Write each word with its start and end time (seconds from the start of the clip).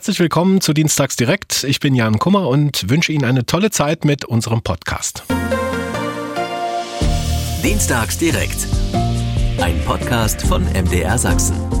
Herzlich 0.00 0.20
willkommen 0.20 0.62
zu 0.62 0.72
Dienstags 0.72 1.14
direkt. 1.14 1.62
Ich 1.64 1.78
bin 1.78 1.94
Jan 1.94 2.18
Kummer 2.18 2.48
und 2.48 2.88
wünsche 2.88 3.12
Ihnen 3.12 3.26
eine 3.26 3.44
tolle 3.44 3.70
Zeit 3.70 4.06
mit 4.06 4.24
unserem 4.24 4.62
Podcast. 4.62 5.24
Dienstags 7.62 8.16
direkt. 8.16 8.66
Ein 9.60 9.78
Podcast 9.84 10.40
von 10.40 10.64
MDR 10.72 11.18
Sachsen. 11.18 11.79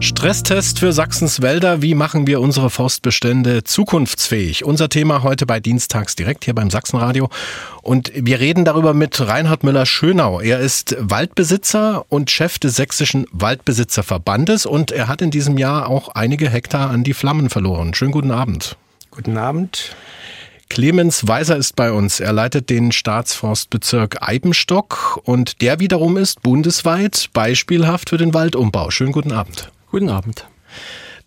Stresstest 0.00 0.78
für 0.78 0.92
Sachsens 0.92 1.42
Wälder. 1.42 1.82
Wie 1.82 1.94
machen 1.94 2.26
wir 2.26 2.40
unsere 2.40 2.70
Forstbestände 2.70 3.64
zukunftsfähig? 3.64 4.64
Unser 4.64 4.88
Thema 4.88 5.24
heute 5.24 5.44
bei 5.44 5.58
Dienstags 5.58 6.14
direkt 6.14 6.44
hier 6.44 6.54
beim 6.54 6.70
Sachsenradio. 6.70 7.28
Und 7.82 8.12
wir 8.14 8.38
reden 8.38 8.64
darüber 8.64 8.94
mit 8.94 9.20
Reinhard 9.20 9.64
Müller-Schönau. 9.64 10.40
Er 10.40 10.60
ist 10.60 10.96
Waldbesitzer 11.00 12.04
und 12.08 12.30
Chef 12.30 12.58
des 12.58 12.76
Sächsischen 12.76 13.26
Waldbesitzerverbandes 13.32 14.66
und 14.66 14.92
er 14.92 15.08
hat 15.08 15.20
in 15.20 15.32
diesem 15.32 15.58
Jahr 15.58 15.88
auch 15.88 16.10
einige 16.10 16.48
Hektar 16.48 16.90
an 16.90 17.02
die 17.02 17.14
Flammen 17.14 17.50
verloren. 17.50 17.92
Schönen 17.94 18.12
guten 18.12 18.30
Abend. 18.30 18.76
Guten 19.10 19.36
Abend. 19.36 19.96
Clemens 20.68 21.26
Weiser 21.26 21.56
ist 21.56 21.74
bei 21.76 21.90
uns. 21.90 22.20
Er 22.20 22.32
leitet 22.32 22.70
den 22.70 22.92
Staatsforstbezirk 22.92 24.18
Eibenstock 24.20 25.20
und 25.24 25.60
der 25.60 25.80
wiederum 25.80 26.16
ist 26.16 26.42
bundesweit 26.42 27.30
beispielhaft 27.32 28.10
für 28.10 28.18
den 28.18 28.34
Waldumbau. 28.34 28.90
Schönen 28.90 29.12
guten 29.12 29.32
Abend. 29.32 29.72
Guten 29.90 30.10
Abend. 30.10 30.46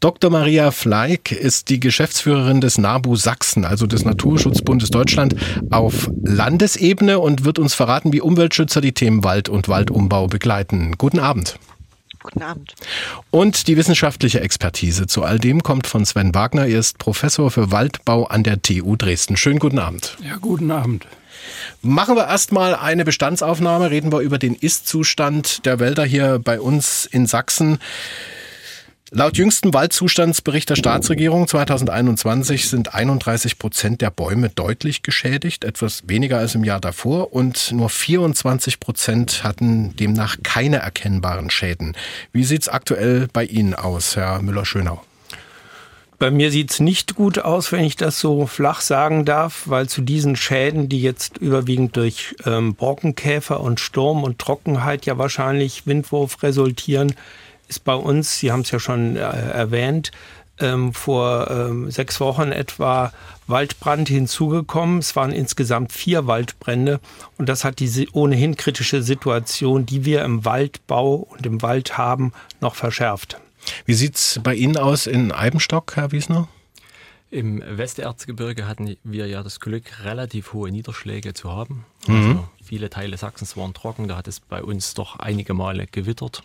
Dr. 0.01 0.31
Maria 0.31 0.71
Fleig 0.71 1.31
ist 1.31 1.69
die 1.69 1.79
Geschäftsführerin 1.79 2.61
des 2.61 2.77
NABU 2.77 3.15
Sachsen, 3.15 3.65
also 3.65 3.88
des 3.88 4.03
Naturschutzbundes 4.03 4.89
Deutschland, 4.89 5.35
auf 5.69 6.09
Landesebene 6.23 7.19
und 7.19 7.43
wird 7.43 7.59
uns 7.59 7.73
verraten, 7.73 8.13
wie 8.13 8.21
Umweltschützer 8.21 8.81
die 8.81 8.93
Themen 8.93 9.23
Wald 9.23 9.49
und 9.49 9.67
Waldumbau 9.67 10.27
begleiten. 10.27 10.95
Guten 10.97 11.19
Abend. 11.19 11.59
Guten 12.21 12.43
Abend. 12.43 12.75
Und 13.31 13.67
die 13.67 13.77
wissenschaftliche 13.77 14.41
Expertise 14.41 15.07
zu 15.07 15.23
all 15.23 15.39
dem 15.39 15.63
kommt 15.63 15.88
von 15.88 16.05
Sven 16.05 16.35
Wagner. 16.35 16.67
Er 16.67 16.80
ist 16.80 16.99
Professor 16.99 17.49
für 17.49 17.71
Waldbau 17.71 18.25
an 18.25 18.43
der 18.43 18.61
TU 18.61 18.95
Dresden. 18.95 19.38
Schönen 19.38 19.59
guten 19.59 19.80
Abend. 19.80 20.17
Ja, 20.23 20.38
guten 20.38 20.69
Abend. 20.69 21.08
Machen 21.81 22.16
wir 22.16 22.27
erstmal 22.27 22.75
eine 22.75 23.05
Bestandsaufnahme. 23.05 23.89
Reden 23.89 24.11
wir 24.11 24.19
über 24.19 24.38
den 24.38 24.53
Ist-Zustand 24.53 25.66
der 25.66 25.80
Wälder 25.80 26.05
hier 26.05 26.38
bei 26.38 26.59
uns 26.59 27.08
in 27.08 27.25
Sachsen. 27.25 27.80
Laut 29.14 29.36
jüngsten 29.36 29.73
Waldzustandsbericht 29.73 30.70
der 30.70 30.78
Staatsregierung 30.78 31.45
2021 31.45 32.70
sind 32.70 32.94
31 32.94 33.59
Prozent 33.59 34.00
der 34.00 34.09
Bäume 34.09 34.48
deutlich 34.48 35.04
geschädigt, 35.04 35.66
etwas 35.66 36.04
weniger 36.08 36.38
als 36.38 36.56
im 36.56 36.64
Jahr 36.64 36.80
davor 36.80 37.34
und 37.34 37.73
nur 37.73 37.89
24 37.89 38.80
Prozent 38.80 39.44
hatten 39.44 39.94
demnach 39.98 40.38
keine 40.44 40.78
erkennbaren 40.78 41.50
Schäden. 41.50 41.98
Wie 42.32 42.45
sieht 42.45 42.62
es 42.62 42.70
aktuell 42.70 43.28
bei 43.34 43.44
Ihnen 43.44 43.76
aus, 43.76 44.16
Herr 44.16 44.42
Müller-Schönau? 44.42 45.04
Bei 46.17 46.32
mir 46.32 46.50
sieht 46.50 46.72
es 46.72 46.80
nicht 46.80 47.16
gut 47.16 47.38
aus, 47.38 47.73
wenn 47.73 47.84
ich 47.84 47.98
das 47.98 48.17
so 48.17 48.48
flach 48.48 48.80
sagen 48.80 49.26
darf, 49.26 49.64
weil 49.66 49.89
zu 49.89 50.02
diesen 50.02 50.38
Schäden, 50.38 50.88
die 50.88 51.02
jetzt 51.02 51.38
überwiegend 51.38 51.98
durch 51.98 52.34
ähm, 52.45 52.76
Borkenkäfer 52.76 53.59
und 53.59 53.82
Sturm 53.82 54.23
und 54.23 54.39
Trockenheit 54.39 55.06
ja 55.06 55.17
wahrscheinlich 55.17 55.86
Windwurf 55.86 56.44
resultieren, 56.44 57.14
ist 57.72 57.86
bei 57.86 57.95
uns, 57.95 58.38
Sie 58.38 58.52
haben 58.52 58.61
es 58.61 58.72
ja 58.72 58.80
schon 58.80 59.16
äh, 59.16 59.22
erwähnt, 59.22 60.11
ähm, 60.59 60.94
vor 60.94 61.50
ähm, 61.50 61.89
sechs 61.89 62.19
Wochen 62.19 62.52
etwa 62.52 63.14
Waldbrand 63.47 64.09
hinzugekommen. 64.09 65.00
Es 65.00 65.16
waren 65.16 65.31
insgesamt 65.31 65.92
vier 65.92 66.27
Waldbrände 66.27 66.99
und 67.38 67.47
das 67.49 67.64
hat 67.64 67.80
die 67.80 68.09
ohnehin 68.11 68.58
kritische 68.58 69.02
Situation, 69.02 69.86
die 69.86 70.05
wir 70.05 70.23
im 70.23 70.44
Waldbau 70.45 71.16
und 71.16 71.45
im 71.45 71.61
Wald 71.61 71.97
haben, 71.97 72.33
noch 72.59 72.75
verschärft. 72.75 73.39
Wie 73.86 73.94
sieht 73.94 74.16
es 74.16 74.39
bei 74.44 74.53
Ihnen 74.53 74.77
aus 74.77 75.08
in 75.08 75.31
Eibenstock, 75.31 75.95
Herr 75.95 76.11
Wiesner? 76.11 76.47
Im 77.30 77.64
Westerzgebirge 77.66 78.67
hatten 78.67 78.97
wir 79.05 79.27
ja 79.27 79.42
das 79.44 79.61
Glück, 79.61 80.03
relativ 80.03 80.52
hohe 80.52 80.69
Niederschläge 80.69 81.33
zu 81.33 81.49
haben. 81.49 81.86
Mhm. 82.08 82.16
Also 82.16 82.44
viele 82.72 82.89
Teile 82.89 83.17
Sachsens 83.17 83.58
waren 83.58 83.73
trocken, 83.73 84.08
da 84.08 84.15
hat 84.15 84.30
es 84.30 84.39
bei 84.39 84.64
uns 84.64 84.93
doch 84.93 85.20
einige 85.20 85.54
Male 85.54 85.87
gewittert. 85.87 86.42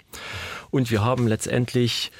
Und 0.72 0.90
wir 0.90 1.04
haben 1.04 1.28
letztendlich 1.28 2.10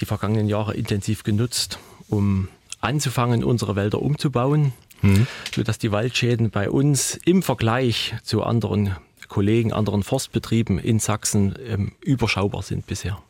die 0.00 0.06
vergangenen 0.06 0.48
Jahre 0.48 0.74
intensiv 0.74 1.22
genutzt, 1.22 1.78
um 2.08 2.48
anzufangen, 2.80 3.44
unsere 3.44 3.76
Wälder 3.76 4.02
umzubauen, 4.02 4.72
mhm. 5.02 5.28
sodass 5.54 5.78
die 5.78 5.92
Waldschäden 5.92 6.50
bei 6.50 6.68
uns 6.68 7.16
im 7.24 7.44
Vergleich 7.44 8.16
zu 8.24 8.42
anderen 8.42 8.96
Kollegen, 9.28 9.72
anderen 9.72 10.02
Forstbetrieben 10.02 10.80
in 10.80 10.98
Sachsen 10.98 11.54
ähm, 11.64 11.92
überschaubar 12.00 12.64
sind 12.64 12.88
bisher. 12.88 13.22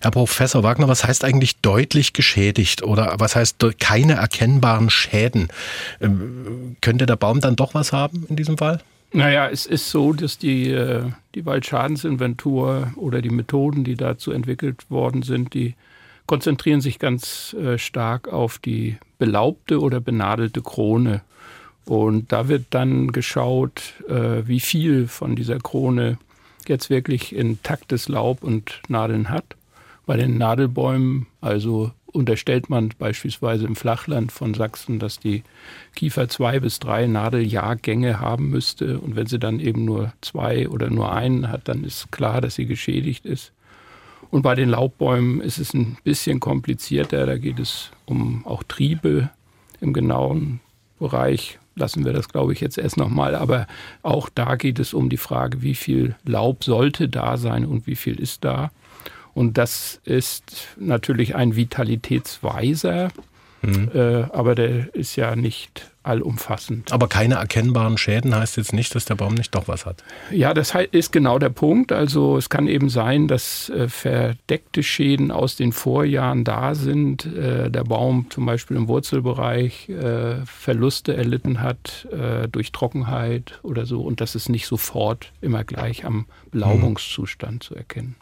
Herr 0.00 0.12
Professor 0.12 0.62
Wagner, 0.62 0.86
was 0.86 1.02
heißt 1.02 1.24
eigentlich 1.24 1.56
deutlich 1.62 2.12
geschädigt 2.12 2.84
oder 2.84 3.16
was 3.18 3.34
heißt 3.34 3.56
keine 3.80 4.12
erkennbaren 4.12 4.88
Schäden? 4.88 5.48
Ähm, 6.00 6.76
könnte 6.80 7.06
der 7.06 7.16
Baum 7.16 7.40
dann 7.40 7.56
doch 7.56 7.74
was 7.74 7.92
haben 7.92 8.24
in 8.28 8.36
diesem 8.36 8.56
Fall? 8.56 8.80
Naja, 9.12 9.48
es 9.48 9.64
ist 9.64 9.90
so, 9.90 10.12
dass 10.12 10.36
die, 10.36 10.70
äh, 10.70 11.10
die 11.34 11.46
Waldschadensinventur 11.46 12.92
oder 12.96 13.22
die 13.22 13.30
Methoden, 13.30 13.84
die 13.84 13.94
dazu 13.94 14.32
entwickelt 14.32 14.90
worden 14.90 15.22
sind, 15.22 15.54
die 15.54 15.74
konzentrieren 16.26 16.82
sich 16.82 16.98
ganz 16.98 17.54
äh, 17.54 17.78
stark 17.78 18.28
auf 18.28 18.58
die 18.58 18.98
belaubte 19.18 19.80
oder 19.80 20.00
benadelte 20.00 20.60
Krone. 20.60 21.22
Und 21.86 22.32
da 22.32 22.48
wird 22.48 22.66
dann 22.70 23.12
geschaut, 23.12 23.94
äh, 24.08 24.46
wie 24.46 24.60
viel 24.60 25.08
von 25.08 25.36
dieser 25.36 25.58
Krone 25.58 26.18
jetzt 26.66 26.90
wirklich 26.90 27.34
intaktes 27.34 28.08
Laub 28.08 28.44
und 28.44 28.82
Nadeln 28.88 29.30
hat. 29.30 29.56
Bei 30.04 30.18
den 30.18 30.36
Nadelbäumen, 30.36 31.26
also 31.40 31.92
unterstellt 32.12 32.70
man 32.70 32.90
beispielsweise 32.98 33.66
im 33.66 33.76
Flachland 33.76 34.32
von 34.32 34.54
Sachsen, 34.54 34.98
dass 34.98 35.18
die 35.18 35.42
Kiefer 35.94 36.28
zwei 36.28 36.60
bis 36.60 36.78
drei 36.78 37.06
Nadeljahrgänge 37.06 38.20
haben 38.20 38.48
müsste. 38.50 38.98
Und 38.98 39.16
wenn 39.16 39.26
sie 39.26 39.38
dann 39.38 39.60
eben 39.60 39.84
nur 39.84 40.12
zwei 40.20 40.68
oder 40.68 40.90
nur 40.90 41.12
einen 41.12 41.48
hat, 41.48 41.68
dann 41.68 41.84
ist 41.84 42.10
klar, 42.10 42.40
dass 42.40 42.54
sie 42.54 42.66
geschädigt 42.66 43.26
ist. 43.26 43.52
Und 44.30 44.42
bei 44.42 44.54
den 44.54 44.68
Laubbäumen 44.68 45.40
ist 45.40 45.58
es 45.58 45.74
ein 45.74 45.96
bisschen 46.04 46.40
komplizierter. 46.40 47.26
Da 47.26 47.38
geht 47.38 47.58
es 47.58 47.90
um 48.04 48.46
auch 48.46 48.62
Triebe 48.62 49.30
im 49.80 49.92
genauen 49.92 50.60
Bereich 50.98 51.58
lassen 51.78 52.04
wir 52.04 52.12
das, 52.12 52.28
glaube 52.28 52.52
ich, 52.52 52.60
jetzt 52.60 52.76
erst 52.76 52.96
nochmal. 52.96 53.34
Aber 53.34 53.66
auch 54.02 54.28
da 54.28 54.56
geht 54.56 54.78
es 54.78 54.92
um 54.92 55.08
die 55.08 55.16
Frage, 55.16 55.62
wie 55.62 55.74
viel 55.74 56.16
Laub 56.24 56.64
sollte 56.64 57.08
da 57.08 57.36
sein 57.36 57.64
und 57.64 57.86
wie 57.86 57.96
viel 57.96 58.18
ist 58.18 58.44
da. 58.44 58.70
Und 59.38 59.56
das 59.56 60.00
ist 60.02 60.66
natürlich 60.80 61.36
ein 61.36 61.54
Vitalitätsweiser, 61.54 63.10
mhm. 63.62 63.88
äh, 63.94 64.22
aber 64.32 64.56
der 64.56 64.92
ist 64.96 65.14
ja 65.14 65.36
nicht 65.36 65.92
allumfassend. 66.02 66.92
Aber 66.92 67.06
keine 67.06 67.36
erkennbaren 67.36 67.98
Schäden 67.98 68.34
heißt 68.34 68.56
jetzt 68.56 68.72
nicht, 68.72 68.96
dass 68.96 69.04
der 69.04 69.14
Baum 69.14 69.34
nicht 69.34 69.54
doch 69.54 69.68
was 69.68 69.86
hat. 69.86 70.02
Ja, 70.32 70.54
das 70.54 70.74
ist 70.90 71.12
genau 71.12 71.38
der 71.38 71.50
Punkt. 71.50 71.92
Also 71.92 72.36
es 72.36 72.50
kann 72.50 72.66
eben 72.66 72.88
sein, 72.88 73.28
dass 73.28 73.68
äh, 73.68 73.86
verdeckte 73.86 74.82
Schäden 74.82 75.30
aus 75.30 75.54
den 75.54 75.70
Vorjahren 75.70 76.42
da 76.42 76.74
sind. 76.74 77.24
Äh, 77.24 77.70
der 77.70 77.84
Baum 77.84 78.26
zum 78.30 78.44
Beispiel 78.44 78.76
im 78.76 78.88
Wurzelbereich 78.88 79.88
äh, 79.88 80.44
Verluste 80.46 81.16
erlitten 81.16 81.60
hat 81.60 82.08
äh, 82.10 82.48
durch 82.48 82.72
Trockenheit 82.72 83.60
oder 83.62 83.86
so 83.86 84.00
und 84.00 84.20
das 84.20 84.34
ist 84.34 84.48
nicht 84.48 84.66
sofort 84.66 85.30
immer 85.40 85.62
gleich 85.62 86.04
am 86.04 86.26
Belaubungszustand 86.50 87.54
mhm. 87.54 87.60
zu 87.60 87.76
erkennen. 87.76 88.16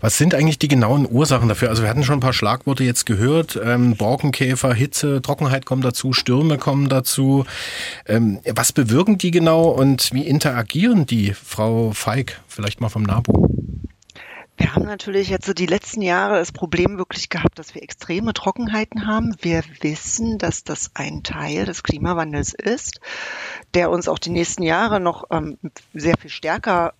Was 0.00 0.16
sind 0.16 0.34
eigentlich 0.34 0.58
die 0.58 0.68
genauen 0.68 1.06
Ursachen 1.10 1.48
dafür? 1.48 1.68
Also 1.68 1.82
wir 1.82 1.90
hatten 1.90 2.04
schon 2.04 2.16
ein 2.16 2.20
paar 2.20 2.32
Schlagworte 2.32 2.84
jetzt 2.84 3.04
gehört. 3.04 3.60
Ähm, 3.62 3.96
Borkenkäfer, 3.96 4.72
Hitze, 4.72 5.20
Trockenheit 5.20 5.66
kommen 5.66 5.82
dazu, 5.82 6.14
Stürme 6.14 6.56
kommen 6.56 6.88
dazu. 6.88 7.44
Ähm, 8.06 8.40
was 8.54 8.72
bewirken 8.72 9.18
die 9.18 9.30
genau 9.30 9.68
und 9.68 10.12
wie 10.14 10.26
interagieren 10.26 11.04
die? 11.04 11.34
Frau 11.34 11.92
Feig, 11.92 12.40
vielleicht 12.48 12.80
mal 12.80 12.88
vom 12.88 13.02
NABU. 13.02 13.46
Wir 14.60 14.74
haben 14.74 14.84
natürlich 14.84 15.30
jetzt 15.30 15.46
so 15.46 15.54
die 15.54 15.64
letzten 15.64 16.02
Jahre 16.02 16.38
das 16.38 16.52
Problem 16.52 16.98
wirklich 16.98 17.30
gehabt, 17.30 17.58
dass 17.58 17.74
wir 17.74 17.82
extreme 17.82 18.34
Trockenheiten 18.34 19.06
haben. 19.06 19.34
Wir 19.40 19.62
wissen, 19.80 20.36
dass 20.36 20.64
das 20.64 20.90
ein 20.92 21.22
Teil 21.22 21.64
des 21.64 21.82
Klimawandels 21.82 22.52
ist, 22.52 23.00
der 23.72 23.90
uns 23.90 24.06
auch 24.06 24.18
die 24.18 24.28
nächsten 24.28 24.62
Jahre 24.62 25.00
noch 25.00 25.24
ähm, 25.30 25.56
sehr 25.94 26.16
viel 26.18 26.28
stärker 26.28 26.92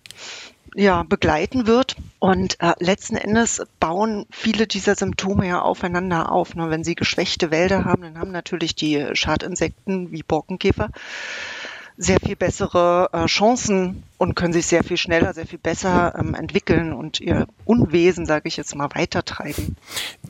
ja, 0.75 1.03
begleiten 1.03 1.67
wird. 1.67 1.95
Und 2.19 2.59
äh, 2.61 2.73
letzten 2.79 3.15
Endes 3.15 3.63
bauen 3.79 4.25
viele 4.29 4.67
dieser 4.67 4.95
Symptome 4.95 5.47
ja 5.47 5.61
aufeinander 5.61 6.31
auf. 6.31 6.55
Ne? 6.55 6.69
Wenn 6.69 6.83
Sie 6.83 6.95
geschwächte 6.95 7.51
Wälder 7.51 7.85
haben, 7.85 8.03
dann 8.03 8.19
haben 8.19 8.31
natürlich 8.31 8.75
die 8.75 9.07
Schadinsekten 9.13 10.11
wie 10.11 10.23
Borkenkäfer 10.23 10.89
sehr 12.01 12.19
viel 12.19 12.35
bessere 12.35 13.09
äh, 13.13 13.25
Chancen 13.27 14.03
und 14.17 14.35
können 14.35 14.53
sich 14.53 14.65
sehr 14.65 14.83
viel 14.83 14.97
schneller, 14.97 15.33
sehr 15.33 15.45
viel 15.45 15.59
besser 15.59 16.15
ähm, 16.17 16.33
entwickeln 16.33 16.93
und 16.93 17.19
ihr 17.19 17.47
Unwesen, 17.63 18.25
sage 18.25 18.47
ich 18.47 18.57
jetzt 18.57 18.75
mal, 18.75 18.89
weitertreiben. 18.95 19.75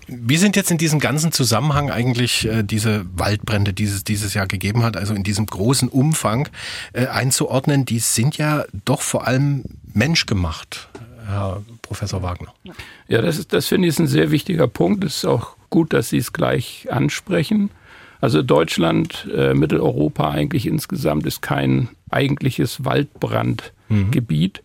Wie 0.08 0.36
sind 0.36 0.58
jetzt 0.58 0.70
in 0.70 0.78
diesem 0.78 1.00
ganzen 1.00 1.32
Zusammenhang 1.32 1.90
eigentlich 1.90 2.46
äh, 2.46 2.64
diese 2.64 3.06
Waldbrände, 3.16 3.72
die 3.72 3.86
es 3.86 4.04
dieses 4.04 4.34
Jahr 4.34 4.48
gegeben 4.48 4.84
hat, 4.84 4.98
also 4.98 5.14
in 5.14 5.24
diesem 5.24 5.46
großen 5.46 5.88
Umfang 5.88 6.50
äh, 6.92 7.08
einzuordnen? 7.08 7.86
Die 7.86 8.00
sind 8.00 8.38
ja 8.38 8.66
doch 8.84 9.02
vor 9.02 9.26
allem 9.26 9.64
menschgemacht, 9.94 10.90
Herr 11.26 11.62
Professor 11.82 12.22
Wagner. 12.22 12.54
Ja, 13.08 13.22
das, 13.22 13.38
ist, 13.38 13.54
das 13.54 13.68
finde 13.68 13.88
ich 13.88 13.94
ist 13.94 14.00
ein 14.00 14.08
sehr 14.08 14.32
wichtiger 14.32 14.68
Punkt. 14.68 15.06
Das 15.06 15.18
ist 15.18 15.26
auch 15.26 15.56
gut, 15.70 15.94
dass 15.94 16.10
Sie 16.10 16.18
es 16.18 16.34
gleich 16.34 16.88
ansprechen. 16.92 17.72
Also 18.22 18.44
Deutschland, 18.44 19.28
äh, 19.36 19.56
Mitteleuropa 19.56 20.30
eigentlich 20.30 20.68
insgesamt 20.68 21.26
ist 21.26 21.42
kein 21.42 21.90
eigentliches 22.12 22.86
Waldbrandgebiet. 22.86 24.62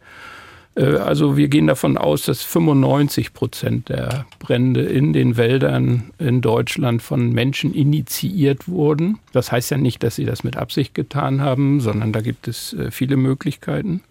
Mhm. 0.76 0.82
Äh, 0.82 0.97
also 0.99 1.38
wir 1.38 1.49
gehen 1.49 1.67
davon 1.67 1.97
aus, 1.97 2.23
dass 2.23 2.43
95 2.43 3.32
Prozent 3.32 3.88
der 3.88 4.26
Brände 4.38 4.82
in 4.82 5.14
den 5.14 5.38
Wäldern 5.38 6.12
in 6.19 6.43
Deutschland 6.43 7.03
von 7.03 7.32
Menschen 7.32 7.73
initiiert 7.73 8.69
wurden. 8.69 9.19
Das 9.32 9.50
heißt 9.50 9.70
ja 9.70 9.79
nicht, 9.79 10.02
dass 10.02 10.17
sie 10.17 10.26
das 10.26 10.44
mit 10.44 10.59
Absicht 10.59 10.94
getan 10.94 11.41
haben, 11.41 11.81
sondern 11.81 12.12
da 12.12 12.20
gibt 12.20 12.49
es 12.49 12.75
äh, 12.75 12.91
viele 12.91 13.17
Möglichkeiten. 13.17 14.02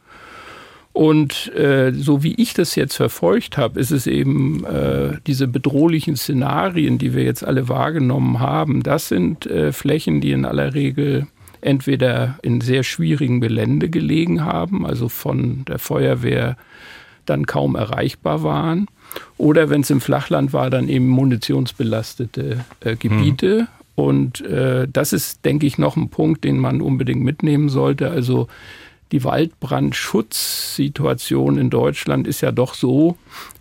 Und 0.96 1.54
äh, 1.54 1.92
so 1.92 2.24
wie 2.24 2.36
ich 2.36 2.54
das 2.54 2.76
jetzt 2.76 2.96
verfolgt 2.96 3.58
habe, 3.58 3.82
ist 3.82 3.92
es 3.92 4.08
eben 4.08 4.64
äh, 4.64 5.18
diese 5.28 5.46
bedrohlichen 5.46 6.16
Szenarien, 6.16 6.98
die 6.98 7.14
wir 7.14 7.24
jetzt 7.24 7.46
alle 7.46 7.68
wahrgenommen 7.68 8.40
haben, 8.40 8.82
das 8.82 9.10
sind 9.10 9.46
äh, 9.46 9.74
Flächen, 9.74 10.22
die 10.22 10.32
in 10.32 10.46
aller 10.46 10.74
Regel 10.74 11.28
entweder 11.60 12.40
in 12.44 12.62
sehr 12.62 12.84
schwierigen 12.84 13.42
Gelände 13.42 13.90
gelegen 13.90 14.46
haben, 14.46 14.86
also 14.86 15.10
von 15.10 15.66
der 15.66 15.80
Feuerwehr 15.80 16.56
dann 17.26 17.46
kaum 17.46 17.76
erreichbar 17.76 18.44
waren, 18.44 18.88
oder 19.38 19.70
wenn 19.70 19.82
es 19.82 19.90
im 19.90 20.00
Flachland 20.00 20.54
war, 20.54 20.70
dann 20.70 20.88
eben 20.88 21.10
munitionsbelastete 21.10 22.64
äh, 22.80 22.96
Gebiete. 22.96 23.64
Mhm. 23.64 23.68
Und 23.96 24.46
äh, 24.46 24.88
das 24.92 25.12
ist, 25.12 25.44
denke 25.44 25.68
ich, 25.68 25.78
noch 25.78 25.98
ein 25.98 26.08
Punkt, 26.08 26.46
den 26.46 26.58
man 26.58 26.82
unbedingt 26.82 27.22
mitnehmen 27.22 27.68
sollte. 27.68 28.12
Also 28.12 28.48
die 29.16 29.24
Waldbrandschutzsituation 29.24 31.58
in 31.58 31.70
Deutschland 31.70 32.28
ist 32.28 32.42
ja 32.42 32.52
doch 32.52 32.74
so, 32.74 33.16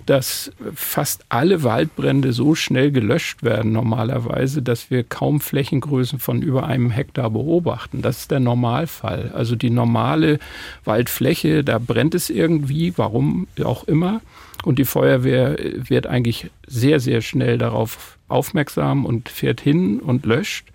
dass 0.04 0.50
fast 0.74 1.24
alle 1.28 1.62
Waldbrände 1.62 2.32
so 2.32 2.56
schnell 2.56 2.90
gelöscht 2.90 3.44
werden 3.44 3.70
normalerweise, 3.70 4.62
dass 4.62 4.90
wir 4.90 5.04
kaum 5.04 5.38
Flächengrößen 5.38 6.18
von 6.18 6.42
über 6.42 6.66
einem 6.66 6.90
Hektar 6.90 7.30
beobachten. 7.30 8.02
Das 8.02 8.18
ist 8.18 8.32
der 8.32 8.40
Normalfall. 8.40 9.30
Also 9.32 9.54
die 9.54 9.70
normale 9.70 10.40
Waldfläche, 10.84 11.62
da 11.62 11.78
brennt 11.78 12.16
es 12.16 12.30
irgendwie, 12.30 12.92
warum 12.96 13.46
auch 13.62 13.84
immer. 13.84 14.22
Und 14.64 14.80
die 14.80 14.84
Feuerwehr 14.84 15.56
wird 15.88 16.08
eigentlich 16.08 16.50
sehr, 16.66 16.98
sehr 16.98 17.20
schnell 17.20 17.58
darauf 17.58 18.18
aufmerksam 18.26 19.06
und 19.06 19.28
fährt 19.28 19.60
hin 19.60 20.00
und 20.00 20.26
löscht, 20.26 20.66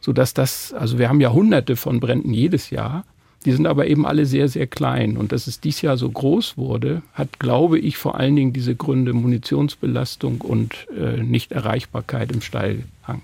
sodass 0.00 0.34
das, 0.34 0.72
also 0.72 1.00
wir 1.00 1.08
haben 1.08 1.20
ja 1.20 1.32
hunderte 1.32 1.74
von 1.74 1.98
Bränden 1.98 2.32
jedes 2.32 2.70
Jahr. 2.70 3.04
Die 3.46 3.52
sind 3.52 3.66
aber 3.66 3.86
eben 3.86 4.06
alle 4.06 4.26
sehr, 4.26 4.48
sehr 4.48 4.66
klein. 4.66 5.16
Und 5.16 5.32
dass 5.32 5.46
es 5.46 5.60
dieses 5.60 5.80
Jahr 5.80 5.96
so 5.96 6.10
groß 6.10 6.58
wurde, 6.58 7.02
hat, 7.14 7.38
glaube 7.38 7.78
ich, 7.78 7.96
vor 7.96 8.18
allen 8.18 8.36
Dingen 8.36 8.52
diese 8.52 8.74
Gründe 8.74 9.14
Munitionsbelastung 9.14 10.42
und 10.42 10.86
äh, 10.94 11.22
Nichterreichbarkeit 11.22 12.32
im 12.32 12.42
Steilhang. 12.42 13.22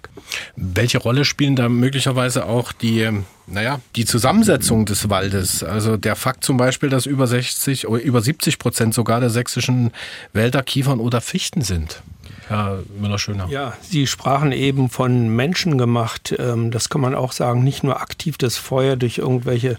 Welche 0.56 0.98
Rolle 0.98 1.26
spielen 1.26 1.54
da 1.54 1.68
möglicherweise 1.68 2.46
auch 2.46 2.72
die, 2.72 3.10
naja, 3.46 3.80
die 3.94 4.06
Zusammensetzung 4.06 4.86
des 4.86 5.10
Waldes? 5.10 5.62
Also 5.62 5.98
der 5.98 6.16
Fakt 6.16 6.44
zum 6.44 6.56
Beispiel, 6.56 6.88
dass 6.88 7.04
über 7.04 7.26
60 7.26 7.86
oder 7.86 8.02
über 8.02 8.22
70 8.22 8.58
Prozent 8.58 8.94
sogar 8.94 9.20
der 9.20 9.30
sächsischen 9.30 9.90
Wälder 10.32 10.62
Kiefern 10.62 10.98
oder 10.98 11.20
Fichten 11.20 11.60
sind. 11.60 12.02
Herr 12.48 12.82
Müller-Schöner. 12.98 13.48
Ja, 13.48 13.72
Sie 13.80 14.06
sprachen 14.06 14.52
eben 14.52 14.88
von 14.88 15.28
Menschen 15.34 15.78
gemacht. 15.78 16.34
Ähm, 16.38 16.70
das 16.70 16.88
kann 16.88 17.00
man 17.00 17.14
auch 17.14 17.32
sagen, 17.32 17.64
nicht 17.64 17.82
nur 17.82 18.00
aktiv 18.00 18.38
das 18.38 18.56
Feuer 18.56 18.96
durch 18.96 19.18
irgendwelche 19.18 19.78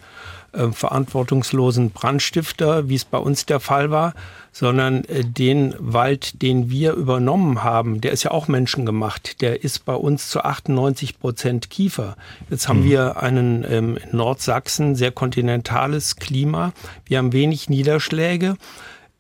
äh, 0.54 0.72
verantwortungslosen 0.72 1.92
Brandstifter, 1.92 2.90
wie 2.90 2.96
es 2.96 3.06
bei 3.06 3.18
uns 3.18 3.46
der 3.46 3.60
Fall 3.60 3.92
war, 3.92 4.14
sondern 4.52 5.04
äh, 5.06 5.24
den 5.24 5.76
Wald, 5.78 6.42
den 6.42 6.70
wir 6.70 6.94
übernommen 6.94 7.64
haben, 7.64 8.02
der 8.02 8.12
ist 8.12 8.24
ja 8.24 8.32
auch 8.32 8.48
menschengemacht. 8.48 9.42
Der 9.42 9.64
ist 9.64 9.86
bei 9.86 9.94
uns 9.94 10.30
zu 10.30 10.44
98 10.44 11.20
Prozent 11.20 11.70
Kiefer. 11.70 12.16
Jetzt 12.50 12.68
haben 12.68 12.82
mhm. 12.82 12.90
wir 12.90 13.22
einen 13.22 13.66
ähm, 13.70 13.98
in 13.98 14.18
Nordsachsen 14.18 14.96
sehr 14.96 15.12
kontinentales 15.12 16.16
Klima. 16.16 16.74
Wir 17.06 17.20
haben 17.20 17.34
wenig 17.34 17.70
Niederschläge. 17.70 18.56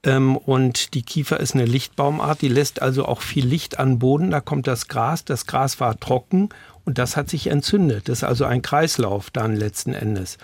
Ähm, 0.03 0.37
und 0.37 0.93
die 0.93 1.01
Kiefer 1.01 1.39
ist 1.39 1.55
eine 1.55 1.65
Lichtbaumart, 1.65 2.41
die 2.41 2.47
lässt 2.47 2.81
also 2.81 3.05
auch 3.05 3.21
viel 3.21 3.45
Licht 3.45 3.79
an 3.79 3.99
Boden. 3.99 4.31
Da 4.31 4.41
kommt 4.41 4.67
das 4.67 4.87
Gras. 4.87 5.25
Das 5.25 5.45
Gras 5.45 5.79
war 5.79 5.99
trocken 5.99 6.49
und 6.85 6.97
das 6.97 7.17
hat 7.17 7.29
sich 7.29 7.47
entzündet. 7.47 8.07
Das 8.09 8.19
ist 8.19 8.23
also 8.23 8.45
ein 8.45 8.61
Kreislauf 8.61 9.29
dann 9.31 9.55
letzten 9.55 9.93
Endes. 9.93 10.37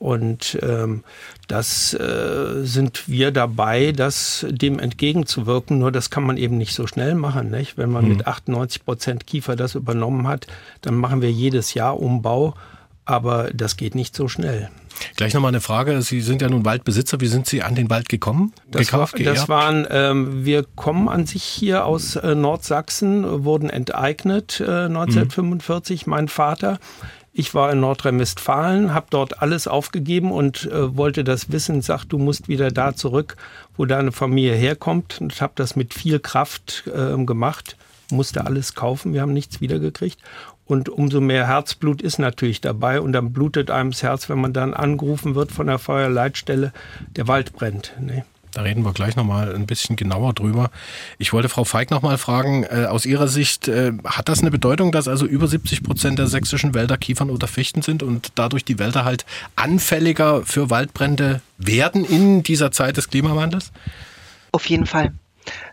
Und 0.00 0.58
ähm, 0.62 1.04
das 1.46 1.92
äh, 1.92 2.64
sind 2.64 3.06
wir 3.06 3.32
dabei, 3.32 3.92
das 3.92 4.46
dem 4.48 4.78
entgegenzuwirken. 4.78 5.78
Nur 5.78 5.92
das 5.92 6.08
kann 6.08 6.22
man 6.22 6.38
eben 6.38 6.56
nicht 6.56 6.74
so 6.74 6.86
schnell 6.86 7.14
machen. 7.14 7.50
Nicht? 7.50 7.76
Wenn 7.76 7.90
man 7.90 8.04
mhm. 8.04 8.16
mit 8.16 8.26
98 8.26 8.86
Prozent 8.86 9.26
Kiefer 9.26 9.56
das 9.56 9.74
übernommen 9.74 10.26
hat, 10.26 10.46
dann 10.80 10.94
machen 10.94 11.20
wir 11.20 11.30
jedes 11.30 11.74
Jahr 11.74 12.00
Umbau. 12.00 12.54
Aber 13.10 13.50
das 13.52 13.76
geht 13.76 13.96
nicht 13.96 14.14
so 14.14 14.28
schnell. 14.28 14.70
Gleich 15.16 15.34
nochmal 15.34 15.48
eine 15.48 15.60
Frage. 15.60 16.00
Sie 16.02 16.20
sind 16.20 16.42
ja 16.42 16.48
nun 16.48 16.64
Waldbesitzer. 16.64 17.20
Wie 17.20 17.26
sind 17.26 17.46
Sie 17.46 17.62
an 17.62 17.74
den 17.74 17.90
Wald 17.90 18.08
gekommen? 18.08 18.52
Das, 18.70 18.86
Gekauft, 18.86 19.18
war, 19.18 19.24
das 19.24 19.48
waren, 19.48 19.86
ähm, 19.90 20.44
wir 20.44 20.64
kommen 20.76 21.08
an 21.08 21.26
sich 21.26 21.42
hier 21.42 21.86
aus 21.86 22.14
äh, 22.16 22.34
Nordsachsen, 22.34 23.44
wurden 23.44 23.68
enteignet 23.68 24.60
äh, 24.60 24.84
1945, 24.84 26.06
mhm. 26.06 26.10
mein 26.10 26.28
Vater. 26.28 26.78
Ich 27.32 27.54
war 27.54 27.72
in 27.72 27.80
Nordrhein-Westfalen, 27.80 28.94
habe 28.94 29.06
dort 29.10 29.42
alles 29.42 29.66
aufgegeben 29.66 30.30
und 30.30 30.66
äh, 30.66 30.96
wollte 30.96 31.24
das 31.24 31.50
wissen. 31.50 31.82
Sagt, 31.82 32.12
du 32.12 32.18
musst 32.18 32.48
wieder 32.48 32.70
da 32.70 32.94
zurück, 32.94 33.36
wo 33.76 33.86
deine 33.86 34.12
Familie 34.12 34.54
herkommt. 34.54 35.20
Und 35.20 35.40
habe 35.40 35.54
das 35.56 35.74
mit 35.74 35.94
viel 35.94 36.20
Kraft 36.20 36.84
äh, 36.86 37.16
gemacht. 37.24 37.76
Musste 38.10 38.46
alles 38.46 38.74
kaufen. 38.74 39.12
Wir 39.14 39.22
haben 39.22 39.32
nichts 39.32 39.60
wiedergekriegt. 39.60 40.18
Und 40.70 40.88
umso 40.88 41.20
mehr 41.20 41.48
Herzblut 41.48 42.00
ist 42.00 42.20
natürlich 42.20 42.60
dabei. 42.60 43.00
Und 43.00 43.12
dann 43.12 43.32
blutet 43.32 43.72
einem 43.72 43.90
das 43.90 44.04
Herz, 44.04 44.28
wenn 44.28 44.40
man 44.40 44.52
dann 44.52 44.72
angerufen 44.72 45.34
wird 45.34 45.50
von 45.50 45.66
der 45.66 45.80
Feuerleitstelle, 45.80 46.72
der 47.16 47.26
Wald 47.26 47.52
brennt. 47.54 47.92
Nee. 47.98 48.22
Da 48.52 48.62
reden 48.62 48.84
wir 48.84 48.92
gleich 48.92 49.16
nochmal 49.16 49.52
ein 49.52 49.66
bisschen 49.66 49.96
genauer 49.96 50.32
drüber. 50.32 50.70
Ich 51.18 51.32
wollte 51.32 51.48
Frau 51.48 51.64
Feig 51.64 51.90
nochmal 51.90 52.18
fragen, 52.18 52.62
äh, 52.62 52.86
aus 52.88 53.04
Ihrer 53.04 53.26
Sicht, 53.26 53.66
äh, 53.66 53.92
hat 54.04 54.28
das 54.28 54.42
eine 54.42 54.52
Bedeutung, 54.52 54.92
dass 54.92 55.08
also 55.08 55.26
über 55.26 55.48
70 55.48 55.82
Prozent 55.82 56.20
der 56.20 56.28
sächsischen 56.28 56.72
Wälder 56.72 56.96
Kiefern 56.96 57.30
oder 57.30 57.48
Fichten 57.48 57.82
sind 57.82 58.04
und 58.04 58.30
dadurch 58.36 58.64
die 58.64 58.78
Wälder 58.78 59.04
halt 59.04 59.26
anfälliger 59.56 60.42
für 60.44 60.70
Waldbrände 60.70 61.40
werden 61.58 62.04
in 62.04 62.44
dieser 62.44 62.70
Zeit 62.70 62.96
des 62.96 63.08
Klimawandels? 63.08 63.72
Auf 64.52 64.66
jeden 64.66 64.86
Fall. 64.86 65.12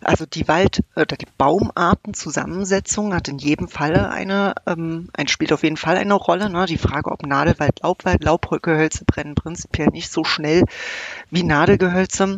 Also 0.01 0.25
die 0.25 0.47
Wald- 0.47 0.83
oder 0.95 1.17
die 1.17 1.27
Baumartenzusammensetzung 1.37 3.13
hat 3.13 3.27
in 3.27 3.37
jedem 3.37 3.67
Falle 3.67 4.09
eine, 4.09 4.55
ähm, 4.65 5.09
ein, 5.13 5.27
spielt 5.27 5.53
auf 5.53 5.63
jeden 5.63 5.77
Fall 5.77 5.97
eine 5.97 6.13
Rolle. 6.13 6.49
Ne? 6.49 6.65
Die 6.65 6.77
Frage, 6.77 7.11
ob 7.11 7.25
Nadelwald, 7.25 7.81
Laubwald, 7.83 8.23
Laubgehölze 8.23 9.05
brennen 9.05 9.35
prinzipiell 9.35 9.87
nicht 9.87 10.11
so 10.11 10.23
schnell 10.23 10.63
wie 11.31 11.43
Nadelgehölze. 11.43 12.37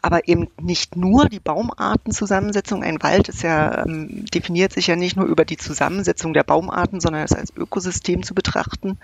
Aber 0.00 0.28
eben 0.28 0.48
nicht 0.60 0.96
nur 0.96 1.28
die 1.28 1.40
Baumartenzusammensetzung. 1.40 2.82
Ein 2.82 3.02
Wald 3.02 3.28
ist 3.28 3.42
ja, 3.42 3.84
ähm, 3.84 4.24
definiert 4.32 4.72
sich 4.72 4.86
ja 4.86 4.96
nicht 4.96 5.16
nur 5.16 5.26
über 5.26 5.44
die 5.44 5.58
Zusammensetzung 5.58 6.32
der 6.32 6.42
Baumarten, 6.42 7.00
sondern 7.00 7.24
ist 7.24 7.36
als 7.36 7.54
Ökosystem 7.54 8.22
zu 8.22 8.34
betrachten. 8.34 8.98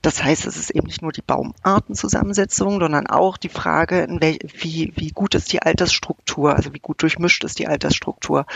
Das 0.00 0.22
heißt, 0.22 0.46
es 0.46 0.56
ist 0.56 0.70
eben 0.70 0.86
nicht 0.86 1.02
nur 1.02 1.10
die 1.10 1.22
Baumartenzusammensetzung, 1.22 2.78
sondern 2.78 3.08
auch 3.08 3.36
die 3.36 3.48
Frage, 3.48 4.06
wie, 4.20 4.92
wie 4.94 5.10
gut 5.10 5.34
ist 5.34 5.52
die 5.52 5.60
Altersstruktur, 5.60 6.54
also 6.54 6.72
wie 6.72 6.78
gut 6.78 7.02
durchmischt 7.02 7.42
ist 7.42 7.58
die 7.58 7.66
Altersstruktur. 7.66 8.46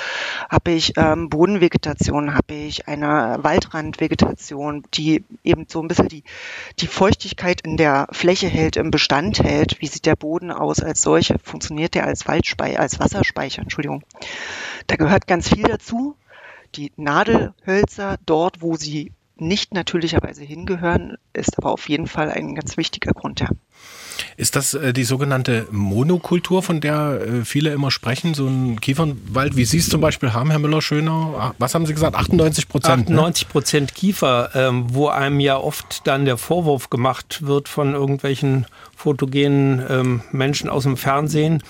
Habe 0.48 0.70
ich 0.70 0.92
ähm, 0.96 1.28
Bodenvegetation, 1.30 2.34
habe 2.34 2.54
ich 2.54 2.86
eine 2.86 3.38
Waldrandvegetation, 3.42 4.84
die 4.94 5.24
eben 5.42 5.66
so 5.68 5.82
ein 5.82 5.88
bisschen 5.88 6.08
die, 6.08 6.22
die 6.78 6.86
Feuchtigkeit 6.86 7.60
in 7.62 7.76
der 7.76 8.06
Fläche 8.12 8.46
hält, 8.46 8.76
im 8.76 8.92
Bestand 8.92 9.42
hält. 9.42 9.80
Wie 9.80 9.88
sieht 9.88 10.06
der 10.06 10.16
Boden 10.16 10.52
aus 10.52 10.80
als 10.80 11.02
solche? 11.02 11.40
Funktioniert 11.40 11.94
der 11.94 12.06
als 12.06 12.28
Waldspeicher, 12.28 12.78
als 12.78 13.00
Wasserspeicher? 13.00 13.62
Entschuldigung. 13.62 14.04
Da 14.86 14.94
gehört 14.94 15.26
ganz 15.26 15.48
viel 15.48 15.64
dazu. 15.64 16.14
Die 16.76 16.92
Nadelhölzer 16.96 18.16
dort, 18.24 18.62
wo 18.62 18.76
sie 18.76 19.12
nicht 19.42 19.74
natürlicherweise 19.74 20.42
hingehören, 20.42 21.16
ist 21.32 21.58
aber 21.58 21.72
auf 21.72 21.88
jeden 21.88 22.06
Fall 22.06 22.30
ein 22.30 22.54
ganz 22.54 22.76
wichtiger 22.76 23.12
Grund, 23.12 23.40
ja. 23.40 23.48
Ist 24.36 24.56
das 24.56 24.74
äh, 24.74 24.92
die 24.92 25.04
sogenannte 25.04 25.66
Monokultur, 25.70 26.62
von 26.62 26.80
der 26.80 27.20
äh, 27.20 27.44
viele 27.44 27.70
immer 27.70 27.90
sprechen? 27.90 28.34
So 28.34 28.46
ein 28.46 28.80
Kiefernwald, 28.80 29.56
wie 29.56 29.64
Sie 29.64 29.78
es 29.78 29.88
zum 29.88 30.00
Beispiel 30.00 30.32
haben, 30.32 30.50
Herr 30.50 30.58
Müller-Schöner? 30.58 31.34
Ah, 31.38 31.54
was 31.58 31.74
haben 31.74 31.86
Sie 31.86 31.94
gesagt? 31.94 32.16
98 32.16 32.68
Prozent? 32.68 33.02
98 33.02 33.48
Prozent 33.48 33.90
ne? 33.90 33.94
Kiefer, 33.94 34.50
ähm, 34.54 34.86
wo 34.88 35.08
einem 35.08 35.40
ja 35.40 35.56
oft 35.56 36.06
dann 36.06 36.24
der 36.24 36.36
Vorwurf 36.36 36.90
gemacht 36.90 37.46
wird 37.46 37.68
von 37.68 37.94
irgendwelchen 37.94 38.66
fotogenen 38.96 39.82
ähm, 39.88 40.22
Menschen 40.30 40.70
aus 40.70 40.84
dem 40.84 40.96
Fernsehen. 40.96 41.62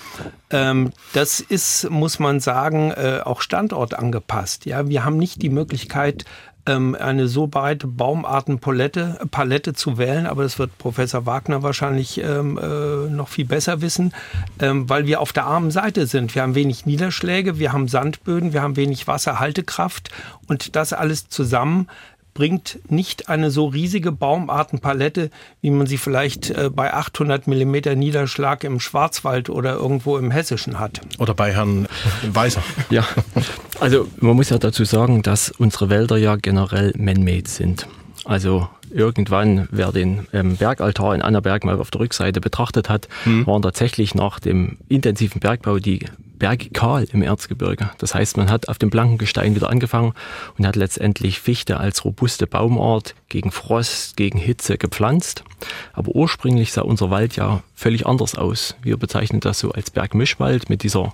Ähm, 0.51 0.91
das 1.13 1.39
ist, 1.39 1.89
muss 1.89 2.19
man 2.19 2.39
sagen, 2.39 2.91
äh, 2.91 3.21
auch 3.23 3.41
standortangepasst. 3.41 4.65
Ja, 4.65 4.87
wir 4.87 5.03
haben 5.03 5.17
nicht 5.17 5.41
die 5.41 5.49
Möglichkeit, 5.49 6.25
ähm, 6.65 6.95
eine 6.99 7.27
so 7.27 7.47
breite 7.47 7.87
Baumartenpalette 7.87 9.19
Palette 9.31 9.73
zu 9.73 9.97
wählen, 9.97 10.25
aber 10.25 10.43
das 10.43 10.59
wird 10.59 10.77
Professor 10.77 11.25
Wagner 11.25 11.63
wahrscheinlich 11.63 12.19
ähm, 12.23 12.57
äh, 12.57 13.09
noch 13.09 13.27
viel 13.27 13.45
besser 13.45 13.81
wissen, 13.81 14.13
ähm, 14.59 14.89
weil 14.89 15.05
wir 15.05 15.21
auf 15.21 15.33
der 15.33 15.45
armen 15.45 15.71
Seite 15.71 16.07
sind. 16.07 16.35
Wir 16.35 16.41
haben 16.41 16.55
wenig 16.55 16.85
Niederschläge, 16.85 17.59
wir 17.59 17.73
haben 17.73 17.87
Sandböden, 17.87 18.53
wir 18.53 18.61
haben 18.61 18.75
wenig 18.75 19.07
Wasserhaltekraft 19.07 20.09
und 20.47 20.75
das 20.75 20.93
alles 20.93 21.29
zusammen 21.29 21.87
bringt 22.33 22.79
nicht 22.89 23.29
eine 23.29 23.51
so 23.51 23.67
riesige 23.67 24.11
Baumartenpalette, 24.11 25.29
wie 25.61 25.71
man 25.71 25.87
sie 25.87 25.97
vielleicht 25.97 26.49
äh, 26.49 26.69
bei 26.73 26.93
800 26.93 27.47
Millimeter 27.47 27.95
Niederschlag 27.95 28.63
im 28.63 28.79
Schwarzwald 28.79 29.49
oder 29.49 29.73
irgendwo 29.73 30.17
im 30.17 30.31
Hessischen 30.31 30.79
hat. 30.79 31.01
Oder 31.19 31.33
bei 31.33 31.53
Herrn 31.53 31.87
Weiser. 32.27 32.63
Ja, 32.89 33.05
also 33.79 34.07
man 34.19 34.35
muss 34.35 34.49
ja 34.49 34.57
dazu 34.57 34.83
sagen, 34.85 35.21
dass 35.21 35.51
unsere 35.51 35.89
Wälder 35.89 36.17
ja 36.17 36.35
generell 36.35 36.93
man-made 36.97 37.49
sind. 37.49 37.87
Also 38.25 38.67
irgendwann, 38.89 39.67
wer 39.71 39.91
den 39.91 40.27
ähm, 40.33 40.55
Bergaltar 40.55 41.15
in 41.15 41.21
Annaberg 41.21 41.65
mal 41.65 41.79
auf 41.79 41.91
der 41.91 42.01
Rückseite 42.01 42.39
betrachtet 42.39 42.89
hat, 42.89 43.07
hm. 43.23 43.45
waren 43.47 43.61
tatsächlich 43.61 44.15
nach 44.15 44.39
dem 44.39 44.77
intensiven 44.87 45.39
Bergbau 45.39 45.79
die 45.79 46.05
Berge 46.43 46.71
kahl 46.71 47.07
im 47.13 47.21
Erzgebirge. 47.21 47.91
Das 47.99 48.13
heißt, 48.13 48.35
man 48.35 48.51
hat 48.51 48.67
auf 48.67 48.77
dem 48.77 48.89
blanken 48.89 49.17
Gestein 49.17 49.55
wieder 49.55 49.69
angefangen 49.69 50.13
und 50.57 50.67
hat 50.67 50.75
letztendlich 50.75 51.39
Fichte 51.39 51.77
als 51.77 52.03
robuste 52.03 52.47
Baumart 52.47 53.15
gegen 53.29 53.49
Frost, 53.49 54.17
gegen 54.17 54.37
Hitze 54.39 54.77
gepflanzt. 54.77 55.45
Aber 55.93 56.13
ursprünglich 56.13 56.73
sah 56.73 56.81
unser 56.81 57.09
Wald 57.09 57.37
ja 57.37 57.63
völlig 57.75 58.05
anders 58.05 58.35
aus. 58.35 58.75
Wir 58.81 58.97
bezeichnen 58.97 59.39
das 59.39 59.59
so 59.59 59.71
als 59.71 59.89
Bergmischwald 59.89 60.69
mit 60.69 60.83
dieser, 60.83 61.13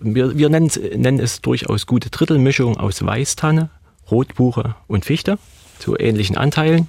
wir, 0.00 0.36
wir 0.36 0.48
nennen, 0.48 0.66
es, 0.66 0.80
nennen 0.96 1.20
es 1.20 1.40
durchaus 1.42 1.86
gute 1.86 2.10
Drittelmischung 2.10 2.76
aus 2.76 3.06
Weißtanne, 3.06 3.70
Rotbuche 4.10 4.74
und 4.88 5.04
Fichte 5.04 5.38
zu 5.78 5.96
ähnlichen 5.96 6.36
Anteilen. 6.36 6.88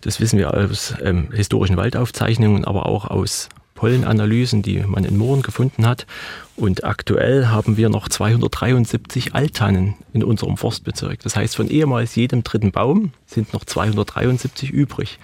Das 0.00 0.20
wissen 0.20 0.38
wir 0.38 0.54
aus 0.54 0.94
ähm, 1.02 1.28
historischen 1.32 1.76
Waldaufzeichnungen, 1.76 2.64
aber 2.64 2.86
auch 2.86 3.04
aus 3.04 3.50
Pollenanalysen, 3.82 4.62
die 4.62 4.78
man 4.78 5.04
in 5.04 5.16
Mooren 5.16 5.42
gefunden 5.42 5.86
hat. 5.86 6.06
Und 6.62 6.84
aktuell 6.84 7.48
haben 7.48 7.76
wir 7.76 7.88
noch 7.88 8.08
273 8.08 9.34
Alttannen 9.34 9.96
in 10.12 10.22
unserem 10.22 10.56
Forstbezirk. 10.56 11.18
Das 11.18 11.34
heißt, 11.34 11.56
von 11.56 11.68
ehemals 11.68 12.14
jedem 12.14 12.44
dritten 12.44 12.70
Baum 12.70 13.10
sind 13.26 13.52
noch 13.52 13.64
273 13.64 14.70
übrig. 14.70 15.18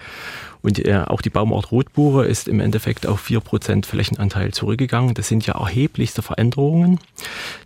Und 0.61 0.85
äh, 0.85 1.01
auch 1.07 1.21
die 1.21 1.29
Baumart 1.29 1.71
Rotbuche 1.71 2.25
ist 2.25 2.49
im 2.49 2.59
Endeffekt 2.59 3.07
auf 3.07 3.25
4% 3.25 3.85
Flächenanteil 3.85 4.51
zurückgegangen. 4.51 5.13
Das 5.13 5.29
sind 5.29 5.47
ja 5.47 5.53
erheblichste 5.57 6.21
Veränderungen, 6.21 6.99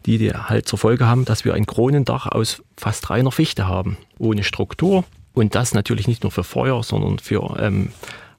die 0.06 0.32
halt 0.32 0.68
zur 0.68 0.78
Folge 0.78 1.08
haben, 1.08 1.26
dass 1.26 1.44
wir 1.44 1.56
ein 1.56 1.66
Kronendach 1.66 2.28
aus 2.28 2.62
fast 2.78 3.10
reiner 3.10 3.32
Fichte 3.32 3.68
haben, 3.68 3.98
ohne 4.20 4.44
Struktur. 4.44 5.04
Und 5.34 5.56
das 5.56 5.74
natürlich 5.74 6.08
nicht 6.08 6.22
nur 6.22 6.32
für 6.32 6.44
Feuer, 6.44 6.84
sondern 6.84 7.18
für 7.18 7.58
ähm, 7.60 7.90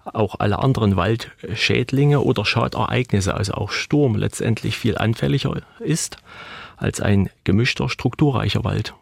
auch 0.05 0.37
alle 0.39 0.59
anderen 0.59 0.97
Waldschädlinge 0.97 2.21
oder 2.21 2.45
Schadereignisse, 2.45 3.35
also 3.35 3.55
auch 3.55 3.71
Sturm 3.71 4.17
letztendlich 4.17 4.77
viel 4.77 4.99
anfälliger 4.99 5.63
ist 5.81 6.19
als 6.77 7.01
ein 7.01 7.31
gemischter, 7.45 7.89
strukturreicher 7.89 8.65
Wald. 8.65 8.95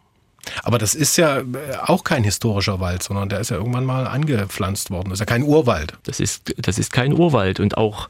Aber 0.65 0.79
das 0.79 0.95
ist 0.95 1.17
ja 1.17 1.39
äh, 1.39 1.45
auch 1.85 2.05
kein 2.05 2.25
historischer 2.25 2.81
Wald, 2.81 3.03
sondern 3.03 3.29
der 3.29 3.41
ist 3.41 3.51
ja 3.51 3.57
irgendwann 3.57 3.85
mal 3.85 4.07
angepflanzt 4.07 4.91
worden. 4.91 5.11
Das 5.11 5.17
ist 5.17 5.21
ja 5.21 5.27
kein 5.27 5.45
Urwald. 5.45 5.95
Das 6.05 6.19
ist, 6.19 6.55
das 6.59 6.79
ist 6.79 6.93
kein 6.93 7.13
Urwald. 7.13 7.61
Und 7.61 7.77
auch 7.77 8.09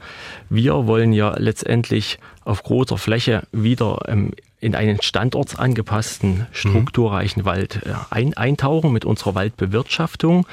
wir 0.48 0.86
wollen 0.86 1.12
ja 1.12 1.34
letztendlich 1.36 2.18
auf 2.44 2.62
großer 2.62 2.96
Fläche 2.96 3.42
wieder 3.52 4.00
ähm, 4.08 4.32
in 4.62 4.76
einen 4.76 5.02
standortsangepassten, 5.02 6.46
strukturreichen 6.52 7.42
mhm. 7.42 7.46
Wald 7.46 7.80
äh, 7.84 7.94
ein, 8.10 8.34
eintauchen 8.34 8.92
mit 8.92 9.04
unserer 9.04 9.34
Waldbewirtschaftung. 9.34 10.46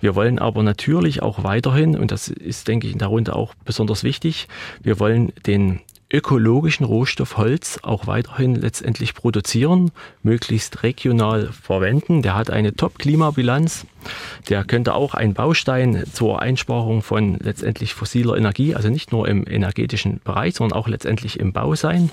Wir 0.00 0.14
wollen 0.14 0.38
aber 0.38 0.62
natürlich 0.62 1.22
auch 1.22 1.44
weiterhin, 1.44 1.96
und 1.96 2.10
das 2.10 2.28
ist, 2.28 2.68
denke 2.68 2.86
ich, 2.86 2.92
in 2.92 2.98
der 2.98 3.08
Runde 3.08 3.34
auch 3.34 3.54
besonders 3.64 4.04
wichtig, 4.04 4.48
wir 4.82 5.00
wollen 5.00 5.32
den 5.46 5.80
ökologischen 6.12 6.84
Rohstoff 6.84 7.38
Holz 7.38 7.80
auch 7.82 8.06
weiterhin 8.06 8.54
letztendlich 8.54 9.14
produzieren, 9.14 9.90
möglichst 10.22 10.82
regional 10.82 11.50
verwenden. 11.50 12.20
Der 12.20 12.36
hat 12.36 12.50
eine 12.50 12.74
Top-Klimabilanz. 12.74 13.86
Der 14.50 14.62
könnte 14.64 14.94
auch 14.94 15.14
ein 15.14 15.32
Baustein 15.32 16.04
zur 16.12 16.42
Einsparung 16.42 17.00
von 17.00 17.38
letztendlich 17.38 17.94
fossiler 17.94 18.36
Energie, 18.36 18.74
also 18.74 18.90
nicht 18.90 19.10
nur 19.10 19.26
im 19.26 19.46
energetischen 19.48 20.20
Bereich, 20.22 20.54
sondern 20.54 20.78
auch 20.78 20.86
letztendlich 20.86 21.40
im 21.40 21.54
Bau 21.54 21.74
sein. 21.74 22.10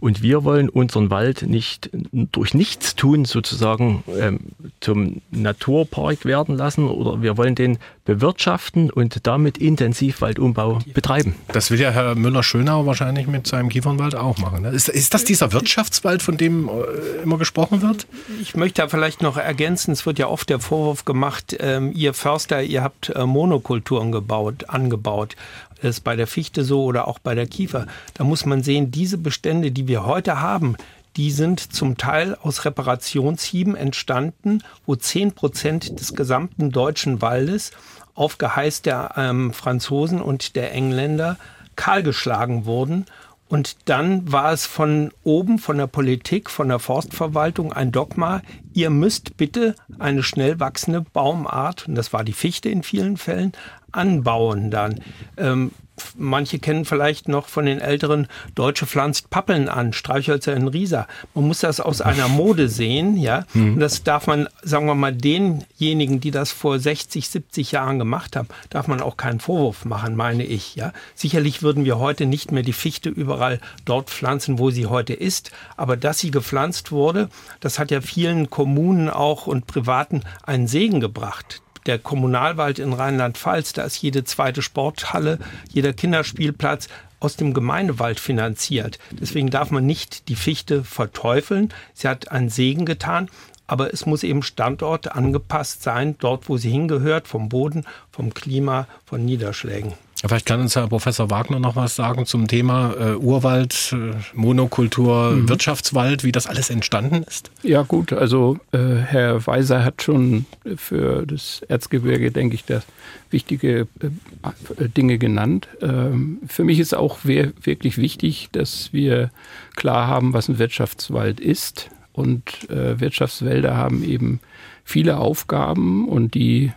Und 0.00 0.22
wir 0.22 0.42
wollen 0.42 0.68
unseren 0.68 1.10
Wald 1.10 1.42
nicht 1.42 1.90
durch 2.12 2.54
nichts 2.54 2.96
tun 2.96 3.24
sozusagen 3.24 4.02
ähm, 4.18 4.40
zum 4.80 5.22
Naturpark 5.30 6.24
werden 6.24 6.56
lassen 6.56 6.88
oder 6.88 7.22
wir 7.22 7.36
wollen 7.36 7.54
den 7.54 7.78
bewirtschaften 8.04 8.90
und 8.90 9.26
damit 9.26 9.58
intensiv 9.58 10.20
Waldumbau 10.20 10.80
betreiben. 10.92 11.36
Das 11.48 11.70
will 11.70 11.80
ja 11.80 11.90
Herr 11.90 12.16
Müller-Schönau 12.16 12.84
wahrscheinlich 12.84 13.28
mit 13.28 13.46
seinem 13.46 13.68
Kiefernwald 13.68 14.16
auch 14.16 14.38
machen. 14.38 14.62
Ne? 14.62 14.70
Ist, 14.70 14.88
ist 14.88 15.14
das 15.14 15.24
dieser 15.24 15.52
Wirtschaftswald, 15.52 16.22
von 16.22 16.36
dem 16.36 16.68
äh, 16.68 17.22
immer 17.22 17.38
gesprochen 17.38 17.82
wird? 17.82 18.06
Ich 18.40 18.56
möchte 18.56 18.82
da 18.82 18.88
vielleicht 18.88 19.22
noch 19.22 19.36
ergänzen, 19.36 19.92
es 19.92 20.04
wird 20.04 20.18
ja 20.18 20.26
oft 20.26 20.50
der 20.50 20.58
Vorwurf 20.58 21.04
gemacht, 21.04 21.56
ähm, 21.60 21.92
ihr 21.94 22.12
Förster, 22.12 22.62
ihr 22.62 22.82
habt 22.82 23.10
äh, 23.10 23.24
Monokulturen 23.24 24.10
gebaut, 24.10 24.68
angebaut. 24.68 25.36
Das 25.82 25.96
ist 25.96 26.00
bei 26.00 26.16
der 26.16 26.28
Fichte 26.28 26.64
so 26.64 26.84
oder 26.84 27.08
auch 27.08 27.18
bei 27.18 27.34
der 27.34 27.46
Kiefer. 27.46 27.86
Da 28.14 28.24
muss 28.24 28.46
man 28.46 28.62
sehen, 28.62 28.90
diese 28.90 29.18
Bestände, 29.18 29.72
die 29.72 29.88
wir 29.88 30.06
heute 30.06 30.40
haben, 30.40 30.76
die 31.16 31.30
sind 31.30 31.60
zum 31.60 31.98
Teil 31.98 32.36
aus 32.40 32.64
Reparationshieben 32.64 33.76
entstanden, 33.76 34.62
wo 34.86 34.94
zehn 34.94 35.32
Prozent 35.32 36.00
des 36.00 36.14
gesamten 36.14 36.70
deutschen 36.70 37.20
Waldes 37.20 37.72
auf 38.14 38.38
Geheiß 38.38 38.82
der 38.82 39.12
ähm, 39.16 39.52
Franzosen 39.52 40.22
und 40.22 40.56
der 40.56 40.72
Engländer 40.72 41.36
kahlgeschlagen 41.76 42.64
wurden. 42.64 43.06
Und 43.52 43.90
dann 43.90 44.32
war 44.32 44.50
es 44.50 44.64
von 44.64 45.10
oben, 45.24 45.58
von 45.58 45.76
der 45.76 45.86
Politik, 45.86 46.48
von 46.48 46.70
der 46.70 46.78
Forstverwaltung 46.78 47.70
ein 47.70 47.92
Dogma, 47.92 48.40
ihr 48.72 48.88
müsst 48.88 49.36
bitte 49.36 49.74
eine 49.98 50.22
schnell 50.22 50.58
wachsende 50.58 51.02
Baumart, 51.02 51.86
und 51.86 51.94
das 51.94 52.14
war 52.14 52.24
die 52.24 52.32
Fichte 52.32 52.70
in 52.70 52.82
vielen 52.82 53.18
Fällen, 53.18 53.52
anbauen 53.90 54.70
dann. 54.70 55.00
Ähm, 55.36 55.72
manche 56.16 56.58
kennen 56.58 56.84
vielleicht 56.84 57.28
noch 57.28 57.48
von 57.48 57.66
den 57.66 57.80
Älteren, 57.80 58.26
Deutsche 58.54 58.86
pflanzt 58.86 59.30
Pappeln 59.30 59.68
an, 59.68 59.92
Streichhölzer 59.92 60.54
in 60.54 60.68
Riesa. 60.68 61.06
Man 61.34 61.46
muss 61.46 61.60
das 61.60 61.80
aus 61.80 62.00
einer 62.00 62.28
Mode 62.28 62.68
sehen, 62.68 63.16
ja. 63.16 63.44
Mhm. 63.54 63.74
Und 63.74 63.80
das 63.80 64.02
darf 64.02 64.26
man, 64.26 64.48
sagen 64.62 64.86
wir 64.86 64.94
mal, 64.94 65.12
denjenigen, 65.12 66.20
die 66.20 66.30
das 66.30 66.52
vor 66.52 66.78
60, 66.78 67.28
70 67.28 67.72
Jahren 67.72 67.98
gemacht 67.98 68.36
haben, 68.36 68.48
darf 68.70 68.88
man 68.88 69.00
auch 69.00 69.16
keinen 69.16 69.40
Vorwurf 69.40 69.84
machen, 69.84 70.16
meine 70.16 70.44
ich, 70.44 70.76
ja. 70.76 70.92
Sicherlich 71.14 71.62
würden 71.62 71.84
wir 71.84 71.98
heute 71.98 72.26
nicht 72.26 72.52
mehr 72.52 72.62
die 72.62 72.72
Fichte 72.72 73.08
überall 73.08 73.60
dort 73.84 74.10
pflanzen, 74.10 74.58
wo 74.58 74.70
sie 74.70 74.86
heute 74.86 75.14
ist. 75.14 75.50
Aber 75.76 75.96
dass 75.96 76.18
sie 76.18 76.30
gepflanzt 76.30 76.92
wurde, 76.92 77.28
das 77.60 77.78
hat 77.78 77.90
ja 77.90 78.00
vielen 78.00 78.50
Kommunen 78.50 79.10
auch 79.10 79.46
und 79.46 79.66
Privaten 79.66 80.22
einen 80.44 80.66
Segen 80.66 81.00
gebracht 81.00 81.62
der 81.86 81.98
Kommunalwald 81.98 82.78
in 82.78 82.92
Rheinland-Pfalz, 82.92 83.72
da 83.72 83.82
ist 83.82 84.00
jede 84.02 84.24
zweite 84.24 84.62
Sporthalle, 84.62 85.38
jeder 85.70 85.92
Kinderspielplatz 85.92 86.88
aus 87.20 87.36
dem 87.36 87.54
Gemeindewald 87.54 88.18
finanziert. 88.18 88.98
Deswegen 89.12 89.50
darf 89.50 89.70
man 89.70 89.86
nicht 89.86 90.28
die 90.28 90.36
Fichte 90.36 90.82
verteufeln. 90.84 91.72
Sie 91.94 92.08
hat 92.08 92.30
einen 92.32 92.48
Segen 92.48 92.84
getan, 92.84 93.28
aber 93.66 93.92
es 93.92 94.06
muss 94.06 94.22
eben 94.22 94.42
Standort 94.42 95.12
angepasst 95.12 95.82
sein, 95.82 96.16
dort 96.18 96.48
wo 96.48 96.56
sie 96.56 96.70
hingehört, 96.70 97.28
vom 97.28 97.48
Boden, 97.48 97.84
vom 98.10 98.34
Klima, 98.34 98.86
von 99.06 99.24
Niederschlägen. 99.24 99.94
Vielleicht 100.24 100.46
kann 100.46 100.60
uns 100.60 100.76
Herr 100.76 100.86
Professor 100.86 101.30
Wagner 101.30 101.58
noch 101.58 101.74
was 101.74 101.96
sagen 101.96 102.26
zum 102.26 102.46
Thema 102.46 102.94
äh, 102.94 103.14
Urwald, 103.16 103.92
äh, 103.92 104.14
Monokultur, 104.34 105.32
mhm. 105.32 105.48
Wirtschaftswald, 105.48 106.22
wie 106.22 106.30
das 106.30 106.46
alles 106.46 106.70
entstanden 106.70 107.24
ist. 107.24 107.50
Ja 107.62 107.82
gut, 107.82 108.12
also 108.12 108.58
äh, 108.70 108.78
Herr 108.78 109.44
Weiser 109.46 109.84
hat 109.84 110.02
schon 110.02 110.46
für 110.76 111.26
das 111.26 111.62
Erzgebirge, 111.68 112.30
denke 112.30 112.54
ich, 112.54 112.64
das 112.64 112.84
wichtige 113.30 113.88
äh, 114.00 114.88
Dinge 114.88 115.18
genannt. 115.18 115.66
Ähm, 115.80 116.38
für 116.46 116.62
mich 116.62 116.78
ist 116.78 116.94
auch 116.94 117.18
wirklich 117.24 117.98
wichtig, 117.98 118.48
dass 118.52 118.92
wir 118.92 119.30
klar 119.74 120.06
haben, 120.06 120.32
was 120.32 120.48
ein 120.48 120.58
Wirtschaftswald 120.58 121.40
ist. 121.40 121.90
Und 122.12 122.70
äh, 122.70 123.00
Wirtschaftswälder 123.00 123.76
haben 123.76 124.04
eben 124.04 124.40
viele 124.84 125.16
Aufgaben 125.16 126.08
und 126.08 126.34
die 126.34 126.72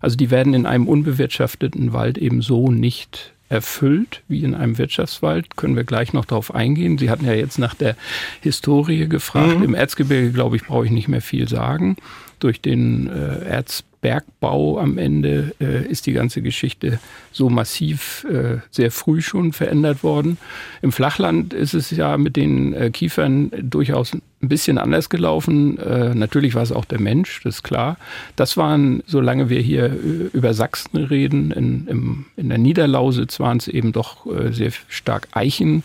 also 0.00 0.16
die 0.16 0.30
werden 0.30 0.54
in 0.54 0.66
einem 0.66 0.86
unbewirtschafteten 0.86 1.92
Wald 1.92 2.18
eben 2.18 2.42
so 2.42 2.70
nicht 2.70 3.32
erfüllt 3.48 4.22
wie 4.28 4.44
in 4.44 4.54
einem 4.54 4.78
Wirtschaftswald. 4.78 5.56
Können 5.56 5.76
wir 5.76 5.84
gleich 5.84 6.12
noch 6.12 6.24
darauf 6.24 6.54
eingehen. 6.54 6.98
Sie 6.98 7.10
hatten 7.10 7.24
ja 7.24 7.32
jetzt 7.32 7.58
nach 7.58 7.74
der 7.74 7.96
Historie 8.42 9.08
gefragt. 9.08 9.58
Mhm. 9.58 9.64
Im 9.64 9.74
Erzgebirge, 9.74 10.32
glaube 10.32 10.56
ich, 10.56 10.64
brauche 10.64 10.84
ich 10.84 10.90
nicht 10.90 11.08
mehr 11.08 11.22
viel 11.22 11.48
sagen. 11.48 11.96
Durch 12.38 12.60
den 12.60 13.08
äh, 13.08 13.44
Erzbergbau 13.44 14.78
am 14.78 14.98
Ende 14.98 15.54
äh, 15.60 15.86
ist 15.86 16.06
die 16.06 16.12
ganze 16.12 16.42
Geschichte 16.42 16.98
so 17.32 17.48
massiv 17.50 18.26
äh, 18.30 18.58
sehr 18.70 18.90
früh 18.90 19.20
schon 19.22 19.52
verändert 19.52 20.02
worden. 20.02 20.38
Im 20.82 20.92
Flachland 20.92 21.52
ist 21.54 21.74
es 21.74 21.90
ja 21.90 22.16
mit 22.16 22.36
den 22.36 22.72
äh, 22.74 22.90
Kiefern 22.90 23.50
durchaus 23.62 24.14
ein 24.14 24.48
bisschen 24.48 24.78
anders 24.78 25.08
gelaufen. 25.08 25.78
Äh, 25.78 26.14
natürlich 26.14 26.54
war 26.54 26.62
es 26.62 26.72
auch 26.72 26.84
der 26.84 27.00
Mensch, 27.00 27.40
das 27.44 27.56
ist 27.56 27.62
klar. 27.62 27.96
Das 28.36 28.56
waren, 28.56 29.02
solange 29.06 29.48
wir 29.48 29.60
hier 29.60 29.86
äh, 29.86 30.30
über 30.32 30.54
Sachsen 30.54 30.96
reden, 30.98 31.50
in, 31.50 31.86
im, 31.88 32.26
in 32.36 32.48
der 32.48 32.58
Niederlausitz 32.58 33.40
waren 33.40 33.58
es 33.58 33.68
eben 33.68 33.92
doch 33.92 34.26
sehr 34.50 34.72
stark 34.88 35.28
Eichen 35.32 35.82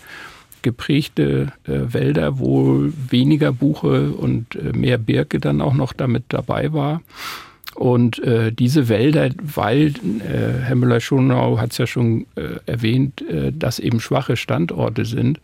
geprägte 0.64 1.54
äh, 1.66 1.94
Wälder, 1.94 2.40
wo 2.40 2.90
weniger 3.10 3.52
Buche 3.52 4.12
und 4.12 4.56
äh, 4.56 4.76
mehr 4.76 4.98
Birke 4.98 5.40
dann 5.40 5.62
auch 5.62 5.74
noch 5.76 5.94
damit 5.94 6.26
dabei 6.30 6.74
war. 6.74 7.02
Und 7.76 8.20
äh, 8.24 8.52
diese 8.52 8.88
Wälder, 8.88 9.30
weil 9.42 9.88
äh, 9.88 10.62
Herr 10.62 10.76
Müller-Schonau 10.76 11.58
hat 11.60 11.72
es 11.72 11.78
ja 11.80 11.88
schon 11.88 12.26
äh, 12.36 12.60
erwähnt, 12.66 13.22
äh, 13.22 13.52
dass 13.52 13.80
eben 13.80 14.00
schwache 14.00 14.38
Standorte 14.38 15.06
sind, 15.06 15.40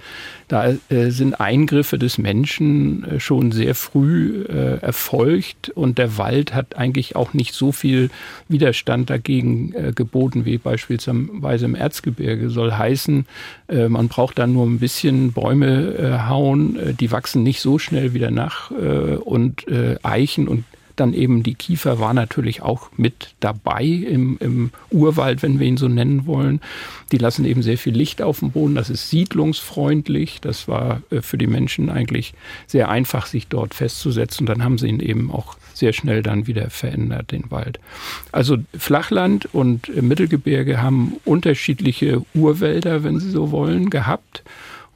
da 0.48 0.74
äh, 0.90 1.10
sind 1.10 1.40
Eingriffe 1.40 1.98
des 1.98 2.18
Menschen 2.18 3.04
äh, 3.04 3.20
schon 3.20 3.52
sehr 3.52 3.76
früh 3.76 4.44
äh, 4.44 4.80
erfolgt 4.82 5.70
und 5.70 5.98
der 5.98 6.18
Wald 6.18 6.54
hat 6.54 6.78
eigentlich 6.78 7.16
auch 7.16 7.34
nicht 7.34 7.54
so 7.54 7.72
viel 7.72 8.10
Widerstand 8.48 9.10
dagegen 9.10 9.74
äh, 9.74 9.92
geboten 9.94 10.46
wie 10.46 10.58
beispielsweise 10.58 11.66
im 11.66 11.76
Erzgebirge. 11.76 12.50
Soll 12.50 12.74
heißen, 12.74 13.26
äh, 13.68 13.90
man 13.90 14.08
braucht 14.08 14.40
dann 14.40 14.54
nur 14.54 14.66
ein 14.66 14.80
bisschen 14.80 15.34
Bäume 15.34 15.94
äh, 15.96 16.28
hauen, 16.28 16.76
äh, 16.76 16.94
die 16.94 17.12
wachsen 17.12 17.44
nicht 17.44 17.60
so 17.60 17.80
schnell 17.80 18.14
wieder 18.14 18.32
nach 18.32 18.72
äh, 18.72 19.16
und 19.16 19.68
äh, 19.68 19.98
Eichen 20.04 20.48
und 20.48 20.64
dann 21.00 21.14
eben 21.14 21.44
die 21.44 21.56
Kiefer 21.56 22.00
war 22.00 22.14
natürlich 22.14 22.62
auch 22.62 22.90
mit 22.98 23.36
dabei 23.40 23.84
im, 23.84 24.38
im 24.40 24.72
Urwald, 24.92 25.42
wenn 25.42 25.60
wir 25.60 25.68
ihn 25.68 25.78
so 25.78 25.88
nennen 25.88 26.26
wollen. 26.26 26.62
Die 27.12 27.18
lassen 27.18 27.46
eben 27.46 27.64
sehr 27.64 27.78
viel 27.78 27.96
Licht 27.96 28.22
auf 28.22 28.40
dem 28.40 28.52
Boden. 28.52 28.76
Das 28.76 28.90
ist 28.90 29.10
siedlungsfreundlich. 29.10 30.42
Das 30.42 30.68
war 30.68 31.02
äh, 31.10 31.22
für 31.22 31.38
die 31.38 31.48
Menschen 31.48 31.90
eigentlich 31.90 32.34
sehr 32.68 32.90
einfach, 32.90 33.26
sich 33.26 33.48
dort 33.48 33.74
festzusetzen. 33.74 34.46
Dann 34.46 34.64
haben 34.64 34.78
sie 34.78 34.88
ihn 34.88 35.00
eben 35.00 35.32
auch 35.32 35.58
sehr 35.74 35.94
schnell 35.94 36.22
dann 36.22 36.46
wieder 36.46 36.70
verändert, 36.70 37.32
den 37.32 37.50
Wald. 37.50 37.80
Also 38.32 38.58
Flachland 38.78 39.54
und 39.54 39.90
Mittelgebirge 40.02 40.82
haben 40.82 41.14
unterschiedliche 41.26 42.24
Urwälder, 42.34 43.04
wenn 43.04 43.20
Sie 43.20 43.32
so 43.32 43.52
wollen, 43.52 43.90
gehabt. 43.90 44.44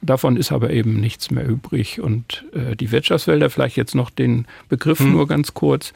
Davon 0.04 0.36
ist 0.36 0.52
aber 0.52 0.70
eben 0.70 1.00
nichts 1.00 1.30
mehr 1.30 1.46
übrig. 1.46 2.00
Und 2.00 2.44
äh, 2.52 2.76
die 2.76 2.92
Wirtschaftswälder, 2.92 3.50
vielleicht 3.50 3.76
jetzt 3.76 3.94
noch 3.94 4.10
den 4.10 4.46
Begriff 4.68 4.98
hm. 4.98 5.12
nur 5.12 5.26
ganz 5.26 5.54
kurz. 5.54 5.94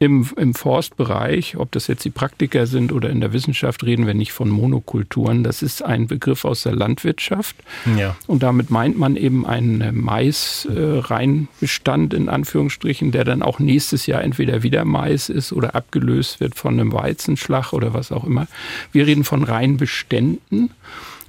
Im, 0.00 0.28
Im 0.36 0.54
Forstbereich, 0.54 1.56
ob 1.56 1.72
das 1.72 1.88
jetzt 1.88 2.04
die 2.04 2.10
Praktiker 2.10 2.68
sind 2.68 2.92
oder 2.92 3.10
in 3.10 3.20
der 3.20 3.32
Wissenschaft, 3.32 3.82
reden 3.82 4.06
wir 4.06 4.14
nicht 4.14 4.30
von 4.30 4.48
Monokulturen. 4.48 5.42
Das 5.42 5.60
ist 5.60 5.84
ein 5.84 6.06
Begriff 6.06 6.44
aus 6.44 6.62
der 6.62 6.76
Landwirtschaft. 6.76 7.56
Ja. 7.98 8.14
Und 8.28 8.44
damit 8.44 8.70
meint 8.70 8.96
man 8.96 9.16
eben 9.16 9.44
einen 9.44 10.00
Mais-Reinbestand 10.00 12.14
äh, 12.14 12.16
in 12.16 12.28
Anführungsstrichen, 12.28 13.10
der 13.10 13.24
dann 13.24 13.42
auch 13.42 13.58
nächstes 13.58 14.06
Jahr 14.06 14.22
entweder 14.22 14.62
wieder 14.62 14.84
Mais 14.84 15.28
ist 15.28 15.52
oder 15.52 15.74
abgelöst 15.74 16.38
wird 16.38 16.54
von 16.54 16.74
einem 16.74 16.92
Weizenschlag 16.92 17.72
oder 17.72 17.92
was 17.92 18.12
auch 18.12 18.22
immer. 18.22 18.46
Wir 18.92 19.04
reden 19.04 19.24
von 19.24 19.42
Reinbeständen. 19.42 20.70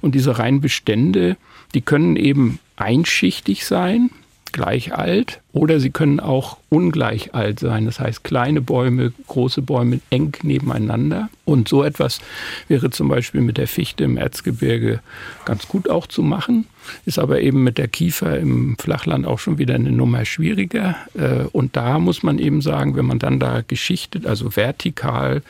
Und 0.00 0.14
diese 0.14 0.38
Reinbestände 0.38 1.36
die 1.74 1.80
können 1.80 2.16
eben 2.16 2.58
einschichtig 2.76 3.66
sein, 3.66 4.10
gleich 4.52 4.94
alt, 4.94 5.40
oder 5.52 5.80
sie 5.80 5.90
können 5.90 6.20
auch 6.20 6.58
ungleich 6.68 7.34
alt 7.34 7.60
sein. 7.60 7.84
Das 7.84 8.00
heißt, 8.00 8.24
kleine 8.24 8.60
Bäume, 8.60 9.12
große 9.28 9.62
Bäume 9.62 10.00
eng 10.10 10.36
nebeneinander. 10.42 11.28
Und 11.44 11.68
so 11.68 11.84
etwas 11.84 12.20
wäre 12.68 12.90
zum 12.90 13.08
Beispiel 13.08 13.40
mit 13.40 13.58
der 13.58 13.68
Fichte 13.68 14.04
im 14.04 14.16
Erzgebirge 14.16 15.00
ganz 15.44 15.68
gut 15.68 15.88
auch 15.88 16.06
zu 16.06 16.22
machen, 16.22 16.66
ist 17.06 17.18
aber 17.18 17.40
eben 17.40 17.62
mit 17.62 17.78
der 17.78 17.88
Kiefer 17.88 18.38
im 18.38 18.76
Flachland 18.78 19.26
auch 19.26 19.38
schon 19.38 19.58
wieder 19.58 19.74
eine 19.74 19.92
Nummer 19.92 20.24
schwieriger. 20.24 20.96
Äh, 21.14 21.44
und 21.52 21.76
da 21.76 21.98
muss 21.98 22.22
man 22.22 22.38
eben 22.38 22.60
sagen, 22.60 22.96
wenn 22.96 23.06
man 23.06 23.18
dann 23.18 23.38
da 23.38 23.62
geschichtet, 23.66 24.26
also 24.26 24.56
vertikal, 24.56 25.42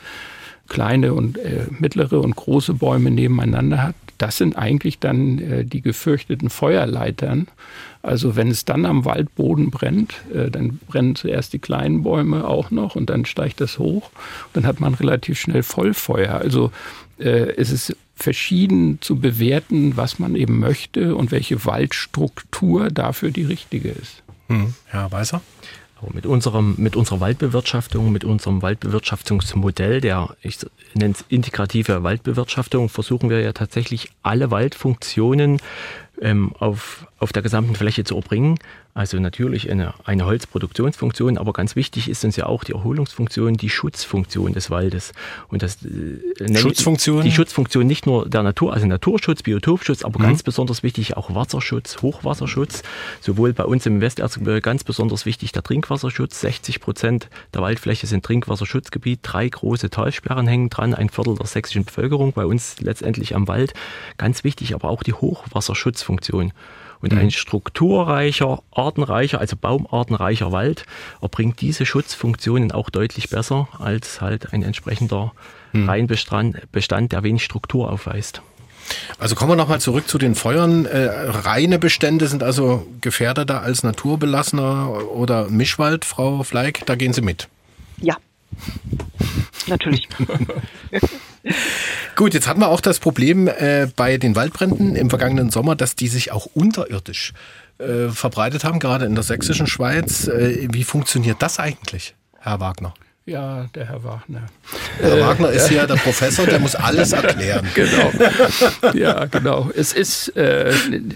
kleine 0.67 1.13
und 1.13 1.37
äh, 1.37 1.65
mittlere 1.69 2.21
und 2.21 2.35
große 2.35 2.75
Bäume 2.75 3.11
nebeneinander 3.11 3.83
hat, 3.83 3.95
das 4.21 4.37
sind 4.37 4.55
eigentlich 4.55 4.99
dann 4.99 5.39
äh, 5.39 5.65
die 5.65 5.81
gefürchteten 5.81 6.51
Feuerleitern. 6.51 7.47
Also 8.03 8.35
wenn 8.35 8.49
es 8.49 8.65
dann 8.65 8.85
am 8.85 9.03
Waldboden 9.03 9.71
brennt, 9.71 10.13
äh, 10.33 10.51
dann 10.51 10.79
brennen 10.87 11.15
zuerst 11.15 11.53
die 11.53 11.59
kleinen 11.59 12.03
Bäume 12.03 12.47
auch 12.47 12.69
noch 12.69 12.95
und 12.95 13.09
dann 13.09 13.25
steigt 13.25 13.61
das 13.61 13.79
hoch. 13.79 14.11
Dann 14.53 14.67
hat 14.67 14.79
man 14.79 14.93
relativ 14.93 15.39
schnell 15.39 15.63
Vollfeuer. 15.63 16.35
Also 16.35 16.71
äh, 17.17 17.55
es 17.57 17.71
ist 17.71 17.95
verschieden 18.15 18.99
zu 19.01 19.15
bewerten, 19.15 19.97
was 19.97 20.19
man 20.19 20.35
eben 20.35 20.59
möchte 20.59 21.15
und 21.15 21.31
welche 21.31 21.65
Waldstruktur 21.65 22.89
dafür 22.91 23.31
die 23.31 23.45
richtige 23.45 23.89
ist. 23.89 24.21
Hm. 24.49 24.75
Herr 24.85 25.11
Weißer? 25.11 25.41
Mit, 26.13 26.25
unserem, 26.25 26.75
mit 26.77 26.95
unserer 26.95 27.19
Waldbewirtschaftung, 27.19 28.11
mit 28.11 28.23
unserem 28.23 28.61
Waldbewirtschaftungsmodell, 28.61 30.01
der 30.01 30.35
ich 30.41 30.57
nenne 30.93 31.13
es 31.13 31.23
integrative 31.29 32.03
Waldbewirtschaftung, 32.03 32.89
versuchen 32.89 33.29
wir 33.29 33.41
ja 33.41 33.53
tatsächlich 33.53 34.09
alle 34.23 34.51
Waldfunktionen 34.51 35.59
ähm, 36.21 36.53
auf, 36.57 37.07
auf 37.19 37.33
der 37.33 37.41
gesamten 37.41 37.75
Fläche 37.75 38.03
zu 38.03 38.15
erbringen. 38.15 38.57
Also 38.93 39.19
natürlich 39.19 39.71
eine, 39.71 39.93
eine 40.03 40.25
Holzproduktionsfunktion, 40.25 41.37
aber 41.37 41.53
ganz 41.53 41.77
wichtig 41.77 42.09
ist 42.09 42.25
uns 42.25 42.35
ja 42.35 42.45
auch 42.47 42.65
die 42.65 42.73
Erholungsfunktion, 42.73 43.55
die 43.55 43.69
Schutzfunktion 43.69 44.51
des 44.51 44.69
Waldes. 44.69 45.13
Und 45.47 45.63
das 45.63 45.77
äh, 45.85 46.57
Schutzfunktion? 46.57 47.23
Die 47.23 47.31
Schutzfunktion 47.31 47.87
nicht 47.87 48.05
nur 48.05 48.27
der 48.27 48.43
Natur, 48.43 48.73
also 48.73 48.85
Naturschutz, 48.85 49.43
Biotopschutz, 49.43 50.03
aber 50.03 50.19
mhm. 50.19 50.23
ganz 50.23 50.43
besonders 50.43 50.83
wichtig 50.83 51.15
auch 51.15 51.33
Wasserschutz, 51.33 52.01
Hochwasserschutz. 52.01 52.83
Sowohl 53.21 53.53
bei 53.53 53.63
uns 53.63 53.85
im 53.85 54.01
Westerzgebirge 54.01 54.59
ganz 54.59 54.83
besonders 54.83 55.25
wichtig 55.25 55.53
der 55.53 55.63
Trinkwasserschutz. 55.63 56.41
60 56.41 56.81
Prozent 56.81 57.29
der 57.53 57.61
Waldfläche 57.61 58.07
sind 58.07 58.25
Trinkwasserschutzgebiet. 58.25 59.19
Drei 59.23 59.47
große 59.47 59.89
Talsperren 59.89 60.47
hängen 60.47 60.69
dran, 60.69 60.93
ein 60.93 61.09
Viertel 61.09 61.35
der 61.35 61.45
sächsischen 61.45 61.85
Bevölkerung, 61.85 62.33
bei 62.33 62.45
uns 62.45 62.81
letztendlich 62.81 63.35
am 63.35 63.47
Wald. 63.47 63.73
Ganz 64.17 64.43
wichtig 64.43 64.75
aber 64.75 64.89
auch 64.89 65.03
die 65.03 65.13
Hochwasserschutzfunktion. 65.13 66.51
Und 67.01 67.13
ein 67.13 67.25
mhm. 67.25 67.31
strukturreicher, 67.31 68.61
artenreicher, 68.71 69.39
also 69.39 69.55
baumartenreicher 69.55 70.51
Wald 70.51 70.85
erbringt 71.21 71.61
diese 71.61 71.85
Schutzfunktionen 71.85 72.71
auch 72.71 72.89
deutlich 72.89 73.29
besser 73.29 73.67
als 73.79 74.21
halt 74.21 74.53
ein 74.53 74.63
entsprechender 74.63 75.33
mhm. 75.73 75.89
Reinbestand, 75.89 77.11
der 77.11 77.23
wenig 77.23 77.43
Struktur 77.43 77.91
aufweist. 77.91 78.41
Also 79.19 79.35
kommen 79.35 79.51
wir 79.51 79.55
nochmal 79.55 79.79
zurück 79.79 80.07
zu 80.07 80.17
den 80.17 80.35
Feuern. 80.35 80.85
Äh, 80.85 81.07
reine 81.07 81.79
Bestände 81.79 82.27
sind 82.27 82.43
also 82.43 82.85
gefährdeter 82.99 83.61
als 83.61 83.83
naturbelassener 83.83 84.89
oder 85.13 85.49
Mischwald, 85.49 86.05
Frau 86.05 86.43
Fleig, 86.43 86.85
da 86.85 86.95
gehen 86.95 87.13
Sie 87.13 87.21
mit. 87.21 87.47
Ja, 87.97 88.17
natürlich. 89.67 90.07
Gut, 92.15 92.33
jetzt 92.33 92.47
hatten 92.47 92.59
wir 92.59 92.67
auch 92.67 92.81
das 92.81 92.99
Problem 92.99 93.47
äh, 93.47 93.87
bei 93.95 94.17
den 94.17 94.35
Waldbränden 94.35 94.95
im 94.95 95.09
vergangenen 95.09 95.49
Sommer, 95.49 95.75
dass 95.75 95.95
die 95.95 96.07
sich 96.07 96.31
auch 96.31 96.45
unterirdisch 96.45 97.33
äh, 97.79 98.09
verbreitet 98.09 98.63
haben, 98.63 98.79
gerade 98.79 99.05
in 99.05 99.15
der 99.15 99.23
sächsischen 99.23 99.67
Schweiz. 99.67 100.27
Äh, 100.27 100.67
wie 100.71 100.83
funktioniert 100.83 101.41
das 101.41 101.59
eigentlich, 101.59 102.15
Herr 102.39 102.59
Wagner? 102.59 102.93
Ja, 103.25 103.67
der 103.75 103.87
Herr 103.87 104.03
Wagner. 104.03 104.47
Herr 104.97 105.17
äh, 105.17 105.21
Wagner 105.21 105.49
ist 105.49 105.69
ja 105.69 105.85
der 105.85 105.95
Professor, 105.95 106.45
der 106.47 106.59
muss 106.59 106.75
alles 106.75 107.13
erklären. 107.13 107.67
Genau. 107.75 108.11
Ja, 108.93 109.25
genau. 109.25 109.69
Es 109.75 109.93
ist 109.93 110.35
äh, 110.35 110.73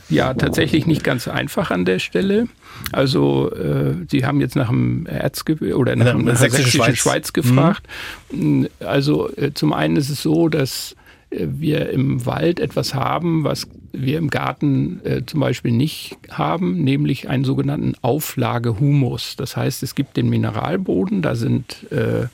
ja 0.10 0.34
tatsächlich 0.36 0.86
nicht 0.86 1.04
ganz 1.04 1.28
einfach 1.28 1.72
an 1.72 1.84
der 1.84 1.98
Stelle. 2.00 2.48
Also 2.92 3.52
äh, 3.52 3.96
Sie 4.10 4.26
haben 4.26 4.40
jetzt 4.40 4.56
nach 4.56 4.70
dem 4.70 5.08
Erzgebirge 5.08 5.78
oder 5.78 5.96
nach, 5.96 6.14
nach 6.14 6.24
der 6.24 6.36
sächsischen 6.36 6.82
Schweiz, 6.82 6.98
Schweiz 6.98 7.34
gefragt. 7.34 7.84
Mhm. 8.32 8.70
Also 8.80 9.36
äh, 9.36 9.54
zum 9.54 9.74
einen 9.74 9.96
ist 9.96 10.10
es 10.10 10.22
so, 10.22 10.48
dass 10.48 10.96
wir 11.40 11.90
im 11.90 12.26
Wald 12.26 12.60
etwas 12.60 12.94
haben, 12.94 13.44
was 13.44 13.68
wir 13.92 14.18
im 14.18 14.30
Garten 14.30 15.02
äh, 15.04 15.22
zum 15.26 15.40
Beispiel 15.40 15.72
nicht 15.72 16.18
haben, 16.30 16.84
nämlich 16.84 17.30
einen 17.30 17.46
sogenannten 17.46 17.94
Auflagehumus. 18.02 19.36
Das 19.36 19.56
heißt, 19.56 19.84
es 19.84 19.96
gibt 19.96 20.18
den 20.18 20.30
Mineralboden, 20.30 21.22
da 21.22 21.36
sind 21.36 21.92
äh, 21.92 22.28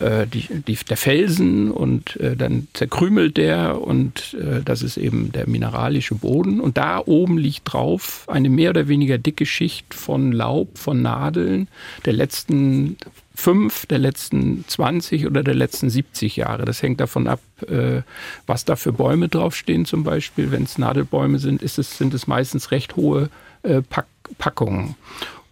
äh 0.00 0.26
die, 0.26 0.46
die, 0.66 0.76
der 0.88 0.96
Felsen 0.96 1.70
und 1.70 2.16
äh, 2.16 2.36
dann 2.36 2.68
zerkrümelt 2.72 3.36
der 3.36 3.80
und 3.80 4.34
äh, 4.34 4.62
das 4.64 4.82
ist 4.82 4.96
eben 4.96 5.32
der 5.32 5.48
mineralische 5.48 6.14
Boden. 6.14 6.60
Und 6.60 6.76
da 6.76 7.02
oben 7.04 7.38
liegt 7.38 7.72
drauf 7.72 8.24
eine 8.28 8.48
mehr 8.48 8.70
oder 8.70 8.88
weniger 8.88 9.18
dicke 9.18 9.46
Schicht 9.46 9.94
von 9.94 10.32
Laub, 10.32 10.78
von 10.78 11.02
Nadeln 11.02 11.68
der 12.04 12.12
letzten 12.12 12.96
fünf 13.36 13.84
der 13.86 13.98
letzten 13.98 14.64
20 14.66 15.26
oder 15.26 15.42
der 15.42 15.54
letzten 15.54 15.90
70 15.90 16.36
Jahre. 16.36 16.64
Das 16.64 16.82
hängt 16.82 17.00
davon 17.00 17.28
ab, 17.28 17.40
äh, 17.68 18.02
was 18.46 18.64
da 18.64 18.76
für 18.76 18.92
Bäume 18.92 19.28
draufstehen 19.28 19.84
zum 19.84 20.02
Beispiel. 20.04 20.50
Wenn 20.50 20.64
es 20.64 20.78
Nadelbäume 20.78 21.38
sind, 21.38 21.62
ist 21.62 21.78
es, 21.78 21.98
sind 21.98 22.14
es 22.14 22.26
meistens 22.26 22.70
recht 22.70 22.96
hohe 22.96 23.28
äh, 23.62 23.82
Pack 23.82 24.06
Packungen. 24.38 24.96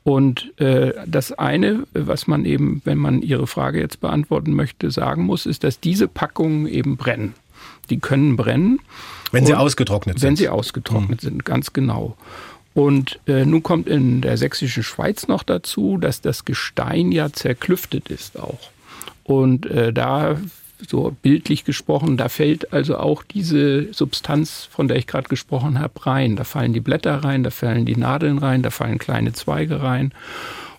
Und 0.05 0.53
äh, 0.61 0.93
das 1.07 1.33
eine, 1.33 1.85
was 1.95 2.27
man 2.27 2.45
eben, 2.45 2.83
wenn 2.85 2.99
man 2.99 3.23
Ihre 3.23 3.47
Frage 3.47 3.81
jetzt 3.81 4.01
beantworten 4.01 4.53
möchte, 4.53 4.91
sagen 4.91 5.25
muss, 5.25 5.47
ist, 5.47 5.65
dass 5.65 5.81
diese 5.81 6.09
Packungen 6.09 6.67
eben 6.67 6.99
brennen. 6.99 7.35
Die 7.89 7.99
können 7.99 8.37
brennen. 8.37 8.81
Wenn 9.33 9.47
sie 9.47 9.55
ausgetrocknet 9.55 10.21
sind. 10.21 10.29
Wenn 10.29 10.37
sie 10.37 10.49
ausgetrocknet 10.51 11.23
mhm. 11.23 11.27
sind, 11.27 11.45
ganz 11.47 11.73
genau. 11.73 12.17
Und 12.75 13.19
äh, 13.27 13.47
nun 13.47 13.63
kommt 13.63 13.89
in 13.89 14.21
der 14.21 14.37
sächsischen 14.37 14.83
Schweiz 14.83 15.27
noch 15.27 15.43
dazu, 15.43 15.97
dass 15.97 16.21
das 16.21 16.45
Gestein 16.45 17.11
ja 17.11 17.33
zerklüftet 17.33 18.09
ist 18.11 18.39
auch. 18.39 18.59
Und 19.23 19.65
äh, 19.67 19.93
da 19.93 20.37
so 20.87 21.15
bildlich 21.23 21.65
gesprochen, 21.65 22.17
da 22.17 22.29
fällt 22.29 22.73
also 22.73 22.99
auch 22.99 23.23
diese 23.23 23.93
Substanz, 23.93 24.69
von 24.71 24.89
der 24.89 24.97
ich 24.97 25.07
gerade 25.07 25.29
gesprochen 25.29 25.79
habe, 25.79 26.07
rein. 26.07 26.37
Da 26.37 26.45
fallen 26.45 26.73
die 26.73 26.81
Blätter 26.81 27.25
rein, 27.25 27.43
da 27.43 27.51
fallen 27.51 27.87
die 27.87 27.97
Nadeln 27.97 28.39
rein, 28.39 28.63
da 28.63 28.71
fallen 28.71 28.99
kleine 28.99 29.33
Zweige 29.33 29.83
rein. 29.83 30.13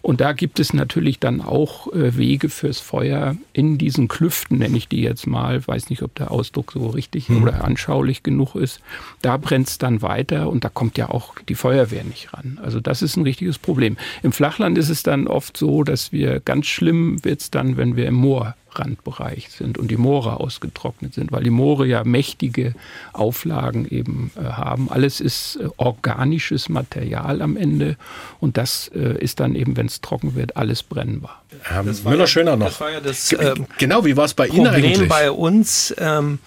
Und 0.06 0.22
da 0.22 0.34
gibt 0.34 0.60
es 0.60 0.72
natürlich 0.72 1.18
dann 1.18 1.42
auch 1.42 1.92
äh, 1.92 2.16
Wege 2.16 2.50
fürs 2.50 2.80
Feuer 2.80 3.38
in 3.54 3.80
diesen 3.80 4.08
Klüften, 4.08 4.60
nenne 4.60 4.78
ich 4.78 4.88
die 4.88 5.02
jetzt 5.02 5.26
mal. 5.26 5.68
Weiß 5.68 5.90
nicht, 5.90 6.04
ob 6.04 6.14
der 6.14 6.30
Ausdruck 6.30 6.74
so 6.74 6.90
richtig 6.90 7.28
mhm. 7.28 7.42
oder 7.42 7.66
anschaulich 7.66 8.22
genug 8.22 8.54
ist. 8.54 8.82
Da 9.24 9.38
brennt 9.38 9.68
es 9.68 9.80
dann 9.80 10.04
weiter 10.04 10.52
und 10.52 10.64
da 10.64 10.70
kommt 10.70 11.00
ja 11.00 11.10
auch 11.10 11.34
die 11.50 11.56
Feuerwehr 11.56 12.04
nicht 12.04 12.34
ran. 12.34 12.60
Also 12.62 12.80
das 12.80 13.02
ist 13.02 13.18
ein 13.18 13.24
richtiges 13.24 13.58
Problem. 13.58 13.98
Im 14.22 14.32
Flachland 14.32 14.78
ist 14.78 14.90
es 14.90 15.02
dann 15.02 15.26
oft 15.26 15.58
so, 15.58 15.84
dass 15.84 16.12
wir 16.12 16.40
ganz 16.40 16.68
schlimm 16.68 17.26
wird 17.26 17.42
es 17.42 17.50
dann, 17.50 17.76
wenn 17.76 17.96
wir 17.96 18.06
im 18.06 18.14
Moor 18.14 18.54
Randbereich 18.78 19.50
sind 19.50 19.78
und 19.78 19.90
die 19.90 19.98
Moore 19.98 20.40
ausgetrocknet 20.40 21.14
sind, 21.14 21.32
weil 21.32 21.44
die 21.44 21.50
Moore 21.50 21.86
ja 21.86 22.04
mächtige 22.04 22.76
Auflagen 23.14 23.88
eben 23.88 24.32
äh, 24.36 24.44
haben. 24.44 24.90
Alles 24.90 25.22
ist 25.22 25.58
äh, 25.58 25.70
organisches 25.78 26.70
Material 26.70 27.42
am 27.42 27.58
Ende 27.58 27.98
und 28.40 28.58
das 28.58 28.90
äh, 28.94 29.18
ist 29.20 29.40
dann 29.40 29.56
eben, 29.56 29.78
wenn 29.78 29.88
es 29.88 30.02
trocken 30.02 30.36
wird, 30.36 30.58
alles 30.58 30.84
brennbar. 30.84 31.42
Müller-Schöner 32.04 32.56
noch. 32.56 32.68
Das 32.68 32.82
war 32.82 32.92
ja 32.92 33.00
das, 33.00 33.36
genau, 33.78 34.06
wie 34.06 34.18
war 34.18 34.26
es 34.26 34.34
bei 34.34 34.48
Ihnen 34.48 34.66
Problem 34.66 34.86
eigentlich? 34.86 35.10
bei 35.10 35.32
uns. 35.32 35.94
Ähm, 35.98 36.40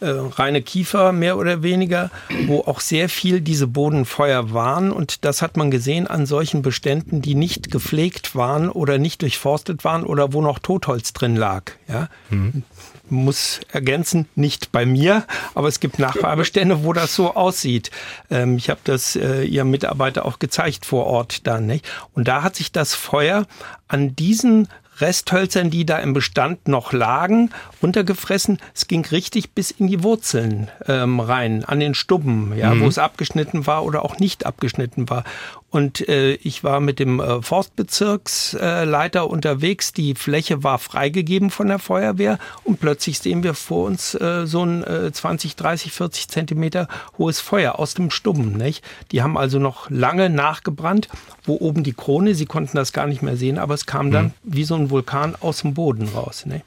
äh, 0.00 0.08
reine 0.08 0.62
Kiefer 0.62 1.12
mehr 1.12 1.38
oder 1.38 1.62
weniger, 1.62 2.10
wo 2.46 2.60
auch 2.60 2.80
sehr 2.80 3.08
viel 3.08 3.40
diese 3.40 3.66
Bodenfeuer 3.66 4.52
waren. 4.52 4.92
Und 4.92 5.24
das 5.24 5.42
hat 5.42 5.56
man 5.56 5.70
gesehen 5.70 6.06
an 6.06 6.26
solchen 6.26 6.62
Beständen, 6.62 7.22
die 7.22 7.34
nicht 7.34 7.70
gepflegt 7.70 8.34
waren 8.34 8.68
oder 8.68 8.98
nicht 8.98 9.22
durchforstet 9.22 9.84
waren 9.84 10.04
oder 10.04 10.32
wo 10.32 10.42
noch 10.42 10.58
Totholz 10.58 11.12
drin 11.12 11.36
lag. 11.36 11.72
Ja? 11.88 12.08
Mhm. 12.30 12.62
Muss 13.08 13.60
ergänzen, 13.70 14.28
nicht 14.34 14.72
bei 14.72 14.84
mir, 14.84 15.24
aber 15.54 15.68
es 15.68 15.80
gibt 15.80 15.98
Nachbarbestände, 15.98 16.84
wo 16.84 16.92
das 16.92 17.14
so 17.14 17.34
aussieht. 17.34 17.90
Ähm, 18.30 18.56
ich 18.56 18.68
habe 18.68 18.80
das 18.84 19.16
äh, 19.16 19.44
Ihrem 19.44 19.70
Mitarbeiter 19.70 20.26
auch 20.26 20.38
gezeigt 20.38 20.84
vor 20.84 21.06
Ort 21.06 21.46
dann. 21.46 21.66
Nicht? 21.66 21.88
Und 22.14 22.28
da 22.28 22.42
hat 22.42 22.56
sich 22.56 22.72
das 22.72 22.94
Feuer 22.94 23.46
an 23.88 24.16
diesen 24.16 24.68
Resthölzern, 24.98 25.70
die 25.70 25.84
da 25.84 25.98
im 25.98 26.12
Bestand 26.12 26.68
noch 26.68 26.92
lagen, 26.92 27.50
runtergefressen. 27.82 28.58
Es 28.74 28.88
ging 28.88 29.04
richtig 29.06 29.52
bis 29.52 29.70
in 29.70 29.86
die 29.86 30.02
Wurzeln 30.02 30.68
ähm, 30.86 31.20
rein, 31.20 31.64
an 31.64 31.80
den 31.80 31.94
Stubben, 31.94 32.56
ja, 32.56 32.74
mhm. 32.74 32.80
wo 32.80 32.88
es 32.88 32.98
abgeschnitten 32.98 33.66
war 33.66 33.84
oder 33.84 34.04
auch 34.04 34.18
nicht 34.18 34.46
abgeschnitten 34.46 35.08
war. 35.10 35.24
Und 35.68 36.08
äh, 36.08 36.34
ich 36.34 36.62
war 36.62 36.78
mit 36.78 37.00
dem 37.00 37.18
äh, 37.18 37.42
Forstbezirksleiter 37.42 39.20
äh, 39.20 39.24
unterwegs. 39.24 39.92
Die 39.92 40.14
Fläche 40.14 40.62
war 40.62 40.78
freigegeben 40.78 41.50
von 41.50 41.66
der 41.66 41.80
Feuerwehr 41.80 42.38
und 42.62 42.78
plötzlich 42.80 43.18
sehen 43.18 43.42
wir 43.42 43.54
vor 43.54 43.84
uns 43.86 44.14
äh, 44.14 44.46
so 44.46 44.64
ein 44.64 44.84
äh, 44.84 45.10
20, 45.12 45.56
30, 45.56 45.92
40 45.92 46.28
Zentimeter 46.28 46.86
hohes 47.18 47.40
Feuer 47.40 47.80
aus 47.80 47.94
dem 47.94 48.10
Stubben. 48.10 48.52
Nicht? 48.56 48.84
Die 49.10 49.22
haben 49.22 49.36
also 49.36 49.58
noch 49.58 49.90
lange 49.90 50.30
nachgebrannt, 50.30 51.08
wo 51.44 51.56
oben 51.56 51.82
die 51.82 51.94
Krone, 51.94 52.36
sie 52.36 52.46
konnten 52.46 52.76
das 52.76 52.92
gar 52.92 53.08
nicht 53.08 53.22
mehr 53.22 53.36
sehen, 53.36 53.58
aber 53.58 53.74
es 53.74 53.86
kam 53.86 54.12
dann 54.12 54.26
mhm. 54.26 54.32
wie 54.44 54.64
so 54.64 54.76
ein 54.76 54.90
Vulkan 54.90 55.34
aus 55.40 55.62
dem 55.62 55.74
Boden 55.74 56.08
raus. 56.08 56.46
Nicht? 56.46 56.64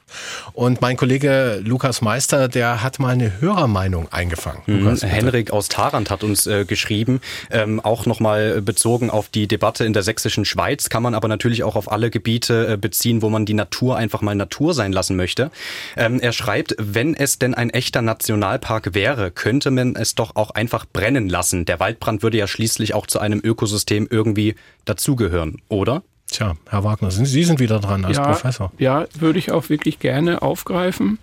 Und 0.52 0.82
mein 0.82 0.98
Kollege 0.98 1.60
Lukas 1.64 2.02
Meister, 2.02 2.48
der 2.48 2.82
hat 2.82 2.98
mal 2.98 3.08
eine 3.08 3.40
Hörermeinung 3.40 4.12
eingefangen. 4.12 4.62
Mhm. 4.66 4.80
Lukas, 4.80 5.02
Henrik 5.02 5.52
aus 5.52 5.68
Tarant 5.68 6.10
hat 6.10 6.22
uns 6.22 6.46
äh, 6.46 6.66
geschrieben, 6.66 7.22
ähm, 7.50 7.80
auch 7.80 8.04
nochmal 8.04 8.60
bezogen 8.60 8.89
bezogen 8.90 9.10
auf 9.10 9.28
die 9.28 9.46
Debatte 9.46 9.84
in 9.84 9.92
der 9.92 10.02
sächsischen 10.02 10.44
Schweiz, 10.44 10.88
kann 10.88 11.04
man 11.04 11.14
aber 11.14 11.28
natürlich 11.28 11.62
auch 11.62 11.76
auf 11.76 11.92
alle 11.92 12.10
Gebiete 12.10 12.72
äh, 12.72 12.76
beziehen, 12.76 13.22
wo 13.22 13.30
man 13.30 13.46
die 13.46 13.54
Natur 13.54 13.96
einfach 13.96 14.20
mal 14.20 14.34
Natur 14.34 14.74
sein 14.74 14.92
lassen 14.92 15.14
möchte. 15.14 15.52
Ähm, 15.96 16.18
er 16.18 16.32
schreibt, 16.32 16.74
wenn 16.76 17.14
es 17.14 17.38
denn 17.38 17.54
ein 17.54 17.70
echter 17.70 18.02
Nationalpark 18.02 18.92
wäre, 18.92 19.30
könnte 19.30 19.70
man 19.70 19.94
es 19.94 20.16
doch 20.16 20.34
auch 20.34 20.50
einfach 20.50 20.86
brennen 20.92 21.28
lassen. 21.28 21.66
Der 21.66 21.78
Waldbrand 21.78 22.24
würde 22.24 22.38
ja 22.38 22.48
schließlich 22.48 22.92
auch 22.92 23.06
zu 23.06 23.20
einem 23.20 23.40
Ökosystem 23.44 24.08
irgendwie 24.10 24.56
dazugehören, 24.86 25.62
oder? 25.68 26.02
Tja, 26.30 26.54
Herr 26.68 26.84
Wagner, 26.84 27.10
Sie 27.10 27.44
sind 27.44 27.58
wieder 27.58 27.80
dran 27.80 28.04
als 28.04 28.16
ja, 28.16 28.24
Professor. 28.24 28.72
Ja, 28.78 29.06
würde 29.18 29.38
ich 29.38 29.50
auch 29.50 29.68
wirklich 29.68 29.98
gerne 29.98 30.42
aufgreifen. 30.42 31.18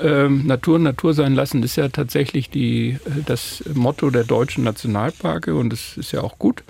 Ähm, 0.00 0.46
Natur 0.46 0.80
Natur 0.80 1.14
sein 1.14 1.34
lassen 1.34 1.62
ist 1.62 1.76
ja 1.76 1.88
tatsächlich 1.88 2.50
die, 2.50 2.98
äh, 3.04 3.22
das 3.24 3.62
Motto 3.72 4.10
der 4.10 4.24
deutschen 4.24 4.64
Nationalparke 4.64 5.54
und 5.54 5.70
das 5.72 5.96
ist 5.96 6.12
ja 6.12 6.22
auch 6.22 6.38
gut. 6.38 6.64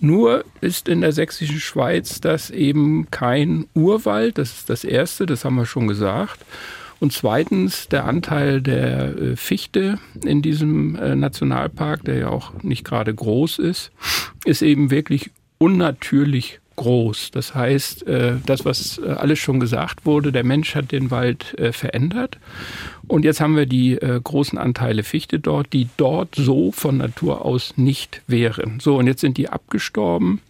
Nur 0.00 0.44
ist 0.60 0.88
in 0.88 1.02
der 1.02 1.12
sächsischen 1.12 1.60
Schweiz 1.60 2.20
das 2.20 2.50
eben 2.50 3.10
kein 3.10 3.66
Urwald, 3.74 4.38
das 4.38 4.52
ist 4.52 4.70
das 4.70 4.84
Erste, 4.84 5.26
das 5.26 5.44
haben 5.44 5.56
wir 5.56 5.66
schon 5.66 5.88
gesagt. 5.88 6.44
Und 6.98 7.12
zweitens 7.12 7.88
der 7.88 8.06
Anteil 8.06 8.62
der 8.62 9.16
äh, 9.16 9.36
Fichte 9.36 9.98
in 10.24 10.40
diesem 10.40 10.96
äh, 10.96 11.14
Nationalpark, 11.14 12.04
der 12.04 12.16
ja 12.16 12.28
auch 12.28 12.62
nicht 12.62 12.84
gerade 12.84 13.14
groß 13.14 13.58
ist, 13.58 13.90
ist 14.46 14.62
eben 14.62 14.90
wirklich 14.90 15.30
unnatürlich 15.58 16.60
groß. 16.76 17.30
Das 17.32 17.54
heißt, 17.54 18.06
äh, 18.06 18.34
das, 18.44 18.64
was 18.64 18.98
äh, 18.98 19.10
alles 19.10 19.38
schon 19.38 19.60
gesagt 19.60 20.06
wurde, 20.06 20.32
der 20.32 20.44
Mensch 20.44 20.74
hat 20.74 20.92
den 20.92 21.10
Wald 21.10 21.58
äh, 21.58 21.72
verändert. 21.72 22.38
Und 23.08 23.24
jetzt 23.24 23.40
haben 23.40 23.56
wir 23.56 23.66
die 23.66 23.96
großen 24.24 24.58
Anteile 24.58 25.04
Fichte 25.04 25.38
dort, 25.38 25.72
die 25.72 25.88
dort 25.96 26.34
so 26.34 26.72
von 26.72 26.96
Natur 26.96 27.44
aus 27.44 27.74
nicht 27.76 28.20
wären. 28.26 28.80
So, 28.80 28.96
und 28.96 29.06
jetzt 29.06 29.20
sind 29.20 29.38
die 29.38 29.48
abgestorben 29.48 30.40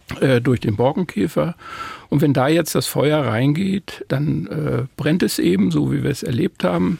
durch 0.41 0.59
den 0.61 0.75
Borkenkäfer. 0.75 1.53
Und 2.09 2.21
wenn 2.23 2.33
da 2.33 2.47
jetzt 2.47 2.73
das 2.73 2.87
Feuer 2.87 3.27
reingeht, 3.27 4.03
dann 4.07 4.87
brennt 4.97 5.21
es 5.21 5.37
eben, 5.37 5.69
so 5.69 5.91
wie 5.91 6.01
wir 6.01 6.09
es 6.09 6.23
erlebt 6.23 6.63
haben. 6.63 6.97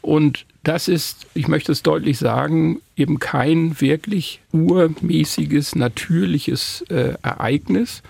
Und 0.00 0.46
das 0.64 0.88
ist, 0.88 1.26
ich 1.34 1.48
möchte 1.48 1.72
es 1.72 1.82
deutlich 1.82 2.18
sagen, 2.18 2.80
eben 2.96 3.18
kein 3.18 3.80
wirklich 3.80 4.40
urmäßiges, 4.52 5.76
natürliches 5.76 6.84
äh, 6.88 7.14
Ereignis, 7.22 8.02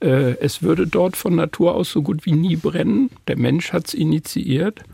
es 0.00 0.62
würde 0.62 0.86
dort 0.86 1.16
von 1.16 1.34
Natur 1.34 1.74
aus 1.74 1.90
so 1.90 2.02
gut 2.02 2.24
wie 2.24 2.32
nie 2.32 2.56
brennen. 2.56 3.10
Der 3.26 3.36
Mensch 3.36 3.72
hat 3.72 3.88
es 3.88 3.94
initiiert. 3.94 4.84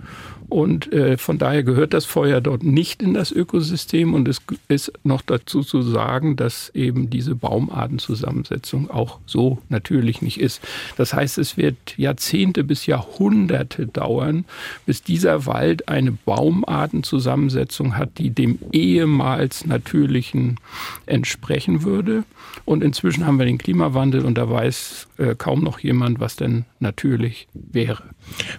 Und 0.54 0.92
äh, 0.92 1.18
von 1.18 1.38
daher 1.38 1.64
gehört 1.64 1.94
das 1.94 2.04
Feuer 2.04 2.40
dort 2.40 2.62
nicht 2.62 3.02
in 3.02 3.12
das 3.12 3.32
Ökosystem. 3.32 4.14
Und 4.14 4.28
es 4.28 4.40
ist 4.68 4.92
noch 5.02 5.20
dazu 5.20 5.62
zu 5.62 5.82
sagen, 5.82 6.36
dass 6.36 6.68
eben 6.76 7.10
diese 7.10 7.34
Baumartenzusammensetzung 7.34 8.88
auch 8.88 9.18
so 9.26 9.58
natürlich 9.68 10.22
nicht 10.22 10.38
ist. 10.38 10.60
Das 10.96 11.12
heißt, 11.12 11.38
es 11.38 11.56
wird 11.56 11.98
Jahrzehnte 11.98 12.62
bis 12.62 12.86
Jahrhunderte 12.86 13.88
dauern, 13.88 14.44
bis 14.86 15.02
dieser 15.02 15.46
Wald 15.46 15.88
eine 15.88 16.12
Baumartenzusammensetzung 16.12 17.96
hat, 17.98 18.18
die 18.18 18.30
dem 18.30 18.60
ehemals 18.70 19.66
natürlichen 19.66 20.60
entsprechen 21.06 21.82
würde. 21.82 22.22
Und 22.64 22.84
inzwischen 22.84 23.26
haben 23.26 23.40
wir 23.40 23.46
den 23.46 23.58
Klimawandel 23.58 24.24
und 24.24 24.38
da 24.38 24.48
weiß 24.48 25.08
äh, 25.18 25.34
kaum 25.34 25.64
noch 25.64 25.80
jemand, 25.80 26.20
was 26.20 26.36
denn 26.36 26.64
natürlich 26.78 27.48
wäre. 27.52 28.04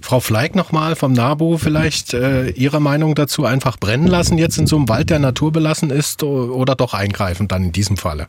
Frau 0.02 0.20
Fleig 0.20 0.56
nochmal 0.56 0.96
vom 0.96 1.14
NABU, 1.14 1.58
vielleicht 1.58 1.85
äh, 2.14 2.50
Ihre 2.50 2.80
Meinung 2.80 3.16
dazu, 3.16 3.46
einfach 3.46 3.78
brennen 3.78 4.08
lassen 4.08 4.38
jetzt 4.38 4.58
in 4.58 4.68
so 4.68 4.76
einem 4.76 4.90
Wald, 4.90 5.10
der 5.10 5.20
naturbelassen 5.20 5.92
ist 5.92 6.24
oder 6.24 6.76
doch 6.76 6.94
eingreifen 6.94 7.48
dann 7.48 7.66
in 7.66 7.72
diesem 7.72 7.98
Falle? 7.98 8.28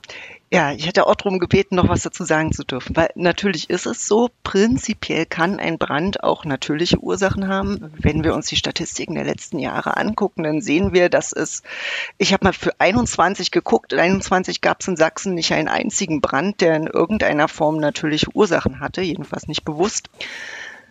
Ja, 0.52 0.72
ich 0.72 0.86
hätte 0.86 1.08
auch 1.08 1.16
darum 1.16 1.40
gebeten, 1.40 1.74
noch 1.74 1.88
was 1.88 2.02
dazu 2.02 2.24
sagen 2.24 2.52
zu 2.52 2.62
dürfen, 2.62 2.94
weil 2.94 3.10
natürlich 3.16 3.68
ist 3.68 3.84
es 3.84 4.06
so, 4.06 4.30
prinzipiell 4.44 5.26
kann 5.26 5.58
ein 5.58 5.76
Brand 5.76 6.22
auch 6.22 6.44
natürliche 6.44 7.00
Ursachen 7.00 7.48
haben. 7.48 7.92
Wenn 7.98 8.22
wir 8.22 8.32
uns 8.32 8.46
die 8.46 8.54
Statistiken 8.54 9.16
der 9.16 9.24
letzten 9.24 9.58
Jahre 9.58 9.96
angucken, 9.96 10.44
dann 10.44 10.60
sehen 10.60 10.92
wir, 10.94 11.08
dass 11.08 11.32
es, 11.32 11.64
ich 12.16 12.32
habe 12.32 12.44
mal 12.44 12.52
für 12.52 12.78
21 12.78 13.50
geguckt, 13.50 13.92
21 13.92 14.60
gab 14.60 14.82
es 14.82 14.88
in 14.88 14.96
Sachsen 14.96 15.34
nicht 15.34 15.52
einen 15.52 15.66
einzigen 15.66 16.20
Brand, 16.20 16.60
der 16.60 16.76
in 16.76 16.86
irgendeiner 16.86 17.48
Form 17.48 17.78
natürliche 17.78 18.28
Ursachen 18.32 18.78
hatte, 18.78 19.00
jedenfalls 19.00 19.48
nicht 19.48 19.64
bewusst 19.64 20.10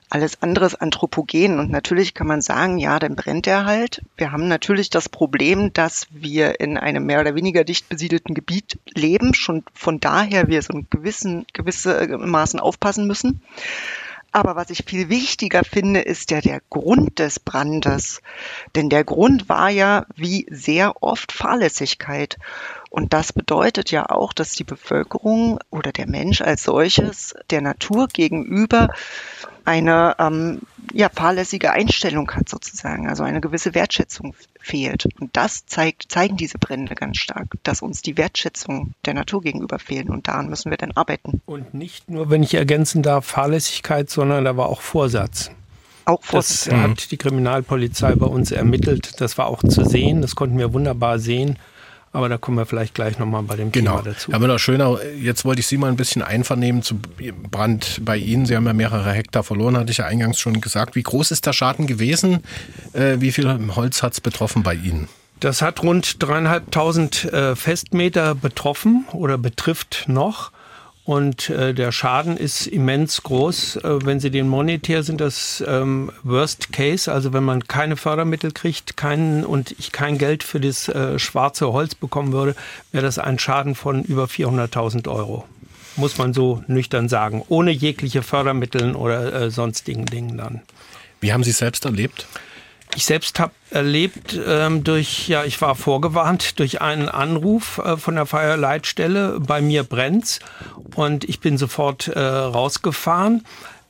alles 0.10 0.42
anderes 0.42 0.76
anthropogen. 0.76 1.60
Und 1.60 1.72
natürlich 1.72 2.14
kann 2.14 2.28
man 2.28 2.42
sagen, 2.42 2.78
ja, 2.78 3.00
dann 3.00 3.16
brennt 3.16 3.48
er 3.48 3.66
halt. 3.66 4.02
Wir 4.18 4.32
haben 4.32 4.48
natürlich 4.48 4.90
das 4.90 5.10
Problem, 5.10 5.74
dass 5.74 6.08
wir 6.12 6.60
in 6.60 6.78
einem 6.78 7.06
mehr 7.06 7.22
oder 7.22 7.36
weniger 7.36 7.64
dicht 7.64 7.90
besiedelten 7.90 8.36
Gebiet 8.36 8.80
leben. 8.94 9.34
Schon 9.34 9.64
von 9.74 10.00
daher 10.00 10.48
wir 10.48 10.62
so 10.62 10.74
ein 10.74 10.88
gewissen, 10.90 11.46
gewisse 11.54 12.18
Maßen 12.18 12.60
aufpassen 12.60 13.08
müssen. 13.08 13.42
Aber 14.36 14.58
was 14.58 14.70
ich 14.70 14.84
viel 14.86 15.08
wichtiger 15.08 15.64
finde, 15.64 16.02
ist 16.02 16.30
ja 16.30 16.42
der 16.42 16.60
Grund 16.70 17.20
des 17.20 17.40
Brandes. 17.40 18.22
Denn 18.76 18.90
der 18.90 19.06
Grund 19.06 19.48
war 19.48 19.70
ja 19.70 20.06
wie 20.18 20.46
sehr 20.52 21.02
oft 21.02 21.32
Fahrlässigkeit. 21.32 22.38
Und 22.90 23.14
das 23.14 23.32
bedeutet 23.32 23.92
ja 23.92 24.10
auch, 24.10 24.34
dass 24.34 24.52
die 24.52 24.66
Bevölkerung 24.66 25.60
oder 25.70 25.94
der 25.94 26.08
Mensch 26.08 26.42
als 26.42 26.64
solches 26.64 27.34
der 27.50 27.62
Natur 27.62 28.10
gegenüber 28.10 28.90
eine 29.66 30.16
ähm, 30.20 30.62
ja, 30.94 31.10
fahrlässige 31.10 31.72
Einstellung 31.72 32.32
hat 32.32 32.48
sozusagen, 32.48 33.10
also 33.10 33.24
eine 33.24 33.42
gewisse 33.42 33.76
Wertschätzung 33.76 34.36
fehlt. 34.60 35.08
Und 35.20 35.36
das 35.36 35.66
zeigt, 35.66 36.12
zeigen 36.12 36.38
diese 36.38 36.58
Brände 36.58 36.96
ganz 36.96 37.18
stark, 37.18 37.48
dass 37.64 37.82
uns 37.82 38.02
die 38.02 38.18
Wertschätzung 38.18 38.94
der 39.06 39.14
Natur 39.16 39.42
gegenüber 39.42 39.80
fehlen 39.80 40.10
und 40.10 40.28
daran 40.28 40.50
müssen 40.50 40.70
wir 40.70 40.78
dann 40.78 40.92
arbeiten. 40.92 41.42
Und 41.46 41.74
nicht 41.74 42.10
nur, 42.10 42.30
wenn 42.30 42.44
ich 42.44 42.54
ergänzen 42.54 43.04
darf, 43.04 43.26
Fahrlässigkeit, 43.26 44.10
sondern 44.10 44.46
da 44.46 44.56
war 44.56 44.68
auch 44.68 44.82
Vorsatz. 44.82 45.52
Auch 46.06 46.24
Vorsatz. 46.24 46.66
Das 46.66 46.74
hat 46.74 47.12
die 47.12 47.18
Kriminalpolizei 47.18 48.14
bei 48.16 48.28
uns 48.28 48.52
ermittelt. 48.52 49.20
Das 49.20 49.38
war 49.38 49.48
auch 49.48 49.64
zu 49.64 49.84
sehen. 49.84 50.22
Das 50.22 50.36
konnten 50.36 50.58
wir 50.58 50.72
wunderbar 50.74 51.18
sehen. 51.18 51.58
Aber 52.16 52.30
da 52.30 52.38
kommen 52.38 52.58
wir 52.58 52.66
vielleicht 52.66 52.94
gleich 52.94 53.20
nochmal 53.20 53.44
bei 53.44 53.58
dem 53.58 53.74
genau. 53.74 53.98
Thema 53.98 54.14
dazu. 54.14 54.32
Herr 54.32 54.40
Müller-Schöner, 54.40 55.00
jetzt 55.22 55.44
wollte 55.44 55.60
ich 55.60 55.68
Sie 55.68 55.76
mal 55.76 55.90
ein 55.90 55.98
bisschen 55.98 56.22
einvernehmen 56.22 56.82
zu 56.82 56.98
Brand 57.52 58.00
bei 58.06 58.16
Ihnen. 58.16 58.46
Sie 58.46 58.56
haben 58.56 58.66
ja 58.66 58.72
mehrere 58.72 59.12
Hektar 59.12 59.44
verloren, 59.44 59.76
hatte 59.78 59.92
ich 59.92 59.98
ja 59.98 60.06
eingangs 60.06 60.40
schon 60.40 60.62
gesagt. 60.62 60.96
Wie 60.96 61.04
groß 61.04 61.32
ist 61.32 61.46
der 61.46 61.52
Schaden 61.52 61.88
gewesen? 61.88 62.42
Äh, 62.94 63.18
wie 63.20 63.34
viel 63.34 63.60
Holz 63.76 64.02
hat 64.02 64.14
es 64.14 64.22
betroffen 64.22 64.64
bei 64.64 64.76
Ihnen? 64.76 65.10
Das 65.42 65.62
hat 65.62 65.84
rund 65.84 66.24
dreieinhalbtausend 66.24 67.26
äh, 67.26 67.58
Festmeter 67.58 68.34
betroffen 68.34 69.06
oder 69.12 69.38
betrifft 69.38 70.06
noch. 70.08 70.52
Und 71.06 71.52
äh, 71.52 71.76
der 71.76 71.92
Schaden 71.92 72.36
ist 72.36 72.66
immens 72.66 73.22
groß. 73.22 73.76
Äh, 73.78 74.06
wenn 74.06 74.20
Sie 74.20 74.32
den 74.32 74.48
monetär 74.48 75.04
sind, 75.04 75.22
das 75.22 75.64
ähm, 75.66 76.12
Worst 76.24 76.74
Case, 76.74 77.12
also 77.12 77.32
wenn 77.32 77.44
man 77.44 77.68
keine 77.68 77.96
Fördermittel 77.96 78.52
kriegt 78.52 78.98
keinen, 78.98 79.46
und 79.46 79.76
ich 79.78 79.92
kein 79.92 80.18
Geld 80.18 80.42
für 80.42 80.60
das 80.60 80.90
äh, 80.90 81.20
schwarze 81.20 81.72
Holz 81.72 81.94
bekommen 81.94 82.34
würde, 82.34 82.56
wäre 82.92 83.06
das 83.06 83.20
ein 83.20 83.38
Schaden 83.38 83.76
von 83.76 84.04
über 84.04 84.26
400.000 84.26 85.08
Euro. 85.08 85.46
Muss 85.96 86.18
man 86.18 86.34
so 86.34 86.64
nüchtern 86.66 87.08
sagen. 87.08 87.44
Ohne 87.50 87.70
jegliche 87.70 88.24
Fördermittel 88.24 88.96
oder 88.96 89.32
äh, 89.32 89.52
sonstigen 89.52 90.08
Dingen 90.08 90.38
dann. 90.38 90.62
Wie 91.22 91.32
haben 91.32 91.44
Sie 91.44 91.52
es 91.52 91.60
selbst 91.60 91.86
erlebt? 91.86 92.26
Ich 92.96 93.06
selbst 93.06 93.42
habe 93.42 93.52
erlebt 93.72 94.40
ähm, 94.48 94.86
durch, 94.86 95.28
ja, 95.28 95.44
ich 95.44 95.60
war 95.60 95.76
vorgewarnt 95.76 96.60
durch 96.60 96.82
einen 96.82 97.10
Anruf 97.10 97.78
äh, 97.80 97.98
von 97.98 98.16
der 98.16 98.26
Feuerleitstelle, 98.26 99.42
bei 99.42 99.62
mir 99.62 99.84
brennt's 99.84 100.40
und 100.96 101.26
ich 101.26 101.42
bin 101.42 101.58
sofort 101.58 102.08
äh, 102.08 102.20
rausgefahren. 102.20 103.46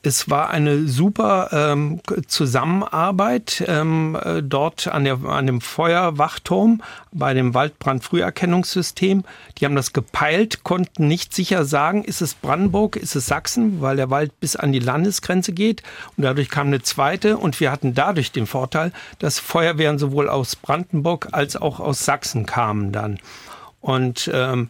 Es 0.06 0.30
war 0.30 0.52
eine 0.52 0.88
super 0.88 1.50
ähm, 1.52 2.00
Zusammenarbeit 2.28 3.64
ähm, 3.68 4.16
äh, 4.22 4.44
dort 4.44 4.88
an, 4.88 5.04
der, 5.04 5.26
an 5.26 5.48
dem 5.48 5.62
Feuerwachturm 5.62 6.84
bei 7.12 7.34
dem 7.34 7.56
Waldbrandfrüherkennungssystem. 7.56 9.24
Die 9.58 9.66
haben 9.66 9.76
das 9.76 9.94
gepeilt, 9.94 10.64
konnten 10.64 11.08
nicht 11.08 11.34
sicher 11.34 11.66
sagen, 11.66 12.04
ist 12.04 12.22
es 12.22 12.36
Brandenburg, 12.36 12.98
ist 12.98 13.16
es 13.16 13.26
Sachsen, 13.26 13.82
weil 13.82 13.96
der 13.96 14.12
Wald 14.12 14.40
bis 14.40 14.56
an 14.56 14.72
die 14.72 14.80
Landesgrenze 14.80 15.54
geht. 15.54 15.82
Und 16.16 16.24
dadurch 16.24 16.50
kam 16.50 16.68
eine 16.68 16.84
zweite 16.84 17.38
und 17.38 17.60
wir 17.60 17.72
hatten 17.72 17.96
dadurch 17.96 18.32
den 18.32 18.46
Vorteil, 18.46 18.92
dass 19.18 19.40
Feuerwehren 19.40 19.98
sowohl 19.98 20.30
aus 20.30 20.56
Brandenburg 20.56 21.30
als 21.32 21.56
auch 21.56 21.80
aus 21.80 22.06
Sachsen 22.06 22.46
kamen 22.46 22.92
dann. 22.92 23.18
Und 23.82 24.30
ähm, 24.32 24.70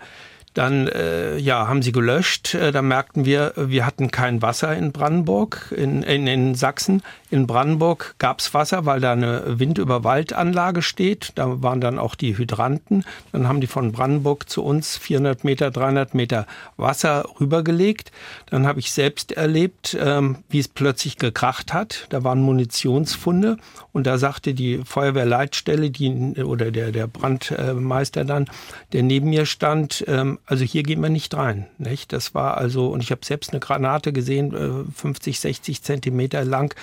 dann 0.55 0.87
äh, 0.87 1.37
ja, 1.37 1.67
haben 1.67 1.83
sie 1.83 1.91
gelöscht. 1.91 2.55
Äh, 2.55 2.71
da 2.71 2.81
merkten 2.81 3.25
wir, 3.25 3.53
wir 3.55 3.85
hatten 3.85 4.09
kein 4.09 4.41
Wasser 4.41 4.75
in 4.75 4.91
Brandenburg, 4.91 5.73
in, 5.75 6.01
in, 6.01 6.25
in 6.25 6.55
Sachsen. 6.55 7.03
In 7.29 7.45
Brandenburg 7.45 8.15
gab's 8.17 8.53
Wasser, 8.53 8.85
weil 8.85 9.01
da 9.01 9.11
eine 9.11 9.59
Windüberwaldanlage 9.59 10.81
steht. 10.81 11.33
Da 11.35 11.61
waren 11.61 11.81
dann 11.81 11.99
auch 11.99 12.15
die 12.15 12.37
Hydranten. 12.37 13.03
Dann 13.33 13.47
haben 13.47 13.61
die 13.61 13.67
von 13.67 13.91
Brandenburg 13.91 14.49
zu 14.49 14.63
uns 14.63 14.97
400 14.97 15.43
Meter, 15.43 15.69
300 15.69 16.15
Meter 16.15 16.47
Wasser 16.77 17.25
rübergelegt. 17.39 18.11
Dann 18.49 18.65
habe 18.65 18.79
ich 18.79 18.91
selbst 18.91 19.33
erlebt, 19.33 19.97
ähm, 19.99 20.37
wie 20.49 20.59
es 20.59 20.69
plötzlich 20.69 21.17
gekracht 21.17 21.73
hat. 21.73 22.07
Da 22.09 22.23
waren 22.23 22.41
Munitionsfunde 22.41 23.57
und 23.91 24.07
da 24.07 24.17
sagte 24.17 24.53
die 24.53 24.81
Feuerwehrleitstelle, 24.85 25.91
die 25.91 26.41
oder 26.41 26.71
der 26.71 26.91
der 26.91 27.07
Brandmeister 27.07 28.23
dann, 28.23 28.45
der 28.93 29.03
neben 29.03 29.29
mir 29.29 29.45
stand, 29.45 30.05
ähm, 30.07 30.39
also 30.45 30.63
hier 30.63 30.83
gehen 30.83 31.01
wir 31.01 31.09
nicht 31.09 31.33
rein. 31.33 31.67
Nicht? 31.77 32.13
Das 32.13 32.35
war 32.35 32.57
also, 32.57 32.87
und 32.87 33.01
ich 33.01 33.11
habe 33.11 33.25
selbst 33.25 33.51
eine 33.51 33.59
Granate 33.59 34.13
gesehen, 34.13 34.91
50, 34.93 35.35
äh, 35.35 35.39
60 35.39 35.81
Zentimeter 35.81 36.43
lang. 36.43 36.75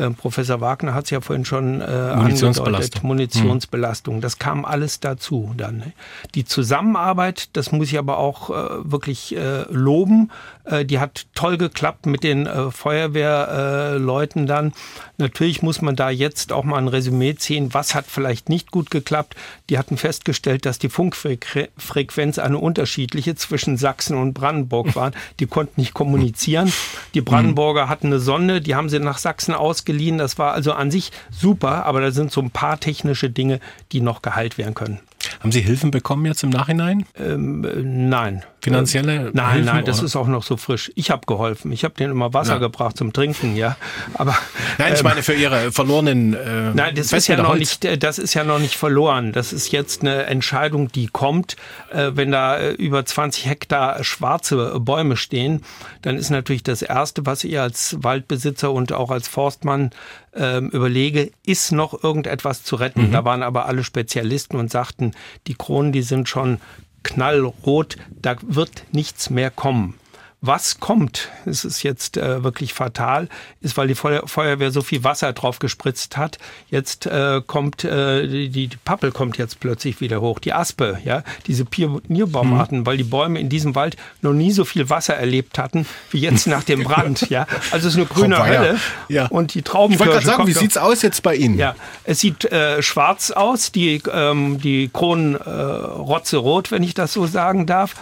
Ähm, 0.00 0.14
Professor 0.14 0.60
Wagner 0.60 0.94
hat 0.94 1.04
es 1.04 1.10
ja 1.10 1.20
vorhin 1.20 1.44
schon 1.44 1.80
äh, 1.82 2.16
Munitionsbelastung. 2.16 3.06
Munitionsbelastung. 3.06 4.20
Das 4.20 4.38
kam 4.38 4.64
alles 4.64 5.00
dazu 5.00 5.52
dann. 5.56 5.78
Ne? 5.78 5.92
Die 6.34 6.44
Zusammenarbeit, 6.46 7.50
das 7.52 7.70
muss 7.70 7.88
ich 7.88 7.98
aber 7.98 8.16
auch 8.18 8.50
äh, 8.50 8.90
wirklich 8.90 9.36
äh, 9.36 9.62
loben. 9.70 10.30
Äh, 10.64 10.86
die 10.86 10.98
hat 10.98 11.26
toll 11.34 11.58
geklappt 11.58 12.06
mit 12.06 12.24
den 12.24 12.46
äh, 12.46 12.70
Feuerwehrleuten 12.70 14.46
dann. 14.46 14.72
Natürlich 15.18 15.62
muss 15.62 15.82
man 15.82 15.96
da 15.96 16.08
jetzt 16.08 16.52
auch 16.52 16.64
mal 16.64 16.78
ein 16.78 16.88
Resümee 16.88 17.34
ziehen, 17.34 17.74
was 17.74 17.94
hat 17.94 18.06
vielleicht 18.08 18.48
nicht 18.48 18.70
gut 18.70 18.90
geklappt. 18.90 19.36
Die 19.68 19.78
hatten 19.78 19.98
festgestellt, 19.98 20.64
dass 20.64 20.78
die 20.78 20.88
Funkfrequenz 20.88 22.38
eine 22.38 22.58
unterschiedliche 22.58 23.34
zwischen 23.34 23.76
Sachsen 23.76 24.16
und 24.16 24.32
Brandenburg 24.32 24.94
war. 24.96 25.10
Die 25.40 25.46
konnten 25.46 25.80
nicht 25.80 25.92
kommunizieren. 25.92 26.72
Die 27.12 27.20
Brandenburger 27.20 27.88
hatten 27.88 28.06
eine 28.06 28.20
Sonde, 28.20 28.60
die 28.62 28.74
haben 28.74 28.88
sie 28.88 28.98
nach 28.98 29.18
Sachsen 29.18 29.54
ausgeliehen. 29.90 30.18
Das 30.18 30.38
war 30.38 30.52
also 30.52 30.72
an 30.72 30.90
sich 30.90 31.10
super, 31.30 31.84
aber 31.86 32.00
da 32.00 32.10
sind 32.10 32.30
so 32.30 32.40
ein 32.40 32.50
paar 32.50 32.78
technische 32.78 33.30
Dinge, 33.30 33.60
die 33.92 34.00
noch 34.00 34.22
geheilt 34.22 34.56
werden 34.58 34.74
können. 34.74 35.00
Haben 35.40 35.52
Sie 35.52 35.60
Hilfen 35.60 35.90
bekommen 35.90 36.26
jetzt 36.26 36.42
im 36.42 36.50
Nachhinein? 36.50 37.06
Ähm, 37.18 38.08
nein. 38.08 38.42
Finanzielle? 38.60 39.14
Ähm, 39.14 39.30
nein, 39.32 39.52
Hilfen, 39.52 39.74
nein, 39.74 39.84
das 39.84 39.98
oder? 39.98 40.06
ist 40.06 40.16
auch 40.16 40.26
noch 40.26 40.42
so 40.42 40.56
frisch. 40.56 40.90
Ich 40.94 41.10
habe 41.10 41.26
geholfen. 41.26 41.72
Ich 41.72 41.84
habe 41.84 41.94
denen 41.94 42.12
immer 42.12 42.34
Wasser 42.34 42.54
ja. 42.54 42.58
gebracht 42.58 42.96
zum 42.96 43.12
Trinken, 43.12 43.56
ja. 43.56 43.76
Aber 44.14 44.36
nein, 44.78 44.92
ich 44.92 45.00
ähm, 45.00 45.04
meine 45.04 45.22
für 45.22 45.32
Ihre 45.32 45.72
verlorenen. 45.72 46.34
Äh, 46.34 46.72
nein, 46.74 46.94
das 46.94 47.12
ist 47.12 47.28
ja 47.28 47.36
noch 47.36 47.48
Holz. 47.48 47.58
nicht. 47.60 47.84
Äh, 47.84 47.98
das 47.98 48.18
ist 48.18 48.34
ja 48.34 48.44
noch 48.44 48.58
nicht 48.58 48.74
verloren. 48.74 49.32
Das 49.32 49.52
ist 49.52 49.72
jetzt 49.72 50.02
eine 50.02 50.24
Entscheidung, 50.24 50.92
die 50.92 51.06
kommt, 51.06 51.56
äh, 51.92 52.10
wenn 52.14 52.32
da 52.32 52.58
äh, 52.58 52.72
über 52.72 53.04
20 53.04 53.46
Hektar 53.46 54.04
schwarze 54.04 54.78
Bäume 54.80 55.16
stehen. 55.16 55.62
Dann 56.02 56.16
ist 56.16 56.30
natürlich 56.30 56.62
das 56.62 56.82
erste, 56.82 57.24
was 57.26 57.44
ich 57.44 57.58
als 57.58 57.96
Waldbesitzer 58.00 58.70
und 58.70 58.92
auch 58.92 59.10
als 59.10 59.28
Forstmann 59.28 59.90
ähm, 60.34 60.68
überlege, 60.70 61.30
ist 61.44 61.72
noch 61.72 62.02
irgendetwas 62.02 62.62
zu 62.62 62.76
retten. 62.76 63.08
Mhm. 63.08 63.12
Da 63.12 63.24
waren 63.24 63.42
aber 63.42 63.66
alle 63.66 63.84
Spezialisten 63.84 64.56
und 64.56 64.70
sagten, 64.70 65.12
die 65.46 65.54
Kronen, 65.54 65.92
die 65.92 66.02
sind 66.02 66.28
schon 66.28 66.58
knallrot, 67.02 67.96
da 68.10 68.36
wird 68.42 68.84
nichts 68.92 69.30
mehr 69.30 69.50
kommen. 69.50 69.94
Was 70.42 70.80
kommt, 70.80 71.28
es 71.44 71.66
ist 71.66 71.82
jetzt 71.82 72.16
äh, 72.16 72.42
wirklich 72.42 72.72
fatal, 72.72 73.28
ist, 73.60 73.76
weil 73.76 73.88
die 73.88 73.94
Feuer 73.94 74.26
Feuerwehr 74.26 74.70
so 74.70 74.80
viel 74.80 75.04
Wasser 75.04 75.34
drauf 75.34 75.58
gespritzt 75.58 76.16
hat. 76.16 76.38
Jetzt 76.70 77.04
äh, 77.04 77.42
kommt 77.46 77.84
äh, 77.84 78.26
die, 78.26 78.48
die 78.48 78.70
Pappel 78.82 79.12
kommt 79.12 79.36
jetzt 79.36 79.60
plötzlich 79.60 80.00
wieder 80.00 80.22
hoch, 80.22 80.38
die 80.38 80.54
Aspe, 80.54 80.98
ja, 81.04 81.24
diese 81.46 81.66
Pionierbaumarten, 81.66 82.80
mhm. 82.80 82.86
weil 82.86 82.96
die 82.96 83.04
Bäume 83.04 83.38
in 83.38 83.50
diesem 83.50 83.74
Wald 83.74 83.96
noch 84.22 84.32
nie 84.32 84.50
so 84.50 84.64
viel 84.64 84.88
Wasser 84.88 85.14
erlebt 85.14 85.58
hatten 85.58 85.86
wie 86.10 86.20
jetzt 86.20 86.46
nach 86.46 86.64
dem 86.64 86.84
Brand, 86.84 87.20
ja. 87.28 87.46
Also 87.70 87.88
es 87.88 87.94
ist 87.94 87.96
eine 87.96 88.06
grüne 88.06 88.42
Hölle 88.42 88.78
ja. 89.08 89.26
und 89.26 89.52
die 89.52 89.60
Traubenkirsche. 89.60 90.10
Ich 90.10 90.14
wollte 90.14 90.24
gerade 90.24 90.36
sagen, 90.38 90.48
wie 90.48 90.58
sieht's 90.58 90.78
aus 90.78 91.02
jetzt 91.02 91.22
bei 91.22 91.34
Ihnen? 91.34 91.58
Ja, 91.58 91.74
es 92.04 92.20
sieht 92.20 92.46
äh, 92.46 92.82
schwarz 92.82 93.30
aus, 93.30 93.72
die 93.72 94.02
ähm, 94.10 94.58
die 94.58 94.88
Kronen 94.90 95.34
äh, 95.34 95.50
rotze 95.50 96.40
wenn 96.70 96.82
ich 96.82 96.94
das 96.94 97.12
so 97.12 97.26
sagen 97.26 97.66
darf 97.66 97.94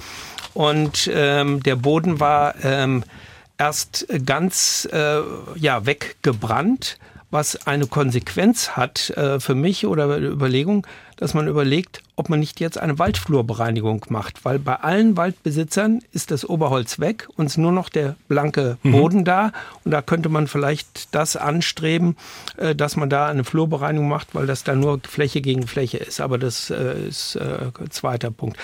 und 0.55 1.11
ähm, 1.13 1.63
der 1.63 1.77
Boden 1.77 2.21
war 2.21 2.55
ähm, 2.65 3.05
erst 3.59 4.07
ganz 4.25 4.89
äh, 4.93 5.21
ja 5.57 5.87
weggebrannt 5.87 6.99
was 7.31 7.67
eine 7.67 7.87
Konsequenz 7.87 8.71
hat 8.71 9.11
äh, 9.11 9.39
für 9.41 9.55
mich 9.55 9.87
oder 9.87 10.19
Überlegung, 10.19 10.87
dass 11.19 11.35
man 11.35 11.47
überlegt, 11.47 12.03
ob 12.17 12.29
man 12.29 12.41
nicht 12.41 12.61
jetzt 12.61 12.79
eine 12.79 12.99
Waldflurbereinigung 12.99 14.07
macht, 14.09 14.45
weil 14.45 14.59
bei 14.59 14.77
allen 14.77 15.17
Waldbesitzern 15.17 16.01
ist 16.13 16.31
das 16.31 16.49
Oberholz 16.49 16.99
weg 16.99 17.29
und 17.37 17.47
ist 17.47 17.59
nur 17.59 17.73
noch 17.73 17.89
der 17.89 18.17
blanke 18.29 18.79
mhm. 18.83 18.93
Boden 18.93 19.19
mhm. 19.21 19.25
da 19.25 19.53
und 19.85 19.91
da 19.91 20.01
könnte 20.01 20.29
man 20.29 20.47
vielleicht 20.47 21.15
das 21.15 21.37
anstreben, 21.37 22.17
äh, 22.57 22.75
dass 22.75 22.97
man 22.97 23.11
da 23.11 23.27
eine 23.27 23.45
Flurbereinigung 23.45 24.09
macht, 24.09 24.35
weil 24.35 24.47
das 24.47 24.65
da 24.65 24.75
nur 24.75 25.01
Fläche 25.07 25.41
gegen 25.41 25.67
Fläche 25.67 25.99
ist, 25.99 26.21
aber 26.21 26.39
das 26.39 26.71
äh, 26.71 27.09
ist 27.09 27.37
äh, 27.37 27.71
zweiter 27.91 28.31
Punkt. 28.31 28.57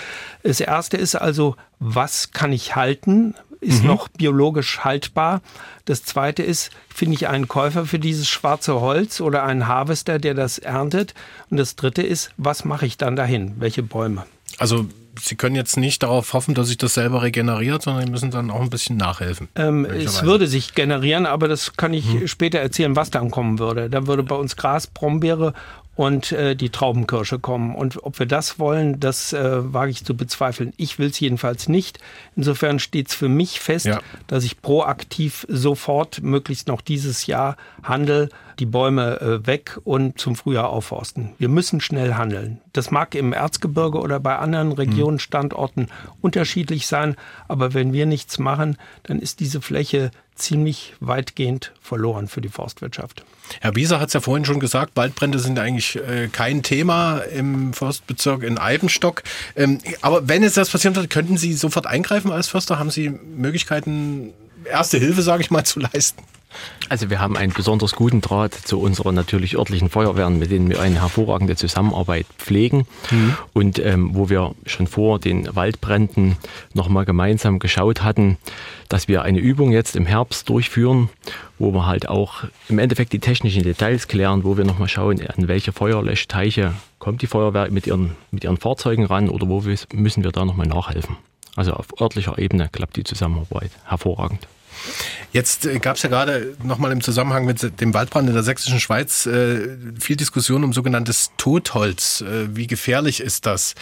Das 0.42 0.60
erste 0.60 0.96
ist 0.96 1.14
also, 1.14 1.56
was 1.78 2.30
kann 2.32 2.52
ich 2.52 2.76
halten? 2.76 3.34
Ist 3.64 3.82
mhm. 3.82 3.88
noch 3.88 4.08
biologisch 4.08 4.80
haltbar. 4.80 5.40
Das 5.84 6.04
zweite 6.04 6.42
ist, 6.42 6.70
finde 6.88 7.16
ich 7.16 7.28
einen 7.28 7.48
Käufer 7.48 7.86
für 7.86 7.98
dieses 7.98 8.28
schwarze 8.28 8.80
Holz 8.80 9.20
oder 9.20 9.44
einen 9.44 9.66
Harvester, 9.66 10.18
der 10.18 10.34
das 10.34 10.58
erntet. 10.58 11.14
Und 11.50 11.56
das 11.56 11.76
dritte 11.76 12.02
ist, 12.02 12.30
was 12.36 12.64
mache 12.64 12.86
ich 12.86 12.96
dann 12.96 13.16
dahin? 13.16 13.54
Welche 13.58 13.82
Bäume? 13.82 14.24
Also 14.58 14.86
Sie 15.20 15.36
können 15.36 15.54
jetzt 15.54 15.76
nicht 15.76 16.02
darauf 16.02 16.32
hoffen, 16.32 16.54
dass 16.54 16.66
sich 16.66 16.76
das 16.76 16.94
selber 16.94 17.22
regeneriert, 17.22 17.82
sondern 17.82 18.04
Sie 18.04 18.10
müssen 18.10 18.32
dann 18.32 18.50
auch 18.50 18.60
ein 18.60 18.70
bisschen 18.70 18.96
nachhelfen. 18.96 19.48
Ähm, 19.54 19.84
es 19.84 20.24
würde 20.24 20.48
sich 20.48 20.74
generieren, 20.74 21.24
aber 21.24 21.46
das 21.46 21.74
kann 21.76 21.94
ich 21.94 22.04
hm. 22.04 22.26
später 22.26 22.58
erzählen, 22.58 22.96
was 22.96 23.10
dann 23.10 23.30
kommen 23.30 23.60
würde. 23.60 23.88
Da 23.88 24.08
würde 24.08 24.24
bei 24.24 24.34
uns 24.34 24.56
Gras, 24.56 24.88
Brombeere 24.88 25.54
und 25.96 26.32
äh, 26.32 26.56
die 26.56 26.70
Traubenkirsche 26.70 27.38
kommen. 27.38 27.74
Und 27.74 28.02
ob 28.02 28.18
wir 28.18 28.26
das 28.26 28.58
wollen, 28.58 28.98
das 29.00 29.32
äh, 29.32 29.72
wage 29.72 29.90
ich 29.90 30.04
zu 30.04 30.16
bezweifeln. 30.16 30.72
Ich 30.76 30.98
will 30.98 31.08
es 31.08 31.20
jedenfalls 31.20 31.68
nicht. 31.68 31.98
Insofern 32.36 32.78
steht 32.78 33.08
es 33.08 33.14
für 33.14 33.28
mich 33.28 33.60
fest, 33.60 33.86
ja. 33.86 34.00
dass 34.26 34.44
ich 34.44 34.60
proaktiv 34.60 35.46
sofort, 35.48 36.22
möglichst 36.22 36.68
noch 36.68 36.80
dieses 36.80 37.26
Jahr, 37.26 37.56
handel, 37.82 38.28
die 38.58 38.66
Bäume 38.66 39.20
äh, 39.20 39.46
weg 39.46 39.78
und 39.84 40.18
zum 40.18 40.36
Frühjahr 40.36 40.70
aufforsten. 40.70 41.34
Wir 41.38 41.48
müssen 41.48 41.80
schnell 41.80 42.14
handeln. 42.14 42.60
Das 42.72 42.90
mag 42.90 43.14
im 43.14 43.32
Erzgebirge 43.32 43.98
oder 43.98 44.20
bei 44.20 44.36
anderen 44.36 44.70
hm. 44.70 44.76
Regionen, 44.76 45.18
Standorten 45.18 45.88
unterschiedlich 46.20 46.86
sein, 46.86 47.16
aber 47.48 47.74
wenn 47.74 47.92
wir 47.92 48.06
nichts 48.06 48.38
machen, 48.38 48.76
dann 49.04 49.18
ist 49.18 49.40
diese 49.40 49.60
Fläche 49.60 50.10
ziemlich 50.34 50.94
weitgehend 51.00 51.72
verloren 51.80 52.28
für 52.28 52.40
die 52.40 52.48
Forstwirtschaft. 52.48 53.24
Herr 53.60 53.74
Wieser 53.76 54.00
hat 54.00 54.08
es 54.08 54.14
ja 54.14 54.20
vorhin 54.20 54.44
schon 54.44 54.60
gesagt, 54.60 54.92
Waldbrände 54.96 55.38
sind 55.38 55.58
eigentlich 55.58 55.96
äh, 55.96 56.28
kein 56.28 56.62
Thema 56.62 57.18
im 57.18 57.72
Forstbezirk 57.72 58.42
in 58.42 58.58
Eibenstock. 58.58 59.22
Ähm, 59.56 59.78
aber 60.00 60.28
wenn 60.28 60.42
es 60.42 60.54
das 60.54 60.70
passieren 60.70 60.96
wird, 60.96 61.10
könnten 61.10 61.36
Sie 61.36 61.52
sofort 61.52 61.86
eingreifen 61.86 62.30
als 62.30 62.48
Förster? 62.48 62.78
Haben 62.78 62.90
Sie 62.90 63.10
Möglichkeiten, 63.10 64.32
Erste 64.64 64.98
Hilfe, 64.98 65.22
sage 65.22 65.42
ich 65.42 65.50
mal, 65.50 65.64
zu 65.64 65.80
leisten? 65.80 66.22
Also 66.88 67.10
wir 67.10 67.20
haben 67.20 67.36
einen 67.36 67.52
besonders 67.52 67.94
guten 67.94 68.20
Draht 68.20 68.54
zu 68.54 68.80
unseren 68.80 69.14
natürlich 69.14 69.56
örtlichen 69.56 69.88
Feuerwehren, 69.88 70.38
mit 70.38 70.50
denen 70.50 70.68
wir 70.68 70.80
eine 70.80 71.00
hervorragende 71.00 71.56
Zusammenarbeit 71.56 72.26
pflegen 72.38 72.86
mhm. 73.10 73.36
und 73.52 73.78
ähm, 73.78 74.14
wo 74.14 74.28
wir 74.28 74.54
schon 74.66 74.86
vor 74.86 75.18
den 75.18 75.54
Waldbränden 75.54 76.36
nochmal 76.74 77.04
gemeinsam 77.04 77.58
geschaut 77.58 78.02
hatten, 78.02 78.38
dass 78.88 79.08
wir 79.08 79.22
eine 79.22 79.38
Übung 79.38 79.72
jetzt 79.72 79.96
im 79.96 80.06
Herbst 80.06 80.48
durchführen, 80.48 81.08
wo 81.58 81.72
wir 81.72 81.86
halt 81.86 82.08
auch 82.08 82.44
im 82.68 82.78
Endeffekt 82.78 83.12
die 83.12 83.18
technischen 83.18 83.62
Details 83.62 84.08
klären, 84.08 84.44
wo 84.44 84.56
wir 84.56 84.64
nochmal 84.64 84.88
schauen, 84.88 85.20
an 85.26 85.48
welche 85.48 85.72
Feuerlöschteiche 85.72 86.74
kommt 86.98 87.22
die 87.22 87.26
Feuerwehr 87.26 87.70
mit 87.70 87.86
ihren, 87.86 88.16
mit 88.30 88.44
ihren 88.44 88.58
Fahrzeugen 88.58 89.06
ran 89.06 89.28
oder 89.28 89.48
wo 89.48 89.62
müssen 89.92 90.24
wir 90.24 90.32
da 90.32 90.44
nochmal 90.44 90.66
nachhelfen. 90.66 91.16
Also 91.56 91.72
auf 91.72 92.00
örtlicher 92.00 92.38
Ebene 92.38 92.68
klappt 92.70 92.96
die 92.96 93.04
Zusammenarbeit 93.04 93.70
hervorragend. 93.84 94.46
Jetzt 95.34 95.66
äh, 95.66 95.80
gab 95.80 95.96
es 95.96 96.02
ja 96.02 96.08
gerade 96.08 96.56
nochmal 96.62 96.92
im 96.92 97.00
Zusammenhang 97.00 97.44
mit 97.44 97.80
dem 97.80 97.92
Waldbrand 97.92 98.28
in 98.28 98.34
der 98.34 98.44
sächsischen 98.44 98.78
Schweiz 98.78 99.26
äh, 99.26 99.76
viel 99.98 100.14
Diskussion 100.14 100.62
um 100.62 100.72
sogenanntes 100.72 101.32
Totholz. 101.36 102.20
Äh, 102.20 102.54
wie 102.56 102.68
gefährlich 102.68 103.20
ist 103.20 103.44
das? 103.44 103.74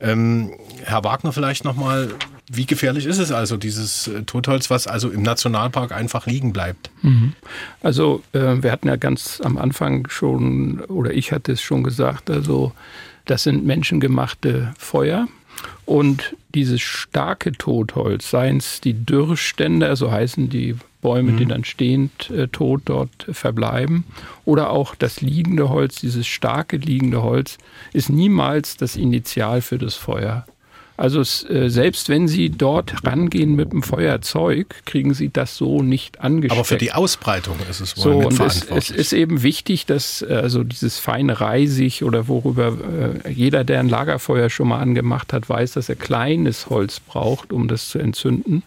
Ähm, 0.00 0.54
Herr 0.82 1.04
Wagner 1.04 1.34
vielleicht 1.34 1.62
nochmal, 1.62 2.08
wie 2.50 2.64
gefährlich 2.64 3.04
ist 3.04 3.18
es 3.18 3.32
also, 3.32 3.58
dieses 3.58 4.08
äh, 4.08 4.22
Totholz, 4.22 4.70
was 4.70 4.86
also 4.86 5.10
im 5.10 5.20
Nationalpark 5.20 5.92
einfach 5.92 6.26
liegen 6.26 6.54
bleibt? 6.54 6.90
Mhm. 7.02 7.34
Also 7.82 8.22
äh, 8.32 8.62
wir 8.62 8.72
hatten 8.72 8.88
ja 8.88 8.96
ganz 8.96 9.42
am 9.44 9.58
Anfang 9.58 10.08
schon, 10.08 10.80
oder 10.86 11.12
ich 11.12 11.32
hatte 11.32 11.52
es 11.52 11.60
schon 11.60 11.84
gesagt, 11.84 12.30
also 12.30 12.72
das 13.26 13.42
sind 13.42 13.66
menschengemachte 13.66 14.72
Feuer. 14.78 15.28
Und 15.86 16.36
dieses 16.54 16.80
starke 16.80 17.52
Totholz, 17.52 18.30
seien 18.30 18.58
es 18.58 18.80
die 18.80 18.94
Dürrstände, 18.94 19.94
so 19.96 20.10
heißen 20.10 20.48
die 20.48 20.76
Bäume, 21.02 21.32
mhm. 21.32 21.36
die 21.36 21.46
dann 21.46 21.64
stehend 21.64 22.30
äh, 22.30 22.48
tot 22.48 22.82
dort 22.86 23.26
verbleiben, 23.30 24.04
oder 24.44 24.70
auch 24.70 24.94
das 24.94 25.20
liegende 25.20 25.68
Holz, 25.68 25.96
dieses 25.96 26.26
starke 26.26 26.78
liegende 26.78 27.22
Holz, 27.22 27.58
ist 27.92 28.08
niemals 28.08 28.76
das 28.76 28.96
Initial 28.96 29.60
für 29.60 29.78
das 29.78 29.94
Feuer. 29.94 30.46
Also 30.96 31.20
äh, 31.48 31.68
selbst 31.70 32.08
wenn 32.08 32.28
Sie 32.28 32.50
dort 32.50 33.04
rangehen 33.04 33.56
mit 33.56 33.72
dem 33.72 33.82
Feuerzeug, 33.82 34.82
kriegen 34.84 35.12
Sie 35.12 35.28
das 35.28 35.56
so 35.56 35.82
nicht 35.82 36.20
angesteckt. 36.20 36.52
Aber 36.52 36.64
für 36.64 36.78
die 36.78 36.92
Ausbreitung 36.92 37.56
ist 37.68 37.80
es 37.80 37.96
wohl 37.96 38.02
so, 38.02 38.18
und 38.28 38.40
es, 38.40 38.64
es 38.64 38.90
ist 38.90 39.12
eben 39.12 39.42
wichtig, 39.42 39.86
dass 39.86 40.22
äh, 40.22 40.34
also 40.34 40.62
dieses 40.62 40.98
feine 40.98 41.40
Reisig 41.40 42.04
oder 42.04 42.28
worüber 42.28 42.76
äh, 43.24 43.30
jeder, 43.30 43.64
der 43.64 43.80
ein 43.80 43.88
Lagerfeuer 43.88 44.50
schon 44.50 44.68
mal 44.68 44.78
angemacht 44.78 45.32
hat, 45.32 45.48
weiß, 45.48 45.72
dass 45.72 45.88
er 45.88 45.96
kleines 45.96 46.70
Holz 46.70 47.00
braucht, 47.00 47.52
um 47.52 47.66
das 47.66 47.88
zu 47.88 47.98
entzünden. 47.98 48.62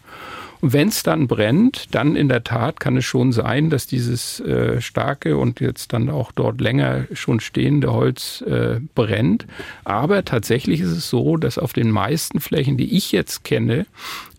Und 0.60 0.72
wenn 0.72 0.88
es 0.88 1.02
dann 1.02 1.28
brennt, 1.28 1.94
dann 1.94 2.16
in 2.16 2.28
der 2.28 2.44
Tat 2.44 2.80
kann 2.80 2.96
es 2.96 3.04
schon 3.04 3.32
sein, 3.32 3.70
dass 3.70 3.86
dieses 3.86 4.40
äh, 4.40 4.80
starke 4.80 5.36
und 5.36 5.60
jetzt 5.60 5.92
dann 5.92 6.10
auch 6.10 6.32
dort 6.32 6.60
länger 6.60 7.06
schon 7.12 7.40
stehende 7.40 7.92
Holz 7.92 8.42
äh, 8.42 8.80
brennt. 8.94 9.46
Aber 9.84 10.24
tatsächlich 10.24 10.80
ist 10.80 10.90
es 10.90 11.08
so, 11.08 11.36
dass 11.36 11.58
auf 11.58 11.72
den 11.72 11.90
meisten 11.90 12.40
Flächen, 12.40 12.76
die 12.76 12.96
ich 12.96 13.12
jetzt 13.12 13.44
kenne, 13.44 13.86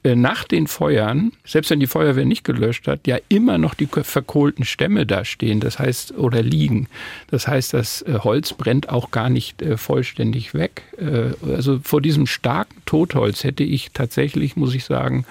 äh, 0.03 0.15
nach 0.15 0.45
den 0.45 0.67
Feuern, 0.67 1.33
selbst 1.45 1.71
wenn 1.71 1.81
die 1.81 1.87
Feuerwehr 1.87 2.23
nicht 2.23 2.45
gelöscht 2.45 2.87
hat, 2.87 3.05
ja 3.05 3.17
immer 3.27 3.57
noch 3.57 3.73
die 3.73 3.87
verkohlten 3.87 4.63
Stämme 4.63 5.05
da 5.05 5.25
stehen, 5.25 5.59
das 5.59 5.77
heißt, 5.77 6.17
oder 6.17 6.41
liegen. 6.41 6.87
Das 7.31 7.47
heißt, 7.47 7.73
das 7.73 8.01
äh, 8.03 8.19
Holz 8.23 8.53
brennt 8.53 8.87
auch 8.89 9.11
gar 9.11 9.29
nicht 9.29 9.61
äh, 9.61 9.77
vollständig 9.77 10.53
weg. 10.53 10.83
Also 11.41 11.79
vor 11.81 12.01
diesem 12.01 12.27
starken 12.27 12.81
Totholz 12.85 13.43
hätte 13.43 13.63
ich 13.63 13.91
tatsächlich, 13.93 14.57
muss 14.57 14.73
ich 14.75 14.83
sagen, 14.83 15.25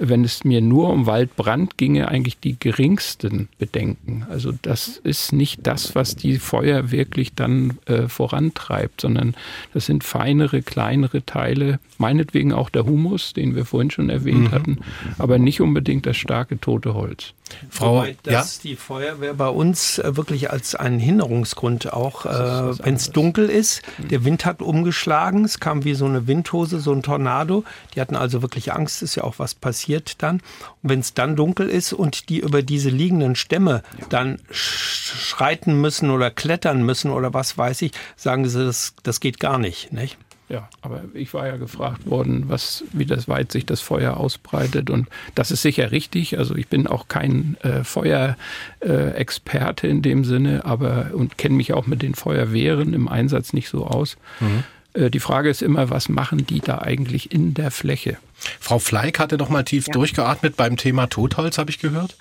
wenn 0.00 0.24
es 0.24 0.44
mir 0.44 0.60
nur 0.60 0.90
um 0.90 1.06
Waldbrand 1.06 1.76
ginge, 1.76 2.08
eigentlich 2.08 2.38
die 2.40 2.58
geringsten 2.58 3.48
Bedenken. 3.58 4.26
Also 4.30 4.52
das 4.62 4.96
ist 4.96 5.32
nicht 5.32 5.66
das, 5.66 5.94
was 5.94 6.16
die 6.16 6.38
Feuer 6.38 6.90
wirklich 6.90 7.34
dann 7.34 7.78
äh, 7.86 8.08
vorantreibt, 8.08 9.02
sondern 9.02 9.34
das 9.74 9.86
sind 9.86 10.02
feinere, 10.02 10.62
kleinere 10.62 11.24
Teile, 11.24 11.78
meinetwegen 11.98 12.52
auch 12.52 12.70
der 12.70 12.86
Humus, 12.86 13.34
den 13.34 13.54
wir 13.54 13.66
vorhin 13.66 13.90
schon 13.90 14.08
erwähnt 14.08 14.44
mhm. 14.44 14.50
hatten, 14.52 14.78
aber 15.18 15.38
nicht 15.38 15.60
unbedingt 15.60 16.06
das 16.06 16.16
starke 16.16 16.58
tote 16.58 16.94
Holz. 16.94 17.34
Frau, 17.70 17.96
Wobei, 17.96 18.16
dass 18.22 18.56
ja? 18.56 18.62
die 18.62 18.76
Feuerwehr 18.76 19.34
bei 19.34 19.48
uns 19.48 19.98
äh, 19.98 20.16
wirklich 20.16 20.50
als 20.50 20.74
einen 20.74 20.98
Hinderungsgrund 20.98 21.92
auch, 21.92 22.26
äh, 22.26 22.84
wenn 22.84 22.94
es 22.94 23.10
dunkel 23.10 23.48
ist, 23.48 23.82
der 23.98 24.24
Wind 24.24 24.44
hat 24.44 24.62
umgeschlagen, 24.62 25.44
es 25.44 25.60
kam 25.60 25.84
wie 25.84 25.94
so 25.94 26.06
eine 26.06 26.26
Windhose, 26.26 26.80
so 26.80 26.92
ein 26.92 27.02
Tornado. 27.02 27.64
Die 27.94 28.00
hatten 28.00 28.16
also 28.16 28.42
wirklich 28.42 28.72
Angst, 28.72 29.02
ist 29.02 29.14
ja 29.14 29.24
auch 29.24 29.38
was 29.38 29.54
passiert 29.54 30.22
dann. 30.22 30.36
Und 30.82 30.90
wenn 30.90 31.00
es 31.00 31.14
dann 31.14 31.36
dunkel 31.36 31.68
ist 31.68 31.92
und 31.92 32.28
die 32.28 32.40
über 32.40 32.62
diese 32.62 32.90
liegenden 32.90 33.34
Stämme 33.36 33.82
ja. 33.98 34.06
dann 34.08 34.38
schreiten 34.50 35.80
müssen 35.80 36.10
oder 36.10 36.30
klettern 36.30 36.82
müssen 36.82 37.10
oder 37.10 37.34
was 37.34 37.56
weiß 37.56 37.82
ich, 37.82 37.92
sagen 38.16 38.48
sie, 38.48 38.64
das, 38.64 38.94
das 39.02 39.20
geht 39.20 39.40
gar 39.40 39.58
nicht. 39.58 39.92
nicht? 39.92 40.18
Ja, 40.50 40.68
aber 40.82 41.04
ich 41.14 41.32
war 41.32 41.46
ja 41.46 41.56
gefragt 41.56 42.10
worden, 42.10 42.48
was, 42.48 42.82
wie 42.92 43.06
das 43.06 43.28
weit 43.28 43.52
sich 43.52 43.66
das 43.66 43.80
Feuer 43.80 44.16
ausbreitet. 44.16 44.90
Und 44.90 45.08
das 45.36 45.52
ist 45.52 45.62
sicher 45.62 45.92
richtig. 45.92 46.38
Also 46.38 46.56
ich 46.56 46.66
bin 46.66 46.88
auch 46.88 47.06
kein 47.06 47.56
äh, 47.62 47.84
Feuerexperte 47.84 49.86
äh, 49.86 49.90
in 49.90 50.02
dem 50.02 50.24
Sinne, 50.24 50.64
aber 50.64 51.12
und 51.12 51.38
kenne 51.38 51.54
mich 51.54 51.72
auch 51.72 51.86
mit 51.86 52.02
den 52.02 52.16
Feuerwehren 52.16 52.94
im 52.94 53.06
Einsatz 53.06 53.52
nicht 53.52 53.68
so 53.68 53.86
aus. 53.86 54.16
Mhm. 54.40 54.64
Äh, 54.94 55.10
die 55.10 55.20
Frage 55.20 55.50
ist 55.50 55.62
immer, 55.62 55.88
was 55.88 56.08
machen 56.08 56.44
die 56.44 56.58
da 56.58 56.78
eigentlich 56.78 57.32
in 57.32 57.54
der 57.54 57.70
Fläche? 57.70 58.16
Frau 58.58 58.80
Fleig 58.80 59.20
hatte 59.20 59.36
noch 59.36 59.50
mal 59.50 59.62
tief 59.62 59.86
ja. 59.86 59.92
durchgeatmet 59.92 60.56
beim 60.56 60.76
Thema 60.76 61.06
Totholz, 61.06 61.58
habe 61.58 61.70
ich 61.70 61.78
gehört. 61.78 62.16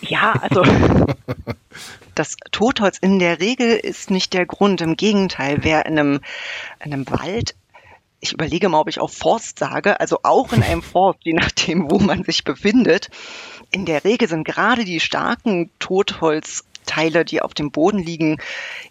Ja, 0.00 0.32
also 0.40 0.62
das 2.16 2.36
Totholz 2.50 2.98
in 2.98 3.18
der 3.18 3.40
Regel 3.40 3.76
ist 3.76 4.10
nicht 4.10 4.32
der 4.32 4.46
Grund. 4.46 4.80
Im 4.80 4.96
Gegenteil, 4.96 5.58
wer 5.62 5.86
in 5.86 5.98
einem, 5.98 6.20
in 6.84 6.92
einem 6.92 7.08
Wald 7.08 7.54
ich 8.20 8.32
überlege 8.32 8.68
mal, 8.68 8.80
ob 8.80 8.88
ich 8.88 9.00
auch 9.00 9.10
Forst 9.10 9.58
sage, 9.58 10.00
also 10.00 10.20
auch 10.22 10.52
in 10.52 10.62
einem 10.62 10.82
Forst, 10.92 11.20
je 11.22 11.34
nachdem, 11.34 11.90
wo 11.90 11.98
man 11.98 12.24
sich 12.24 12.44
befindet. 12.44 13.08
In 13.70 13.84
der 13.84 14.04
Regel 14.04 14.28
sind 14.28 14.44
gerade 14.44 14.84
die 14.84 15.00
starken 15.00 15.70
Totholzteile, 15.78 17.24
die 17.24 17.42
auf 17.42 17.54
dem 17.54 17.70
Boden 17.70 17.98
liegen, 17.98 18.38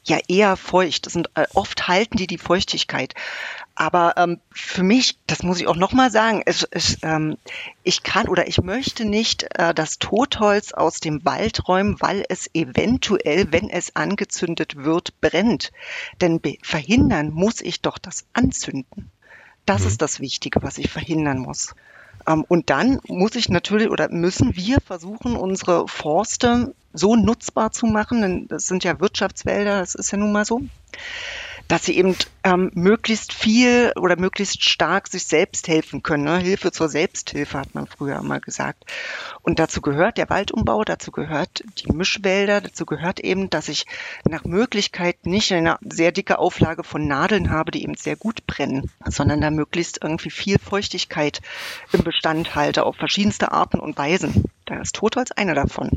ja 0.04 0.20
eher 0.28 0.58
feucht. 0.58 1.10
Sind, 1.10 1.30
äh, 1.36 1.48
oft 1.54 1.88
halten 1.88 2.18
die 2.18 2.28
die 2.28 2.38
Feuchtigkeit. 2.38 3.14
Aber 3.76 4.14
ähm, 4.16 4.40
für 4.52 4.84
mich, 4.84 5.20
das 5.28 5.44
muss 5.44 5.60
ich 5.60 5.68
auch 5.68 5.76
nochmal 5.76 6.10
sagen, 6.10 6.42
es, 6.46 6.66
es, 6.72 6.98
ähm, 7.04 7.38
ich 7.84 8.04
kann 8.04 8.30
oder 8.30 8.48
ich 8.48 8.62
möchte 8.62 9.04
nicht 9.04 9.44
äh, 9.60 9.74
das 9.74 10.00
Totholz 10.00 10.72
aus 10.72 11.02
dem 11.02 11.26
Wald 11.26 11.68
räumen, 11.68 11.98
weil 12.00 12.24
es 12.30 12.50
eventuell, 12.54 13.52
wenn 13.52 13.70
es 13.70 13.96
angezündet 13.98 14.78
wird, 14.78 15.20
brennt. 15.20 15.74
Denn 16.22 16.40
verhindern 16.64 17.32
muss 17.32 17.60
ich 17.60 17.82
doch 17.82 17.98
das 17.98 18.26
Anzünden. 18.32 19.12
Das 19.66 19.82
mhm. 19.82 19.88
ist 19.88 20.02
das 20.02 20.22
Wichtige, 20.22 20.64
was 20.64 20.78
ich 20.78 20.90
verhindern 20.90 21.40
muss. 21.40 21.76
Ähm, 22.28 22.46
und 22.48 22.70
dann 22.70 23.02
muss 23.08 23.36
ich 23.36 23.50
natürlich 23.50 23.90
oder 23.90 24.10
müssen 24.10 24.56
wir 24.56 24.80
versuchen, 24.80 25.36
unsere 25.36 25.88
Forste 25.90 26.74
so 26.94 27.18
nutzbar 27.18 27.74
zu 27.74 27.88
machen, 27.88 28.22
denn 28.22 28.48
das 28.48 28.68
sind 28.68 28.86
ja 28.86 29.02
Wirtschaftswälder, 29.02 29.80
das 29.80 29.96
ist 29.96 30.12
ja 30.12 30.18
nun 30.18 30.32
mal 30.32 30.46
so 30.46 30.62
dass 31.68 31.86
sie 31.86 31.98
eben 31.98 32.16
ähm, 32.44 32.72
möglichst 32.76 33.34
viel 33.34 33.92
oder 33.96 34.20
möglichst 34.20 34.64
stark 34.64 35.08
sich 35.08 35.26
selbst 35.26 35.68
helfen 35.68 36.04
können. 36.04 36.26
Ne? 36.26 36.38
Hilfe 36.38 36.72
zur 36.72 36.90
Selbsthilfe 36.90 37.60
hat 37.60 37.74
man 37.74 37.88
früher 37.88 38.22
mal 38.22 38.40
gesagt. 38.40 38.84
Und 39.42 39.60
dazu 39.60 39.82
gehört 39.82 40.18
der 40.18 40.30
Waldumbau, 40.30 40.84
dazu 40.84 41.12
gehört 41.12 41.64
die 41.80 41.92
Mischwälder, 41.92 42.62
dazu 42.62 42.86
gehört 42.86 43.20
eben, 43.20 43.50
dass 43.50 43.68
ich 43.68 43.86
nach 44.28 44.44
Möglichkeit 44.44 45.26
nicht 45.26 45.52
eine 45.52 45.78
sehr 45.82 46.12
dicke 46.12 46.38
Auflage 46.38 46.84
von 46.84 47.08
Nadeln 47.08 47.50
habe, 47.50 47.72
die 47.72 47.84
eben 47.84 47.96
sehr 47.96 48.16
gut 48.16 48.46
brennen, 48.46 48.92
sondern 49.06 49.42
da 49.42 49.50
möglichst 49.50 50.00
irgendwie 50.04 50.30
viel 50.32 50.60
Feuchtigkeit 50.60 51.42
im 51.92 52.04
Bestand 52.04 52.56
halte 52.56 52.86
auf 52.86 52.96
verschiedenste 52.96 53.52
Arten 53.52 53.80
und 53.80 53.98
Weisen. 53.98 54.46
Da 54.66 54.82
ist 54.82 54.96
Totholz 54.96 55.32
eine 55.32 55.54
davon. 55.54 55.90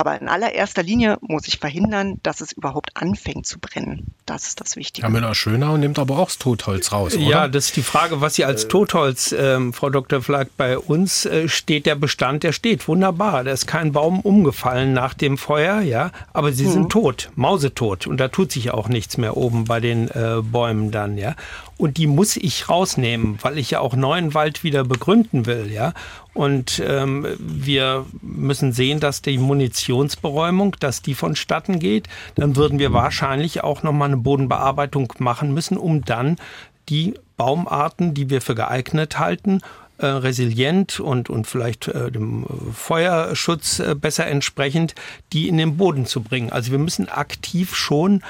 Aber 0.00 0.20
in 0.20 0.28
allererster 0.28 0.84
Linie 0.84 1.18
muss 1.22 1.48
ich 1.48 1.58
verhindern, 1.58 2.20
dass 2.22 2.40
es 2.40 2.52
überhaupt 2.52 2.92
anfängt 2.94 3.46
zu 3.46 3.58
brennen. 3.58 4.14
Das 4.26 4.46
ist 4.46 4.60
das 4.60 4.76
Wichtige. 4.76 5.04
Herr 5.04 5.10
Müller-Schönau 5.10 5.76
nimmt 5.76 5.98
aber 5.98 6.20
auch 6.20 6.26
das 6.26 6.38
Totholz 6.38 6.92
raus, 6.92 7.16
oder? 7.16 7.24
Ja, 7.24 7.48
das 7.48 7.66
ist 7.66 7.76
die 7.76 7.82
Frage, 7.82 8.20
was 8.20 8.36
Sie 8.36 8.44
als 8.44 8.68
Totholz, 8.68 9.34
ähm, 9.36 9.72
Frau 9.72 9.90
Dr. 9.90 10.22
Flack, 10.22 10.50
bei 10.56 10.78
uns 10.78 11.26
äh, 11.26 11.48
steht 11.48 11.84
der 11.84 11.96
Bestand, 11.96 12.44
der 12.44 12.52
steht 12.52 12.86
wunderbar. 12.86 13.42
Da 13.42 13.50
ist 13.50 13.66
kein 13.66 13.90
Baum 13.90 14.20
umgefallen 14.20 14.92
nach 14.92 15.14
dem 15.14 15.36
Feuer, 15.36 15.80
ja, 15.80 16.12
aber 16.32 16.52
sie 16.52 16.66
mhm. 16.66 16.72
sind 16.72 16.92
tot, 16.92 17.30
mausetot. 17.34 18.06
Und 18.06 18.18
da 18.18 18.28
tut 18.28 18.52
sich 18.52 18.70
auch 18.70 18.88
nichts 18.88 19.16
mehr 19.16 19.36
oben 19.36 19.64
bei 19.64 19.80
den 19.80 20.06
äh, 20.12 20.42
Bäumen 20.44 20.92
dann, 20.92 21.18
ja 21.18 21.34
und 21.78 21.96
die 21.96 22.06
muss 22.06 22.36
ich 22.36 22.68
rausnehmen, 22.68 23.38
weil 23.40 23.56
ich 23.56 23.70
ja 23.70 23.80
auch 23.80 23.94
neuen 23.94 24.34
Wald 24.34 24.64
wieder 24.64 24.84
begründen 24.84 25.46
will, 25.46 25.70
ja. 25.72 25.94
Und 26.34 26.82
ähm, 26.84 27.26
wir 27.38 28.04
müssen 28.20 28.72
sehen, 28.72 29.00
dass 29.00 29.22
die 29.22 29.38
Munitionsberäumung, 29.38 30.76
dass 30.80 31.02
die 31.02 31.14
vonstatten 31.14 31.78
geht. 31.78 32.08
Dann 32.34 32.56
würden 32.56 32.78
wir 32.78 32.92
wahrscheinlich 32.92 33.64
auch 33.64 33.82
nochmal 33.82 34.08
eine 34.08 34.18
Bodenbearbeitung 34.18 35.12
machen 35.18 35.54
müssen, 35.54 35.76
um 35.76 36.04
dann 36.04 36.36
die 36.88 37.14
Baumarten, 37.36 38.14
die 38.14 38.30
wir 38.30 38.40
für 38.40 38.54
geeignet 38.54 39.18
halten, 39.18 39.60
äh, 39.98 40.06
resilient 40.06 41.00
und, 41.00 41.28
und 41.28 41.46
vielleicht 41.46 41.88
äh, 41.88 42.12
dem 42.12 42.46
Feuerschutz 42.72 43.80
äh, 43.80 43.94
besser 43.96 44.26
entsprechend, 44.26 44.94
die 45.32 45.48
in 45.48 45.58
den 45.58 45.76
Boden 45.76 46.06
zu 46.06 46.22
bringen. 46.22 46.50
Also 46.50 46.70
wir 46.70 46.78
müssen 46.78 47.08
aktiv 47.08 47.74
schon 47.74 48.22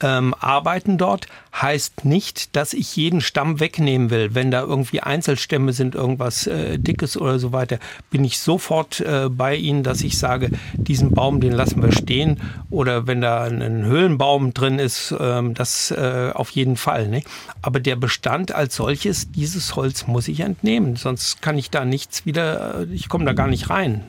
ähm, 0.00 0.34
arbeiten 0.38 0.98
dort, 0.98 1.26
heißt 1.60 2.04
nicht, 2.04 2.56
dass 2.56 2.72
ich 2.72 2.96
jeden 2.96 3.20
Stamm 3.20 3.60
wegnehmen 3.60 4.10
will. 4.10 4.34
Wenn 4.34 4.50
da 4.50 4.62
irgendwie 4.62 5.00
Einzelstämme 5.00 5.72
sind, 5.72 5.94
irgendwas 5.94 6.46
äh, 6.46 6.78
Dickes 6.78 7.16
oder 7.16 7.38
so 7.38 7.52
weiter, 7.52 7.78
bin 8.10 8.24
ich 8.24 8.38
sofort 8.38 9.00
äh, 9.00 9.28
bei 9.30 9.54
Ihnen, 9.56 9.82
dass 9.82 10.02
ich 10.02 10.18
sage, 10.18 10.50
diesen 10.74 11.12
Baum, 11.12 11.40
den 11.40 11.52
lassen 11.52 11.82
wir 11.82 11.92
stehen. 11.92 12.40
Oder 12.70 13.06
wenn 13.06 13.20
da 13.20 13.44
ein 13.44 13.84
Höhlenbaum 13.84 14.52
drin 14.52 14.78
ist, 14.78 15.14
ähm, 15.18 15.54
das 15.54 15.90
äh, 15.90 16.30
auf 16.34 16.50
jeden 16.50 16.76
Fall. 16.76 17.08
Ne? 17.08 17.22
Aber 17.62 17.80
der 17.80 17.96
Bestand 17.96 18.52
als 18.52 18.76
solches, 18.76 19.30
dieses 19.30 19.76
Holz 19.76 20.06
muss 20.06 20.28
ich 20.28 20.40
entnehmen, 20.40 20.96
sonst 20.96 21.40
kann 21.40 21.58
ich 21.58 21.70
da 21.70 21.84
nichts 21.84 22.26
wieder, 22.26 22.80
äh, 22.80 22.84
ich 22.92 23.08
komme 23.08 23.24
da 23.24 23.32
gar 23.32 23.48
nicht 23.48 23.70
rein. 23.70 24.04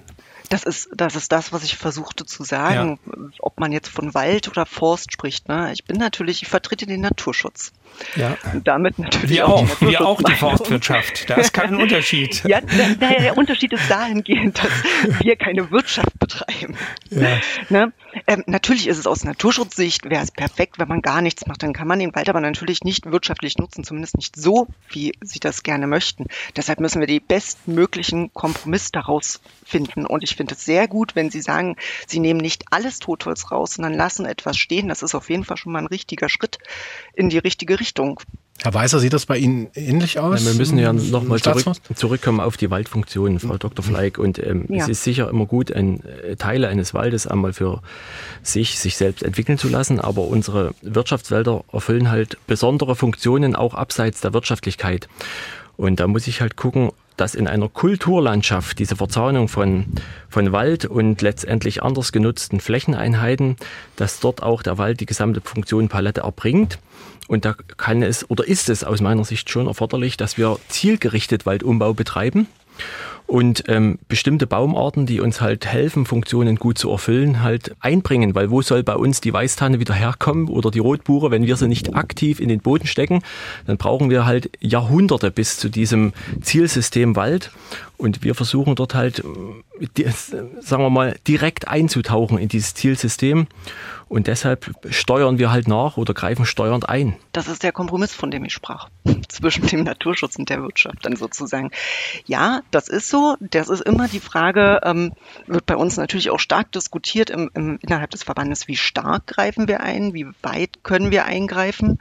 Das 0.49 0.63
ist, 0.63 0.89
das 0.95 1.15
ist 1.15 1.31
das, 1.31 1.51
was 1.51 1.63
ich 1.63 1.77
versuchte 1.77 2.25
zu 2.25 2.43
sagen, 2.43 2.99
ja. 3.05 3.13
ob 3.39 3.59
man 3.59 3.71
jetzt 3.71 3.89
von 3.89 4.13
Wald 4.13 4.47
oder 4.47 4.65
Forst 4.65 5.11
spricht. 5.11 5.47
Ne? 5.47 5.71
Ich 5.73 5.85
bin 5.85 5.97
natürlich, 5.97 6.41
ich 6.43 6.49
vertrete 6.49 6.85
den 6.85 7.01
Naturschutz. 7.01 7.71
Ja. 8.15 8.37
Und 8.53 8.67
damit 8.67 8.99
natürlich 8.99 9.29
wir 9.29 9.47
auch, 9.47 9.63
auch 9.63 9.81
wir 9.81 10.01
auch 10.01 10.21
die 10.21 10.33
Forstwirtschaft. 10.33 11.29
Da 11.29 11.35
ist 11.35 11.53
kein 11.53 11.75
Unterschied. 11.81 12.43
Ja, 12.45 12.61
der, 12.61 13.19
der 13.19 13.37
Unterschied 13.37 13.73
ist 13.73 13.89
dahingehend, 13.89 14.57
dass 14.57 15.21
wir 15.21 15.35
keine 15.35 15.71
Wirtschaft 15.71 16.17
betreiben. 16.19 16.77
Ja. 17.09 17.37
Ne? 17.69 17.93
Ähm, 18.27 18.43
natürlich 18.47 18.87
ist 18.87 18.97
es 18.97 19.07
aus 19.07 19.23
Naturschutzsicht, 19.23 20.09
wäre 20.09 20.23
es 20.23 20.31
perfekt, 20.31 20.79
wenn 20.79 20.87
man 20.87 21.01
gar 21.01 21.21
nichts 21.21 21.45
macht. 21.47 21.63
Dann 21.63 21.73
kann 21.73 21.87
man 21.87 21.99
den 21.99 22.15
Wald 22.15 22.29
aber 22.29 22.39
natürlich 22.39 22.83
nicht 22.83 23.11
wirtschaftlich 23.11 23.57
nutzen, 23.57 23.83
zumindest 23.83 24.17
nicht 24.17 24.35
so, 24.35 24.67
wie 24.89 25.13
Sie 25.21 25.39
das 25.39 25.63
gerne 25.63 25.87
möchten. 25.87 26.25
Deshalb 26.55 26.79
müssen 26.79 26.99
wir 26.99 27.07
die 27.07 27.19
bestmöglichen 27.19 28.33
Kompromiss 28.33 28.91
daraus 28.91 29.41
finden. 29.65 30.05
Und 30.05 30.23
ich 30.23 30.35
finde 30.35 30.55
es 30.55 30.63
sehr 30.63 30.87
gut, 30.87 31.15
wenn 31.15 31.29
Sie 31.29 31.41
sagen, 31.41 31.75
Sie 32.07 32.19
nehmen 32.19 32.39
nicht 32.39 32.65
alles 32.71 32.99
Totholz 32.99 33.51
raus, 33.51 33.75
sondern 33.75 33.93
lassen 33.93 34.25
etwas 34.25 34.57
stehen. 34.57 34.87
Das 34.87 35.03
ist 35.03 35.15
auf 35.15 35.29
jeden 35.29 35.43
Fall 35.43 35.57
schon 35.57 35.73
mal 35.73 35.79
ein 35.79 35.87
richtiger 35.87 36.29
Schritt 36.29 36.59
in 37.13 37.29
die 37.29 37.37
richtige 37.37 37.79
Richtung. 37.79 37.84
Herr 38.63 38.73
Weißer, 38.73 38.99
sieht 38.99 39.11
das 39.11 39.25
bei 39.25 39.38
Ihnen 39.38 39.67
ähnlich 39.75 40.17
aus? 40.17 40.43
Ja, 40.43 40.51
wir 40.51 40.57
müssen 40.57 40.79
ja 40.79 40.93
nochmal 40.93 41.39
zurück, 41.39 41.75
zurückkommen 41.93 42.39
auf 42.39 42.55
die 42.55 42.69
Waldfunktion, 42.71 43.39
Frau 43.39 43.57
Dr. 43.57 43.83
Fleig. 43.83 44.17
Und 44.17 44.39
ähm, 44.39 44.65
ja. 44.69 44.83
es 44.83 44.89
ist 44.89 45.03
sicher 45.03 45.29
immer 45.29 45.45
gut, 45.45 45.71
ein, 45.73 46.01
äh, 46.05 46.38
Teile 46.38 46.69
eines 46.69 46.93
Waldes 46.93 47.27
einmal 47.27 47.51
für 47.51 47.81
sich, 48.43 48.79
sich 48.79 48.95
selbst 48.95 49.23
entwickeln 49.23 49.57
zu 49.57 49.67
lassen. 49.67 49.99
Aber 49.99 50.23
unsere 50.23 50.73
Wirtschaftswälder 50.81 51.65
erfüllen 51.73 52.09
halt 52.09 52.38
besondere 52.47 52.95
Funktionen 52.95 53.55
auch 53.55 53.73
abseits 53.73 54.21
der 54.21 54.33
Wirtschaftlichkeit. 54.33 55.09
Und 55.75 55.99
da 55.99 56.07
muss 56.07 56.25
ich 56.25 56.39
halt 56.39 56.55
gucken, 56.55 56.91
dass 57.18 57.36
in 57.36 57.47
einer 57.47 57.70
Kulturlandschaft 57.70 58.80
diese 58.80 58.95
Verzahnung 58.95 59.47
von, 59.47 59.86
von 60.30 60.51
Wald 60.51 60.86
und 60.86 61.22
letztendlich 61.22 61.84
anders 61.84 62.11
genutzten 62.11 62.59
Flächeneinheiten, 62.59 63.57
dass 63.95 64.20
dort 64.20 64.43
auch 64.43 64.63
der 64.63 64.78
Wald 64.78 64.99
die 64.99 65.05
gesamte 65.05 65.41
Funktion 65.41 65.89
Palette 65.89 66.22
erbringt. 66.22 66.80
Und 67.28 67.45
da 67.45 67.55
kann 67.78 68.03
es 68.03 68.30
oder 68.30 68.47
ist 68.47 68.70
es 68.70 68.84
aus 68.84 69.01
meiner 69.01 69.24
Sicht 69.24 69.49
schon 69.49 69.68
erforderlich, 69.68 70.18
dass 70.18 70.38
wir 70.38 70.59
zielgerichtet 70.70 71.45
Waldumbau 71.45 71.93
betreiben 71.93 72.47
und 73.28 73.63
ähm, 73.67 73.97
bestimmte 74.07 74.45
Baumarten, 74.45 75.05
die 75.05 75.19
uns 75.19 75.41
halt 75.41 75.65
helfen, 75.65 76.05
Funktionen 76.05 76.57
gut 76.57 76.78
zu 76.78 76.91
erfüllen, 76.91 77.41
halt 77.41 77.76
einbringen. 77.80 78.36
Weil 78.36 78.51
wo 78.51 78.61
soll 78.61 78.84
bei 78.84 78.95
uns 78.95 79.19
die 79.19 79.34
Weißtanne 79.34 79.80
wieder 79.80 79.95
herkommen 79.95 80.47
oder 80.47 80.69
die 80.69 80.80
Rotbuche, 80.80 81.32
wenn 81.32 81.45
wir 81.45 81.55
sie 81.55 81.67
nicht 81.67 81.95
aktiv 81.95 82.39
in 82.39 82.49
den 82.49 82.59
Boden 82.59 82.88
stecken? 82.88 83.23
Dann 83.65 83.78
brauchen 83.78 84.09
wir 84.09 84.26
halt 84.26 84.51
Jahrhunderte 84.59 85.32
bis 85.32 85.57
zu 85.57 85.69
diesem 85.69 86.13
Zielsystem 86.41 87.15
Wald. 87.15 87.51
Und 87.97 88.23
wir 88.23 88.36
versuchen 88.36 88.76
dort 88.76 88.93
halt, 88.93 89.23
äh, 89.80 90.11
sagen 90.59 90.84
wir 90.84 90.89
mal, 90.89 91.15
direkt 91.28 91.67
einzutauchen 91.67 92.38
in 92.38 92.49
dieses 92.49 92.73
Zielsystem. 92.73 93.47
Und 94.08 94.28
deshalb 94.28 94.72
steuern 94.89 95.39
wir 95.39 95.51
halt 95.51 95.68
nach 95.68 95.97
oder 95.97 96.14
greifen 96.14 96.45
steuernd 96.45 96.88
ein. 96.88 97.16
Das 97.32 97.47
ist 97.47 97.64
der 97.64 97.72
Kompromiss, 97.72 98.14
von 98.14 98.30
dem 98.30 98.45
ich 98.45 98.53
sprach, 98.53 98.89
zwischen 99.30 99.66
dem 99.68 99.84
Naturschutz 99.84 100.36
und 100.36 100.49
der 100.49 100.62
Wirtschaft 100.62 101.06
dann 101.06 101.16
sozusagen. 101.16 101.72
Ja, 102.26 102.62
das 102.70 102.88
ist 102.88 103.10
so. 103.10 103.36
Das 103.39 103.70
ist 103.70 103.82
immer 103.82 104.08
die 104.08 104.20
Frage, 104.20 104.82
ähm, 104.84 105.14
wird 105.47 105.66
bei 105.66 105.76
uns 105.76 105.97
natürlich 105.97 106.30
auch 106.30 106.39
stark 106.39 106.72
diskutiert 106.72 107.30
im, 107.32 107.49
im, 107.56 107.80
innerhalb 107.82 108.12
des 108.12 108.24
Verbandes, 108.24 108.68
wie 108.68 108.78
stark 108.78 109.26
greifen 109.26 109.68
wir 109.68 109.82
ein, 109.82 110.14
wie 110.14 110.28
weit 110.43 110.84
können 110.84 111.10
wir 111.10 111.26
eingreifen. 111.26 111.99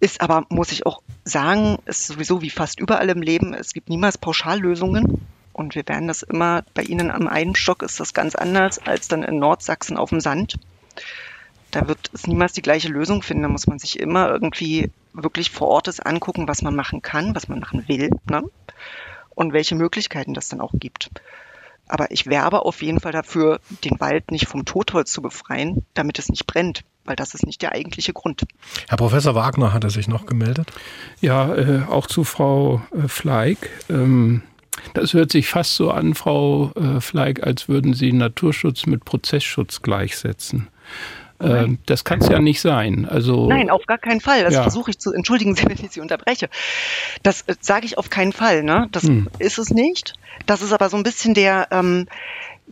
Ist 0.00 0.22
aber, 0.22 0.46
muss 0.48 0.72
ich 0.72 0.86
auch 0.86 1.02
sagen, 1.24 1.76
ist 1.84 2.06
sowieso 2.06 2.40
wie 2.40 2.48
fast 2.48 2.80
überall 2.80 3.10
im 3.10 3.20
Leben, 3.20 3.52
es 3.52 3.74
gibt 3.74 3.90
niemals 3.90 4.16
Pauschallösungen. 4.16 5.20
Und 5.52 5.74
wir 5.74 5.86
werden 5.86 6.08
das 6.08 6.22
immer, 6.22 6.62
bei 6.72 6.82
Ihnen 6.82 7.10
am 7.10 7.26
einen 7.28 7.54
Stock 7.54 7.82
ist 7.82 8.00
das 8.00 8.14
ganz 8.14 8.34
anders 8.34 8.78
als 8.78 9.08
dann 9.08 9.22
in 9.22 9.38
Nordsachsen 9.38 9.98
auf 9.98 10.08
dem 10.08 10.20
Sand. 10.20 10.56
Da 11.70 11.88
wird 11.88 12.10
es 12.12 12.26
niemals 12.26 12.52
die 12.52 12.62
gleiche 12.62 12.88
Lösung 12.88 13.22
finden. 13.22 13.44
Da 13.44 13.48
muss 13.48 13.66
man 13.66 13.78
sich 13.78 13.98
immer 13.98 14.28
irgendwie 14.28 14.90
wirklich 15.12 15.50
vor 15.50 15.68
Ort 15.68 15.88
es 15.88 16.00
angucken, 16.00 16.48
was 16.48 16.62
man 16.62 16.74
machen 16.74 17.02
kann, 17.02 17.34
was 17.34 17.48
man 17.48 17.60
machen 17.60 17.84
will 17.88 18.10
ne? 18.28 18.42
und 19.30 19.52
welche 19.52 19.74
Möglichkeiten 19.74 20.34
das 20.34 20.48
dann 20.48 20.60
auch 20.60 20.72
gibt. 20.74 21.10
Aber 21.88 22.10
ich 22.12 22.26
werbe 22.26 22.64
auf 22.64 22.82
jeden 22.82 23.00
Fall 23.00 23.12
dafür, 23.12 23.60
den 23.84 23.98
Wald 23.98 24.30
nicht 24.30 24.46
vom 24.46 24.64
Totholz 24.64 25.10
zu 25.10 25.22
befreien, 25.22 25.84
damit 25.94 26.20
es 26.20 26.28
nicht 26.28 26.46
brennt, 26.46 26.84
weil 27.04 27.16
das 27.16 27.34
ist 27.34 27.44
nicht 27.44 27.62
der 27.62 27.72
eigentliche 27.72 28.12
Grund. 28.12 28.44
Herr 28.88 28.96
Professor 28.96 29.34
Wagner 29.34 29.72
hat 29.72 29.82
er 29.82 29.90
sich 29.90 30.06
noch 30.06 30.26
gemeldet. 30.26 30.70
Ja, 31.20 31.52
äh, 31.52 31.82
auch 31.88 32.06
zu 32.06 32.22
Frau 32.22 32.82
äh, 32.96 33.08
Fleig. 33.08 33.70
Ähm, 33.88 34.42
das 34.94 35.14
hört 35.14 35.32
sich 35.32 35.48
fast 35.48 35.74
so 35.74 35.90
an, 35.90 36.14
Frau 36.14 36.72
äh, 36.76 37.00
Fleig, 37.00 37.42
als 37.42 37.68
würden 37.68 37.92
Sie 37.92 38.12
Naturschutz 38.12 38.86
mit 38.86 39.04
Prozessschutz 39.04 39.82
gleichsetzen. 39.82 40.68
Äh, 41.40 41.76
das 41.86 42.04
kann 42.04 42.20
es 42.20 42.28
ja 42.28 42.38
nicht 42.38 42.60
sein. 42.60 43.06
Also 43.08 43.48
Nein, 43.48 43.70
auf 43.70 43.86
gar 43.86 43.98
keinen 43.98 44.20
Fall. 44.20 44.44
Das 44.44 44.54
ja. 44.54 44.62
versuche 44.62 44.90
ich 44.90 44.98
zu. 44.98 45.12
Entschuldigen 45.12 45.56
wenn 45.62 45.72
ich 45.72 45.90
Sie 45.90 46.00
unterbreche. 46.00 46.48
Das 47.22 47.42
äh, 47.42 47.54
sage 47.60 47.86
ich 47.86 47.98
auf 47.98 48.10
keinen 48.10 48.32
Fall. 48.32 48.62
Ne? 48.62 48.88
Das 48.92 49.04
hm. 49.04 49.28
ist 49.38 49.58
es 49.58 49.70
nicht. 49.70 50.14
Das 50.46 50.62
ist 50.62 50.72
aber 50.72 50.88
so 50.88 50.96
ein 50.96 51.02
bisschen 51.02 51.34
der. 51.34 51.68
Ähm, 51.70 52.06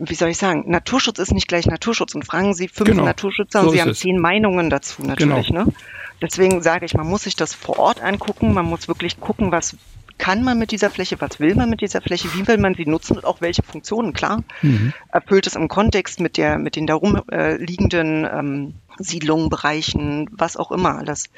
wie 0.01 0.15
soll 0.15 0.29
ich 0.29 0.37
sagen, 0.37 0.63
Naturschutz 0.67 1.19
ist 1.19 1.33
nicht 1.33 1.49
gleich 1.49 1.65
Naturschutz. 1.65 2.15
Und 2.15 2.25
fragen 2.25 2.53
Sie 2.53 2.69
fünf 2.69 2.89
genau. 2.89 3.03
Naturschützer 3.03 3.61
so 3.61 3.67
und 3.67 3.73
Sie 3.73 3.81
haben 3.81 3.89
es. 3.89 3.99
zehn 3.99 4.17
Meinungen 4.17 4.69
dazu 4.69 5.01
natürlich. 5.01 5.47
Genau. 5.47 5.65
Ne? 5.65 5.73
Deswegen 6.21 6.61
sage 6.61 6.85
ich, 6.85 6.93
man 6.93 7.07
muss 7.07 7.23
sich 7.23 7.35
das 7.35 7.53
vor 7.53 7.79
Ort 7.79 8.01
angucken. 8.01 8.53
Man 8.53 8.65
muss 8.65 8.87
wirklich 8.87 9.19
gucken, 9.19 9.51
was 9.51 9.75
kann 10.19 10.43
man 10.43 10.59
mit 10.59 10.71
dieser 10.71 10.91
Fläche, 10.91 11.19
was 11.19 11.39
will 11.39 11.55
man 11.55 11.69
mit 11.69 11.81
dieser 11.81 12.01
Fläche, 12.01 12.31
wie 12.35 12.47
will 12.47 12.59
man 12.59 12.75
sie 12.75 12.85
nutzen 12.85 13.17
und 13.17 13.25
auch 13.25 13.41
welche 13.41 13.63
Funktionen, 13.63 14.13
klar, 14.13 14.43
mhm. 14.61 14.93
erfüllt 15.11 15.47
es 15.47 15.55
im 15.55 15.67
Kontext 15.67 16.19
mit 16.19 16.37
der, 16.37 16.59
mit 16.59 16.75
den 16.75 16.85
darum 16.85 17.23
äh, 17.31 17.55
liegenden 17.55 18.27
ähm, 18.31 18.73
Siedlungen, 18.99 19.49
Bereichen, 19.49 20.29
was 20.31 20.57
auch 20.57 20.71
immer 20.71 20.97
alles. 20.97 21.29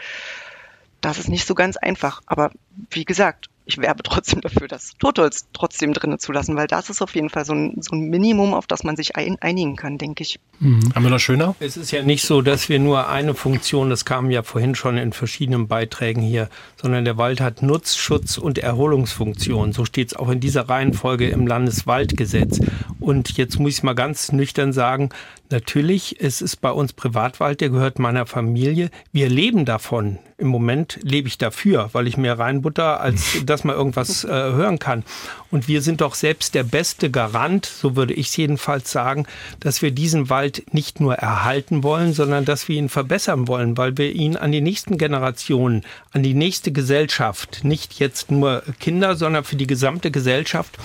Das 1.00 1.18
ist 1.18 1.30
nicht 1.30 1.48
so 1.48 1.56
ganz 1.56 1.78
einfach. 1.78 2.22
Aber 2.26 2.52
wie 2.90 3.06
gesagt, 3.06 3.50
ich 3.72 3.78
werbe 3.78 4.04
trotzdem 4.04 4.42
dafür, 4.42 4.68
das 4.68 4.94
Totholz 5.00 5.48
trotzdem 5.54 5.94
drinnen 5.94 6.20
zu 6.20 6.32
lassen, 6.32 6.56
weil 6.56 6.68
das 6.68 6.90
ist 6.90 7.02
auf 7.02 7.16
jeden 7.16 7.30
Fall 7.30 7.46
so 7.46 7.54
ein, 7.54 7.78
so 7.80 7.96
ein 7.96 8.10
Minimum, 8.10 8.54
auf 8.54 8.68
das 8.68 8.84
man 8.84 8.96
sich 8.96 9.16
ein, 9.16 9.38
einigen 9.40 9.76
kann, 9.76 9.98
denke 9.98 10.24
ich. 10.24 10.40
Mhm. 10.60 10.94
Haben 10.94 11.04
wir 11.04 11.10
noch 11.10 11.20
schöner? 11.20 11.56
Es 11.60 11.78
ist 11.78 11.92
ja 11.92 12.04
nicht 12.04 12.26
so, 12.26 12.42
dass 12.42 12.70
wir 12.70 12.80
nur 12.80 13.08
eine 13.08 13.34
Funktion, 13.34 13.90
das 13.90 14.06
kam 14.06 14.30
ja 14.30 14.44
vorhin 14.44 14.76
schon 14.76 14.98
in 14.98 15.14
verschiedenen 15.14 15.68
Beiträgen 15.68 16.22
hier, 16.22 16.50
sondern 16.82 17.06
der 17.06 17.18
Wald 17.18 17.40
hat 17.40 17.62
Nutz, 17.62 17.96
Schutz 17.96 18.38
und 18.38 18.58
Erholungsfunktion. 18.58 19.72
So 19.72 19.86
steht 19.86 20.10
es 20.10 20.16
auch 20.16 20.30
in 20.30 20.40
dieser 20.40 20.68
Reihenfolge 20.68 21.30
im 21.30 21.48
Landeswaldgesetz. 21.48 22.60
Und 23.00 23.38
jetzt 23.38 23.60
muss 23.60 23.78
ich 23.78 23.84
mal 23.84 23.96
ganz 23.96 24.32
nüchtern 24.32 24.74
sagen, 24.74 25.10
natürlich, 25.50 26.18
es 26.20 26.42
ist 26.42 26.58
bei 26.58 26.72
uns 26.72 26.94
Privatwald, 26.94 27.62
der 27.62 27.70
gehört 27.70 28.00
meiner 28.00 28.26
Familie. 28.26 28.90
Wir 29.12 29.30
leben 29.30 29.66
davon. 29.66 30.20
Im 30.42 30.48
Moment 30.48 30.98
lebe 31.04 31.28
ich 31.28 31.38
dafür, 31.38 31.92
weil 31.94 32.08
ich 32.08 32.18
mehr 32.18 32.40
reinbutter, 32.40 33.00
als 33.00 33.38
dass 33.46 33.64
man 33.64 33.76
irgendwas 33.76 34.24
äh, 34.24 34.28
hören 34.30 34.80
kann. 34.80 35.04
Und 35.52 35.68
wir 35.68 35.84
sind 35.84 36.02
doch 36.02 36.16
selbst 36.16 36.56
der 36.56 36.64
beste 36.64 37.12
Garant, 37.12 37.68
so 37.68 37.96
würde 37.96 38.16
ich 38.16 38.30
es 38.30 38.38
jedenfalls 38.38 38.92
sagen, 38.92 39.28
dass 39.60 39.84
wir 39.84 39.92
diesen 39.92 40.32
Wald 40.32 40.74
nicht 40.74 41.00
nur 41.00 41.14
erhalten 41.14 41.84
wollen, 41.84 42.14
sondern 42.14 42.44
dass 42.44 42.68
wir 42.68 42.78
ihn 42.78 42.90
verbessern 42.90 43.48
wollen, 43.48 43.78
weil 43.78 43.98
wir 43.98 44.12
ihn 44.14 44.36
an 44.36 44.52
die 44.52 44.62
nächsten 44.62 44.98
Generationen, 44.98 45.84
an 46.12 46.24
die 46.24 46.34
nächste 46.34 46.72
Gesellschaft, 46.72 47.64
nicht 47.64 48.00
jetzt 48.00 48.32
nur 48.32 48.64
Kinder, 48.80 49.16
sondern 49.16 49.44
für 49.44 49.58
die 49.58 49.68
gesamte 49.68 50.10
Gesellschaft 50.10 50.78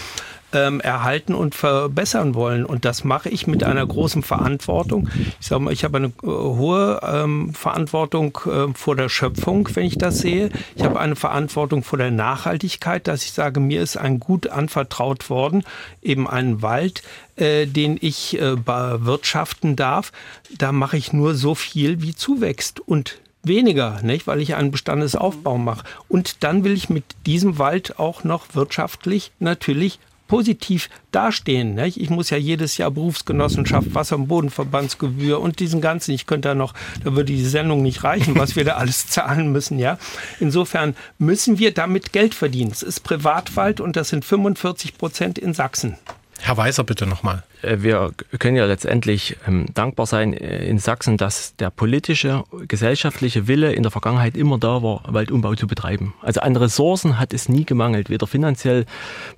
ähm, 0.56 0.80
erhalten 0.80 1.34
und 1.34 1.54
verbessern 1.54 2.34
wollen. 2.34 2.64
Und 2.64 2.84
das 2.84 3.04
mache 3.04 3.28
ich 3.28 3.46
mit 3.46 3.62
einer 3.62 3.86
großen 3.86 4.22
Verantwortung. 4.22 5.08
Ich 5.40 5.46
sage 5.46 5.62
mal, 5.62 5.72
ich 5.72 5.84
habe 5.84 5.98
eine 5.98 6.06
äh, 6.06 6.26
hohe 6.26 7.00
ähm, 7.02 7.52
Verantwortung 7.52 8.38
äh, 8.46 8.72
vor 8.74 8.96
der 8.96 9.08
Schöpfung, 9.08 9.68
wenn 9.74 9.84
ich 9.84 9.98
das 9.98 10.18
sehe. 10.18 10.50
Ich 10.74 10.84
habe 10.84 10.98
eine 10.98 11.16
Verantwortung 11.16 11.82
vor 11.82 11.98
der 11.98 12.10
Nachhaltigkeit, 12.10 13.06
dass 13.06 13.24
ich 13.24 13.32
sage, 13.32 13.60
mir 13.60 13.82
ist 13.82 13.96
ein 13.96 14.18
Gut 14.18 14.48
anvertraut 14.48 15.28
worden, 15.28 15.62
eben 16.02 16.26
einen 16.26 16.62
Wald, 16.62 17.02
äh, 17.36 17.66
den 17.66 17.98
ich 18.00 18.40
äh, 18.40 18.56
bewirtschaften 18.56 19.76
darf. 19.76 20.12
Da 20.56 20.72
mache 20.72 20.96
ich 20.96 21.12
nur 21.12 21.34
so 21.34 21.54
viel, 21.54 22.00
wie 22.00 22.14
zuwächst. 22.14 22.80
Und 22.80 23.18
weniger, 23.42 24.00
nicht? 24.02 24.26
weil 24.26 24.40
ich 24.40 24.54
einen 24.54 24.70
Bestandesaufbau 24.70 25.58
mache. 25.58 25.84
Und 26.08 26.42
dann 26.42 26.64
will 26.64 26.72
ich 26.72 26.88
mit 26.88 27.04
diesem 27.26 27.58
Wald 27.58 27.98
auch 27.98 28.24
noch 28.24 28.54
wirtschaftlich 28.54 29.32
natürlich 29.38 30.00
positiv 30.26 30.88
dastehen. 31.12 31.74
Nicht? 31.74 32.00
Ich 32.00 32.10
muss 32.10 32.30
ja 32.30 32.36
jedes 32.36 32.76
Jahr 32.76 32.90
Berufsgenossenschaft, 32.90 33.94
Wasser- 33.94 34.16
und 34.16 34.28
Bodenverbandsgebühr 34.28 35.40
und 35.40 35.60
diesen 35.60 35.80
ganzen, 35.80 36.12
ich 36.12 36.26
könnte 36.26 36.48
da 36.48 36.54
noch, 36.54 36.74
da 37.04 37.12
würde 37.12 37.32
die 37.32 37.44
Sendung 37.44 37.82
nicht 37.82 38.04
reichen, 38.04 38.38
was 38.38 38.56
wir 38.56 38.64
da 38.64 38.72
alles 38.76 39.08
zahlen 39.08 39.52
müssen. 39.52 39.78
Ja, 39.78 39.98
Insofern 40.40 40.94
müssen 41.18 41.58
wir 41.58 41.72
damit 41.72 42.12
Geld 42.12 42.34
verdienen. 42.34 42.70
Es 42.70 42.82
ist 42.82 43.00
Privatwald 43.00 43.80
und 43.80 43.96
das 43.96 44.08
sind 44.08 44.24
45 44.24 44.98
Prozent 44.98 45.38
in 45.38 45.54
Sachsen. 45.54 45.96
Herr 46.40 46.56
Weiser, 46.56 46.84
bitte 46.84 47.06
nochmal. 47.06 47.42
Äh, 47.62 47.78
wir 47.80 48.12
können 48.38 48.56
ja 48.56 48.66
letztendlich 48.66 49.36
ähm, 49.46 49.66
dankbar 49.74 50.06
sein 50.06 50.32
äh, 50.32 50.66
in 50.66 50.78
Sachsen, 50.78 51.16
dass 51.16 51.56
der 51.56 51.70
politische, 51.70 52.44
gesellschaftliche 52.68 53.48
Wille 53.48 53.72
in 53.72 53.82
der 53.82 53.90
Vergangenheit 53.90 54.36
immer 54.36 54.58
da 54.58 54.82
war, 54.82 55.02
Waldumbau 55.06 55.54
zu 55.54 55.66
betreiben. 55.66 56.14
Also 56.22 56.40
an 56.40 56.56
Ressourcen 56.56 57.18
hat 57.18 57.32
es 57.32 57.48
nie 57.48 57.64
gemangelt, 57.64 58.10
weder 58.10 58.26
finanziell 58.26 58.86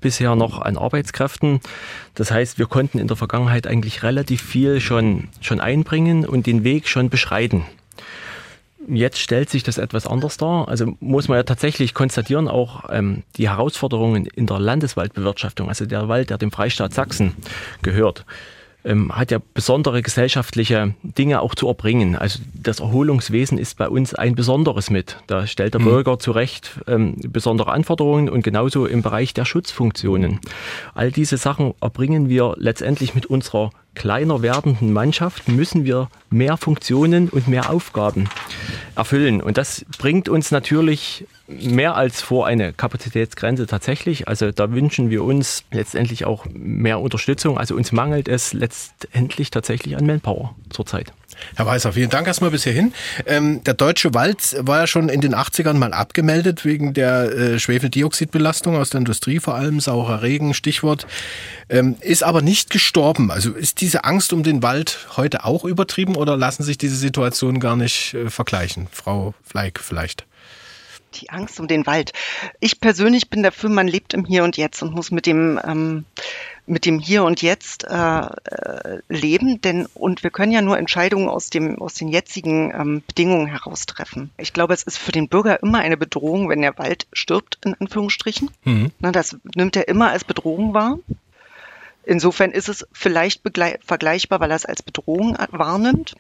bisher 0.01 0.34
noch 0.36 0.61
an 0.61 0.76
Arbeitskräften. 0.76 1.61
Das 2.14 2.30
heißt, 2.30 2.59
wir 2.59 2.66
konnten 2.66 2.99
in 2.99 3.09
der 3.09 3.16
Vergangenheit 3.16 3.66
eigentlich 3.66 4.03
relativ 4.03 4.42
viel 4.42 4.80
schon, 4.80 5.28
schon 5.40 5.61
einbringen 5.61 6.26
und 6.26 6.46
den 6.46 6.64
Weg 6.64 6.88
schon 6.88 7.11
beschreiten. 7.11 7.64
Jetzt 8.89 9.18
stellt 9.18 9.51
sich 9.51 9.62
das 9.62 9.78
etwas 9.78 10.07
anders 10.07 10.36
dar. 10.36 10.68
Also 10.68 10.95
muss 11.01 11.28
man 11.28 11.36
ja 11.36 11.43
tatsächlich 11.43 11.95
konstatieren, 11.95 12.49
auch 12.49 12.84
ähm, 12.91 13.22
die 13.36 13.49
Herausforderungen 13.49 14.26
in 14.26 14.47
der 14.47 14.59
Landeswaldbewirtschaftung, 14.59 15.68
also 15.68 15.84
der 15.84 16.09
Wald, 16.09 16.30
der 16.30 16.39
dem 16.39 16.51
Freistaat 16.51 16.95
Sachsen 16.95 17.34
gehört, 17.82 18.24
ähm, 18.84 19.14
hat 19.14 19.30
ja 19.30 19.39
besondere 19.55 20.03
gesellschaftliche 20.03 20.95
Dinge 21.03 21.41
auch 21.41 21.55
zu 21.55 21.68
erbringen. 21.68 22.16
Also 22.16 22.41
das 22.55 22.80
Erholungswesen 22.80 23.59
ist 23.59 23.76
bei 23.76 23.89
uns 23.89 24.14
ein 24.14 24.34
besonderes 24.34 24.89
mit. 24.91 25.18
Da 25.26 25.47
stellt 25.47 25.74
der 25.74 25.80
mhm. 25.80 25.86
Bürger 25.86 26.18
zu 26.18 26.30
Recht 26.30 26.80
ähm, 26.86 27.16
besondere 27.28 27.72
Anforderungen 27.72 28.28
und 28.28 28.43
genauso 28.43 28.86
im 28.86 29.03
Bereich 29.03 29.34
der 29.34 29.45
Schutzfunktionen. 29.45 30.41
All 30.95 31.11
diese 31.11 31.36
Sachen 31.36 31.74
erbringen 31.80 32.28
wir 32.28 32.55
letztendlich 32.57 33.14
mit 33.14 33.26
unserer 33.26 33.70
kleiner 33.99 34.42
werdenden 34.42 34.92
Mannschaft 34.92 35.49
müssen 35.49 35.84
wir 35.84 36.09
mehr 36.30 36.57
Funktionen 36.57 37.28
und 37.28 37.49
mehr 37.49 37.68
Aufgaben 37.68 38.28
erfüllen. 38.94 39.42
Und 39.42 39.59
das 39.59 39.84
bringt 39.99 40.28
uns 40.28 40.51
natürlich 40.51 41.26
mehr 41.49 41.96
als 41.96 42.22
vor 42.22 42.46
eine 42.46 42.72
Kapazitätsgrenze 42.72 43.66
tatsächlich. 43.66 44.28
Also 44.28 44.53
da 44.53 44.70
wünschen 44.70 45.11
wir 45.11 45.24
uns 45.24 45.64
letztendlich 45.72 46.24
auch 46.24 46.46
mehr 46.53 47.01
Unterstützung. 47.01 47.59
Also 47.59 47.74
uns 47.74 47.92
mangelt 47.92 48.28
es 48.28 48.53
letztendlich 48.53 49.51
tatsächlich 49.51 49.96
an 49.96 50.07
Manpower 50.07 50.55
zurzeit. 50.70 51.12
Herr 51.57 51.66
Weißer, 51.66 51.93
vielen 51.93 52.11
Dank 52.11 52.26
erstmal 52.26 52.51
bis 52.51 52.64
hierhin. 52.64 52.93
Ähm, 53.26 53.62
der 53.64 53.74
deutsche 53.74 54.14
Wald 54.14 54.57
war 54.61 54.80
ja 54.80 54.86
schon 54.86 55.09
in 55.09 55.20
den 55.20 55.34
80ern 55.34 55.74
mal 55.74 55.93
abgemeldet 55.93 56.64
wegen 56.64 56.95
der 56.95 57.32
äh, 57.32 57.59
Schwefeldioxidbelastung 57.59 58.76
aus 58.76 58.91
der 58.91 58.99
Industrie, 58.99 59.41
vor 59.41 59.55
allem 59.55 59.80
saurer 59.80 60.22
Regen, 60.22 60.55
Stichwort. 60.55 61.07
Ähm, 61.68 61.97
ist 62.01 62.22
aber 62.22 62.43
nicht 62.43 62.70
gestorben. 62.70 63.30
Also 63.30 63.53
ist 63.53 63.80
diese 63.80 64.05
Angst 64.05 64.32
um 64.32 64.43
den 64.43 64.62
Wald 64.62 65.09
heute 65.16 65.45
auch 65.45 65.64
übertrieben 65.64 66.16
oder 66.16 66.36
lassen 66.36 66.62
sich 66.62 66.78
diese 66.78 66.97
Situationen 66.97 67.61
gar 67.61 67.76
nicht 67.76 68.14
äh, 68.14 68.30
vergleichen? 68.30 68.89
Frau 68.93 69.34
Fleig 69.45 69.80
vielleicht. 69.80 70.27
Die 71.20 71.30
Angst 71.30 71.58
um 71.60 71.68
den 71.68 71.86
Wald. 71.86 72.12
Ich 72.60 72.80
persönlich 72.80 73.30
bin 73.30 73.42
dafür, 73.42 73.70
man 73.70 73.88
lebt 73.88 74.14
im 74.14 74.24
Hier 74.24 74.44
und 74.44 74.56
Jetzt 74.56 74.82
und 74.82 74.94
muss 74.94 75.10
mit 75.10 75.26
dem 75.26 75.58
ähm, 75.64 76.04
mit 76.66 76.84
dem 76.84 76.98
Hier 76.98 77.24
und 77.24 77.42
Jetzt 77.42 77.84
äh, 77.84 78.20
äh, 78.20 79.00
leben, 79.08 79.60
denn 79.60 79.86
und 79.94 80.22
wir 80.22 80.30
können 80.30 80.52
ja 80.52 80.62
nur 80.62 80.78
Entscheidungen 80.78 81.28
aus 81.28 81.50
dem 81.50 81.80
aus 81.80 81.94
den 81.94 82.08
jetzigen 82.08 82.72
ähm, 82.72 83.02
Bedingungen 83.06 83.46
heraus 83.46 83.86
treffen. 83.86 84.30
Ich 84.36 84.52
glaube, 84.52 84.74
es 84.74 84.82
ist 84.82 84.98
für 84.98 85.12
den 85.12 85.28
Bürger 85.28 85.62
immer 85.62 85.78
eine 85.78 85.96
Bedrohung, 85.96 86.48
wenn 86.48 86.60
der 86.60 86.78
Wald 86.78 87.06
stirbt 87.12 87.58
in 87.64 87.74
Anführungsstrichen. 87.74 88.50
Mhm. 88.64 88.92
Na, 89.00 89.12
das 89.12 89.36
nimmt 89.54 89.76
er 89.76 89.88
immer 89.88 90.10
als 90.10 90.24
Bedrohung 90.24 90.74
wahr. 90.74 90.98
Insofern 92.08 92.52
ist 92.52 92.70
es 92.70 92.86
vielleicht 92.90 93.42
vergleichbar, 93.42 94.40
weil 94.40 94.50
er 94.50 94.56
es 94.56 94.64
als 94.64 94.82
Bedrohung 94.82 95.36
wahrnimmt. 95.50 96.14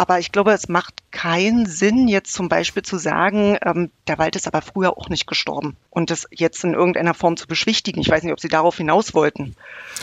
Aber 0.00 0.18
ich 0.18 0.32
glaube, 0.32 0.52
es 0.52 0.66
macht 0.66 0.94
keinen 1.10 1.66
Sinn, 1.66 2.08
jetzt 2.08 2.32
zum 2.32 2.48
Beispiel 2.48 2.82
zu 2.82 2.96
sagen, 2.96 3.58
ähm, 3.62 3.90
der 4.08 4.16
Wald 4.16 4.34
ist 4.34 4.46
aber 4.46 4.62
früher 4.62 4.96
auch 4.96 5.10
nicht 5.10 5.26
gestorben 5.26 5.76
und 5.90 6.08
das 6.10 6.26
jetzt 6.30 6.64
in 6.64 6.72
irgendeiner 6.72 7.12
Form 7.12 7.36
zu 7.36 7.46
beschwichtigen. 7.46 8.00
Ich 8.00 8.08
weiß 8.08 8.22
nicht, 8.22 8.32
ob 8.32 8.40
Sie 8.40 8.48
darauf 8.48 8.78
hinaus 8.78 9.12
wollten. 9.12 9.56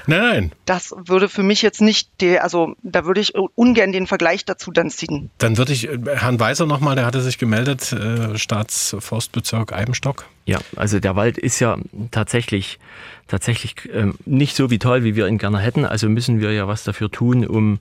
Nein, 0.05 0.19
nein. 0.19 0.51
Das 0.65 0.93
würde 0.95 1.29
für 1.29 1.41
mich 1.41 1.63
jetzt 1.63 1.81
nicht, 1.81 2.11
die, 2.21 2.39
also 2.39 2.75
da 2.83 3.05
würde 3.05 3.21
ich 3.21 3.33
ungern 3.33 3.91
den 3.91 4.05
Vergleich 4.05 4.45
dazu 4.45 4.69
dann 4.69 4.91
ziehen. 4.91 5.31
Dann 5.39 5.57
würde 5.57 5.73
ich 5.73 5.89
äh, 5.89 5.97
Herrn 6.13 6.39
Weiser 6.39 6.67
nochmal, 6.67 6.95
der 6.95 7.07
hatte 7.07 7.23
sich 7.23 7.39
gemeldet, 7.39 7.91
äh, 7.91 8.37
Staatsforstbezirk 8.37 9.73
Eibenstock. 9.73 10.25
Ja, 10.45 10.59
also 10.75 10.99
der 10.99 11.15
Wald 11.15 11.39
ist 11.39 11.59
ja 11.59 11.75
tatsächlich 12.11 12.77
tatsächlich 13.27 13.75
ähm, 13.91 14.13
nicht 14.25 14.55
so 14.55 14.69
vital, 14.69 15.03
wie 15.03 15.15
wir 15.15 15.27
ihn 15.27 15.39
gerne 15.39 15.57
hätten. 15.57 15.85
Also 15.85 16.07
müssen 16.07 16.39
wir 16.39 16.51
ja 16.53 16.67
was 16.67 16.83
dafür 16.83 17.11
tun, 17.11 17.45
um, 17.45 17.79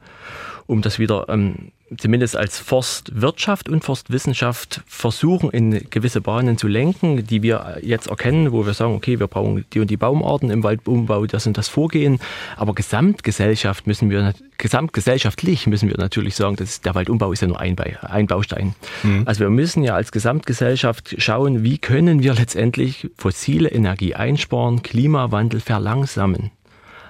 um 0.66 0.80
das 0.80 0.98
wieder 0.98 1.28
ähm, 1.28 1.72
zumindest 1.98 2.36
als 2.36 2.58
Forstwirtschaft 2.58 3.68
und 3.68 3.84
Forstwissenschaft 3.84 4.82
versuchen, 4.86 5.50
in 5.50 5.88
gewisse 5.90 6.20
Bahnen 6.20 6.58
zu 6.58 6.66
lenken, 6.66 7.24
die 7.26 7.42
wir 7.42 7.78
jetzt 7.82 8.08
erkennen, 8.08 8.52
wo 8.52 8.66
wir 8.66 8.74
sagen, 8.74 8.94
okay, 8.94 9.20
wir 9.20 9.28
brauchen 9.28 9.64
die 9.72 9.80
und 9.80 9.90
die 9.90 9.96
Baumarten 9.96 10.50
im 10.50 10.64
Waldumbau, 10.64 11.26
das 11.26 11.44
sind 11.44 11.58
das 11.58 11.68
Vorgehen. 11.68 12.18
Aber 12.56 12.74
Gesamtgesellschaft 12.74 13.86
müssen 13.86 14.10
wir, 14.10 14.34
gesamtgesellschaftlich 14.58 15.66
müssen 15.66 15.88
wir 15.88 15.96
natürlich 15.96 16.34
sagen, 16.34 16.56
dass 16.56 16.80
der 16.80 16.94
Waldumbau 16.94 17.32
ist 17.32 17.42
ja 17.42 17.48
nur 17.48 17.60
ein, 17.60 17.76
ein 17.78 18.26
Baustein. 18.26 18.74
Mhm. 19.02 19.22
Also 19.26 19.40
wir 19.40 19.50
müssen 19.50 19.84
ja 19.84 19.94
als 19.94 20.10
Gesamtgesellschaft 20.10 21.14
schauen, 21.18 21.62
wie 21.62 21.78
können 21.78 22.22
wir 22.22 22.34
letztendlich 22.34 23.10
fossile 23.16 23.68
Energie 23.68 24.14
einsparen, 24.14 24.82
Klimawandel 24.82 25.60
verlangsamen. 25.60 26.50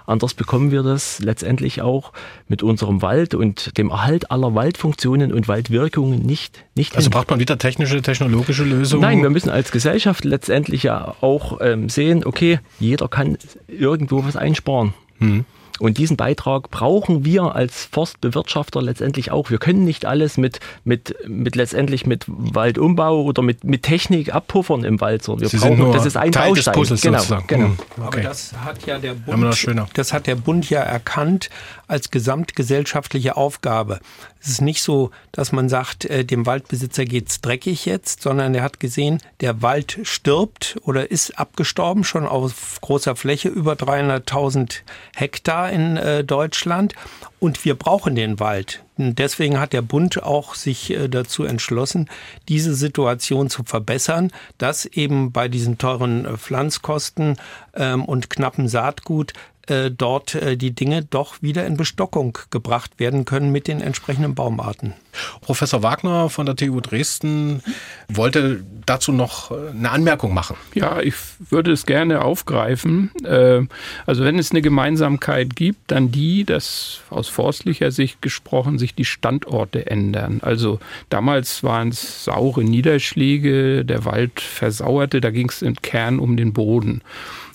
Anders 0.07 0.35
bekommen 0.35 0.71
wir 0.71 0.83
das 0.83 1.19
letztendlich 1.21 1.83
auch 1.83 2.13
mit 2.49 2.63
unserem 2.63 3.03
Wald 3.03 3.35
und 3.35 3.77
dem 3.77 3.91
Erhalt 3.91 4.31
aller 4.31 4.55
Waldfunktionen 4.55 5.33
und 5.33 5.49
Waldwirkungen 5.49 6.25
nicht. 6.25 6.65
nicht 6.75 6.95
also 6.95 7.07
hin. 7.07 7.13
braucht 7.13 7.31
man 7.31 7.41
wieder 7.41 7.59
technische, 7.59 8.01
technologische 8.03 8.65
Lösungen? 8.65 9.03
Nein, 9.03 9.23
wir 9.23 9.31
müssen 9.31 9.51
als 9.51 9.73
Gesellschaft 9.73 10.25
letztendlich 10.25 10.85
ja 10.85 11.15
auch 11.21 11.59
ähm, 11.61 11.89
sehen, 11.89 12.25
okay, 12.25 12.61
jeder 12.79 13.09
kann 13.09 13.37
irgendwo 13.69 14.25
was 14.25 14.37
einsparen. 14.37 14.95
Hm. 15.19 15.45
Und 15.79 15.99
diesen 15.99 16.17
Beitrag 16.17 16.71
brauchen 16.71 17.25
wir 17.25 17.55
als 17.55 17.85
Forstbewirtschafter 17.87 18.81
letztendlich 18.81 19.31
auch. 19.31 19.51
Wir 19.51 19.59
können 19.59 19.85
nicht 19.85 20.07
alles 20.07 20.37
mit, 20.37 20.61
mit, 20.85 21.15
mit 21.27 21.57
letztendlich 21.57 22.07
mit 22.07 22.25
Waldumbau 22.27 23.23
oder 23.23 23.43
mit, 23.43 23.65
mit 23.65 23.83
Technik 23.83 24.35
abpuffern 24.35 24.85
im 24.85 25.01
Wald, 25.01 25.23
sondern 25.23 25.43
wir 25.43 25.49
Sie 25.49 25.59
brauchen, 25.59 25.93
das 25.93 26.07
ist 26.07 26.17
ein 26.17 26.33
Teil 26.33 26.49
Baustein. 26.51 26.73
Des 26.73 26.81
Puzzles 26.81 27.01
genau, 27.03 27.19
sozusagen. 27.19 27.47
genau. 27.47 27.67
Hm, 27.67 27.79
okay. 27.97 28.03
Aber 28.07 28.21
das 28.21 28.53
hat 28.65 28.87
ja 28.87 28.99
der 28.99 29.15
Bund, 29.15 29.43
das, 29.45 29.67
das 29.95 30.13
hat 30.13 30.27
der 30.27 30.37
Bund 30.37 30.71
ja 30.71 30.81
erkannt 30.81 31.51
als 31.89 32.11
gesamtgesellschaftliche 32.11 33.37
Aufgabe. 33.37 34.01
Es 34.47 34.53
ist 34.53 34.61
nicht 34.61 34.81
so, 34.81 35.11
dass 35.33 35.51
man 35.51 35.69
sagt, 35.69 36.05
äh, 36.05 36.25
dem 36.25 36.47
Waldbesitzer 36.47 37.05
geht's 37.05 37.41
dreckig 37.41 37.85
jetzt, 37.85 38.23
sondern 38.23 38.55
er 38.55 38.63
hat 38.63 38.79
gesehen, 38.79 39.21
der 39.41 39.61
Wald 39.61 39.99
stirbt 40.05 40.77
oder 40.83 41.11
ist 41.11 41.37
abgestorben, 41.37 42.05
schon 42.05 42.25
auf 42.27 42.81
großer 42.81 43.17
Fläche, 43.17 43.49
über 43.49 43.73
300.000 43.73 44.83
Hektar 45.17 45.71
in 45.73 45.97
äh, 45.97 46.23
Deutschland. 46.23 46.95
Und 47.41 47.65
wir 47.65 47.75
brauchen 47.75 48.15
den 48.15 48.39
Wald. 48.39 48.85
Deswegen 48.99 49.59
hat 49.59 49.73
der 49.73 49.83
Bund 49.83 50.23
auch 50.23 50.55
sich 50.55 50.93
äh, 50.93 51.09
dazu 51.09 51.43
entschlossen, 51.43 52.09
diese 52.49 52.77
Situation 52.77 53.51
zu 53.51 53.65
verbessern, 53.65 54.31
dass 54.59 54.87
eben 54.87 55.33
bei 55.33 55.49
diesen 55.49 55.77
teuren 55.77 56.39
Pflanzkosten 56.39 57.37
ähm, 57.75 58.05
und 58.05 58.31
knappen 58.31 58.69
Saatgut 58.69 59.33
äh, 59.67 59.91
dort 59.91 60.35
äh, 60.35 60.57
die 60.57 60.73
Dinge 60.73 61.05
doch 61.05 61.43
wieder 61.43 61.67
in 61.67 61.77
Bestockung 61.77 62.39
gebracht 62.51 62.99
werden 62.99 63.25
können 63.25 63.53
mit 63.53 63.69
den 63.69 63.81
entsprechenden 63.81 64.35
Baumarten. 64.35 64.95
Professor 65.41 65.83
Wagner 65.83 66.29
von 66.29 66.47
der 66.47 66.57
TU 66.57 66.81
Dresden 66.81 67.63
wollte 68.09 68.63
dazu 68.85 69.13
noch 69.13 69.51
äh, 69.51 69.71
eine 69.71 69.91
Anmerkung 69.91 70.35
machen. 70.35 70.57
Ja, 70.75 71.01
ich 71.01 71.15
würde 71.51 71.73
es 71.73 71.87
gerne 71.87 72.23
aufgreifen. 72.23 73.11
Äh, 73.25 73.63
also 74.07 74.25
wenn 74.25 74.39
es 74.39 74.51
eine 74.51 74.63
Gemeinsamkeit 74.63 75.57
gibt, 75.57 75.91
dann 75.91 76.11
die, 76.11 76.45
dass 76.45 77.01
aus 77.11 77.29
forstlicher 77.29 77.91
Sicht 77.91 78.23
gesprochen 78.23 78.79
sich 78.79 78.95
die 78.95 79.05
Standorte 79.05 79.87
ändern. 79.87 80.41
Also 80.43 80.79
damals 81.09 81.63
waren 81.63 81.89
es 81.89 82.25
saure 82.25 82.65
Niederschläge, 82.65 83.85
der 83.85 84.05
Wald 84.05 84.41
versauerte, 84.41 85.21
da 85.21 85.31
ging 85.31 85.49
es 85.49 85.63
im 85.63 85.77
Kern 85.77 86.19
um 86.19 86.37
den 86.37 86.53
Boden. 86.53 87.03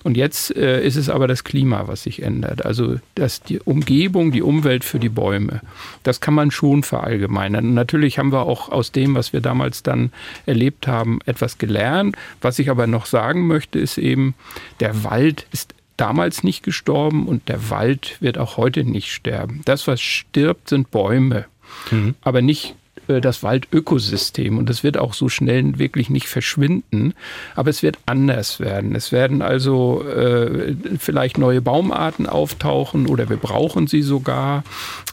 Und 0.04 0.18
jetzt 0.18 0.56
äh, 0.56 0.84
ist 0.84 0.95
es 0.95 1.10
aber 1.10 1.28
das 1.28 1.43
Klima, 1.43 1.88
was 1.88 2.04
sich 2.04 2.24
ändert. 2.24 2.66
Also 2.66 2.97
dass 3.16 3.41
die 3.41 3.60
Umgebung, 3.60 4.32
die 4.32 4.41
Umwelt 4.41 4.84
für 4.84 4.99
die 4.99 5.10
Bäume. 5.10 5.62
Das 6.04 6.22
kann 6.22 6.34
man 6.34 6.52
schon 6.52 6.84
verallgemeinern. 6.84 7.66
Und 7.66 7.74
natürlich 7.74 8.18
haben 8.18 8.32
wir 8.32 8.41
auch 8.41 8.70
aus 8.70 8.91
dem, 8.91 9.16
was 9.16 9.34
wir 9.34 9.41
damals 9.41 9.84
dann 9.84 10.12
erlebt 10.45 10.88
haben, 10.88 11.20
etwas 11.26 11.58
gelernt. 11.58 12.16
Was 12.41 12.60
ich 12.60 12.70
aber 12.70 12.88
noch 12.88 13.06
sagen 13.06 13.47
möchte, 13.47 13.80
ist 13.80 13.97
eben, 13.97 14.36
der 14.80 15.04
Wald 15.04 15.45
ist 15.52 15.74
damals 15.97 16.43
nicht 16.43 16.64
gestorben 16.64 17.28
und 17.28 17.47
der 17.47 17.70
Wald 17.70 18.18
wird 18.22 18.38
auch 18.38 18.58
heute 18.58 18.84
nicht 18.84 19.12
sterben. 19.12 19.62
Das, 19.66 19.86
was 19.88 20.02
stirbt, 20.02 20.70
sind 20.70 20.89
Bäume. 20.89 21.45
Mhm. 21.91 22.16
Aber 22.22 22.41
nicht 22.41 22.76
das 23.20 23.43
Waldökosystem. 23.43 24.57
Und 24.57 24.70
das 24.70 24.84
wird 24.84 24.97
auch 24.97 25.14
so 25.14 25.28
schnell 25.28 25.78
wirklich 25.78 26.09
nicht 26.09 26.28
verschwinden, 26.28 27.14
aber 27.55 27.70
es 27.70 27.84
wird 27.84 27.97
anders 28.05 28.59
werden. 28.59 28.95
Es 28.95 29.12
werden 29.12 29.41
also 29.41 30.03
äh, 30.07 30.76
vielleicht 30.97 31.38
neue 31.38 31.62
Baumarten 31.62 32.28
auftauchen 32.28 33.07
oder 33.07 33.30
wir 33.30 33.38
brauchen 33.38 33.88
sie 33.88 34.01
sogar. 34.01 34.64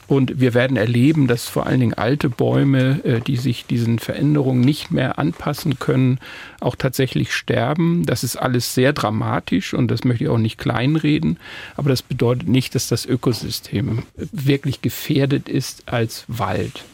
Und 0.06 0.40
wir 0.40 0.54
werden 0.54 0.78
erleben, 0.78 1.26
dass 1.26 1.48
vor 1.48 1.66
allen 1.66 1.80
Dingen 1.80 1.94
alte 1.94 2.30
Bäume, 2.30 3.04
äh, 3.04 3.20
die 3.20 3.36
sich 3.36 3.66
diesen 3.66 3.98
Veränderungen 3.98 4.62
nicht 4.62 4.90
mehr 4.90 5.18
anpassen 5.18 5.78
können, 5.78 6.18
auch 6.60 6.76
tatsächlich 6.76 7.32
sterben. 7.34 8.06
Das 8.06 8.24
ist 8.24 8.36
alles 8.36 8.74
sehr 8.74 8.94
dramatisch 8.94 9.74
und 9.74 9.90
das 9.90 10.04
möchte 10.04 10.24
ich 10.24 10.30
auch 10.30 10.38
nicht 10.38 10.56
kleinreden. 10.56 11.38
Aber 11.76 11.90
das 11.90 12.02
bedeutet 12.02 12.48
nicht, 12.48 12.74
dass 12.74 12.88
das 12.88 13.04
Ökosystem 13.04 14.02
wirklich 14.32 14.80
gefährdet 14.80 15.48
ist 15.48 15.82
als 15.86 16.24
Wald. 16.26 16.84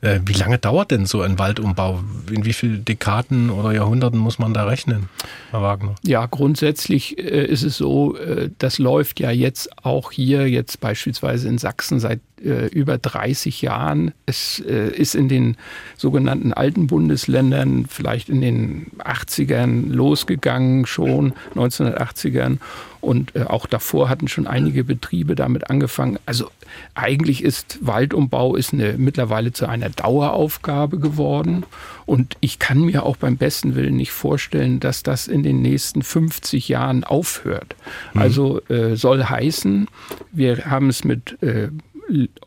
Äh, 0.00 0.20
wie 0.26 0.32
lange 0.32 0.58
dauert 0.58 0.90
denn 0.90 1.06
so 1.06 1.22
ein 1.22 1.38
Waldumbau? 1.38 2.00
In 2.30 2.44
wie 2.44 2.52
vielen 2.52 2.84
Dekaden 2.84 3.50
oder 3.50 3.72
Jahrhunderten 3.72 4.18
muss 4.18 4.38
man 4.38 4.54
da 4.54 4.64
rechnen, 4.64 5.08
Herr 5.50 5.62
Wagner? 5.62 5.94
Ja, 6.02 6.26
grundsätzlich 6.26 7.18
äh, 7.18 7.44
ist 7.46 7.62
es 7.62 7.76
so, 7.76 8.16
äh, 8.16 8.50
das 8.58 8.78
läuft 8.78 9.20
ja 9.20 9.30
jetzt 9.30 9.84
auch 9.84 10.12
hier, 10.12 10.48
jetzt 10.48 10.80
beispielsweise 10.80 11.48
in 11.48 11.58
Sachsen 11.58 12.00
seit 12.00 12.20
äh, 12.42 12.66
über 12.66 12.98
30 12.98 13.62
Jahren. 13.62 14.12
Es 14.26 14.60
äh, 14.60 14.88
ist 14.88 15.14
in 15.14 15.28
den 15.28 15.56
sogenannten 15.96 16.52
alten 16.52 16.86
Bundesländern 16.86 17.86
vielleicht 17.88 18.28
in 18.28 18.40
den 18.40 18.86
80ern 18.98 19.92
losgegangen, 19.92 20.86
schon 20.86 21.32
1980ern. 21.54 22.58
Und 23.00 23.36
äh, 23.36 23.44
auch 23.44 23.66
davor 23.66 24.08
hatten 24.08 24.26
schon 24.26 24.46
einige 24.46 24.82
Betriebe 24.82 25.34
damit 25.34 25.70
angefangen. 25.70 26.18
Also 26.26 26.50
eigentlich 26.94 27.42
ist 27.44 27.78
Waldumbau 27.80 28.56
ist 28.56 28.72
eine, 28.72 28.94
mittlerweile 28.98 29.52
zu 29.52 29.68
einer 29.68 29.90
Daueraufgabe 29.90 30.98
geworden. 30.98 31.64
Und 32.04 32.36
ich 32.40 32.58
kann 32.58 32.80
mir 32.80 33.04
auch 33.04 33.16
beim 33.16 33.36
besten 33.36 33.76
Willen 33.76 33.96
nicht 33.96 34.10
vorstellen, 34.10 34.80
dass 34.80 35.02
das 35.02 35.28
in 35.28 35.42
den 35.42 35.62
nächsten 35.62 36.02
50 36.02 36.68
Jahren 36.68 37.04
aufhört. 37.04 37.76
Mhm. 38.12 38.20
Also 38.20 38.60
äh, 38.68 38.96
soll 38.96 39.24
heißen, 39.24 39.88
wir 40.32 40.66
haben 40.66 40.88
es 40.88 41.04
mit 41.04 41.40
äh, 41.42 41.68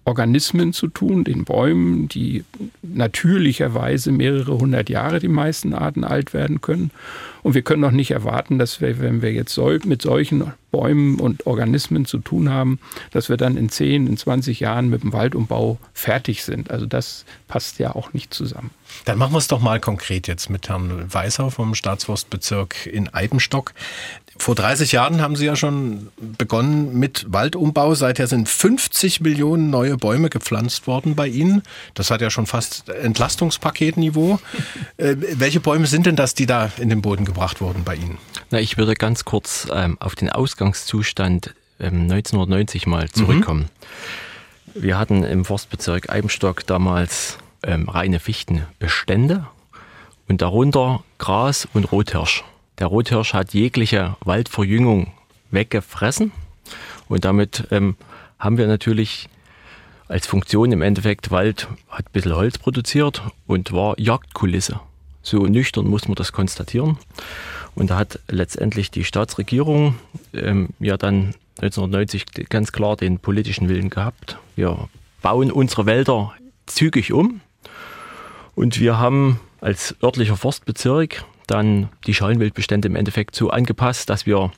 Organismen 0.06 0.74
zu 0.74 0.88
tun, 0.88 1.24
den 1.24 1.44
Bäumen, 1.44 2.08
die 2.08 2.46
natürlicherweise 2.82 4.12
mehrere 4.12 4.58
hundert 4.58 4.90
Jahre 4.90 5.20
die 5.20 5.28
meisten 5.28 5.74
Arten 5.74 6.04
alt 6.04 6.34
werden 6.34 6.62
können. 6.62 6.92
Und 7.42 7.54
wir 7.54 7.62
können 7.62 7.84
auch 7.84 7.92
nicht 7.92 8.12
erwarten, 8.12 8.60
dass 8.60 8.82
wir, 8.82 9.00
wenn 9.00 9.22
wir 9.22 9.32
jetzt 9.32 9.58
mit 9.86 10.02
solchen 10.02 10.52
Bäumen 10.72 11.20
und 11.20 11.48
Organismen 11.48 12.06
zu 12.06 12.20
tun 12.20 12.50
haben, 12.50 12.80
dass 13.12 13.30
wir 13.30 13.38
dann 13.38 13.58
in 13.58 13.70
10, 13.70 14.08
in 14.08 14.18
20 14.18 14.60
Jahren 14.60 14.90
mit 14.90 15.04
dem 15.04 15.14
Waldumbau 15.14 15.78
fertig 15.94 16.44
sind. 16.44 16.70
Also 16.70 16.86
das 16.86 17.26
passt 17.48 17.80
ja 17.80 17.96
auch 17.96 18.14
nicht 18.14 18.34
zusammen. 18.34 18.72
Dann 19.06 19.18
machen 19.18 19.34
wir 19.34 19.38
es 19.38 19.48
doch 19.48 19.62
mal 19.62 19.80
konkret 19.80 20.28
jetzt 20.28 20.50
mit 20.50 20.70
Herrn 20.70 21.12
Weißer 21.12 21.50
vom 21.52 21.76
Staatsforstbezirk 21.76 22.88
in 22.88 23.08
Eibenstock. 23.14 23.74
Vor 24.40 24.56
30 24.56 24.94
Jahren 24.94 25.22
haben 25.22 25.36
Sie 25.36 25.46
ja 25.46 25.58
schon 25.58 26.08
begonnen 26.38 26.98
mit 26.98 27.26
Waldumbau. 27.28 27.94
Seither 27.94 28.26
sind 28.26 28.48
50 28.48 29.20
Millionen 29.20 29.70
neue 29.70 29.98
Bäume 29.98 30.30
gepflanzt 30.30 30.88
worden 30.88 31.14
bei 31.14 31.28
Ihnen. 31.28 31.62
Das 31.94 32.10
hat 32.10 32.22
ja 32.22 32.30
schon 32.30 32.46
fast 32.46 32.88
Entlastungspaketniveau. 32.90 34.40
äh, 34.98 35.16
welche 35.34 35.60
Bäume 35.60 35.88
sind 35.88 36.06
denn 36.06 36.16
das, 36.16 36.36
die 36.36 36.46
da 36.46 36.72
in 36.78 36.88
den 36.88 37.02
Boden 37.02 37.26
gebracht 37.26 37.60
wurden 37.60 37.84
bei 37.84 37.96
Ihnen? 37.96 38.18
Na, 38.50 38.62
ich 38.62 38.78
würde 38.78 38.94
ganz 38.94 39.26
kurz 39.26 39.68
ähm, 39.74 39.98
auf 40.00 40.16
den 40.16 40.30
Ausgangszustand 40.30 41.54
ähm, 41.82 42.04
1990 42.04 42.88
mal 42.88 43.10
zurückkommen. 43.10 43.70
Mhm. 44.74 44.84
Wir 44.84 44.98
hatten 44.98 45.24
im 45.26 45.44
Forstbezirk 45.44 46.10
Eibenstock 46.10 46.66
damals 46.66 47.38
ähm, 47.64 47.90
reine 47.90 48.20
Fichtenbestände 48.20 49.48
und 50.30 50.42
darunter 50.42 51.04
Gras 51.18 51.68
und 51.74 51.92
Rothirsch. 51.92 52.46
Der 52.80 52.88
Rothirsch 52.88 53.34
hat 53.34 53.54
jegliche 53.54 54.16
Waldverjüngung 54.22 55.12
weggefressen 55.52 56.32
und 57.10 57.26
damit 57.26 57.68
ähm, 57.72 57.98
haben 58.40 58.58
wir 58.58 58.68
natürlich 58.68 59.28
als 60.08 60.26
Funktion 60.26 60.72
im 60.72 60.82
Endeffekt, 60.82 61.30
Wald 61.30 61.68
hat 61.90 62.08
ein 62.08 62.12
bisschen 62.14 62.36
Holz 62.36 62.58
produziert 62.58 63.22
und 63.48 63.74
war 63.74 64.00
Jagdkulisse. 64.00 64.80
So 65.22 65.46
nüchtern 65.46 65.88
muss 65.88 66.08
man 66.08 66.16
das 66.16 66.32
konstatieren. 66.32 66.98
Und 67.76 67.92
da 67.92 67.98
hat 67.98 68.20
letztendlich 68.30 68.90
die 68.90 69.04
Staatsregierung 69.04 69.96
ähm, 70.34 70.70
ja 70.80 70.98
dann 70.98 71.36
1990 71.62 72.50
ganz 72.50 72.72
klar 72.72 72.96
den 72.96 73.20
politischen 73.20 73.70
Willen 73.70 73.90
gehabt. 73.90 74.40
Wir 74.56 74.88
bauen 75.22 75.52
unsere 75.52 75.86
Wälder 75.86 76.34
zügig 76.66 77.12
um. 77.12 77.42
Und 78.56 78.80
wir 78.80 78.98
haben 78.98 79.40
als 79.62 79.96
örtlicher 80.02 80.38
Forstbezirk 80.38 81.26
dann 81.52 81.90
die 82.06 82.14
Schalenwildbestände 82.14 82.88
im 82.88 82.96
Endeffekt 82.96 83.36
so 83.36 83.50
angepasst, 83.50 84.10
dass 84.10 84.26
wir 84.26 84.52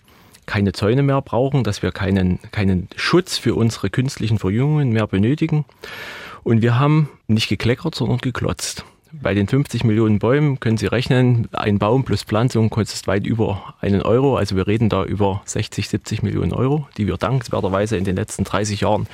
keine 0.46 0.74
Zäune 0.74 1.04
mehr 1.04 1.22
brauchen, 1.22 1.64
dass 1.64 1.82
wir 1.82 1.92
keinen, 1.92 2.40
keinen 2.52 2.88
Schutz 2.96 3.38
für 3.38 3.56
unsere 3.56 3.90
künstlichen 3.90 4.40
Verjüngungen 4.40 4.90
mehr 4.90 5.08
benötigen. 5.08 5.66
Und 6.44 6.62
wir 6.62 6.80
haben 6.80 7.10
nicht 7.28 7.48
gekleckert, 7.48 7.96
sondern 7.96 8.18
geklotzt. 8.18 8.84
Bei 9.14 9.34
den 9.34 9.48
50 9.48 9.84
Millionen 9.84 10.20
Bäumen 10.20 10.60
können 10.60 10.78
Sie 10.78 10.86
rechnen, 10.86 11.50
ein 11.52 11.80
Baum 11.80 12.06
plus 12.06 12.24
Pflanzung 12.24 12.70
kostet 12.70 13.08
weit 13.08 13.28
über 13.28 13.76
einen 13.82 14.02
Euro. 14.02 14.38
Also 14.38 14.56
wir 14.56 14.68
reden 14.68 14.88
da 14.88 15.04
über 15.04 15.42
60, 15.46 15.90
70 15.90 16.24
Millionen 16.24 16.54
Euro, 16.54 16.88
die 16.98 17.08
wir 17.08 17.18
dankenswerterweise 17.18 17.98
in 17.98 18.06
den 18.06 18.16
letzten 18.16 18.46
30 18.46 18.82
Jahren 18.82 19.08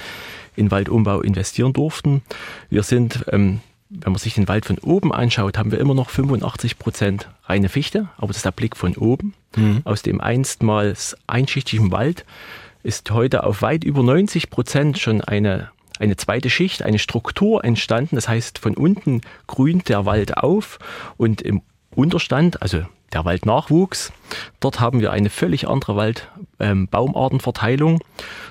in 0.56 0.70
Waldumbau 0.70 1.22
investieren 1.22 1.74
durften. 1.74 2.22
Wir 2.70 2.84
sind 2.84 3.26
ähm, 3.32 3.60
wenn 3.90 4.12
man 4.12 4.20
sich 4.20 4.34
den 4.34 4.48
Wald 4.48 4.66
von 4.66 4.78
oben 4.80 5.14
anschaut, 5.14 5.58
haben 5.58 5.72
wir 5.72 5.80
immer 5.80 5.94
noch 5.94 6.10
85 6.10 6.78
Prozent 6.78 7.30
reine 7.46 7.70
Fichte, 7.70 8.10
aber 8.18 8.28
das 8.28 8.38
ist 8.38 8.46
der 8.46 8.52
Blick 8.52 8.76
von 8.76 8.96
oben. 8.98 9.34
Mhm. 9.56 9.82
Aus 9.86 10.02
dem 10.02 10.20
einstmals 10.20 11.16
einschichtigen 11.28 11.92
Wald 11.92 12.26
ist 12.84 13.10
heute 13.12 13.44
auf 13.44 13.62
weit 13.62 13.84
über 13.84 14.04
90 14.04 14.50
Prozent 14.50 15.00
schon 15.00 15.22
eine, 15.22 15.72
eine 16.00 16.18
zweite 16.18 16.50
Schicht, 16.50 16.84
eine 16.84 17.00
Struktur 17.00 17.64
entstanden. 17.64 18.16
Das 18.16 18.28
heißt, 18.28 18.60
von 18.60 18.76
unten 18.76 19.22
grünt 19.48 19.90
der 19.90 20.06
Wald 20.06 20.38
auf 20.38 20.80
und 21.16 21.42
im 21.42 21.62
Unterstand, 21.96 22.62
also 22.62 22.84
der 23.14 23.26
Waldnachwuchs. 23.26 24.12
Dort 24.60 24.80
haben 24.80 25.02
wir 25.02 25.12
eine 25.12 25.30
völlig 25.30 25.68
andere 25.68 25.96
Waldbaumartenverteilung. 25.96 27.94
Ähm, 27.94 28.00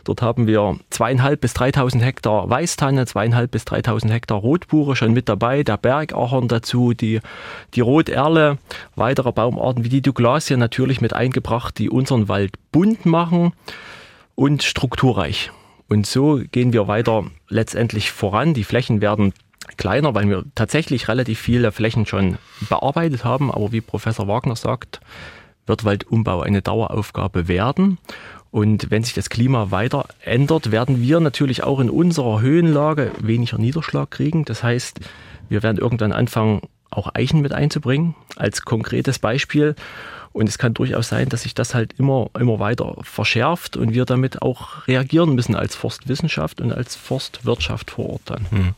Dort 0.07 0.23
haben 0.23 0.47
wir 0.47 0.79
zweieinhalb 0.91 1.41
bis 1.41 1.53
3000 1.55 2.05
Hektar 2.05 2.49
Weißtanne, 2.49 3.07
zweieinhalb 3.07 3.51
bis 3.51 3.65
3000 3.65 4.13
Hektar 4.13 4.39
Rotbuche 4.39 4.95
schon 4.95 5.13
mit 5.13 5.29
dabei, 5.29 5.65
der 5.65 5.77
Bergahorn 5.79 6.47
dazu, 6.47 6.93
die, 6.93 7.21
die 7.75 7.81
Roterle, 7.81 8.59
weitere 8.95 9.33
Baumarten 9.33 9.83
wie 9.83 9.89
die 9.89 10.03
Douglasie 10.03 10.57
natürlich 10.57 11.01
mit 11.01 11.13
eingebracht, 11.13 11.77
die 11.79 11.91
unseren 11.91 12.29
Wald 12.29 12.53
bunt 12.71 13.05
machen 13.05 13.53
und 14.37 14.63
strukturreich. 14.63 15.51
Und 15.89 16.07
so 16.07 16.41
gehen 16.53 16.73
wir 16.73 16.87
weiter 16.87 17.25
letztendlich 17.49 18.13
voran. 18.13 18.55
Die 18.55 18.65
Flächen 18.65 19.01
werden 19.01 19.33
kleiner, 19.77 20.15
weil 20.15 20.29
wir 20.29 20.45
tatsächlich 20.55 21.09
relativ 21.09 21.39
viele 21.39 21.73
Flächen 21.73 22.07
schon 22.07 22.39
bearbeitet 22.69 23.25
haben. 23.25 23.51
Aber 23.51 23.73
wie 23.73 23.81
Professor 23.81 24.29
Wagner 24.29 24.57
sagt, 24.57 25.01
wird 25.67 25.85
Waldumbau 25.85 26.43
eine 26.43 26.63
Daueraufgabe 26.63 27.49
werden. 27.49 27.99
Und 28.51 28.91
wenn 28.91 29.05
sich 29.05 29.15
das 29.15 29.29
Klima 29.29 29.71
weiter 29.71 30.07
ändert, 30.21 30.71
werden 30.71 31.03
wir 31.03 31.21
natürlich 31.21 31.63
auch 31.63 31.81
in 31.81 31.91
unserer 31.91 32.41
Höhenlage 32.41 33.13
weniger 33.21 33.59
Niederschlag 33.59 34.11
kriegen. 34.11 34.45
Das 34.45 34.63
heißt, 34.63 35.01
wir 35.49 35.63
werden 35.63 35.79
irgendwann 35.79 36.13
anfangen, 36.13 36.63
auch 36.91 37.15
Eichen 37.15 37.43
mit 37.43 37.53
einzubringen, 37.53 38.15
als 38.37 38.63
konkretes 38.63 39.19
Beispiel. 39.19 39.75
Und 40.33 40.49
es 40.49 40.59
kann 40.59 40.75
durchaus 40.75 41.09
sein, 41.09 41.29
dass 41.29 41.43
sich 41.43 41.55
das 41.55 41.75
halt 41.75 41.95
immer, 41.99 42.31
immer 42.39 42.59
weiter 42.59 42.97
verschärft 43.03 43.77
und 43.77 43.95
wir 43.95 44.05
damit 44.05 44.43
auch 44.43 44.87
reagieren 44.87 45.35
müssen 45.35 45.55
als 45.55 45.75
Forstwissenschaft 45.75 46.61
und 46.61 46.73
als 46.73 46.95
Forstwirtschaft 46.95 47.91
vor 47.91 48.11
Ort 48.11 48.23
dann. 48.27 48.47
Hm. 48.51 48.75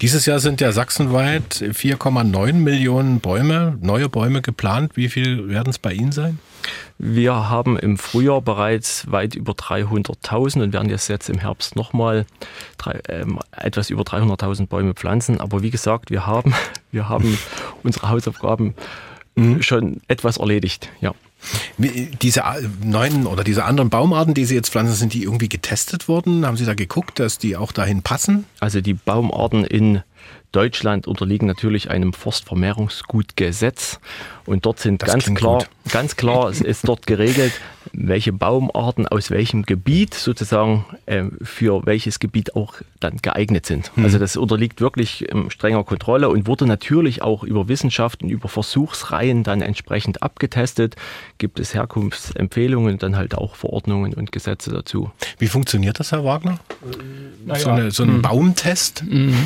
Dieses 0.00 0.26
Jahr 0.26 0.38
sind 0.38 0.60
ja 0.60 0.72
sachsenweit 0.72 1.54
4,9 1.54 2.52
Millionen 2.54 3.20
Bäume, 3.20 3.78
neue 3.80 4.08
Bäume 4.08 4.42
geplant. 4.42 4.96
Wie 4.96 5.08
viel 5.08 5.48
werden 5.48 5.70
es 5.70 5.78
bei 5.78 5.92
Ihnen 5.92 6.12
sein? 6.12 6.38
Wir 6.98 7.48
haben 7.48 7.78
im 7.78 7.96
Frühjahr 7.96 8.42
bereits 8.42 9.10
weit 9.10 9.34
über 9.34 9.52
300.000 9.52 10.62
und 10.62 10.72
werden 10.72 10.90
jetzt, 10.90 11.28
im 11.28 11.38
Herbst 11.38 11.76
nochmal 11.76 12.26
ähm, 13.08 13.38
etwas 13.52 13.90
über 13.90 14.02
300.000 14.02 14.66
Bäume 14.66 14.94
pflanzen. 14.94 15.40
Aber 15.40 15.62
wie 15.62 15.70
gesagt, 15.70 16.10
wir 16.10 16.26
haben, 16.26 16.54
wir 16.92 17.08
haben 17.08 17.38
unsere 17.82 18.10
Hausaufgaben 18.10 18.74
mhm. 19.34 19.62
schon 19.62 20.00
etwas 20.08 20.36
erledigt. 20.36 20.90
Ja. 21.00 21.14
Diese 21.78 22.42
neuen 22.82 23.26
oder 23.26 23.44
diese 23.44 23.64
anderen 23.64 23.90
Baumarten, 23.90 24.34
die 24.34 24.44
Sie 24.44 24.54
jetzt 24.54 24.70
pflanzen, 24.70 24.94
sind 24.94 25.14
die 25.14 25.22
irgendwie 25.22 25.48
getestet 25.48 26.08
worden? 26.08 26.46
Haben 26.46 26.56
Sie 26.56 26.66
da 26.66 26.74
geguckt, 26.74 27.18
dass 27.18 27.38
die 27.38 27.56
auch 27.56 27.72
dahin 27.72 28.02
passen? 28.02 28.44
Also 28.60 28.80
die 28.80 28.94
Baumarten 28.94 29.64
in 29.64 30.02
Deutschland 30.52 31.06
unterliegen 31.06 31.46
natürlich 31.46 31.90
einem 31.90 32.12
Forstvermehrungsgutgesetz 32.12 34.00
und 34.46 34.66
dort 34.66 34.80
sind 34.80 35.02
das 35.02 35.12
ganz 35.12 35.34
klar, 35.34 35.58
gut. 35.58 35.68
ganz 35.92 36.16
klar 36.16 36.50
ist 36.50 36.88
dort 36.88 37.06
geregelt, 37.06 37.52
welche 37.92 38.32
Baumarten 38.32 39.06
aus 39.06 39.30
welchem 39.30 39.62
Gebiet 39.62 40.14
sozusagen 40.14 40.84
äh, 41.06 41.24
für 41.42 41.86
welches 41.86 42.18
Gebiet 42.18 42.56
auch 42.56 42.74
dann 42.98 43.18
geeignet 43.18 43.66
sind. 43.66 43.90
Mhm. 43.96 44.04
Also 44.04 44.18
das 44.18 44.36
unterliegt 44.36 44.80
wirklich 44.80 45.30
ähm, 45.30 45.50
strenger 45.50 45.84
Kontrolle 45.84 46.28
und 46.28 46.46
wurde 46.46 46.66
natürlich 46.66 47.22
auch 47.22 47.42
über 47.42 47.68
Wissenschaft 47.68 48.22
und 48.22 48.30
über 48.30 48.48
Versuchsreihen 48.48 49.44
dann 49.44 49.62
entsprechend 49.62 50.22
abgetestet. 50.22 50.96
Gibt 51.38 51.60
es 51.60 51.74
Herkunftsempfehlungen, 51.74 52.98
dann 52.98 53.16
halt 53.16 53.34
auch 53.34 53.54
Verordnungen 53.54 54.14
und 54.14 54.32
Gesetze 54.32 54.70
dazu. 54.70 55.10
Wie 55.38 55.48
funktioniert 55.48 56.00
das, 56.00 56.12
Herr 56.12 56.24
Wagner? 56.24 56.58
Naja, 57.44 57.60
so, 57.60 57.70
eine, 57.70 57.90
so 57.90 58.02
ein 58.02 58.16
mhm. 58.16 58.22
Baumtest? 58.22 59.04
Mhm. 59.04 59.36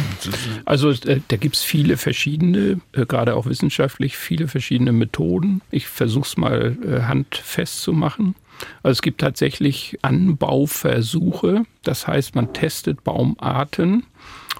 Also 0.65 0.91
äh, 0.91 1.21
da 1.29 1.37
gibt 1.37 1.57
es 1.57 1.63
viele 1.63 1.97
verschiedene, 1.97 2.81
äh, 2.93 3.07
gerade 3.07 3.37
auch 3.37 3.47
wissenschaftlich, 3.47 4.17
viele 4.17 4.49
verschiedene 4.49 4.93
Methoden. 4.93 5.61
Ich 5.71 5.87
versuche 5.87 6.27
es 6.27 6.37
mal 6.37 6.77
äh, 6.83 7.03
handfest 7.03 7.83
zu 7.83 7.93
machen. 7.93 8.35
Also 8.83 8.93
es 8.93 9.03
gibt 9.03 9.21
tatsächlich 9.21 9.99
Anbauversuche. 10.03 11.65
Das 11.83 12.07
heißt, 12.07 12.35
man 12.35 12.53
testet 12.53 13.05
Baumarten. 13.05 14.05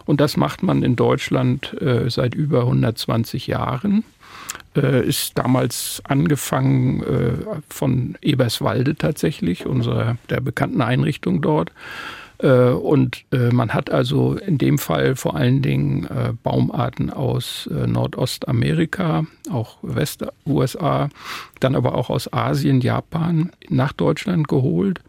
Und 0.05 0.21
das 0.21 0.37
macht 0.37 0.63
man 0.63 0.83
in 0.83 0.97
Deutschland 0.97 1.75
seit 2.09 2.35
über 2.35 2.63
120 2.63 3.47
Jahren. 3.47 4.05
Ist 4.75 5.39
damals 5.39 6.03
angefangen 6.05 7.03
von 7.71 8.19
Eberswalde 8.21 8.97
tatsächlich, 8.97 9.65
unserer 9.65 10.19
der 10.29 10.41
bekannten 10.43 10.83
Einrichtung 10.83 11.41
dort. 11.41 11.73
Äh, 12.39 12.71
und 12.71 13.25
äh, 13.33 13.51
man 13.51 13.75
hat 13.75 13.91
also 13.91 14.35
in 14.35 14.59
dem 14.59 14.79
Fall 14.79 15.17
vor 15.17 15.37
allen 15.37 15.63
Dingen 15.63 16.05
äh, 16.05 16.33
Baumarten 16.43 17.11
aus 17.11 17.69
Nordostamerika, 17.71 19.27
auch 19.51 19.79
West-USA, 19.83 21.09
dann 21.61 21.75
aber 21.75 21.95
auch 21.95 22.11
aus 22.11 22.33
Asien, 22.33 22.81
Japan 22.81 23.51
nach 23.69 23.93
Deutschland 23.93 24.49
geholt 24.49 25.01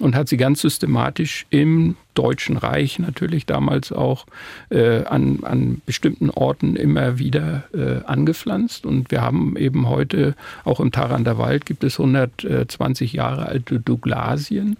und 0.00 0.14
hat 0.14 0.28
sie 0.28 0.36
ganz 0.36 0.60
systematisch 0.60 1.46
im 1.50 1.96
Deutschen 2.14 2.56
Reich 2.56 2.98
natürlich 2.98 3.46
damals 3.46 3.92
auch 3.92 4.26
äh, 4.70 5.04
an, 5.04 5.40
an 5.42 5.80
bestimmten 5.86 6.30
Orten 6.30 6.76
immer 6.76 7.18
wieder 7.18 7.64
äh, 7.72 8.04
angepflanzt. 8.04 8.86
Und 8.86 9.10
wir 9.10 9.22
haben 9.22 9.56
eben 9.56 9.88
heute 9.88 10.34
auch 10.64 10.80
im 10.80 10.92
Tarander 10.92 11.38
Wald 11.38 11.66
gibt 11.66 11.84
es 11.84 11.98
120 11.98 13.12
Jahre 13.12 13.46
alte 13.46 13.80
Douglasien. 13.80 14.76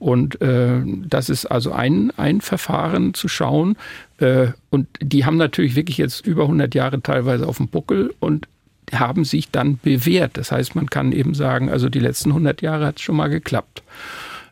Und 0.00 0.40
äh, 0.40 0.80
das 1.06 1.28
ist 1.28 1.46
also 1.46 1.72
ein, 1.72 2.10
ein 2.16 2.40
Verfahren 2.40 3.14
zu 3.14 3.28
schauen. 3.28 3.76
Äh, 4.18 4.48
und 4.70 4.88
die 5.00 5.26
haben 5.26 5.36
natürlich 5.36 5.76
wirklich 5.76 5.98
jetzt 5.98 6.26
über 6.26 6.42
100 6.44 6.74
Jahre 6.74 7.02
teilweise 7.02 7.46
auf 7.46 7.58
dem 7.58 7.68
Buckel 7.68 8.12
und 8.18 8.48
haben 8.92 9.24
sich 9.24 9.50
dann 9.50 9.78
bewährt. 9.78 10.36
Das 10.38 10.50
heißt, 10.50 10.74
man 10.74 10.88
kann 10.88 11.12
eben 11.12 11.34
sagen, 11.34 11.68
also 11.68 11.88
die 11.88 12.00
letzten 12.00 12.30
100 12.30 12.62
Jahre 12.62 12.86
hat 12.86 12.96
es 12.96 13.02
schon 13.02 13.16
mal 13.16 13.28
geklappt. 13.28 13.82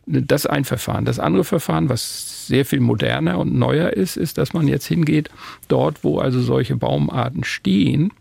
Das 0.06 0.46
ein 0.46 0.64
Verfahren. 0.64 1.06
Das 1.06 1.18
andere 1.18 1.44
Verfahren, 1.44 1.88
was 1.88 2.46
sehr 2.46 2.64
viel 2.64 2.80
moderner 2.80 3.38
und 3.38 3.54
neuer 3.54 3.90
ist, 3.90 4.16
ist, 4.16 4.38
dass 4.38 4.52
man 4.52 4.68
jetzt 4.68 4.86
hingeht, 4.86 5.30
dort, 5.68 6.04
wo 6.04 6.18
also 6.18 6.40
solche 6.40 6.76
Baumarten 6.76 7.42
stehen 7.44 8.12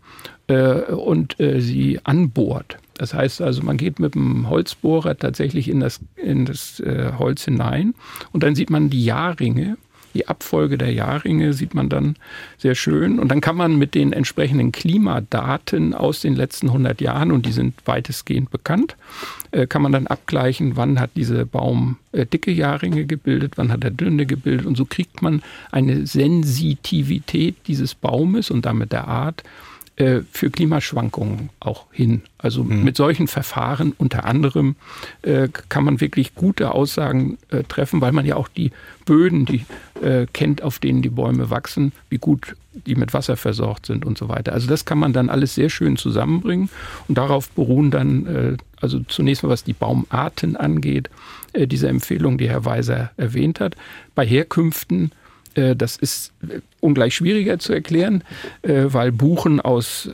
äh, 0.48 0.80
und 0.80 1.38
äh, 1.40 1.60
sie 1.60 2.00
anbohrt. 2.04 2.78
Das 2.98 3.14
heißt 3.14 3.40
also, 3.40 3.62
man 3.62 3.76
geht 3.76 4.00
mit 4.00 4.14
dem 4.14 4.48
Holzbohrer 4.50 5.16
tatsächlich 5.16 5.68
in 5.68 5.80
das, 5.80 6.00
in 6.16 6.44
das 6.44 6.80
äh, 6.80 7.12
Holz 7.18 7.44
hinein 7.44 7.94
und 8.32 8.42
dann 8.42 8.54
sieht 8.54 8.70
man 8.70 8.90
die 8.90 9.04
Jahrringe. 9.04 9.76
Die 10.14 10.26
Abfolge 10.26 10.78
der 10.78 10.92
Jahrringe 10.92 11.52
sieht 11.52 11.74
man 11.74 11.90
dann 11.90 12.16
sehr 12.56 12.74
schön. 12.74 13.18
Und 13.18 13.28
dann 13.28 13.42
kann 13.42 13.56
man 13.56 13.76
mit 13.76 13.94
den 13.94 14.12
entsprechenden 14.12 14.72
Klimadaten 14.72 15.94
aus 15.94 16.20
den 16.20 16.34
letzten 16.34 16.68
100 16.68 17.00
Jahren, 17.02 17.30
und 17.30 17.44
die 17.44 17.52
sind 17.52 17.74
weitestgehend 17.84 18.50
bekannt, 18.50 18.96
äh, 19.50 19.66
kann 19.66 19.82
man 19.82 19.92
dann 19.92 20.06
abgleichen, 20.06 20.76
wann 20.76 20.98
hat 20.98 21.10
dieser 21.14 21.44
Baum 21.44 21.98
äh, 22.12 22.24
dicke 22.24 22.50
Jahrringe 22.50 23.04
gebildet, 23.04 23.52
wann 23.56 23.70
hat 23.70 23.84
er 23.84 23.90
dünne 23.90 24.24
gebildet. 24.24 24.66
Und 24.66 24.76
so 24.76 24.86
kriegt 24.86 25.20
man 25.20 25.42
eine 25.70 26.06
Sensitivität 26.06 27.56
dieses 27.66 27.94
Baumes 27.94 28.50
und 28.50 28.64
damit 28.64 28.92
der 28.92 29.06
Art 29.06 29.44
äh, 29.98 30.20
für 30.30 30.48
Klimaschwankungen 30.48 31.50
auch 31.58 31.86
hin. 31.90 32.22
Also 32.38 32.62
mhm. 32.62 32.84
mit 32.84 32.96
solchen 32.96 33.26
Verfahren 33.26 33.92
unter 33.98 34.24
anderem 34.26 34.76
äh, 35.22 35.48
kann 35.68 35.82
man 35.82 36.00
wirklich 36.00 36.36
gute 36.36 36.70
Aussagen 36.70 37.36
äh, 37.50 37.64
treffen, 37.64 38.00
weil 38.00 38.12
man 38.12 38.24
ja 38.24 38.36
auch 38.36 38.46
die 38.46 38.70
Böden, 39.06 39.44
die 39.44 39.64
äh, 40.00 40.26
kennt, 40.32 40.62
auf 40.62 40.78
denen 40.78 41.02
die 41.02 41.08
Bäume 41.08 41.50
wachsen, 41.50 41.90
wie 42.10 42.18
gut 42.18 42.54
die 42.86 42.94
mit 42.94 43.12
Wasser 43.12 43.36
versorgt 43.36 43.86
sind 43.86 44.04
und 44.04 44.16
so 44.16 44.28
weiter. 44.28 44.52
Also 44.52 44.68
das 44.68 44.84
kann 44.84 44.98
man 44.98 45.12
dann 45.12 45.30
alles 45.30 45.56
sehr 45.56 45.68
schön 45.68 45.96
zusammenbringen 45.96 46.70
und 47.08 47.18
darauf 47.18 47.50
beruhen 47.50 47.90
dann, 47.90 48.26
äh, 48.26 48.56
also 48.80 49.00
zunächst 49.00 49.42
mal 49.42 49.48
was 49.48 49.64
die 49.64 49.72
Baumarten 49.72 50.54
angeht, 50.54 51.10
diese 51.56 51.88
Empfehlung, 51.88 52.38
die 52.38 52.48
Herr 52.48 52.66
Weiser 52.66 53.10
erwähnt 53.16 53.58
hat. 53.58 53.74
Bei 54.14 54.24
Herkünften 54.24 55.10
das 55.74 55.96
ist 55.96 56.32
äh, 56.42 56.60
ungleich 56.80 57.14
schwieriger 57.14 57.58
zu 57.58 57.72
erklären, 57.72 58.22
äh, 58.62 58.84
weil 58.88 59.12
Buchen 59.12 59.60
aus 59.60 60.08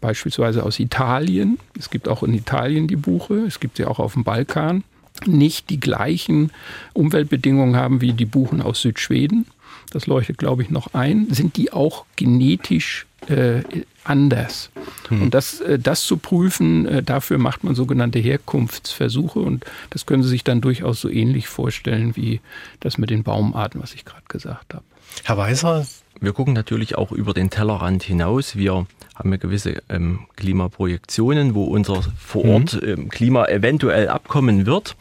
beispielsweise 0.00 0.62
aus 0.62 0.78
Italien, 0.78 1.58
es 1.78 1.90
gibt 1.90 2.08
auch 2.08 2.22
in 2.22 2.34
Italien 2.34 2.88
die 2.88 2.96
Buche, 2.96 3.44
es 3.46 3.60
gibt 3.60 3.76
sie 3.76 3.84
auch 3.84 3.98
auf 3.98 4.14
dem 4.14 4.24
Balkan, 4.24 4.84
nicht 5.26 5.70
die 5.70 5.80
gleichen 5.80 6.50
Umweltbedingungen 6.92 7.76
haben 7.76 8.00
wie 8.00 8.12
die 8.12 8.24
Buchen 8.24 8.60
aus 8.62 8.82
Südschweden. 8.82 9.46
Das 9.90 10.06
leuchtet, 10.06 10.38
glaube 10.38 10.62
ich, 10.62 10.70
noch 10.70 10.94
ein. 10.94 11.28
Sind 11.30 11.56
die 11.56 11.72
auch 11.72 12.04
genetisch 12.16 13.06
äh, 13.28 13.62
anders? 14.04 14.70
Hm. 15.08 15.22
Und 15.22 15.34
das, 15.34 15.60
äh, 15.60 15.78
das 15.78 16.02
zu 16.02 16.18
prüfen, 16.18 16.86
äh, 16.86 17.02
dafür 17.02 17.38
macht 17.38 17.64
man 17.64 17.74
sogenannte 17.74 18.18
Herkunftsversuche 18.18 19.38
und 19.38 19.64
das 19.90 20.04
können 20.04 20.22
Sie 20.22 20.28
sich 20.28 20.44
dann 20.44 20.60
durchaus 20.60 21.00
so 21.00 21.08
ähnlich 21.08 21.48
vorstellen 21.48 22.16
wie 22.16 22.40
das 22.80 22.98
mit 22.98 23.10
den 23.10 23.22
Baumarten, 23.22 23.80
was 23.80 23.94
ich 23.94 24.04
gerade 24.04 24.24
gesagt 24.28 24.74
habe. 24.74 24.84
Herr 25.24 25.36
Weiser, 25.36 25.86
wir 26.20 26.32
gucken 26.32 26.54
natürlich 26.54 26.96
auch 26.96 27.12
über 27.12 27.32
den 27.32 27.50
Tellerrand 27.50 28.02
hinaus. 28.02 28.56
Wir 28.56 28.86
haben 29.14 29.30
ja 29.30 29.36
gewisse 29.36 29.82
ähm, 29.88 30.20
Klimaprojektionen, 30.36 31.54
wo 31.54 31.64
unser 31.64 32.02
vor 32.18 32.44
Ort 32.44 32.80
mhm. 32.80 32.88
ähm, 32.88 33.08
Klima 33.08 33.46
eventuell 33.46 34.08
abkommen 34.08 34.66
wird. 34.66 34.96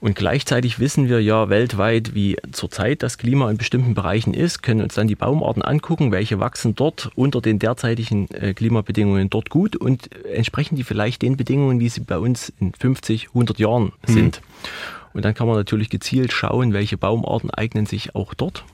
Und 0.00 0.14
gleichzeitig 0.14 0.78
wissen 0.78 1.08
wir 1.08 1.20
ja 1.20 1.48
weltweit, 1.48 2.14
wie 2.14 2.36
zurzeit 2.52 3.02
das 3.02 3.18
Klima 3.18 3.50
in 3.50 3.56
bestimmten 3.56 3.94
Bereichen 3.94 4.32
ist, 4.32 4.62
können 4.62 4.80
uns 4.80 4.94
dann 4.94 5.08
die 5.08 5.16
Baumarten 5.16 5.60
angucken, 5.60 6.12
welche 6.12 6.38
wachsen 6.38 6.76
dort 6.76 7.10
unter 7.16 7.40
den 7.40 7.58
derzeitigen 7.58 8.30
äh, 8.30 8.54
Klimabedingungen 8.54 9.28
dort 9.28 9.50
gut 9.50 9.74
und 9.74 10.14
entsprechen 10.24 10.76
die 10.76 10.84
vielleicht 10.84 11.22
den 11.22 11.36
Bedingungen, 11.36 11.80
wie 11.80 11.88
sie 11.88 12.00
bei 12.00 12.16
uns 12.16 12.52
in 12.60 12.72
50, 12.74 13.28
100 13.28 13.58
Jahren 13.58 13.92
sind. 14.06 14.40
Mhm. 14.40 15.08
Und 15.14 15.24
dann 15.24 15.34
kann 15.34 15.48
man 15.48 15.56
natürlich 15.56 15.90
gezielt 15.90 16.32
schauen, 16.32 16.72
welche 16.72 16.96
Baumarten 16.96 17.50
eignen 17.50 17.86
sich 17.86 18.14
auch 18.14 18.34
dort 18.34 18.64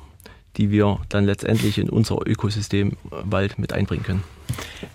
die 0.57 0.70
wir 0.70 0.98
dann 1.09 1.24
letztendlich 1.24 1.78
in 1.78 1.88
unser 1.88 2.26
Ökosystem 2.26 2.92
Wald 3.11 3.59
mit 3.59 3.72
einbringen 3.72 4.05
können. 4.05 4.22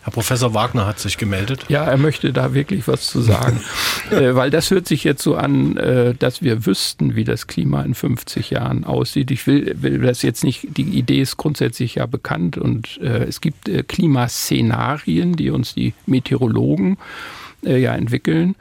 Herr 0.04 0.14
Professor 0.14 0.54
Wagner 0.54 0.86
hat 0.86 1.00
sich 1.00 1.18
gemeldet. 1.18 1.66
Ja, 1.70 1.84
er 1.84 1.98
möchte 1.98 2.32
da 2.32 2.54
wirklich 2.54 2.88
was 2.88 3.08
zu 3.08 3.22
sagen, 3.22 3.62
äh, 4.12 4.36
weil 4.36 4.50
das 4.52 4.72
hört 4.72 4.88
sich 4.88 5.04
jetzt 5.04 5.24
so 5.24 5.36
an, 5.36 5.76
äh, 5.78 6.14
dass 6.14 6.42
wir 6.42 6.66
wüssten, 6.66 7.16
wie 7.16 7.24
das 7.24 7.48
Klima 7.48 7.82
in 7.82 7.96
50 7.96 8.52
Jahren 8.52 8.84
aussieht. 8.84 9.32
Ich 9.32 9.48
will, 9.48 9.76
will 9.82 10.00
das 10.00 10.22
jetzt 10.22 10.44
nicht, 10.44 10.78
die 10.78 10.84
Idee 10.84 11.22
ist 11.22 11.38
grundsätzlich 11.38 11.96
ja 11.96 12.06
bekannt 12.06 12.58
und 12.58 13.00
äh, 13.02 13.24
es 13.24 13.42
gibt 13.42 13.68
äh, 13.68 13.84
Klimaszenarien, 13.84 15.36
die 15.36 15.50
uns 15.50 15.74
die 15.74 15.94
Meteorologen 16.06 16.94
äh, 16.94 17.39
ja 17.64 17.96
entwickeln. 17.96 18.56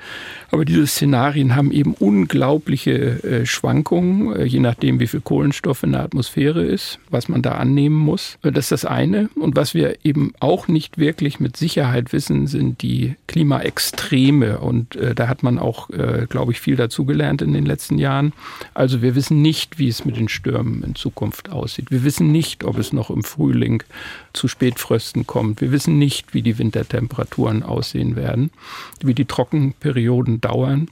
Aber 0.50 0.64
diese 0.64 0.86
Szenarien 0.86 1.54
haben 1.54 1.72
eben 1.72 1.94
unglaubliche 1.94 3.22
äh, 3.22 3.46
Schwankungen, 3.46 4.34
äh, 4.34 4.44
je 4.44 4.60
nachdem, 4.60 4.98
wie 4.98 5.06
viel 5.06 5.20
Kohlenstoff 5.20 5.82
in 5.82 5.92
der 5.92 6.02
Atmosphäre 6.02 6.64
ist, 6.64 6.98
was 7.10 7.28
man 7.28 7.42
da 7.42 7.52
annehmen 7.52 7.96
muss. 7.96 8.38
Äh, 8.42 8.52
das 8.52 8.66
ist 8.66 8.72
das 8.72 8.84
eine. 8.86 9.28
Und 9.34 9.56
was 9.56 9.74
wir 9.74 9.96
eben 10.04 10.32
auch 10.40 10.68
nicht 10.68 10.98
wirklich 10.98 11.38
mit 11.38 11.56
Sicherheit 11.56 12.12
wissen, 12.12 12.46
sind 12.46 12.80
die 12.82 13.14
Klimaextreme. 13.26 14.58
Und 14.60 14.96
äh, 14.96 15.14
da 15.14 15.28
hat 15.28 15.42
man 15.42 15.58
auch, 15.58 15.90
äh, 15.90 16.26
glaube 16.28 16.52
ich, 16.52 16.60
viel 16.60 16.76
dazugelernt 16.76 17.42
in 17.42 17.52
den 17.52 17.66
letzten 17.66 17.98
Jahren. 17.98 18.32
Also 18.72 19.02
wir 19.02 19.14
wissen 19.14 19.42
nicht, 19.42 19.78
wie 19.78 19.88
es 19.88 20.04
mit 20.06 20.16
den 20.16 20.28
Stürmen 20.28 20.82
in 20.82 20.94
Zukunft 20.94 21.50
aussieht. 21.50 21.90
Wir 21.90 22.04
wissen 22.04 22.32
nicht, 22.32 22.64
ob 22.64 22.78
es 22.78 22.92
noch 22.92 23.10
im 23.10 23.22
Frühling 23.22 23.82
zu 24.38 24.48
Spätfrösten 24.48 25.26
kommt. 25.26 25.60
Wir 25.60 25.72
wissen 25.72 25.98
nicht, 25.98 26.32
wie 26.32 26.42
die 26.42 26.58
Wintertemperaturen 26.58 27.62
aussehen 27.62 28.16
werden, 28.16 28.50
wie 29.02 29.14
die 29.14 29.24
Trockenperioden 29.24 30.40
dauern. 30.40 30.88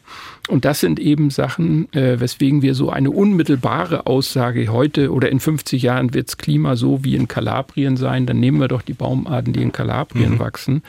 Und 0.48 0.64
das 0.64 0.78
sind 0.78 1.00
eben 1.00 1.30
Sachen, 1.30 1.92
äh, 1.92 2.20
weswegen 2.20 2.62
wir 2.62 2.74
so 2.74 2.90
eine 2.90 3.10
unmittelbare 3.10 4.06
Aussage 4.06 4.68
heute 4.68 5.12
oder 5.12 5.30
in 5.30 5.40
50 5.40 5.82
Jahren 5.82 6.14
wird 6.14 6.28
das 6.28 6.38
Klima 6.38 6.76
so 6.76 7.02
wie 7.02 7.16
in 7.16 7.26
Kalabrien 7.26 7.96
sein, 7.96 8.26
dann 8.26 8.38
nehmen 8.38 8.60
wir 8.60 8.68
doch 8.68 8.82
die 8.82 8.92
Baumarten, 8.92 9.52
die 9.52 9.62
in 9.62 9.72
Kalabrien 9.72 10.34
mhm. 10.34 10.38
wachsen. 10.38 10.82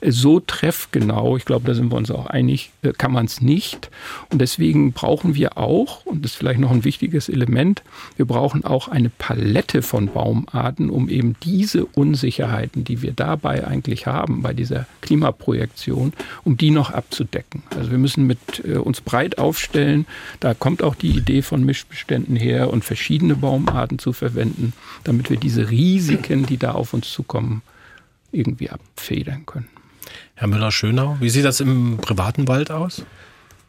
Äh, 0.00 0.10
so 0.10 0.40
treffgenau, 0.40 1.36
ich 1.36 1.44
glaube, 1.44 1.66
da 1.66 1.74
sind 1.74 1.92
wir 1.92 1.96
uns 1.96 2.10
auch 2.10 2.26
einig, 2.26 2.70
äh, 2.82 2.92
kann 2.92 3.12
man 3.12 3.26
es 3.26 3.40
nicht. 3.40 3.88
Und 4.32 4.40
deswegen 4.40 4.92
brauchen 4.92 5.36
wir 5.36 5.58
auch, 5.58 6.04
und 6.06 6.24
das 6.24 6.32
ist 6.32 6.38
vielleicht 6.38 6.60
noch 6.60 6.72
ein 6.72 6.84
wichtiges 6.84 7.28
Element, 7.28 7.82
wir 8.16 8.26
brauchen 8.26 8.64
auch 8.64 8.88
eine 8.88 9.10
Palette 9.10 9.82
von 9.82 10.08
Baumarten, 10.08 10.90
um 10.90 11.08
eben 11.08 11.36
diese 11.44 11.84
Unsicherheiten, 11.84 12.82
die 12.82 13.00
wir 13.02 13.12
dabei 13.12 13.64
eigentlich 13.64 14.06
haben, 14.06 14.42
bei 14.42 14.52
dieser 14.52 14.86
Klimaprojektion, 15.02 16.12
um 16.42 16.56
die 16.56 16.70
noch 16.70 16.90
abzudecken. 16.90 17.62
Also 17.76 17.92
wir 17.92 17.98
müssen 17.98 18.26
mit 18.26 18.64
äh, 18.64 18.76
uns 18.76 19.03
breit 19.04 19.38
aufstellen. 19.38 20.06
Da 20.40 20.54
kommt 20.54 20.82
auch 20.82 20.94
die 20.94 21.10
Idee 21.10 21.42
von 21.42 21.64
Mischbeständen 21.64 22.36
her 22.36 22.70
und 22.70 22.84
verschiedene 22.84 23.36
Baumarten 23.36 23.98
zu 23.98 24.12
verwenden, 24.12 24.72
damit 25.04 25.30
wir 25.30 25.36
diese 25.36 25.70
Risiken, 25.70 26.46
die 26.46 26.56
da 26.56 26.72
auf 26.72 26.94
uns 26.94 27.10
zukommen, 27.10 27.62
irgendwie 28.32 28.70
abfedern 28.70 29.46
können. 29.46 29.68
Herr 30.34 30.48
Müller-Schönau, 30.48 31.16
wie 31.20 31.30
sieht 31.30 31.44
das 31.44 31.60
im 31.60 31.98
privaten 31.98 32.48
Wald 32.48 32.70
aus? 32.70 33.04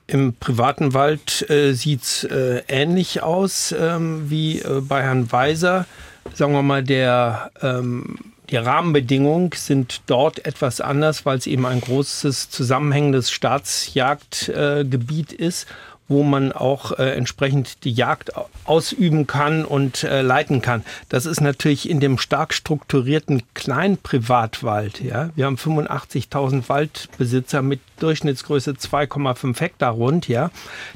Im 0.08 0.34
privaten 0.34 0.94
Wald 0.94 1.50
äh, 1.50 1.74
sieht 1.74 2.04
es 2.04 2.24
äh, 2.26 2.62
ähnlich 2.68 3.24
aus 3.24 3.74
ähm, 3.78 4.30
wie 4.30 4.60
äh, 4.60 4.82
bei 4.82 5.02
Herrn 5.02 5.32
Weiser. 5.32 5.88
Sagen 6.34 6.54
wir 6.54 6.62
mal, 6.62 6.84
der 6.84 7.52
ähm, 7.62 8.18
die 8.50 8.58
Rahmenbedingungen 8.58 9.52
sind 9.56 10.02
dort 10.08 10.44
etwas 10.46 10.82
anders, 10.82 11.26
weil 11.26 11.38
es 11.38 11.48
eben 11.48 11.66
ein 11.66 11.80
großes 11.82 12.50
zusammenhängendes 12.50 13.32
Staatsjagdgebiet 13.32 15.40
äh, 15.40 15.44
ist, 15.44 15.68
wo 16.08 16.24
man 16.24 16.52
auch 16.52 17.00
äh, 17.00 17.16
entsprechend 17.16 17.84
die 17.84 17.92
Jagd 17.92 18.32
ausüben 18.66 19.26
kann 19.26 19.66
und 19.66 20.04
äh, 20.04 20.22
leiten 20.22 20.62
kann. 20.62 20.86
Das 21.10 21.26
ist 21.26 21.42
natürlich 21.42 21.90
in 21.90 22.00
dem 22.00 22.20
stark 22.20 22.54
strukturierten 22.54 23.42
Kleinprivatwald. 23.56 25.02
Ja? 25.02 25.32
Wir 25.36 25.46
haben 25.46 25.56
85.000 25.56 26.70
Waldbesitzer 26.70 27.64
mit 27.64 27.80
Durchschnittsgröße 28.00 28.74
2,5 28.74 29.60
Hektar 29.60 29.94
rund. 29.94 30.28
Ja? 30.28 30.52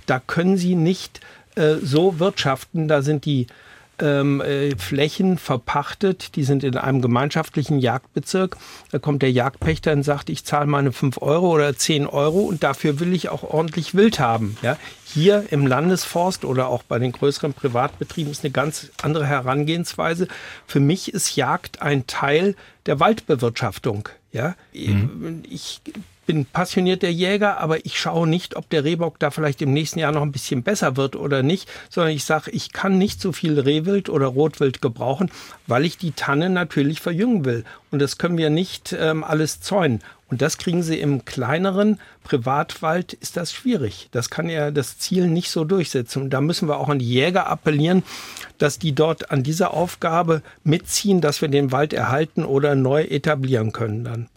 Da 0.05 0.19
können 0.19 0.57
Sie 0.57 0.75
nicht 0.75 1.21
äh, 1.55 1.77
so 1.81 2.19
wirtschaften. 2.19 2.87
Da 2.87 3.01
sind 3.01 3.25
die 3.25 3.47
ähm, 4.01 4.41
äh, 4.41 4.75
Flächen 4.77 5.37
verpachtet, 5.37 6.35
die 6.35 6.43
sind 6.43 6.63
in 6.63 6.77
einem 6.77 7.01
gemeinschaftlichen 7.01 7.79
Jagdbezirk. 7.79 8.57
Da 8.91 8.99
kommt 8.99 9.21
der 9.21 9.31
Jagdpächter 9.31 9.91
und 9.93 10.03
sagt, 10.03 10.29
ich 10.29 10.45
zahle 10.45 10.65
meine 10.65 10.91
5 10.91 11.21
Euro 11.21 11.53
oder 11.53 11.75
10 11.75 12.07
Euro 12.07 12.39
und 12.39 12.63
dafür 12.63 12.99
will 12.99 13.13
ich 13.13 13.29
auch 13.29 13.43
ordentlich 13.43 13.95
Wild 13.95 14.19
haben. 14.19 14.57
Ja? 14.61 14.77
Hier 15.05 15.45
im 15.51 15.65
Landesforst 15.65 16.45
oder 16.45 16.67
auch 16.67 16.83
bei 16.83 16.99
den 16.99 17.11
größeren 17.11 17.53
Privatbetrieben 17.53 18.31
ist 18.31 18.43
eine 18.43 18.51
ganz 18.51 18.91
andere 19.01 19.25
Herangehensweise. 19.25 20.27
Für 20.67 20.79
mich 20.79 21.13
ist 21.13 21.35
Jagd 21.35 21.81
ein 21.81 22.07
Teil 22.07 22.55
der 22.85 22.99
Waldbewirtschaftung. 22.99 24.09
Ja, 24.31 24.55
mhm. 24.73 25.43
ich 25.49 25.81
bin 26.29 26.45
passionierter 26.45 27.09
Jäger, 27.09 27.59
aber 27.59 27.83
ich 27.87 27.99
schaue 27.99 28.27
nicht, 28.27 28.55
ob 28.55 28.69
der 28.69 28.83
Rehbock 28.83 29.17
da 29.17 29.31
vielleicht 29.31 29.63
im 29.63 29.73
nächsten 29.73 29.97
Jahr 29.97 30.11
noch 30.11 30.21
ein 30.21 30.31
bisschen 30.31 30.61
besser 30.61 30.95
wird 30.95 31.15
oder 31.15 31.41
nicht, 31.41 31.67
sondern 31.89 32.13
ich 32.13 32.23
sage, 32.23 32.51
ich 32.51 32.71
kann 32.71 32.99
nicht 32.99 33.19
so 33.19 33.31
viel 33.31 33.59
Rehwild 33.59 34.09
oder 34.09 34.27
Rotwild 34.27 34.79
gebrauchen, 34.79 35.31
weil 35.65 35.85
ich 35.85 35.97
die 35.97 36.11
Tanne 36.11 36.51
natürlich 36.51 37.01
verjüngen 37.01 37.45
will. 37.45 37.63
Und 37.89 37.97
das 37.97 38.19
können 38.19 38.37
wir 38.37 38.51
nicht 38.51 38.95
ähm, 38.95 39.23
alles 39.23 39.61
zäunen. 39.61 40.03
Und 40.29 40.43
das 40.43 40.59
kriegen 40.59 40.83
Sie 40.83 40.99
im 40.99 41.25
kleineren 41.25 41.99
Privatwald, 42.23 43.13
ist 43.13 43.35
das 43.35 43.51
schwierig. 43.51 44.09
Das 44.11 44.29
kann 44.29 44.49
ja 44.49 44.69
das 44.69 44.99
Ziel 44.99 45.25
nicht 45.25 45.49
so 45.49 45.63
durchsetzen. 45.63 46.21
Und 46.21 46.29
da 46.29 46.41
müssen 46.41 46.67
wir 46.67 46.77
auch 46.77 46.89
an 46.89 46.99
die 46.99 47.11
Jäger 47.11 47.47
appellieren, 47.47 48.03
dass 48.59 48.77
die 48.77 48.93
dort 48.93 49.31
an 49.31 49.41
dieser 49.41 49.73
Aufgabe 49.73 50.43
mitziehen, 50.63 51.21
dass 51.21 51.41
wir 51.41 51.47
den 51.47 51.71
Wald 51.71 51.91
erhalten 51.91 52.45
oder 52.45 52.75
neu 52.75 53.01
etablieren 53.01 53.71
können 53.71 54.03
dann. 54.03 54.29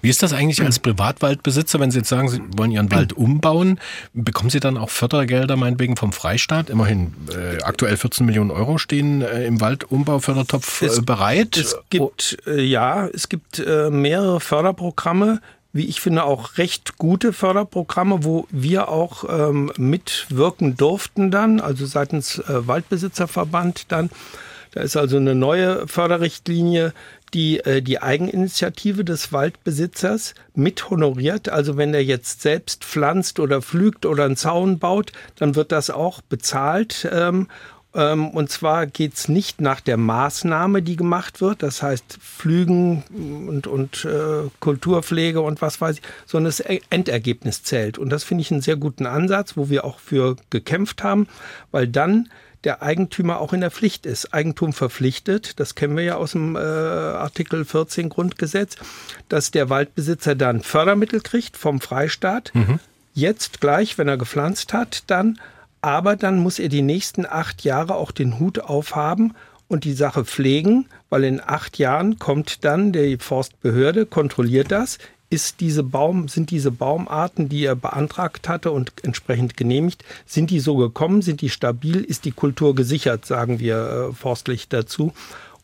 Wie 0.00 0.08
ist 0.08 0.22
das 0.22 0.32
eigentlich 0.32 0.62
als 0.62 0.78
Privatwaldbesitzer, 0.78 1.80
wenn 1.80 1.90
Sie 1.90 1.98
jetzt 1.98 2.08
sagen, 2.08 2.28
Sie 2.28 2.40
wollen 2.56 2.70
Ihren 2.70 2.90
Wald 2.90 3.12
umbauen? 3.12 3.80
Bekommen 4.12 4.50
Sie 4.50 4.60
dann 4.60 4.76
auch 4.76 4.90
Fördergelder 4.90 5.56
meinetwegen 5.56 5.96
vom 5.96 6.12
Freistaat? 6.12 6.70
Immerhin 6.70 7.12
äh, 7.30 7.62
aktuell 7.62 7.96
14 7.96 8.26
Millionen 8.26 8.50
Euro 8.50 8.78
stehen 8.78 9.22
äh, 9.22 9.46
im 9.46 9.60
Waldumbau-Fördertopf 9.60 10.82
äh, 10.82 11.00
bereit. 11.02 11.56
Es 11.56 11.76
gibt, 11.90 12.38
äh, 12.46 12.62
ja, 12.62 13.06
es 13.08 13.28
gibt 13.28 13.58
äh, 13.58 13.90
mehrere 13.90 14.40
Förderprogramme, 14.40 15.40
wie 15.72 15.86
ich 15.86 16.00
finde, 16.00 16.24
auch 16.24 16.56
recht 16.56 16.98
gute 16.98 17.32
Förderprogramme, 17.32 18.24
wo 18.24 18.46
wir 18.50 18.88
auch 18.88 19.24
ähm, 19.28 19.72
mitwirken 19.76 20.76
durften 20.76 21.32
dann, 21.32 21.60
also 21.60 21.84
seitens 21.84 22.38
äh, 22.38 22.66
Waldbesitzerverband 22.66 23.90
dann. 23.90 24.08
Da 24.70 24.82
ist 24.82 24.96
also 24.96 25.16
eine 25.16 25.34
neue 25.34 25.86
Förderrichtlinie, 25.88 26.92
die 27.34 27.58
äh, 27.60 27.82
die 27.82 28.00
Eigeninitiative 28.00 29.04
des 29.04 29.32
Waldbesitzers 29.32 30.34
mit 30.54 30.88
honoriert. 30.88 31.48
Also 31.48 31.76
wenn 31.76 31.92
er 31.92 32.04
jetzt 32.04 32.42
selbst 32.42 32.84
pflanzt 32.84 33.40
oder 33.40 33.60
pflügt 33.60 34.06
oder 34.06 34.24
einen 34.24 34.36
Zaun 34.36 34.78
baut, 34.78 35.12
dann 35.36 35.56
wird 35.56 35.72
das 35.72 35.90
auch 35.90 36.22
bezahlt. 36.22 37.08
Ähm, 37.12 37.48
ähm, 37.94 38.30
und 38.30 38.50
zwar 38.50 38.86
geht's 38.86 39.28
nicht 39.28 39.60
nach 39.60 39.80
der 39.80 39.96
Maßnahme, 39.96 40.82
die 40.82 40.96
gemacht 40.96 41.40
wird, 41.40 41.62
das 41.62 41.82
heißt 41.82 42.18
Flügen 42.20 43.04
und, 43.48 43.66
und 43.66 44.04
äh, 44.04 44.48
Kulturpflege 44.60 45.40
und 45.40 45.62
was 45.62 45.80
weiß 45.80 45.96
ich, 45.96 46.02
sondern 46.26 46.52
das 46.56 46.60
Endergebnis 46.90 47.62
zählt. 47.62 47.98
Und 47.98 48.10
das 48.10 48.24
finde 48.24 48.42
ich 48.42 48.50
einen 48.50 48.62
sehr 48.62 48.76
guten 48.76 49.06
Ansatz, 49.06 49.56
wo 49.56 49.70
wir 49.70 49.84
auch 49.84 50.00
für 50.00 50.36
gekämpft 50.50 51.04
haben, 51.04 51.28
weil 51.70 51.86
dann 51.86 52.28
der 52.64 52.82
Eigentümer 52.82 53.40
auch 53.40 53.52
in 53.52 53.60
der 53.60 53.70
Pflicht 53.70 54.06
ist. 54.06 54.32
Eigentum 54.32 54.72
verpflichtet, 54.72 55.60
das 55.60 55.74
kennen 55.74 55.96
wir 55.96 56.04
ja 56.04 56.16
aus 56.16 56.32
dem 56.32 56.56
äh, 56.56 56.58
Artikel 56.58 57.64
14 57.64 58.08
Grundgesetz, 58.08 58.76
dass 59.28 59.50
der 59.50 59.70
Waldbesitzer 59.70 60.34
dann 60.34 60.62
Fördermittel 60.62 61.20
kriegt 61.20 61.56
vom 61.56 61.80
Freistaat. 61.80 62.50
Mhm. 62.54 62.80
Jetzt 63.14 63.60
gleich, 63.60 63.98
wenn 63.98 64.08
er 64.08 64.16
gepflanzt 64.16 64.72
hat, 64.72 65.04
dann, 65.06 65.38
aber 65.80 66.16
dann 66.16 66.38
muss 66.38 66.58
er 66.58 66.68
die 66.68 66.82
nächsten 66.82 67.26
acht 67.26 67.62
Jahre 67.62 67.94
auch 67.94 68.10
den 68.10 68.38
Hut 68.38 68.58
aufhaben 68.58 69.34
und 69.68 69.84
die 69.84 69.92
Sache 69.92 70.24
pflegen, 70.24 70.86
weil 71.10 71.24
in 71.24 71.40
acht 71.40 71.78
Jahren 71.78 72.18
kommt 72.18 72.64
dann 72.64 72.92
die 72.92 73.18
Forstbehörde, 73.18 74.06
kontrolliert 74.06 74.70
das, 74.70 74.98
ist 75.34 75.60
diese 75.60 75.82
Baum, 75.82 76.28
sind 76.28 76.50
diese 76.50 76.70
Baumarten, 76.70 77.48
die 77.48 77.64
er 77.64 77.74
beantragt 77.74 78.48
hatte 78.48 78.70
und 78.70 78.92
entsprechend 79.02 79.56
genehmigt, 79.56 80.04
sind 80.24 80.50
die 80.50 80.60
so 80.60 80.76
gekommen, 80.76 81.22
sind 81.22 81.40
die 81.40 81.50
stabil, 81.50 82.02
ist 82.02 82.24
die 82.24 82.30
Kultur 82.30 82.76
gesichert, 82.76 83.26
sagen 83.26 83.58
wir 83.58 84.10
äh, 84.10 84.14
forstlich 84.14 84.68
dazu. 84.68 85.12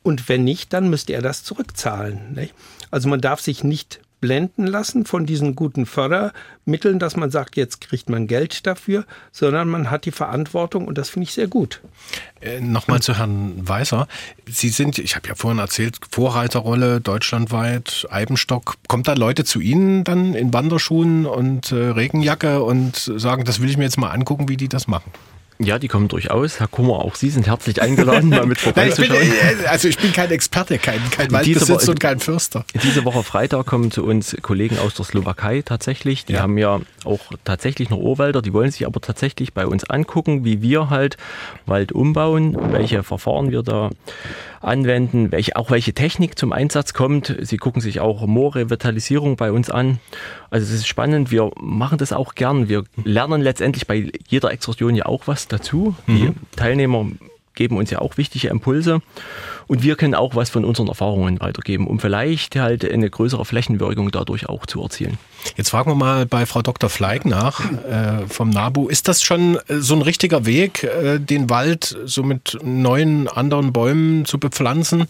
Und 0.02 0.28
wenn 0.28 0.44
nicht, 0.44 0.72
dann 0.72 0.90
müsste 0.90 1.12
er 1.12 1.22
das 1.22 1.44
zurückzahlen. 1.44 2.34
Nicht? 2.34 2.52
Also 2.90 3.08
man 3.08 3.20
darf 3.20 3.40
sich 3.40 3.62
nicht 3.62 4.00
blenden 4.20 4.66
lassen 4.66 5.04
von 5.04 5.26
diesen 5.26 5.56
guten 5.56 5.86
Fördermitteln, 5.86 6.98
dass 6.98 7.16
man 7.16 7.30
sagt, 7.30 7.56
jetzt 7.56 7.80
kriegt 7.80 8.08
man 8.08 8.26
Geld 8.26 8.66
dafür, 8.66 9.04
sondern 9.32 9.68
man 9.68 9.90
hat 9.90 10.04
die 10.04 10.10
Verantwortung 10.10 10.86
und 10.86 10.98
das 10.98 11.10
finde 11.10 11.24
ich 11.24 11.32
sehr 11.32 11.48
gut. 11.48 11.80
Äh, 12.40 12.60
Nochmal 12.60 13.00
zu 13.00 13.16
Herrn 13.16 13.54
Weißer. 13.56 14.06
Sie 14.48 14.68
sind, 14.68 14.98
ich 14.98 15.16
habe 15.16 15.28
ja 15.28 15.34
vorhin 15.34 15.58
erzählt, 15.58 15.96
Vorreiterrolle 16.10 17.00
deutschlandweit, 17.00 18.06
Eibenstock. 18.10 18.76
Kommt 18.88 19.08
da 19.08 19.14
Leute 19.14 19.44
zu 19.44 19.60
Ihnen 19.60 20.04
dann 20.04 20.34
in 20.34 20.52
Wanderschuhen 20.52 21.26
und 21.26 21.72
äh, 21.72 21.76
Regenjacke 21.76 22.62
und 22.62 22.96
sagen, 22.96 23.44
das 23.44 23.60
will 23.60 23.70
ich 23.70 23.76
mir 23.76 23.84
jetzt 23.84 23.98
mal 23.98 24.10
angucken, 24.10 24.48
wie 24.48 24.56
die 24.56 24.68
das 24.68 24.86
machen? 24.86 25.10
Ja, 25.62 25.78
die 25.78 25.88
kommen 25.88 26.08
durchaus. 26.08 26.58
Herr 26.58 26.68
Kummer, 26.68 27.00
auch 27.00 27.14
Sie 27.14 27.28
sind 27.28 27.46
herzlich 27.46 27.82
eingeladen, 27.82 28.30
mal 28.30 28.46
mit 28.46 28.58
vorbeizuschauen. 28.60 29.28
Nein, 29.28 29.66
also 29.68 29.88
ich 29.88 29.98
bin 29.98 30.10
kein 30.10 30.30
Experte, 30.30 30.78
kein, 30.78 30.98
kein 31.10 31.30
Waldbesitzer 31.30 31.90
und 31.90 32.00
kein 32.00 32.18
Fürster. 32.18 32.64
Diese 32.82 33.04
Woche 33.04 33.22
Freitag 33.22 33.66
kommen 33.66 33.90
zu 33.90 34.02
uns 34.02 34.34
Kollegen 34.40 34.78
aus 34.78 34.94
der 34.94 35.04
Slowakei 35.04 35.60
tatsächlich. 35.62 36.24
Die 36.24 36.32
ja. 36.32 36.40
haben 36.40 36.56
ja 36.56 36.80
auch 37.04 37.20
tatsächlich 37.44 37.90
noch 37.90 37.98
Urwälder. 37.98 38.40
Die 38.40 38.54
wollen 38.54 38.70
sich 38.70 38.86
aber 38.86 39.02
tatsächlich 39.02 39.52
bei 39.52 39.66
uns 39.66 39.84
angucken, 39.84 40.46
wie 40.46 40.62
wir 40.62 40.88
halt 40.88 41.18
Wald 41.66 41.92
umbauen, 41.92 42.56
welche 42.72 43.02
Verfahren 43.02 43.50
wir 43.50 43.62
da 43.62 43.90
anwenden, 44.62 45.30
welche, 45.30 45.56
auch 45.56 45.70
welche 45.70 45.92
Technik 45.92 46.38
zum 46.38 46.52
Einsatz 46.52 46.94
kommt. 46.94 47.36
Sie 47.40 47.58
gucken 47.58 47.82
sich 47.82 48.00
auch 48.00 48.26
Moorrevitalisierung 48.26 49.36
bei 49.36 49.52
uns 49.52 49.70
an. 49.70 50.00
Also 50.50 50.66
es 50.66 50.80
ist 50.80 50.88
spannend. 50.88 51.30
Wir 51.30 51.50
machen 51.60 51.98
das 51.98 52.12
auch 52.12 52.34
gern. 52.34 52.68
Wir 52.68 52.84
lernen 53.04 53.40
letztendlich 53.40 53.86
bei 53.86 54.10
jeder 54.28 54.50
Exkursion 54.52 54.94
ja 54.94 55.06
auch 55.06 55.26
was 55.26 55.48
dazu. 55.48 55.94
Mhm. 56.06 56.16
Die 56.16 56.56
Teilnehmer 56.56 57.06
geben 57.54 57.76
uns 57.76 57.90
ja 57.90 57.98
auch 58.00 58.16
wichtige 58.16 58.48
Impulse 58.48 59.02
und 59.66 59.82
wir 59.82 59.94
können 59.94 60.14
auch 60.14 60.34
was 60.34 60.50
von 60.50 60.64
unseren 60.64 60.88
Erfahrungen 60.88 61.40
weitergeben, 61.40 61.86
um 61.86 62.00
vielleicht 62.00 62.56
halt 62.56 62.90
eine 62.90 63.10
größere 63.10 63.44
Flächenwirkung 63.44 64.10
dadurch 64.10 64.48
auch 64.48 64.66
zu 64.66 64.82
erzielen. 64.82 65.18
Jetzt 65.56 65.70
fragen 65.70 65.90
wir 65.90 65.94
mal 65.94 66.26
bei 66.26 66.46
Frau 66.46 66.62
Dr. 66.62 66.88
Fleig 66.88 67.26
nach 67.26 67.60
äh, 67.60 68.26
vom 68.28 68.50
NABU. 68.50 68.88
Ist 68.88 69.08
das 69.08 69.22
schon 69.22 69.58
äh, 69.68 69.78
so 69.78 69.94
ein 69.94 70.02
richtiger 70.02 70.46
Weg, 70.46 70.84
äh, 70.84 71.18
den 71.18 71.50
Wald 71.50 71.96
so 72.04 72.22
mit 72.22 72.58
neuen 72.62 73.28
anderen 73.28 73.72
Bäumen 73.72 74.24
zu 74.24 74.38
bepflanzen? 74.38 75.06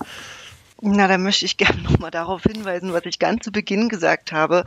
Na, 0.83 1.09
da 1.09 1.19
möchte 1.19 1.45
ich 1.45 1.57
gerne 1.59 1.83
nochmal 1.83 2.11
darauf 2.11 2.43
hinweisen, 2.43 2.93
was 2.93 3.05
ich 3.05 3.19
ganz 3.19 3.45
zu 3.45 3.53
Beginn 3.53 3.89
gesagt 3.89 4.33
habe. 4.33 4.65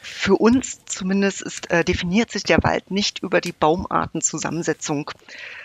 Für 0.00 0.36
uns 0.36 0.84
zumindest 0.86 1.42
ist, 1.42 1.70
äh, 1.70 1.84
definiert 1.84 2.30
sich 2.30 2.44
der 2.44 2.62
Wald 2.62 2.90
nicht 2.90 3.18
über 3.20 3.40
die 3.40 3.52
Baumartenzusammensetzung, 3.52 5.10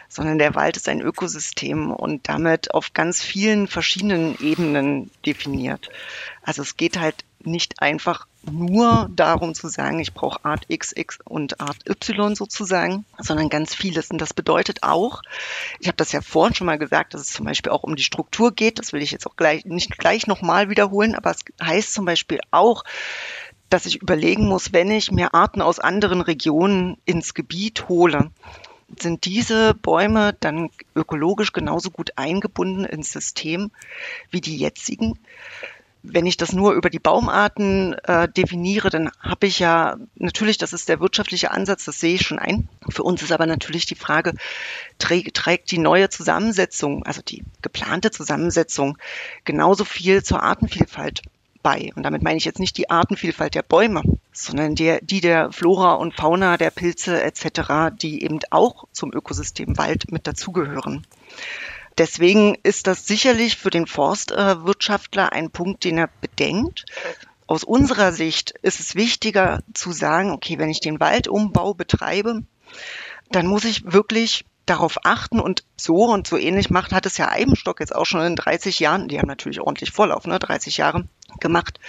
sondern 0.10 0.40
der 0.40 0.56
Wald 0.56 0.78
ist 0.78 0.90
ein 0.90 1.02
Ökosystem 1.02 1.92
und 1.92 2.28
damit 2.28 2.74
auf 2.74 2.94
ganz 2.94 3.22
vielen 3.22 3.68
verschiedenen 3.68 4.38
Ebenen 4.40 5.10
definiert. 5.26 5.90
Also 6.42 6.62
es 6.62 6.78
geht 6.78 7.00
halt 7.00 7.24
nicht 7.44 7.82
einfach 7.82 8.28
nur 8.52 9.10
darum 9.16 9.54
zu 9.54 9.68
sagen, 9.68 10.00
ich 10.00 10.14
brauche 10.14 10.44
Art 10.46 10.68
XX 10.70 11.20
und 11.26 11.60
Art 11.60 11.88
Y 11.88 12.36
sozusagen, 12.36 13.06
sondern 13.20 13.50
ganz 13.50 13.76
vieles. 13.76 14.12
Und 14.12 14.20
das 14.20 14.34
bedeutet 14.34 14.84
auch, 14.84 15.22
ich 15.80 15.88
habe 15.88 15.98
das 15.98 16.12
ja 16.12 16.22
vorhin 16.22 16.56
schon 16.56 16.68
mal 16.68 16.78
gesagt, 16.78 17.14
dass 17.14 17.22
es 17.22 17.34
zum 17.34 17.46
Beispiel 17.46 17.72
auch 17.72 17.84
um 17.84 17.96
die 17.96 18.04
Struktur 18.04 18.54
geht. 18.54 18.80
Das 18.80 18.94
will 18.94 19.02
ich 19.02 19.12
jetzt 19.12 19.28
auch 19.28 19.36
gleich 19.36 19.66
nicht 19.66 19.98
gleich 19.98 20.28
nochmal 20.28 20.70
wiederholen, 20.70 21.16
aber 21.16 21.32
es 21.32 21.40
heißt 21.62 21.94
zum 21.94 22.06
Beispiel 22.06 22.40
auch, 22.52 22.84
dass 23.70 23.86
ich 23.86 24.02
überlegen 24.02 24.48
muss, 24.48 24.72
wenn 24.74 24.92
ich 24.92 25.12
mir 25.12 25.34
Arten 25.34 25.62
aus 25.62 25.80
anderen 25.80 26.22
Regionen 26.22 26.98
ins 27.06 27.34
Gebiet 27.34 27.90
hole, 27.90 28.32
sind 29.00 29.26
diese 29.26 29.74
Bäume 29.74 30.36
dann 30.40 30.70
ökologisch 30.96 31.52
genauso 31.52 31.92
gut 31.92 32.12
eingebunden 32.16 32.86
ins 32.86 33.12
System 33.12 33.72
wie 34.32 34.42
die 34.42 34.58
jetzigen? 34.58 35.20
Wenn 36.04 36.26
ich 36.26 36.38
das 36.38 36.54
nur 36.54 36.74
über 36.74 36.90
die 36.90 37.00
Baumarten 37.00 37.94
äh, 38.04 38.30
definiere, 38.30 38.90
dann 38.90 39.12
habe 39.20 39.48
ich 39.48 39.60
ja 39.60 39.98
natürlich, 40.16 40.58
das 40.58 40.74
ist 40.74 40.90
der 40.90 41.00
wirtschaftliche 41.00 41.52
Ansatz, 41.52 41.86
das 41.86 42.00
sehe 42.00 42.16
ich 42.16 42.22
schon 42.22 42.40
ein. 42.40 42.70
Für 42.90 43.04
uns 43.04 43.22
ist 43.22 43.32
aber 43.32 43.46
natürlich 43.46 43.86
die 43.86 43.96
Frage, 43.96 44.34
trägt, 45.00 45.36
trägt 45.36 45.72
die 45.72 45.80
neue 45.80 46.10
Zusammensetzung, 46.10 47.06
also 47.06 47.22
die 47.22 47.44
geplante 47.62 48.12
Zusammensetzung, 48.12 48.98
genauso 49.44 49.86
viel 49.86 50.24
zur 50.24 50.44
Artenvielfalt 50.44 51.22
bei? 51.62 51.92
Und 51.96 52.04
damit 52.04 52.24
meine 52.24 52.38
ich 52.38 52.46
jetzt 52.46 52.60
nicht 52.60 52.78
die 52.78 52.90
Artenvielfalt 52.90 53.56
der 53.56 53.64
Bäume, 53.64 54.02
sondern 54.32 54.76
der, 54.76 55.02
die 55.02 55.20
der 55.20 55.52
Flora 55.52 55.96
und 55.96 56.16
Fauna, 56.16 56.58
der 56.58 56.72
Pilze 56.72 57.22
etc., 57.22 57.92
die 58.02 58.24
eben 58.24 58.40
auch 58.52 58.86
zum 58.94 59.14
Ökosystem 59.14 59.78
Wald 59.78 60.12
mit 60.12 60.28
dazugehören. 60.28 61.06
Deswegen 61.98 62.56
ist 62.64 62.88
das 62.88 63.08
sicherlich 63.08 63.58
für 63.58 63.70
den 63.70 63.88
Forstwirtschaftler 63.88 65.32
ein 65.32 65.50
Punkt, 65.50 65.84
den 65.84 65.98
er 65.98 66.10
bedenkt. 66.22 66.86
Aus 67.48 67.64
unserer 67.64 68.12
Sicht 68.12 68.52
ist 68.62 68.80
es 68.80 68.96
wichtiger 68.96 69.64
zu 69.74 69.92
sagen, 69.92 70.32
okay, 70.32 70.60
wenn 70.60 70.70
ich 70.70 70.80
den 70.80 71.00
Waldumbau 71.00 71.74
betreibe, 71.74 72.44
dann 73.32 73.48
muss 73.48 73.66
ich 73.66 73.92
wirklich 73.92 74.46
darauf 74.66 74.98
achten 75.06 75.40
und 75.40 75.64
so 75.78 76.06
und 76.06 76.28
so 76.28 76.38
ähnlich 76.38 76.70
macht, 76.70 76.92
hat 76.92 77.06
es 77.06 77.18
ja 77.18 77.32
Eibenstock 77.32 77.80
jetzt 77.80 77.96
auch 77.96 78.06
schon 78.06 78.22
in 78.22 78.36
30 78.36 78.80
Jahren, 78.80 79.08
die 79.08 79.18
haben 79.18 79.28
natürlich 79.28 79.62
ordentlich 79.62 79.92
Vorlauf, 79.92 80.28
ne, 80.28 80.40
30 80.40 80.78
Jahre 80.78 81.08
gemacht, 81.40 81.80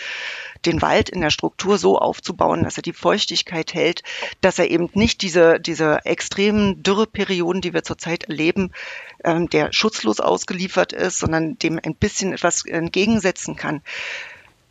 den 0.66 0.82
Wald 0.82 1.08
in 1.08 1.20
der 1.20 1.30
Struktur 1.30 1.78
so 1.78 1.98
aufzubauen, 1.98 2.64
dass 2.64 2.76
er 2.76 2.82
die 2.82 2.92
Feuchtigkeit 2.92 3.74
hält, 3.74 4.02
dass 4.40 4.58
er 4.58 4.70
eben 4.70 4.90
nicht 4.94 5.22
diese, 5.22 5.60
diese 5.60 6.04
extremen 6.04 6.82
Dürreperioden, 6.82 7.60
die 7.60 7.74
wir 7.74 7.84
zurzeit 7.84 8.24
erleben, 8.24 8.72
ähm, 9.24 9.48
der 9.48 9.72
schutzlos 9.72 10.20
ausgeliefert 10.20 10.92
ist, 10.92 11.18
sondern 11.18 11.58
dem 11.58 11.78
ein 11.82 11.94
bisschen 11.94 12.32
etwas 12.32 12.64
entgegensetzen 12.64 13.56
kann 13.56 13.82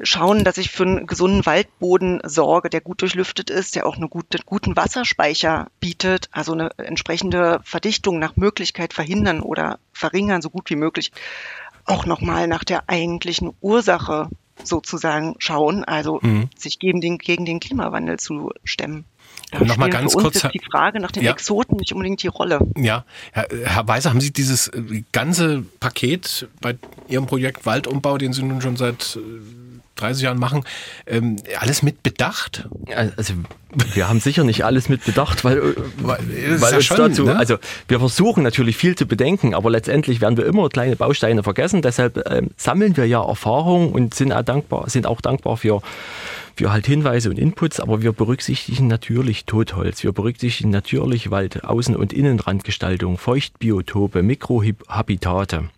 schauen, 0.02 0.44
dass 0.44 0.58
ich 0.58 0.70
für 0.70 0.84
einen 0.84 1.08
gesunden 1.08 1.46
Waldboden 1.46 2.22
sorge, 2.24 2.70
der 2.70 2.82
gut 2.82 3.02
durchlüftet 3.02 3.50
ist, 3.50 3.76
der 3.76 3.86
auch 3.86 3.96
einen 3.96 4.10
gute, 4.10 4.40
guten 4.46 4.76
Wasserspeicher 4.76 5.68
bietet, 5.80 6.30
also 6.32 6.54
eine 6.54 6.72
entsprechende 6.78 7.60
Verdichtung 7.64 8.20
nach 8.20 8.36
Möglichkeit 8.36 8.94
verhindern 8.94 9.42
oder 9.42 9.80
verringern, 9.94 10.42
so 10.42 10.50
gut 10.50 10.70
wie 10.70 10.76
möglich. 10.76 11.12
Auch 11.86 12.06
nochmal 12.06 12.48
nach 12.48 12.64
der 12.64 12.90
eigentlichen 12.90 13.54
Ursache 13.62 14.30
sozusagen 14.64 15.36
schauen, 15.40 15.84
also 15.84 16.20
mhm. 16.22 16.50
sich 16.58 16.80
gegen 16.80 17.02
den, 17.02 17.18
gegen 17.18 17.46
den 17.46 17.60
Klimawandel 17.60 18.20
zu 18.20 18.52
stemmen. 18.64 19.06
Da 19.52 19.64
noch 19.64 19.78
mal 19.78 19.90
ganz 19.90 20.14
kurz 20.14 20.42
die 20.52 20.60
Frage 20.60 21.00
nach 21.00 21.12
den 21.12 21.24
ja. 21.24 21.32
Exoten 21.32 21.78
nicht 21.78 21.94
unbedingt 21.94 22.22
die 22.22 22.28
Rolle. 22.28 22.60
Ja, 22.76 23.06
Herr, 23.32 23.48
Herr 23.64 23.88
Weiser, 23.88 24.10
haben 24.10 24.20
Sie 24.20 24.34
dieses 24.34 24.68
äh, 24.68 25.04
ganze 25.14 25.64
Paket 25.80 26.48
bei 26.60 26.76
Ihrem 27.08 27.28
Projekt 27.28 27.66
Waldumbau, 27.66 28.18
den 28.18 28.34
Sie 28.34 28.44
nun 28.44 28.62
schon 28.62 28.76
seit 28.76 29.18
30 29.98 30.22
äh, 30.22 30.26
Jahren 30.26 30.40
machen, 30.40 30.64
ähm, 31.06 31.38
alles 31.60 31.84
mit 31.84 32.04
bedacht? 32.04 32.68
Also 33.16 33.34
wir 33.94 34.08
haben 34.08 34.20
sicher 34.20 34.44
nicht 34.44 34.64
alles 34.64 34.90
mit 34.90 35.04
bedacht, 35.04 35.44
weil, 35.44 35.58
äh, 35.58 35.62
weil, 35.98 36.62
weil 36.62 36.76
uns 36.76 36.86
schon, 36.86 36.98
dazu, 36.98 37.26
ne? 37.26 37.36
also 37.36 37.58
wir 37.88 38.00
versuchen 38.00 38.44
natürlich 38.44 38.78
viel 38.78 38.96
zu 38.96 39.06
bedenken, 39.06 39.54
aber 39.54 39.70
letztendlich 39.70 40.22
werden 40.22 40.38
wir 40.38 40.46
immer 40.46 40.70
kleine 40.70 40.96
Bausteine 40.96 41.44
vergessen. 41.44 41.82
Deshalb 41.82 42.24
ähm, 42.30 42.52
sammeln 42.56 42.96
wir 42.98 43.06
ja 43.06 43.24
Erfahrung 43.24 43.92
und 43.92 44.14
sind 44.14 44.32
auch 44.32 44.44
dankbar, 44.44 44.90
sind 44.90 45.06
auch 45.06 45.22
dankbar 45.22 45.58
für 45.58 45.82
für 46.56 46.72
halt 46.72 46.88
Hinweise 46.88 47.30
und 47.30 47.38
Inputs, 47.38 47.80
aber 47.80 48.02
wir 48.02 48.14
berücksichtigen 48.14 48.88
natürlich 48.88 49.46
Totholz, 49.46 50.04
wir 50.04 50.12
berücksichtigen 50.12 50.72
natürlich 50.72 51.30
Wald, 51.30 51.64
Außen- 51.64 51.94
und 51.96 52.14
Innenrandgestaltung, 52.14 53.20
Feuchtbiotope, 53.20 54.24
Mikrohabitate 54.24 55.70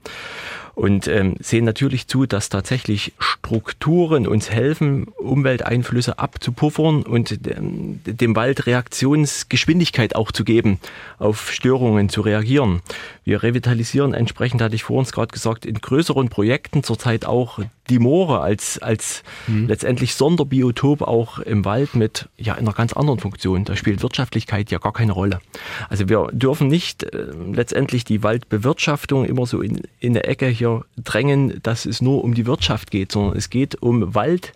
und 0.80 1.09
ähm, 1.09 1.36
sehen 1.41 1.65
natürlich 1.65 2.07
zu, 2.07 2.25
dass 2.25 2.47
tatsächlich 2.47 3.11
Strukturen 3.19 4.25
uns 4.25 4.49
helfen, 4.49 5.09
Umwelteinflüsse 5.17 6.19
abzupuffern 6.19 7.03
und 7.03 7.38
ähm, 7.49 7.99
dem 8.05 8.34
Wald 8.34 8.65
Reaktionsgeschwindigkeit 8.65 10.15
auch 10.15 10.32
zu 10.32 10.45
geben, 10.45 10.80
auf 11.17 11.51
Störungen 11.51 12.07
zu 12.07 12.21
reagieren. 12.21 12.80
Wir 13.25 13.43
revitalisieren 13.43 14.13
entsprechend, 14.13 14.61
hatte 14.61 14.75
ich 14.75 14.84
vor 14.84 14.97
uns 14.99 15.11
gerade 15.11 15.34
gesagt, 15.34 15.65
in 15.65 15.82
größeren 15.82 16.30
Projekten 16.30 16.82
zurzeit 16.82 17.25
auch 17.25 17.59
die 17.89 17.99
Moore 17.99 18.39
als, 18.39 18.80
als 18.80 19.23
mhm. 19.47 19.67
letztendlich 19.67 20.13
Sonderbiotop 20.15 21.01
auch 21.01 21.39
im 21.39 21.65
Wald 21.65 21.95
mit 21.95 22.30
ja, 22.38 22.53
einer 22.53 22.71
ganz 22.71 22.93
anderen 22.93 23.19
Funktion. 23.19 23.65
Da 23.65 23.75
spielt 23.75 24.01
Wirtschaftlichkeit 24.01 24.71
ja 24.71 24.77
gar 24.77 24.93
keine 24.93 25.11
Rolle. 25.11 25.41
Also 25.89 26.07
wir 26.07 26.30
dürfen 26.32 26.67
nicht 26.67 27.03
äh, 27.03 27.25
letztendlich 27.51 28.05
die 28.05 28.23
Waldbewirtschaftung 28.23 29.25
immer 29.25 29.45
so 29.45 29.61
in, 29.61 29.82
in 29.99 30.13
der 30.13 30.30
Ecke 30.30 30.47
hier 30.47 30.68
drängen, 30.97 31.61
dass 31.63 31.86
es 31.86 32.01
nur 32.01 32.24
um 32.24 32.34
die 32.34 32.45
Wirtschaft 32.45 32.91
geht, 32.91 33.11
sondern 33.11 33.38
es 33.38 33.49
geht 33.49 33.82
um 33.82 34.15
Wald 34.15 34.53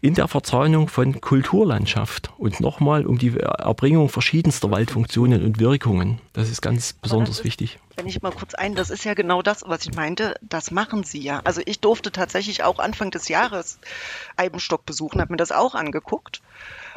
in 0.00 0.14
der 0.14 0.28
Verzahnung 0.28 0.88
von 0.88 1.20
Kulturlandschaft 1.20 2.30
und 2.38 2.60
nochmal 2.60 3.06
um 3.06 3.18
die 3.18 3.38
Erbringung 3.38 4.08
verschiedenster 4.08 4.70
Waldfunktionen 4.70 5.44
und 5.44 5.58
Wirkungen. 5.58 6.20
Das 6.32 6.48
ist 6.50 6.60
ganz 6.60 6.92
besonders 6.92 7.38
ist, 7.38 7.44
wichtig. 7.44 7.78
Wenn 7.96 8.06
ich 8.06 8.22
mal 8.22 8.32
kurz 8.32 8.54
ein, 8.54 8.74
das 8.74 8.90
ist 8.90 9.04
ja 9.04 9.14
genau 9.14 9.42
das, 9.42 9.64
was 9.66 9.86
ich 9.86 9.94
meinte, 9.94 10.34
das 10.42 10.70
machen 10.70 11.02
sie 11.04 11.20
ja. 11.20 11.40
Also 11.44 11.62
ich 11.64 11.80
durfte 11.80 12.12
tatsächlich 12.12 12.62
auch 12.62 12.78
Anfang 12.78 13.10
des 13.10 13.28
Jahres 13.28 13.78
Eibenstock 14.36 14.84
besuchen, 14.84 15.20
habe 15.20 15.32
mir 15.32 15.38
das 15.38 15.52
auch 15.52 15.74
angeguckt. 15.74 16.42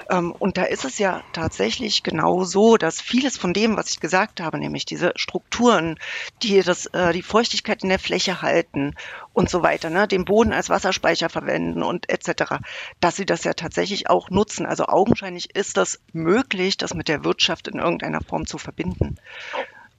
Ähm, 0.09 0.31
und 0.31 0.57
da 0.57 0.63
ist 0.63 0.85
es 0.85 0.97
ja 0.97 1.21
tatsächlich 1.33 2.03
genau 2.03 2.43
so, 2.43 2.77
dass 2.77 2.99
vieles 2.99 3.37
von 3.37 3.53
dem, 3.53 3.77
was 3.77 3.91
ich 3.91 3.99
gesagt 3.99 4.41
habe, 4.41 4.57
nämlich 4.57 4.85
diese 4.85 5.13
Strukturen, 5.15 5.97
die 6.41 6.61
das, 6.61 6.87
äh, 6.87 7.13
die 7.13 7.21
Feuchtigkeit 7.21 7.83
in 7.83 7.89
der 7.89 7.99
Fläche 7.99 8.41
halten 8.41 8.95
und 9.33 9.49
so 9.49 9.61
weiter, 9.61 9.89
ne, 9.89 10.07
den 10.07 10.25
Boden 10.25 10.51
als 10.51 10.69
Wasserspeicher 10.69 11.29
verwenden 11.29 11.83
und 11.83 12.09
etc., 12.09 12.55
dass 12.99 13.15
sie 13.15 13.25
das 13.25 13.43
ja 13.43 13.53
tatsächlich 13.53 14.09
auch 14.09 14.29
nutzen. 14.29 14.65
Also 14.65 14.87
augenscheinlich 14.87 15.55
ist 15.55 15.77
das 15.77 15.99
möglich, 16.11 16.77
das 16.77 16.93
mit 16.93 17.07
der 17.07 17.23
Wirtschaft 17.23 17.67
in 17.67 17.79
irgendeiner 17.79 18.21
Form 18.21 18.47
zu 18.47 18.57
verbinden. 18.57 19.17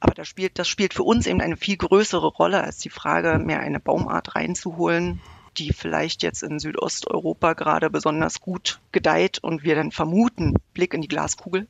Aber 0.01 0.15
das 0.15 0.27
spielt, 0.27 0.59
das 0.59 0.67
spielt 0.67 0.95
für 0.95 1.03
uns 1.03 1.27
eben 1.27 1.41
eine 1.41 1.57
viel 1.57 1.77
größere 1.77 2.27
Rolle 2.27 2.65
als 2.65 2.79
die 2.79 2.91
Frage, 2.91 3.39
mehr 3.39 3.61
eine 3.61 3.81
Baumart 3.81 4.35
reinzuholen 4.35 5.21
die 5.61 5.73
vielleicht 5.73 6.23
jetzt 6.23 6.43
in 6.43 6.59
Südosteuropa 6.59 7.53
gerade 7.53 7.91
besonders 7.91 8.41
gut 8.41 8.81
gedeiht 8.93 9.39
und 9.39 9.63
wir 9.63 9.75
dann 9.75 9.93
vermuten, 9.93 10.55
Blick 10.75 10.95
in 10.95 11.03
die 11.03 11.09
Glaskugel, 11.09 11.67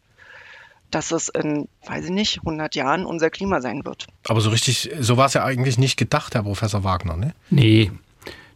dass 0.91 1.11
es 1.11 1.29
in, 1.29 1.69
weiß 1.87 2.07
ich 2.07 2.11
nicht, 2.11 2.39
100 2.39 2.75
Jahren 2.75 3.05
unser 3.05 3.31
Klima 3.31 3.61
sein 3.61 3.85
wird. 3.85 4.07
Aber 4.29 4.41
so 4.41 4.51
richtig, 4.51 4.91
so 5.01 5.17
war 5.17 5.27
es 5.27 5.35
ja 5.35 5.45
eigentlich 5.45 5.79
nicht 5.79 5.97
gedacht, 5.97 6.35
Herr 6.35 6.45
Professor 6.45 6.85
Wagner, 6.85 7.17
ne? 7.17 7.35
Nee, 7.51 7.91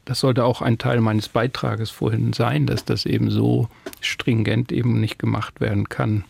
das 0.05 0.21
sollte 0.21 0.45
auch 0.45 0.63
ein 0.63 0.79
Teil 0.79 1.01
meines 1.01 1.29
Beitrages 1.29 1.91
vorhin 1.91 2.33
sein, 2.33 2.67
dass 2.67 2.85
das 2.85 3.07
eben 3.07 3.31
so 3.31 3.69
stringent 4.01 4.71
eben 4.71 5.01
nicht 5.01 5.19
gemacht 5.19 5.61
werden 5.61 5.89
kann. 5.89 6.25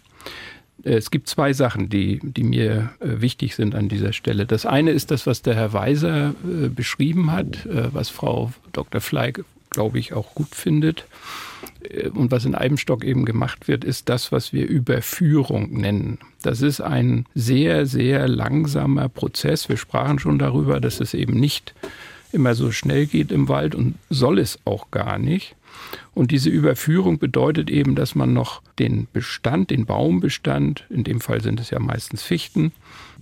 Äh, 0.85 0.95
es 0.95 1.11
gibt 1.11 1.29
zwei 1.29 1.53
Sachen, 1.53 1.89
die, 1.89 2.21
die 2.23 2.45
mir 2.45 2.91
äh, 3.01 3.21
wichtig 3.21 3.55
sind 3.55 3.75
an 3.75 3.89
dieser 3.89 4.13
Stelle. 4.13 4.47
Das 4.47 4.67
eine 4.67 4.91
ist 4.91 5.11
das, 5.11 5.27
was 5.27 5.43
der 5.43 5.55
Herr 5.55 5.73
Weiser 5.73 6.35
äh, 6.45 6.69
beschrieben 6.69 7.33
hat, 7.33 7.59
was 7.65 8.09
Frau 8.09 8.53
Dr. 8.73 9.01
Fleig, 9.01 9.45
glaube 9.71 9.99
ich, 9.99 10.13
auch 10.13 10.35
gut 10.35 10.55
findet. 10.55 11.07
Und 12.15 12.31
was 12.31 12.45
in 12.45 12.55
Eibenstock 12.55 13.05
eben 13.05 13.25
gemacht 13.25 13.69
wird, 13.69 13.85
ist 13.85 14.09
das, 14.09 14.33
was 14.33 14.53
wir 14.53 14.67
Überführung 14.67 15.73
nennen. 15.73 16.19
Das 16.43 16.63
ist 16.63 16.81
ein 16.81 17.27
sehr, 17.35 17.87
sehr 17.87 18.29
langsamer 18.29 19.09
Prozess. 19.09 19.69
Wir 19.69 19.77
sprachen 19.77 20.19
schon 20.19 20.39
darüber, 20.39 20.81
dass 20.81 21.01
es 21.01 21.15
eben 21.15 21.39
nicht 21.39 21.75
immer 22.33 22.55
so 22.55 22.71
schnell 22.73 23.07
geht 23.07 23.33
im 23.33 23.49
Wald 23.49 23.75
und 23.75 23.95
soll 24.11 24.39
es 24.39 24.59
auch 24.65 24.91
gar 24.91 25.19
nicht. 25.19 25.55
Und 26.15 26.31
diese 26.31 26.49
Überführung 26.49 27.19
bedeutet 27.19 27.71
eben, 27.71 27.97
dass 27.97 28.15
man 28.15 28.33
noch 28.33 28.63
den 28.79 29.09
Bestand, 29.13 29.71
den 29.71 29.85
Baumbestand, 29.85 30.85
in 30.89 31.05
dem 31.05 31.21
Fall 31.21 31.41
sind 31.41 31.59
es 31.59 31.71
ja 31.71 31.81
meistens 31.81 32.23
Fichten, 32.23 32.73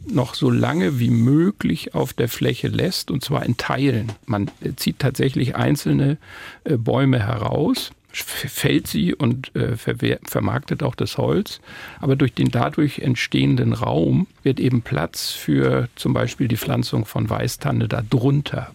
noch 0.07 0.35
so 0.35 0.51
lange 0.51 0.99
wie 0.99 1.11
möglich 1.11 1.95
auf 1.95 2.13
der 2.13 2.29
Fläche 2.29 2.69
lässt, 2.69 3.11
und 3.11 3.25
zwar 3.25 3.47
in 3.47 3.57
Teilen. 3.57 4.13
Man 4.27 4.51
zieht 4.77 4.99
tatsächlich 4.99 5.57
einzelne 5.57 6.19
äh, 6.65 6.77
Bäume 6.77 7.21
heraus 7.21 7.93
fällt 8.13 8.87
sie 8.87 9.15
und 9.15 9.55
äh, 9.57 9.77
vermarktet 9.77 10.83
auch 10.83 10.95
das 10.95 11.19
Holz. 11.19 11.61
Aber 12.01 12.17
durch 12.17 12.35
den 12.35 12.51
dadurch 12.51 12.99
entstehenden 13.01 13.73
Raum 13.73 14.27
wird 14.43 14.61
eben 14.61 14.83
Platz 14.83 15.31
für 15.31 15.89
zum 15.97 16.13
Beispiel 16.13 16.49
die 16.49 16.57
Pflanzung 16.57 17.05
von 17.05 17.29
Weißtanne 17.29 17.89
darunter. 17.89 18.73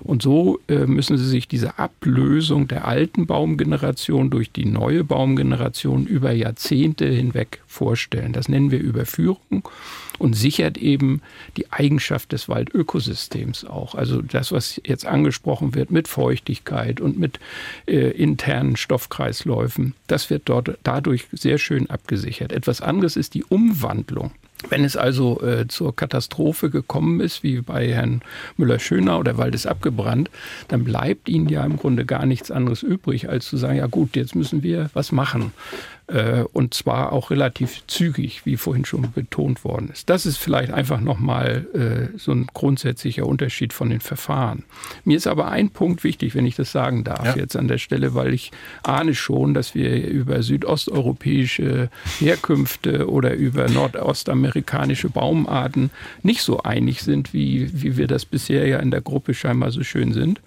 Und 0.00 0.22
so 0.22 0.60
äh, 0.68 0.86
müssen 0.86 1.18
Sie 1.18 1.28
sich 1.28 1.48
diese 1.48 1.78
Ablösung 1.78 2.68
der 2.68 2.86
alten 2.86 3.26
Baumgeneration 3.26 4.30
durch 4.30 4.50
die 4.50 4.64
neue 4.64 5.04
Baumgeneration 5.04 6.06
über 6.06 6.32
Jahrzehnte 6.32 7.06
hinweg 7.06 7.60
vorstellen. 7.66 8.32
Das 8.32 8.48
nennen 8.48 8.70
wir 8.70 8.80
Überführung 8.80 9.68
und 10.18 10.34
sichert 10.34 10.78
eben 10.78 11.22
die 11.56 11.70
Eigenschaft 11.72 12.32
des 12.32 12.48
Waldökosystems 12.48 13.64
auch. 13.64 13.94
Also 13.94 14.22
das, 14.22 14.52
was 14.52 14.80
jetzt 14.84 15.06
angesprochen 15.06 15.74
wird 15.74 15.90
mit 15.90 16.08
Feuchtigkeit 16.08 17.00
und 17.00 17.18
mit 17.18 17.38
äh, 17.86 18.10
internen 18.10 18.76
Stoffkreisläufen, 18.76 19.94
das 20.06 20.30
wird 20.30 20.42
dort 20.46 20.78
dadurch 20.82 21.26
sehr 21.32 21.58
schön 21.58 21.88
abgesichert. 21.90 22.52
Etwas 22.52 22.80
anderes 22.80 23.16
ist 23.16 23.34
die 23.34 23.44
Umwandlung. 23.44 24.32
Wenn 24.68 24.84
es 24.84 24.96
also 24.96 25.40
äh, 25.40 25.68
zur 25.68 25.94
Katastrophe 25.94 26.68
gekommen 26.68 27.20
ist, 27.20 27.44
wie 27.44 27.60
bei 27.60 27.92
Herrn 27.92 28.22
Müller-Schöner 28.56 29.18
oder 29.18 29.38
Wald 29.38 29.54
ist 29.54 29.66
abgebrannt, 29.66 30.30
dann 30.66 30.82
bleibt 30.82 31.28
Ihnen 31.28 31.48
ja 31.48 31.64
im 31.64 31.76
Grunde 31.76 32.04
gar 32.04 32.26
nichts 32.26 32.50
anderes 32.50 32.82
übrig, 32.82 33.28
als 33.28 33.46
zu 33.46 33.56
sagen, 33.56 33.78
ja 33.78 33.86
gut, 33.86 34.16
jetzt 34.16 34.34
müssen 34.34 34.64
wir 34.64 34.90
was 34.94 35.12
machen. 35.12 35.52
Äh, 36.08 36.44
und 36.52 36.72
zwar 36.72 37.12
auch 37.12 37.30
relativ 37.30 37.86
zügig, 37.86 38.46
wie 38.46 38.56
vorhin 38.56 38.86
schon 38.86 39.12
betont 39.12 39.62
worden 39.62 39.90
ist. 39.92 40.08
Das 40.08 40.24
ist 40.24 40.38
vielleicht 40.38 40.72
einfach 40.72 41.00
nochmal 41.00 41.66
äh, 41.74 42.18
so 42.18 42.32
ein 42.32 42.46
grundsätzlicher 42.54 43.26
Unterschied 43.26 43.74
von 43.74 43.90
den 43.90 44.00
Verfahren. 44.00 44.64
Mir 45.04 45.18
ist 45.18 45.26
aber 45.26 45.48
ein 45.48 45.68
Punkt 45.68 46.04
wichtig, 46.04 46.34
wenn 46.34 46.46
ich 46.46 46.56
das 46.56 46.72
sagen 46.72 47.04
darf, 47.04 47.26
ja. 47.26 47.36
jetzt 47.36 47.56
an 47.56 47.68
der 47.68 47.76
Stelle, 47.76 48.14
weil 48.14 48.32
ich 48.32 48.52
ahne 48.82 49.14
schon, 49.14 49.52
dass 49.52 49.74
wir 49.74 50.08
über 50.08 50.42
südosteuropäische 50.42 51.90
Herkünfte 52.18 53.10
oder 53.10 53.34
über 53.34 53.68
nordostamerikanische 53.68 55.10
Baumarten 55.10 55.90
nicht 56.22 56.40
so 56.40 56.62
einig 56.62 57.02
sind, 57.02 57.34
wie, 57.34 57.70
wie 57.82 57.98
wir 57.98 58.06
das 58.06 58.24
bisher 58.24 58.66
ja 58.66 58.78
in 58.78 58.90
der 58.90 59.02
Gruppe 59.02 59.34
scheinbar 59.34 59.72
so 59.72 59.82
schön 59.82 60.14
sind. 60.14 60.40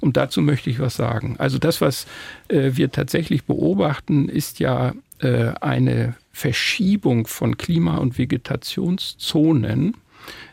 Und 0.00 0.16
dazu 0.16 0.42
möchte 0.42 0.70
ich 0.70 0.78
was 0.78 0.94
sagen. 0.94 1.34
Also 1.38 1.58
das, 1.58 1.80
was 1.80 2.06
äh, 2.46 2.70
wir 2.74 2.92
tatsächlich 2.92 3.42
beobachten, 3.42 4.28
ist 4.28 4.60
ja 4.60 4.92
äh, 5.20 5.52
eine 5.60 6.14
Verschiebung 6.32 7.26
von 7.26 7.56
Klima- 7.56 7.98
und 7.98 8.18
Vegetationszonen, 8.18 9.96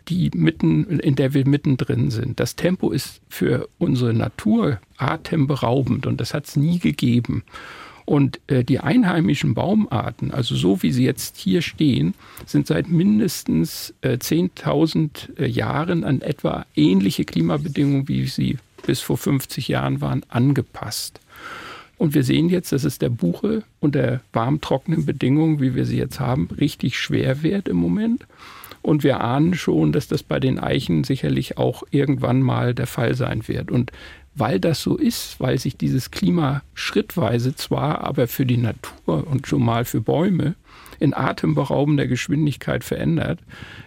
die 0.08 0.32
mitten, 0.34 1.00
in 1.00 1.16
der 1.16 1.34
wir 1.34 1.48
mittendrin 1.48 2.12
sind. 2.12 2.40
Das 2.40 2.56
Tempo 2.56 2.92
ist 2.92 3.22
für 3.30 3.68
unsere 3.78 4.14
Natur 4.14 4.80
atemberaubend 4.98 6.06
und 6.06 6.22
das 6.22 6.34
hat 6.34 6.48
es 6.48 6.56
nie 6.56 6.80
gegeben. 6.80 7.44
Und 8.06 8.40
äh, 8.48 8.64
die 8.64 8.80
einheimischen 8.80 9.56
Baumarten, 9.56 10.32
also 10.32 10.56
so 10.56 10.84
wie 10.84 10.92
sie 10.92 11.04
jetzt 11.04 11.38
hier 11.38 11.64
stehen, 11.64 12.14
sind 12.46 12.68
seit 12.68 12.88
mindestens 12.88 13.96
äh, 14.02 14.18
10.000 14.18 15.40
äh, 15.40 15.48
Jahren 15.48 16.04
an 16.04 16.22
etwa 16.22 16.68
ähnliche 16.76 17.26
Klimabedingungen, 17.26 18.08
wie 18.08 18.28
sie 18.28 18.58
bis 18.86 19.02
vor 19.02 19.18
50 19.18 19.68
Jahren 19.68 20.02
waren, 20.02 20.22
angepasst. 20.30 21.20
Und 21.98 22.14
wir 22.14 22.24
sehen 22.24 22.50
jetzt, 22.50 22.72
dass 22.72 22.84
es 22.84 23.00
der 23.00 23.10
Buche 23.10 23.64
unter 23.80 24.22
warmtrockenen 24.34 25.06
Bedingungen, 25.06 25.62
wie 25.62 25.76
wir 25.76 25.86
sie 25.86 25.98
jetzt 25.98 26.20
haben, 26.20 26.50
richtig 26.60 27.00
schwer 27.00 27.42
wird 27.42 27.68
im 27.68 27.78
Moment. 27.78 28.26
Und 28.82 29.04
wir 29.04 29.22
ahnen 29.22 29.56
schon, 29.56 29.92
dass 29.92 30.08
das 30.08 30.22
bei 30.22 30.40
den 30.40 30.60
Eichen 30.60 31.04
sicherlich 31.04 31.58
auch 31.58 31.84
irgendwann 31.90 32.42
mal 32.42 32.74
der 32.74 32.86
Fall 32.86 33.16
sein 33.16 33.48
wird. 33.48 33.72
Und 33.72 33.92
weil 34.36 34.60
das 34.60 34.82
so 34.82 34.98
ist, 34.98 35.40
weil 35.40 35.58
sich 35.58 35.78
dieses 35.78 36.12
Klima 36.12 36.62
schrittweise 36.74 37.56
zwar, 37.56 38.04
aber 38.04 38.28
für 38.28 38.46
die 38.46 38.58
Natur 38.58 39.26
und 39.28 39.48
schon 39.48 39.64
mal 39.64 39.86
für 39.86 40.02
Bäume 40.02 40.56
in 41.00 41.14
atemberaubender 41.14 42.06
Geschwindigkeit 42.06 42.84
verändert, 42.84 43.40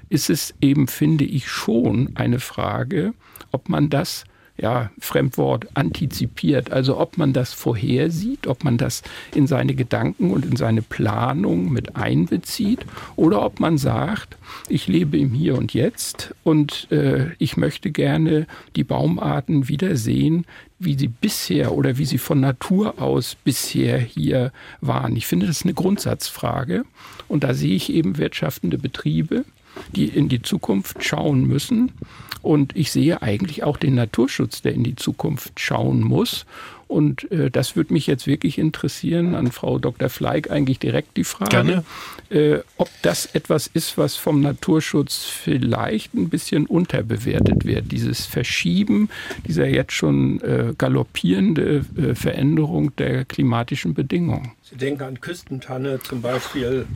ist 0.09 0.31
es 0.31 0.55
eben, 0.61 0.89
finde 0.89 1.25
ich, 1.25 1.49
schon 1.49 2.11
eine 2.17 2.41
Frage, 2.41 3.13
ob 3.53 3.69
man 3.69 3.91
das 3.91 4.25
ja, 4.61 4.91
Fremdwort 4.99 5.69
antizipiert. 5.75 6.73
Also 6.73 6.99
ob 6.99 7.17
man 7.17 7.33
das 7.33 7.53
vorhersieht, 7.53 8.47
ob 8.47 8.65
man 8.65 8.77
das 8.77 9.03
in 9.35 9.47
seine 9.47 9.75
Gedanken 9.75 10.33
und 10.33 10.45
in 10.45 10.57
seine 10.57 10.83
Planung 10.83 11.73
mit 11.73 11.97
einbezieht 11.97 12.85
oder 13.17 13.45
ob 13.45 13.61
man 13.61 13.79
sagt, 13.79 14.37
ich 14.69 14.89
lebe 14.89 15.17
im 15.17 15.33
Hier 15.33 15.57
und 15.57 15.75
Jetzt 15.75 16.35
und 16.43 16.91
äh, 16.91 17.29
ich 17.39 17.57
möchte 17.57 17.91
gerne 17.91 18.47
die 18.75 18.85
Baumarten 18.85 19.69
wiedersehen, 19.69 20.45
wie 20.81 20.95
sie 20.95 21.09
bisher 21.09 21.73
oder 21.73 21.99
wie 21.99 22.05
sie 22.05 22.19
von 22.19 22.41
Natur 22.41 23.01
aus 23.01 23.37
bisher 23.37 23.99
hier 23.99 24.53
waren. 24.81 25.17
Ich 25.17 25.27
finde, 25.27 25.47
das 25.47 25.59
ist 25.59 25.65
eine 25.65 25.75
Grundsatzfrage 25.75 26.85
und 27.29 27.45
da 27.45 27.55
sehe 27.55 27.75
ich 27.75 27.93
eben 27.93 28.19
wirtschaftende 28.19 28.79
Betriebe, 28.79 29.45
die 29.95 30.07
in 30.07 30.29
die 30.29 30.43
Zukunft 30.43 31.05
schauen 31.05 31.47
müssen. 31.47 31.93
Und 32.43 32.77
ich 32.77 32.93
sehe 32.93 33.21
eigentlich 33.21 33.65
auch 33.65 33.77
den 33.77 33.95
Naturschutz, 33.95 34.63
der 34.63 34.73
in 34.73 34.85
die 34.85 34.97
Zukunft 34.97 35.59
schauen 35.59 36.03
muss. 36.03 36.47
Und 36.89 37.31
äh, 37.31 37.51
das 37.51 37.77
würde 37.77 37.93
mich 37.93 38.07
jetzt 38.07 38.27
wirklich 38.27 38.59
interessieren, 38.59 39.35
an 39.35 39.53
Frau 39.53 39.79
Dr. 39.79 40.09
Fleig 40.09 40.51
eigentlich 40.51 40.79
direkt 40.79 41.19
die 41.19 41.25
Frage, 41.25 41.85
äh, 42.31 42.61
ob 42.79 42.89
das 43.03 43.27
etwas 43.27 43.67
ist, 43.67 43.99
was 43.99 44.17
vom 44.17 44.41
Naturschutz 44.41 45.25
vielleicht 45.25 46.15
ein 46.15 46.31
bisschen 46.31 46.65
unterbewertet 46.65 47.67
wird. 47.67 47.93
Dieses 47.93 48.25
Verschieben, 48.25 49.11
dieser 49.47 49.69
jetzt 49.69 49.93
schon 49.93 50.41
äh, 50.41 50.73
galoppierende 50.79 51.85
äh, 51.97 52.15
Veränderung 52.15 52.97
der 52.97 53.27
klimatischen 53.27 53.93
Bedingungen. 53.93 54.53
Sie 54.63 54.77
denken 54.77 55.03
an 55.03 55.21
Küstentanne 55.21 56.01
zum 56.01 56.23
Beispiel. 56.23 56.87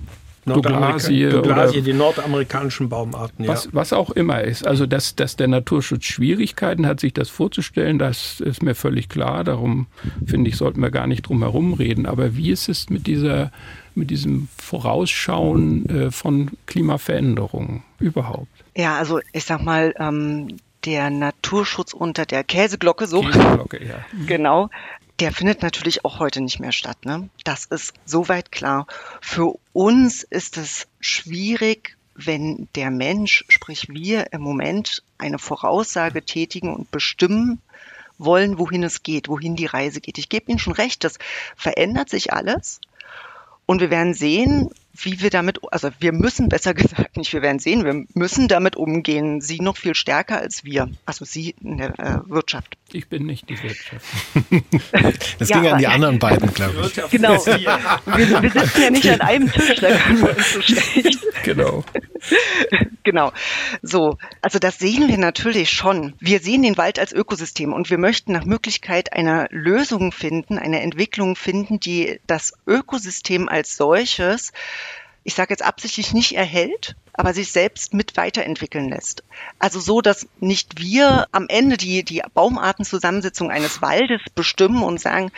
Douglasie, 0.44 1.28
Douglasie 1.28 1.82
die 1.82 1.92
nordamerikanischen 1.92 2.88
Baumarten. 2.88 3.46
Was, 3.46 3.66
ja. 3.66 3.70
was 3.74 3.92
auch 3.92 4.10
immer 4.10 4.42
ist. 4.42 4.66
Also, 4.66 4.86
dass, 4.86 5.14
dass 5.14 5.36
der 5.36 5.48
Naturschutz 5.48 6.04
Schwierigkeiten 6.04 6.86
hat, 6.86 7.00
sich 7.00 7.12
das 7.12 7.28
vorzustellen, 7.28 7.98
das 7.98 8.40
ist 8.40 8.62
mir 8.62 8.74
völlig 8.74 9.08
klar. 9.08 9.44
Darum 9.44 9.86
finde 10.26 10.50
ich, 10.50 10.56
sollten 10.56 10.80
wir 10.80 10.90
gar 10.90 11.06
nicht 11.06 11.22
drum 11.22 11.42
herum 11.42 11.74
reden. 11.74 12.06
Aber 12.06 12.36
wie 12.36 12.50
ist 12.50 12.68
es 12.68 12.90
mit 12.90 13.06
dieser 13.06 13.52
mit 13.94 14.10
diesem 14.10 14.48
Vorausschauen 14.56 15.86
äh, 15.86 16.10
von 16.10 16.50
Klimaveränderungen 16.66 17.82
überhaupt? 17.98 18.48
Ja, 18.74 18.96
also 18.96 19.20
ich 19.32 19.44
sag 19.44 19.62
mal, 19.62 19.94
ähm, 19.98 20.56
der 20.84 21.10
Naturschutz 21.10 21.92
unter 21.92 22.26
der 22.26 22.44
Käseglocke, 22.44 23.06
so. 23.06 23.22
Käseglocke, 23.22 23.84
ja. 23.84 24.04
Genau 24.26 24.70
der 25.22 25.32
findet 25.32 25.62
natürlich 25.62 26.04
auch 26.04 26.18
heute 26.18 26.40
nicht 26.40 26.58
mehr 26.58 26.72
statt. 26.72 27.04
Ne? 27.04 27.28
Das 27.44 27.66
ist 27.66 27.94
soweit 28.04 28.50
klar. 28.50 28.88
Für 29.20 29.54
uns 29.72 30.24
ist 30.24 30.56
es 30.56 30.88
schwierig, 30.98 31.96
wenn 32.16 32.68
der 32.74 32.90
Mensch, 32.90 33.44
sprich 33.48 33.88
wir 33.88 34.32
im 34.32 34.40
Moment 34.40 35.04
eine 35.18 35.38
Voraussage 35.38 36.24
tätigen 36.24 36.74
und 36.74 36.90
bestimmen 36.90 37.60
wollen, 38.18 38.58
wohin 38.58 38.82
es 38.82 39.04
geht, 39.04 39.28
wohin 39.28 39.54
die 39.54 39.66
Reise 39.66 40.00
geht. 40.00 40.18
Ich 40.18 40.28
gebe 40.28 40.50
Ihnen 40.50 40.58
schon 40.58 40.72
recht, 40.72 41.04
das 41.04 41.18
verändert 41.56 42.10
sich 42.10 42.32
alles. 42.32 42.80
Und 43.64 43.80
wir 43.80 43.90
werden 43.90 44.14
sehen, 44.14 44.70
wie 44.94 45.20
wir 45.20 45.30
damit, 45.30 45.58
also 45.70 45.90
wir 45.98 46.12
müssen 46.12 46.48
besser 46.48 46.74
gesagt, 46.74 47.16
nicht 47.16 47.32
wir 47.32 47.42
werden 47.42 47.58
sehen, 47.58 47.84
wir 47.84 48.04
müssen 48.14 48.48
damit 48.48 48.76
umgehen. 48.76 49.40
Sie 49.40 49.60
noch 49.60 49.76
viel 49.76 49.94
stärker 49.94 50.38
als 50.38 50.64
wir, 50.64 50.90
also 51.06 51.24
Sie 51.24 51.54
in 51.62 51.78
der 51.78 51.98
äh, 51.98 52.18
Wirtschaft. 52.30 52.76
Ich 52.92 53.08
bin 53.08 53.24
nicht 53.24 53.48
die 53.48 53.62
Wirtschaft. 53.62 54.04
das 55.38 55.48
ja, 55.48 55.60
ging 55.60 55.72
an 55.72 55.78
die 55.78 55.86
anderen 55.86 56.18
beiden, 56.18 56.52
glaube 56.52 56.74
ich. 56.86 57.10
Genau. 57.10 57.32
Wir, 57.46 58.42
wir, 58.42 58.50
sitzen 58.50 58.82
ja 58.82 58.90
nicht 58.90 59.08
an 59.08 59.20
einem 59.20 59.50
Tisch, 59.50 59.80
da 59.80 59.96
können 59.96 60.20
wir 60.20 60.36
uns 60.36 60.52
so 60.52 60.60
schlecht. 60.60 61.18
Genau. 61.44 61.84
genau. 63.02 63.32
So, 63.82 64.18
also 64.40 64.58
das 64.58 64.78
sehen 64.78 65.08
wir 65.08 65.18
natürlich 65.18 65.70
schon. 65.70 66.14
Wir 66.20 66.40
sehen 66.40 66.62
den 66.62 66.76
Wald 66.76 66.98
als 66.98 67.12
Ökosystem 67.12 67.72
und 67.72 67.90
wir 67.90 67.98
möchten 67.98 68.32
nach 68.32 68.44
Möglichkeit 68.44 69.12
einer 69.12 69.48
Lösung 69.50 70.12
finden, 70.12 70.58
eine 70.58 70.80
Entwicklung 70.82 71.36
finden, 71.36 71.80
die 71.80 72.20
das 72.26 72.52
Ökosystem 72.66 73.48
als 73.48 73.76
solches 73.76 74.52
ich 75.24 75.34
sage 75.34 75.52
jetzt 75.52 75.64
absichtlich 75.64 76.12
nicht 76.12 76.36
erhält, 76.36 76.96
aber 77.12 77.34
sich 77.34 77.52
selbst 77.52 77.94
mit 77.94 78.16
weiterentwickeln 78.16 78.88
lässt. 78.88 79.22
Also 79.58 79.80
so, 79.80 80.00
dass 80.00 80.26
nicht 80.40 80.80
wir 80.80 81.26
am 81.32 81.46
Ende 81.48 81.76
die, 81.76 82.02
die 82.04 82.22
Baumartenzusammensetzung 82.34 83.50
eines 83.50 83.82
Waldes 83.82 84.22
bestimmen 84.34 84.82
und 84.82 85.00
sagen, 85.00 85.30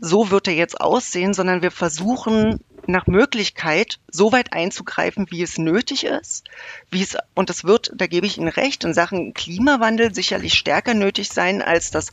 so 0.00 0.30
wird 0.30 0.46
er 0.46 0.54
jetzt 0.54 0.80
aussehen, 0.80 1.34
sondern 1.34 1.62
wir 1.62 1.70
versuchen 1.70 2.60
nach 2.86 3.06
Möglichkeit 3.06 3.98
so 4.10 4.32
weit 4.32 4.54
einzugreifen, 4.54 5.26
wie 5.30 5.42
es 5.42 5.58
nötig 5.58 6.04
ist, 6.04 6.44
wie 6.90 7.02
es, 7.02 7.16
und 7.34 7.50
das 7.50 7.64
wird, 7.64 7.92
da 7.94 8.06
gebe 8.06 8.26
ich 8.26 8.38
Ihnen 8.38 8.48
recht, 8.48 8.82
in 8.84 8.94
Sachen 8.94 9.34
Klimawandel 9.34 10.14
sicherlich 10.14 10.54
stärker 10.54 10.94
nötig 10.94 11.28
sein, 11.28 11.60
als 11.60 11.90
das 11.90 12.10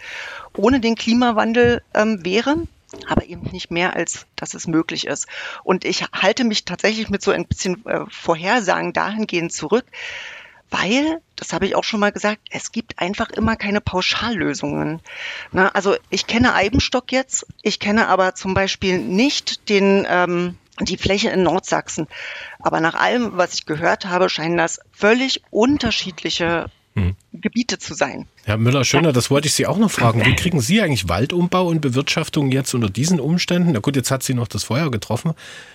ohne 0.58 0.82
den 0.82 0.96
Klimawandel 0.96 1.82
ähm, 1.94 2.26
wäre 2.26 2.58
aber 3.08 3.26
eben 3.26 3.50
nicht 3.52 3.72
mehr, 3.72 3.96
als 3.96 4.26
dass 4.36 4.54
es 4.54 4.68
möglich 4.68 5.08
ist. 5.08 5.28
Und 5.64 5.86
ich 5.86 6.04
halte 6.12 6.44
mich 6.44 6.66
tatsächlich 6.66 7.10
mit 7.10 7.22
so 7.22 7.32
ein 7.32 7.46
bisschen 7.46 7.86
äh, 7.86 8.02
Vorhersagen 8.10 8.94
dahingehend 8.94 9.52
zurück, 9.54 9.86
weil, 10.72 11.22
das 11.36 11.54
habe 11.54 11.68
ich 11.68 11.76
auch 11.76 11.84
schon 11.84 12.00
mal 12.00 12.12
gesagt, 12.12 12.42
es 12.50 12.72
gibt 12.72 13.00
einfach 13.00 13.30
immer 13.30 13.56
keine 13.56 13.82
Pauschallösungen. 13.82 15.00
Na, 15.52 15.70
also 15.70 15.96
ich 16.10 16.28
kenne 16.28 16.54
Eibenstock 16.54 17.12
jetzt, 17.12 17.46
ich 17.62 17.80
kenne 17.80 18.08
aber 18.08 18.36
zum 18.36 18.54
Beispiel 18.54 18.98
nicht 18.98 19.70
den 19.70 20.06
ähm, 20.10 20.58
die 20.82 20.98
Fläche 20.98 21.30
in 21.30 21.44
Nordsachsen. 21.44 22.08
Aber 22.60 22.82
nach 22.82 22.96
allem, 22.96 23.38
was 23.38 23.54
ich 23.54 23.66
gehört 23.66 24.06
habe, 24.06 24.30
scheinen 24.30 24.58
das 24.58 24.80
völlig 24.92 25.44
unterschiedliche 25.50 26.66
hm. 26.96 27.16
Gebiete 27.34 27.78
zu 27.78 27.94
sein. 27.94 28.28
Herr 28.46 28.58
Müller-Schöner, 28.58 29.12
das 29.12 29.30
wollte 29.30 29.48
ich 29.48 29.54
Sie 29.54 29.68
auch 29.68 29.78
noch 29.78 29.92
fragen. 29.92 30.26
Wie 30.26 30.36
kriegen 30.36 30.62
Sie 30.62 30.82
eigentlich 30.82 31.10
Waldumbau 31.10 31.68
und 31.68 31.82
Bewirtschaftung 31.82 32.52
jetzt 32.52 32.74
unter 32.74 32.90
diesen 32.90 33.20
Umständen, 33.20 33.74
na 33.74 33.80
gut, 33.80 33.96
jetzt 33.96 34.12
hat 34.12 34.24
sie 34.24 34.34
noch 34.34 34.48
das 34.48 34.64
Feuer 34.64 34.90
getroffen, 34.90 35.34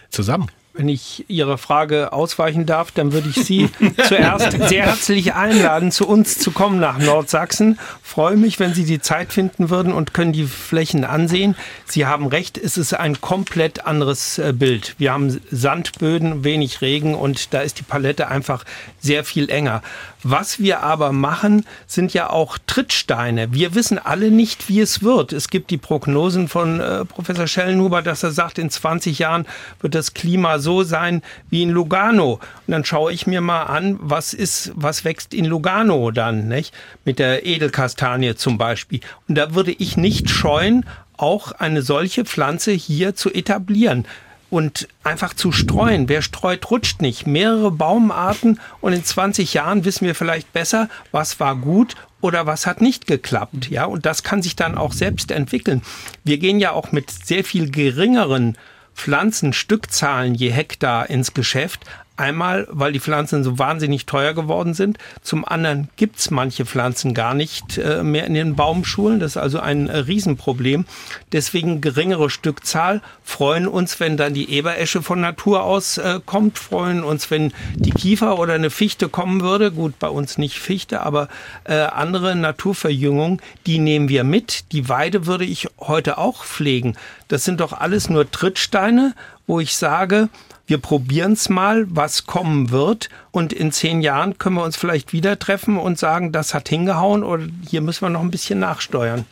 zusammen? 0.09 0.51
Wenn 0.73 0.89
ich 0.89 1.25
Ihrer 1.29 1.59
Frage 1.59 2.13
ausweichen 2.13 2.65
darf, 2.65 2.93
dann 2.93 3.13
würde 3.13 3.29
ich 3.29 3.45
Sie 3.45 3.69
zuerst 4.07 4.53
sehr 4.69 4.87
herzlich 4.87 5.35
einladen, 5.35 5.91
zu 5.91 6.07
uns 6.07 6.39
zu 6.39 6.53
kommen 6.53 6.79
nach 6.79 6.99
Nordsachsen. 6.99 7.77
Freue 8.03 8.37
mich, 8.37 8.61
wenn 8.61 8.73
Sie 8.73 8.85
die 8.85 9.01
Zeit 9.01 9.33
finden 9.33 9.69
würden 9.69 9.93
und 9.93 10.15
können 10.15 10.33
die 10.33 10.45
Flächen 10.45 11.05
ansehen. 11.05 11.57
Sie 11.87 12.07
haben 12.07 12.29
recht, 12.29 12.57
es 12.57 12.79
ist 12.79 12.95
ein 12.95 13.21
komplett 13.21 13.85
anderes 13.85 14.39
äh, 14.39 14.53
Bild. 14.53 14.95
Wir 14.99 15.13
haben 15.13 15.41
Sandböden, 15.51 16.45
wenig 16.45 16.81
Regen 16.83 17.17
und 17.17 17.53
da 17.53 17.63
ist 17.63 17.81
die 17.81 17.85
Palette 17.85 18.29
einfach 18.29 18.65
sehr 19.01 19.25
viel 19.25 19.51
enger. 19.51 19.83
Was 20.23 20.61
wir 20.61 20.83
aber 20.83 21.13
machen, 21.13 21.65
sind 21.87 22.13
ja 22.13 22.29
auch 22.31 22.59
Trittsteine. 22.67 23.53
Wir 23.53 23.75
wissen 23.75 23.99
alle 23.99 24.31
nicht, 24.31 24.69
wie 24.69 24.81
es 24.81 25.03
wird. 25.03 25.33
Es 25.33 25.49
gibt 25.49 25.71
die 25.71 25.79
Prognosen 25.79 26.47
von 26.47 26.79
äh, 26.79 27.05
Professor 27.07 27.47
Schellenhuber, 27.47 28.03
dass 28.03 28.23
er 28.23 28.31
sagt, 28.31 28.59
in 28.59 28.71
20 28.71 29.19
Jahren 29.19 29.47
wird 29.81 29.95
das 29.95 30.13
Klima 30.15 30.60
so 30.61 30.83
sein 30.83 31.23
wie 31.49 31.63
in 31.63 31.71
Lugano. 31.71 32.35
Und 32.67 32.73
dann 32.73 32.85
schaue 32.85 33.13
ich 33.13 33.27
mir 33.27 33.41
mal 33.41 33.65
an, 33.65 33.99
was 34.01 34.35
ist, 34.35 34.73
was 34.75 35.05
wächst 35.05 35.35
in 35.35 35.45
Lugano 35.45 36.11
dann, 36.11 36.49
nicht? 36.49 36.75
Mit 37.05 37.19
der 37.19 37.47
Edelkastanie 37.47 38.35
zum 38.35 38.59
Beispiel. 38.59 39.01
Und 39.29 39.37
da 39.37 39.55
würde 39.55 39.73
ich 39.73 39.97
nicht 39.97 40.31
scheuen, 40.31 40.85
auch 41.17 41.53
eine 41.53 41.83
solche 41.83 42.25
Pflanze 42.25 42.73
hier 42.73 43.15
zu 43.15 43.31
etablieren 43.31 44.07
und 44.51 44.89
einfach 45.05 45.33
zu 45.35 45.53
streuen. 45.53 46.09
Wer 46.09 46.23
streut, 46.23 46.71
rutscht 46.71 47.01
nicht. 47.01 47.27
Mehrere 47.27 47.71
Baumarten 47.71 48.59
und 48.81 48.93
in 48.93 49.05
20 49.05 49.55
Jahren 49.55 49.85
wissen 49.85 50.07
wir 50.07 50.15
vielleicht 50.15 50.53
besser, 50.53 50.89
was 51.13 51.41
war 51.41 51.57
gut 51.57 51.95
oder 52.21 52.47
was 52.47 52.67
hat 52.67 52.81
nicht 52.81 53.07
geklappt. 53.07 53.71
Ja, 53.71 53.85
und 53.85 54.05
das 54.05 54.23
kann 54.23 54.43
sich 54.43 54.57
dann 54.57 54.77
auch 54.77 54.93
selbst 54.93 55.31
entwickeln. 55.31 55.83
Wir 56.25 56.39
gehen 56.39 56.59
ja 56.59 56.73
auch 56.73 56.93
mit 56.93 57.11
sehr 57.11 57.45
viel 57.45 57.71
geringeren 57.71 58.59
Pflanzenstückzahlen 58.95 60.35
je 60.35 60.51
Hektar 60.51 61.09
ins 61.11 61.35
Geschäft, 61.35 61.85
Einmal, 62.21 62.69
weil 62.71 62.93
die 62.93 63.01
Pflanzen 63.01 63.43
so 63.45 63.59
wahnsinnig 63.59 64.05
teuer 64.05 64.35
geworden 64.35 64.75
sind. 64.75 64.99
Zum 65.23 65.49
anderen 65.49 65.89
gibt's 65.97 66.31
manche 66.31 66.67
Pflanzen 66.67 67.15
gar 67.15 67.33
nicht 67.33 67.79
äh, 67.79 68.03
mehr 68.03 68.27
in 68.27 68.35
den 68.35 68.57
Baumschulen. 68.57 69.21
Das 69.21 69.33
ist 69.33 69.37
also 69.39 69.59
ein 69.59 69.89
äh, 69.89 69.97
Riesenproblem. 69.97 70.85
Deswegen 71.33 71.81
geringere 71.81 72.29
Stückzahl. 72.29 73.01
Freuen 73.25 73.67
uns, 73.67 74.01
wenn 74.01 74.19
dann 74.19 74.35
die 74.35 74.51
Eberesche 74.51 75.01
von 75.01 75.23
Natur 75.23 75.65
aus 75.65 75.97
äh, 75.97 76.21
kommt. 76.27 76.59
Freuen 76.59 77.05
uns, 77.05 77.31
wenn 77.31 77.55
die 77.75 77.93
Kiefer 77.93 78.39
oder 78.39 78.53
eine 78.53 78.69
Fichte 78.69 79.09
kommen 79.09 79.41
würde. 79.41 79.73
Gut, 79.73 79.99
bei 79.99 80.09
uns 80.09 80.37
nicht 80.37 80.59
Fichte, 80.59 81.01
aber 81.01 81.29
äh, 81.65 81.75
andere 81.75 82.37
Naturverjüngung, 82.37 83.41
die 83.67 83.79
nehmen 83.79 84.11
wir 84.11 84.25
mit. 84.25 84.73
Die 84.73 84.91
Weide 84.91 85.25
würde 85.25 85.47
ich 85.47 85.69
heute 85.79 86.19
auch 86.19 86.45
pflegen. 86.45 86.99
Das 87.29 87.45
sind 87.45 87.61
doch 87.61 87.73
alles 87.73 88.11
nur 88.11 88.31
Trittsteine, 88.31 89.15
wo 89.47 89.59
ich 89.59 89.75
sage, 89.75 90.29
wir 90.71 90.79
probieren 90.79 91.33
es 91.33 91.49
mal, 91.49 91.87
was 91.91 92.27
kommen 92.27 92.71
wird. 92.71 93.11
Und 93.33 93.53
in 93.53 93.73
zehn 93.73 94.01
Jahren 94.01 94.39
können 94.39 94.57
wir 94.57 94.63
uns 94.63 94.77
vielleicht 94.77 95.13
wieder 95.13 95.39
treffen 95.39 95.77
und 95.77 95.99
sagen, 95.99 96.33
das 96.33 96.55
hat 96.55 96.69
hingehauen 96.69 97.25
oder 97.25 97.45
hier 97.69 97.81
müssen 97.81 98.03
wir 98.03 98.11
noch 98.11 98.23
ein 98.23 98.31
bisschen 98.31 98.61
nachsteuern. 98.61 99.27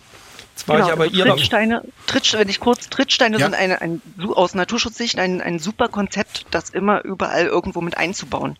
Jetzt 0.58 0.66
war 0.66 0.76
genau, 0.76 0.88
ich 0.88 0.92
aber 0.92 1.06
ihrer 1.06 1.36
Trittsteine, 1.36 1.82
Trittsteine, 2.06 2.40
wenn 2.42 2.48
ich 2.48 2.58
kurz, 2.58 2.88
Trittsteine 2.88 3.38
ja. 3.38 3.44
sind 3.44 3.54
eine, 3.54 3.80
ein, 3.80 4.02
aus 4.34 4.56
Naturschutzsicht 4.56 5.16
ein, 5.20 5.40
ein 5.40 5.60
super 5.60 5.86
Konzept, 5.86 6.46
das 6.50 6.70
immer 6.70 7.04
überall 7.04 7.46
irgendwo 7.46 7.80
mit 7.80 7.96
einzubauen. 7.96 8.58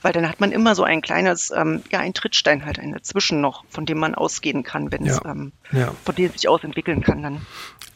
Weil 0.00 0.14
dann 0.14 0.26
hat 0.26 0.40
man 0.40 0.52
immer 0.52 0.74
so 0.74 0.84
ein 0.84 1.02
kleines, 1.02 1.52
ähm, 1.54 1.82
ja, 1.92 2.00
ein 2.00 2.14
Trittstein 2.14 2.64
halt, 2.64 2.78
ein 2.78 2.92
dazwischen 2.92 3.42
noch, 3.42 3.64
von 3.68 3.84
dem 3.84 3.98
man 3.98 4.14
ausgehen 4.14 4.62
kann, 4.62 4.90
wenn 4.90 5.04
ja. 5.04 5.12
es, 5.12 5.20
ähm, 5.26 5.52
ja. 5.72 5.94
von 6.02 6.14
dem 6.14 6.26
es 6.26 6.40
sich 6.40 6.48
ausentwickeln 6.48 7.02
kann 7.02 7.22
dann. 7.22 7.46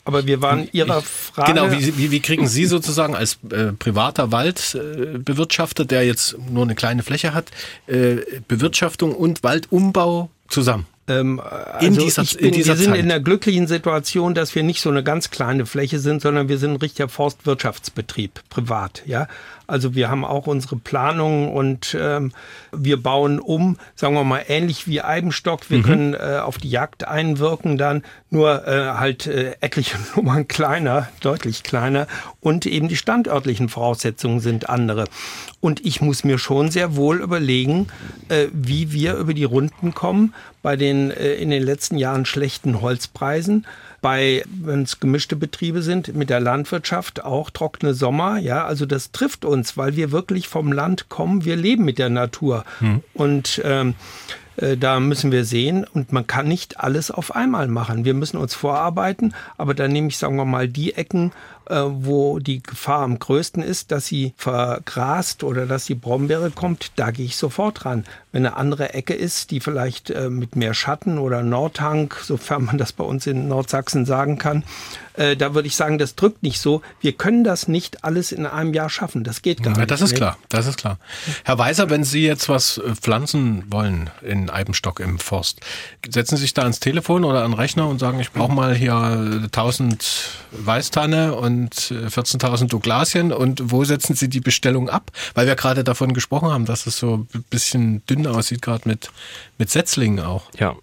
Aber 0.04 0.26
wir 0.26 0.42
waren 0.42 0.68
Ihrer 0.72 1.00
Frage. 1.00 1.52
Genau, 1.52 1.70
wie, 1.70 1.96
wie, 1.96 2.10
wie 2.10 2.20
kriegen 2.20 2.46
Sie 2.48 2.66
sozusagen 2.66 3.16
als 3.16 3.38
äh, 3.50 3.72
privater 3.72 4.30
Waldbewirtschafter, 4.30 5.84
äh, 5.84 5.86
der 5.86 6.06
jetzt 6.06 6.36
nur 6.50 6.64
eine 6.64 6.74
kleine 6.74 7.02
Fläche 7.02 7.32
hat, 7.32 7.50
äh, 7.86 8.16
Bewirtschaftung 8.46 9.14
und 9.14 9.42
Waldumbau 9.42 10.28
zusammen? 10.48 10.86
Ähm, 11.08 11.40
also 11.40 11.86
in 11.86 11.94
dieser, 11.94 12.24
bin, 12.24 12.46
in 12.46 12.52
dieser 12.52 12.72
wir 12.72 12.76
sind 12.76 12.90
Zeit. 12.92 13.00
in 13.00 13.08
der 13.08 13.20
glücklichen 13.20 13.66
Situation, 13.66 14.34
dass 14.34 14.54
wir 14.54 14.62
nicht 14.62 14.80
so 14.80 14.90
eine 14.90 15.02
ganz 15.02 15.30
kleine 15.30 15.66
Fläche 15.66 15.98
sind, 15.98 16.22
sondern 16.22 16.48
wir 16.48 16.58
sind 16.58 16.72
ein 16.72 16.76
richtiger 16.76 17.08
Forstwirtschaftsbetrieb, 17.08 18.40
privat. 18.50 19.02
Ja, 19.06 19.28
also 19.68 19.94
wir 19.94 20.08
haben 20.08 20.24
auch 20.24 20.46
unsere 20.46 20.76
Planungen 20.76 21.52
und 21.52 21.96
ähm, 21.98 22.32
wir 22.72 23.00
bauen 23.00 23.38
um, 23.38 23.76
sagen 23.94 24.14
wir 24.14 24.24
mal 24.24 24.42
ähnlich 24.48 24.88
wie 24.88 25.02
Eibenstock. 25.02 25.68
Wir 25.68 25.78
mhm. 25.78 25.82
können 25.82 26.14
äh, 26.14 26.40
auf 26.42 26.56
die 26.56 26.70
Jagd 26.70 27.06
einwirken 27.06 27.76
dann, 27.76 28.02
nur 28.30 28.66
äh, 28.66 28.94
halt 28.94 29.26
äh, 29.26 29.56
etliche 29.60 29.98
Nummern 30.16 30.48
kleiner, 30.48 31.08
deutlich 31.20 31.62
kleiner 31.62 32.06
und 32.40 32.64
eben 32.64 32.88
die 32.88 32.96
standörtlichen 32.96 33.68
Voraussetzungen 33.68 34.40
sind 34.40 34.70
andere. 34.70 35.04
Und 35.60 35.84
ich 35.84 36.00
muss 36.00 36.24
mir 36.24 36.38
schon 36.38 36.70
sehr 36.70 36.96
wohl 36.96 37.20
überlegen, 37.20 37.88
äh, 38.30 38.46
wie 38.52 38.90
wir 38.92 39.16
über 39.16 39.34
die 39.34 39.44
Runden 39.44 39.92
kommen 39.94 40.34
bei 40.62 40.76
den 40.76 41.10
äh, 41.10 41.34
in 41.34 41.50
den 41.50 41.62
letzten 41.62 41.98
Jahren 41.98 42.24
schlechten 42.24 42.80
Holzpreisen 42.80 43.66
bei, 44.00 44.44
wenn 44.48 44.82
es 44.82 45.00
gemischte 45.00 45.36
Betriebe 45.36 45.82
sind, 45.82 46.14
mit 46.14 46.30
der 46.30 46.40
Landwirtschaft 46.40 47.24
auch 47.24 47.50
trockene 47.50 47.94
Sommer. 47.94 48.38
Ja, 48.38 48.64
also 48.64 48.86
das 48.86 49.12
trifft 49.12 49.44
uns, 49.44 49.76
weil 49.76 49.96
wir 49.96 50.12
wirklich 50.12 50.48
vom 50.48 50.72
Land 50.72 51.08
kommen. 51.08 51.44
Wir 51.44 51.56
leben 51.56 51.84
mit 51.84 51.98
der 51.98 52.08
Natur. 52.08 52.64
Hm. 52.78 53.02
Und 53.14 53.60
ähm, 53.64 53.94
äh, 54.58 54.76
da 54.76 55.00
müssen 55.00 55.32
wir 55.32 55.44
sehen 55.44 55.84
und 55.84 56.12
man 56.12 56.26
kann 56.26 56.48
nicht 56.48 56.80
alles 56.80 57.10
auf 57.10 57.34
einmal 57.34 57.68
machen. 57.68 58.04
Wir 58.04 58.14
müssen 58.14 58.36
uns 58.36 58.54
vorarbeiten, 58.54 59.34
aber 59.56 59.74
dann 59.74 59.92
nehme 59.92 60.08
ich, 60.08 60.18
sagen 60.18 60.36
wir 60.36 60.44
mal, 60.44 60.68
die 60.68 60.94
Ecken, 60.94 61.32
äh, 61.68 61.82
wo 61.86 62.38
die 62.38 62.62
Gefahr 62.62 63.02
am 63.02 63.18
größten 63.18 63.62
ist, 63.62 63.90
dass 63.90 64.06
sie 64.06 64.32
vergrast 64.36 65.44
oder 65.44 65.66
dass 65.66 65.84
die 65.84 65.94
Brombeere 65.94 66.50
kommt, 66.50 66.92
da 66.96 67.10
gehe 67.10 67.26
ich 67.26 67.36
sofort 67.36 67.84
ran. 67.84 68.04
Wenn 68.32 68.46
eine 68.46 68.56
andere 68.56 68.94
Ecke 68.94 69.14
ist, 69.14 69.50
die 69.50 69.60
vielleicht 69.60 70.10
äh, 70.10 70.30
mit 70.30 70.56
mehr 70.56 70.74
Schatten 70.74 71.18
oder 71.18 71.42
Nordhang, 71.42 72.14
sofern 72.22 72.64
man 72.64 72.78
das 72.78 72.92
bei 72.92 73.04
uns 73.04 73.26
in 73.26 73.48
Nordsachsen 73.48 74.06
sagen 74.06 74.38
kann, 74.38 74.64
äh, 75.14 75.36
da 75.36 75.54
würde 75.54 75.66
ich 75.66 75.74
sagen, 75.74 75.98
das 75.98 76.14
drückt 76.14 76.42
nicht 76.42 76.60
so. 76.60 76.80
Wir 77.00 77.12
können 77.12 77.42
das 77.42 77.66
nicht 77.66 78.04
alles 78.04 78.30
in 78.30 78.46
einem 78.46 78.72
Jahr 78.72 78.88
schaffen. 78.88 79.24
Das 79.24 79.42
geht 79.42 79.62
gar 79.62 79.72
ja, 79.72 79.80
nicht. 79.80 79.90
Das 79.90 80.00
ist 80.00 80.14
klar, 80.14 80.38
das 80.48 80.66
ist 80.66 80.78
klar. 80.78 80.98
Herr 81.44 81.58
Weiser, 81.58 81.90
wenn 81.90 82.04
Sie 82.04 82.24
jetzt 82.24 82.48
was 82.48 82.80
pflanzen 83.00 83.64
wollen 83.68 84.10
in 84.22 84.48
Eibenstock 84.48 85.00
im 85.00 85.18
Forst, 85.18 85.60
setzen 86.08 86.36
Sie 86.36 86.42
sich 86.42 86.54
da 86.54 86.62
ans 86.62 86.78
Telefon 86.78 87.24
oder 87.24 87.42
an 87.44 87.50
den 87.50 87.58
Rechner 87.58 87.88
und 87.88 87.98
sagen, 87.98 88.20
ich 88.20 88.30
brauche 88.30 88.52
mal 88.52 88.74
hier 88.74 88.94
1000 88.94 90.30
Weißtanne 90.52 91.34
und 91.34 91.57
und 91.57 91.57
14.000 91.66 92.64
äh, 92.64 92.66
Douglasien 92.68 93.32
und 93.32 93.70
wo 93.70 93.84
setzen 93.84 94.14
Sie 94.14 94.28
die 94.28 94.40
Bestellung 94.40 94.88
ab? 94.88 95.10
Weil 95.34 95.46
wir 95.46 95.56
gerade 95.56 95.84
davon 95.84 96.14
gesprochen 96.14 96.50
haben, 96.50 96.64
dass 96.64 96.86
es 96.86 96.98
so 96.98 97.26
ein 97.34 97.44
bisschen 97.50 98.06
dünn 98.06 98.26
aussieht, 98.26 98.62
gerade 98.62 98.88
mit, 98.88 99.10
mit 99.58 99.70
Setzlingen 99.70 100.24
auch. 100.24 100.44
Ja, 100.58 100.76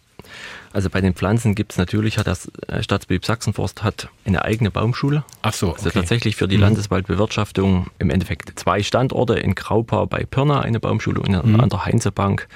also 0.76 0.89
bei 0.89 0.99
den 0.99 1.14
Pflanzen 1.14 1.56
gibt 1.56 1.72
es 1.72 1.77
natürlich, 1.77 2.18
hat 2.18 2.27
das 2.27 2.52
äh, 2.68 2.84
Staatsbetrieb 2.84 3.26
Sachsenforst 3.26 3.81
hat 3.81 4.10
eine 4.26 4.43
eigene 4.43 4.72
Baumschule. 4.72 5.23
Ach 5.41 5.53
so. 5.53 5.68
Also 5.68 5.72
okay. 5.72 5.85
Also 5.85 5.99
tatsächlich 6.02 6.35
für 6.35 6.49
die 6.49 6.57
mhm. 6.57 6.64
Landeswaldbewirtschaftung 6.64 7.88
im 7.97 8.10
Endeffekt 8.10 8.60
zwei 8.60 8.84
Standorte 8.84 9.35
in 9.35 9.56
Graupau 9.56 10.06
bei 10.06 10.26
Pirna 10.26 10.60
eine 10.60 10.81
Baumschule 10.81 11.22
und 11.22 11.30
mhm. 11.30 11.61
an 11.61 11.69
der 11.69 11.85
Heinzebank 11.85 12.49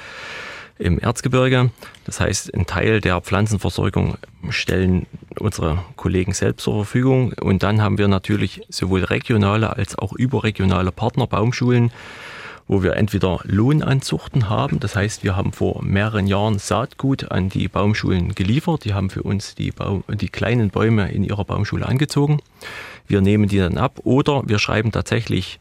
im 0.79 0.97
Erzgebirge. 0.97 1.69
Das 2.05 2.19
heißt, 2.19 2.53
ein 2.55 2.65
Teil 2.65 3.01
der 3.01 3.21
Pflanzenversorgung 3.21 4.17
stellen 4.49 5.05
unsere 5.37 5.83
Kollegen 5.95 6.33
selbst 6.33 6.63
zur 6.63 6.75
Verfügung. 6.75 7.33
Und 7.33 7.61
dann 7.63 7.81
haben 7.81 7.97
wir 7.97 8.07
natürlich 8.07 8.61
sowohl 8.69 9.03
regionale 9.03 9.75
als 9.75 9.97
auch 9.97 10.13
überregionale 10.13 10.91
Partner, 10.91 11.27
Baumschulen, 11.27 11.91
wo 12.69 12.83
wir 12.83 12.95
entweder 12.95 13.39
Lohnanzuchten 13.45 14.47
haben, 14.47 14.79
das 14.79 14.95
heißt, 14.95 15.23
wir 15.23 15.35
haben 15.35 15.53
vor 15.53 15.81
mehreren 15.83 16.27
Jahren 16.27 16.59
Saatgut 16.59 17.31
an 17.31 17.49
die 17.49 17.67
Baumschulen 17.67 18.35
geliefert, 18.35 18.85
die 18.85 18.93
haben 18.93 19.09
für 19.09 19.23
uns 19.23 19.55
die, 19.55 19.71
Baum, 19.71 20.03
die 20.07 20.29
kleinen 20.29 20.69
Bäume 20.69 21.11
in 21.11 21.23
ihrer 21.23 21.43
Baumschule 21.45 21.87
angezogen. 21.87 22.41
Wir 23.07 23.21
nehmen 23.21 23.49
die 23.49 23.57
dann 23.57 23.79
ab 23.79 24.01
oder 24.03 24.43
wir 24.45 24.59
schreiben 24.59 24.91
tatsächlich 24.91 25.57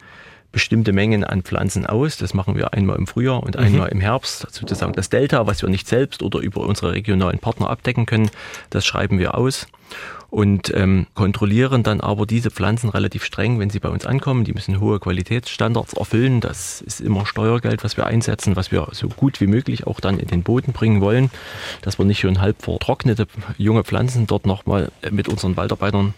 bestimmte 0.53 0.93
Mengen 0.93 1.25
an 1.25 1.43
Pflanzen 1.43 1.87
aus. 1.87 2.17
Das 2.17 2.35
machen 2.35 2.57
wir 2.57 2.73
einmal 2.73 2.97
im 2.97 3.07
Frühjahr 3.07 3.43
und 3.43 3.57
einmal 3.57 3.89
mhm. 3.89 3.93
im 3.93 4.01
Herbst. 4.01 4.47
Sozusagen 4.51 4.93
das 4.93 5.11
Delta, 5.11 5.47
was 5.47 5.63
wir 5.63 5.69
nicht 5.69 5.87
selbst 5.87 6.23
oder 6.23 6.41
über 6.41 6.63
unsere 6.63 6.93
regionalen 6.93 7.39
Partner 7.39 7.71
abdecken 7.71 8.07
können, 8.07 8.31
das 8.71 8.87
schreiben 8.87 9.19
wir 9.19 9.37
aus 9.37 9.67
und 10.31 10.73
ähm, 10.75 11.07
kontrollieren 11.15 11.83
dann 11.83 12.01
aber 12.03 12.27
diese 12.27 12.51
Pflanzen 12.51 12.91
relativ 12.91 13.25
streng, 13.25 13.59
wenn 13.59 13.71
sie 13.71 13.81
bei 13.81 13.89
uns 13.89 14.05
ankommen. 14.05 14.45
Die 14.45 14.53
müssen 14.53 14.79
hohe 14.79 15.01
Qualitätsstandards 15.01 15.95
erfüllen. 15.95 16.41
Das 16.41 16.83
ist 16.83 17.01
immer 17.01 17.25
Steuergeld, 17.25 17.83
was 17.83 17.97
wir 17.97 18.07
einsetzen, 18.07 18.55
was 18.55 18.71
wir 18.71 18.89
so 18.93 19.09
gut 19.09 19.41
wie 19.41 19.47
möglich 19.47 19.87
auch 19.87 20.01
dann 20.01 20.19
in 20.19 20.29
den 20.29 20.43
Boden 20.43 20.73
bringen 20.73 21.01
wollen, 21.01 21.31
dass 21.81 21.99
wir 21.99 22.05
nicht 22.05 22.21
schon 22.21 22.41
halb 22.41 22.63
vertrocknete 22.63 23.27
junge 23.57 23.85
Pflanzen 23.85 24.27
dort 24.27 24.45
nochmal 24.45 24.91
mit 25.11 25.29
unseren 25.29 25.57
Waldarbeitern 25.57 26.13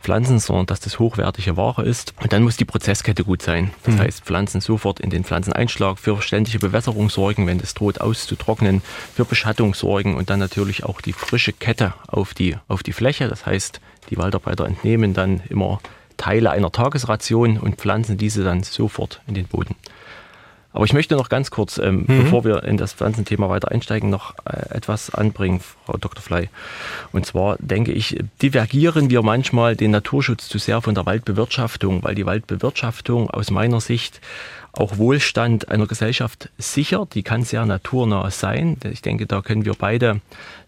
Pflanzen, 0.00 0.38
sondern 0.38 0.66
dass 0.66 0.80
das 0.80 0.98
hochwertige 0.98 1.56
Ware 1.56 1.82
ist. 1.82 2.14
Und 2.20 2.32
dann 2.32 2.42
muss 2.42 2.56
die 2.56 2.64
Prozesskette 2.64 3.24
gut 3.24 3.42
sein. 3.42 3.70
Das 3.84 3.94
mhm. 3.94 4.00
heißt, 4.00 4.24
Pflanzen 4.24 4.60
sofort 4.60 5.00
in 5.00 5.10
den 5.10 5.24
Pflanzeneinschlag, 5.24 5.98
für 5.98 6.20
ständige 6.22 6.58
Bewässerung 6.58 7.10
sorgen, 7.10 7.46
wenn 7.46 7.60
es 7.60 7.74
droht 7.74 8.00
auszutrocknen, 8.00 8.82
für 9.14 9.24
Beschattung 9.24 9.74
sorgen 9.74 10.16
und 10.16 10.30
dann 10.30 10.38
natürlich 10.38 10.84
auch 10.84 11.00
die 11.00 11.12
frische 11.12 11.52
Kette 11.52 11.94
auf 12.06 12.34
die, 12.34 12.56
auf 12.68 12.82
die 12.82 12.92
Fläche. 12.92 13.28
Das 13.28 13.46
heißt, 13.46 13.80
die 14.10 14.16
Waldarbeiter 14.16 14.66
entnehmen 14.66 15.14
dann 15.14 15.42
immer 15.48 15.80
Teile 16.16 16.50
einer 16.50 16.70
Tagesration 16.70 17.58
und 17.58 17.76
pflanzen 17.76 18.18
diese 18.18 18.44
dann 18.44 18.62
sofort 18.62 19.20
in 19.26 19.34
den 19.34 19.46
Boden. 19.46 19.76
Aber 20.72 20.84
ich 20.84 20.92
möchte 20.92 21.16
noch 21.16 21.28
ganz 21.28 21.50
kurz, 21.50 21.78
ähm, 21.78 22.04
mhm. 22.06 22.24
bevor 22.24 22.44
wir 22.44 22.62
in 22.62 22.76
das 22.76 22.92
Pflanzenthema 22.92 23.48
weiter 23.48 23.70
einsteigen, 23.70 24.08
noch 24.08 24.34
äh, 24.44 24.74
etwas 24.74 25.10
anbringen, 25.10 25.60
Frau 25.84 25.96
Dr. 25.96 26.22
Fly. 26.22 26.48
Und 27.12 27.26
zwar 27.26 27.56
denke 27.58 27.92
ich, 27.92 28.22
divergieren 28.40 29.10
wir 29.10 29.22
manchmal 29.22 29.74
den 29.74 29.90
Naturschutz 29.90 30.48
zu 30.48 30.58
sehr 30.58 30.80
von 30.80 30.94
der 30.94 31.06
Waldbewirtschaftung, 31.06 32.04
weil 32.04 32.14
die 32.14 32.26
Waldbewirtschaftung 32.26 33.30
aus 33.30 33.50
meiner 33.50 33.80
Sicht 33.80 34.20
auch 34.72 34.98
Wohlstand 34.98 35.68
einer 35.68 35.88
Gesellschaft 35.88 36.48
sichert. 36.58 37.14
Die 37.14 37.24
kann 37.24 37.42
sehr 37.42 37.66
naturnah 37.66 38.30
sein. 38.30 38.76
Ich 38.90 39.02
denke, 39.02 39.26
da 39.26 39.42
können 39.42 39.64
wir 39.64 39.74
beide 39.74 40.20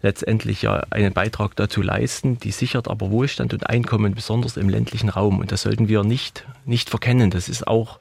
letztendlich 0.02 0.62
ja 0.62 0.82
einen 0.90 1.12
Beitrag 1.12 1.54
dazu 1.54 1.82
leisten. 1.82 2.38
Die 2.40 2.50
sichert 2.50 2.88
aber 2.88 3.10
Wohlstand 3.10 3.54
und 3.54 3.68
Einkommen, 3.68 4.14
besonders 4.14 4.56
im 4.56 4.68
ländlichen 4.68 5.08
Raum. 5.08 5.38
Und 5.38 5.52
das 5.52 5.62
sollten 5.62 5.88
wir 5.88 6.02
nicht, 6.02 6.44
nicht 6.64 6.90
verkennen. 6.90 7.30
Das 7.30 7.48
ist 7.48 7.68
auch 7.68 8.00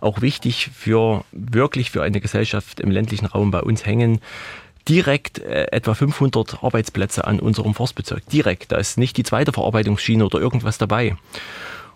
auch 0.00 0.20
wichtig 0.20 0.70
für 0.74 1.24
wirklich 1.32 1.90
für 1.90 2.02
eine 2.02 2.20
Gesellschaft 2.20 2.80
im 2.80 2.90
ländlichen 2.90 3.26
Raum 3.26 3.50
bei 3.50 3.60
uns 3.60 3.84
hängen 3.86 4.20
direkt 4.88 5.38
äh, 5.38 5.66
etwa 5.70 5.94
500 5.94 6.64
Arbeitsplätze 6.64 7.26
an 7.26 7.40
unserem 7.40 7.74
Forstbezirk. 7.74 8.28
Direkt. 8.28 8.72
Da 8.72 8.78
ist 8.78 8.98
nicht 8.98 9.16
die 9.16 9.22
zweite 9.22 9.52
Verarbeitungsschiene 9.52 10.24
oder 10.24 10.40
irgendwas 10.40 10.78
dabei. 10.78 11.16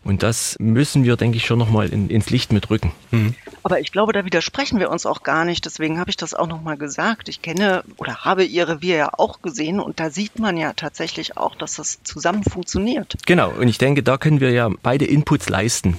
Und 0.05 0.23
das 0.23 0.57
müssen 0.61 1.05
wir, 1.05 1.17
denke 1.17 1.39
ich, 1.39 1.47
schon 1.47 1.59
nochmal 1.59 1.89
in, 1.89 2.11
ins 2.11 2.29
Licht 2.29 2.53
mitrücken. 2.53 2.93
Mhm. 3.11 3.35
Aber 3.63 3.81
ich 3.81 3.91
glaube, 3.91 4.13
da 4.13 4.27
widersprechen 4.27 4.79
wir 4.79 4.91
uns 4.91 5.07
auch 5.07 5.23
gar 5.23 5.47
nicht. 5.47 5.65
Deswegen 5.65 5.99
habe 5.99 6.11
ich 6.11 6.19
das 6.19 6.35
auch 6.35 6.47
nochmal 6.47 6.77
gesagt. 6.77 7.31
Ich 7.31 7.41
kenne 7.41 7.83
oder 7.97 8.19
habe 8.19 8.45
Ihre 8.45 8.83
Wir 8.83 8.97
ja 8.97 9.11
auch 9.17 9.41
gesehen 9.41 9.81
und 9.81 10.01
da 10.01 10.11
sieht 10.11 10.39
man 10.39 10.59
ja 10.59 10.75
tatsächlich 10.75 11.39
auch, 11.39 11.57
dass 11.57 11.77
das 11.77 12.03
zusammen 12.03 12.45
funktioniert. 12.45 13.17
Genau. 13.25 13.51
Und 13.51 13.69
ich 13.69 13.79
denke, 13.79 14.03
da 14.03 14.19
können 14.19 14.41
wir 14.41 14.51
ja 14.51 14.69
beide 14.83 15.07
Inputs 15.07 15.49
leisten. 15.49 15.97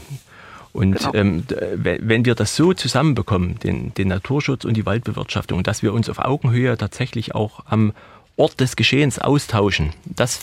Und 0.76 1.00
genau. 1.00 1.14
ähm, 1.14 1.44
wenn 1.78 2.26
wir 2.26 2.36
das 2.36 2.58
so 2.58 2.74
zusammenbekommen, 2.74 3.58
den, 3.60 3.94
den 3.94 4.10
Naturschutz 4.10 4.66
und 4.66 4.76
die 4.76 4.86
Waldbewirtschaftung, 4.86 5.64
dass 5.64 5.84
wir 5.84 5.94
uns 5.94 6.10
auf 6.10 6.20
Augenhöhe 6.20 6.78
tatsächlich 6.78 7.34
auch 7.34 7.62
am 7.66 7.94
Ort 8.36 8.60
des 8.60 8.76
Geschehens 8.76 9.18
austauschen, 9.18 9.94
das 10.04 10.42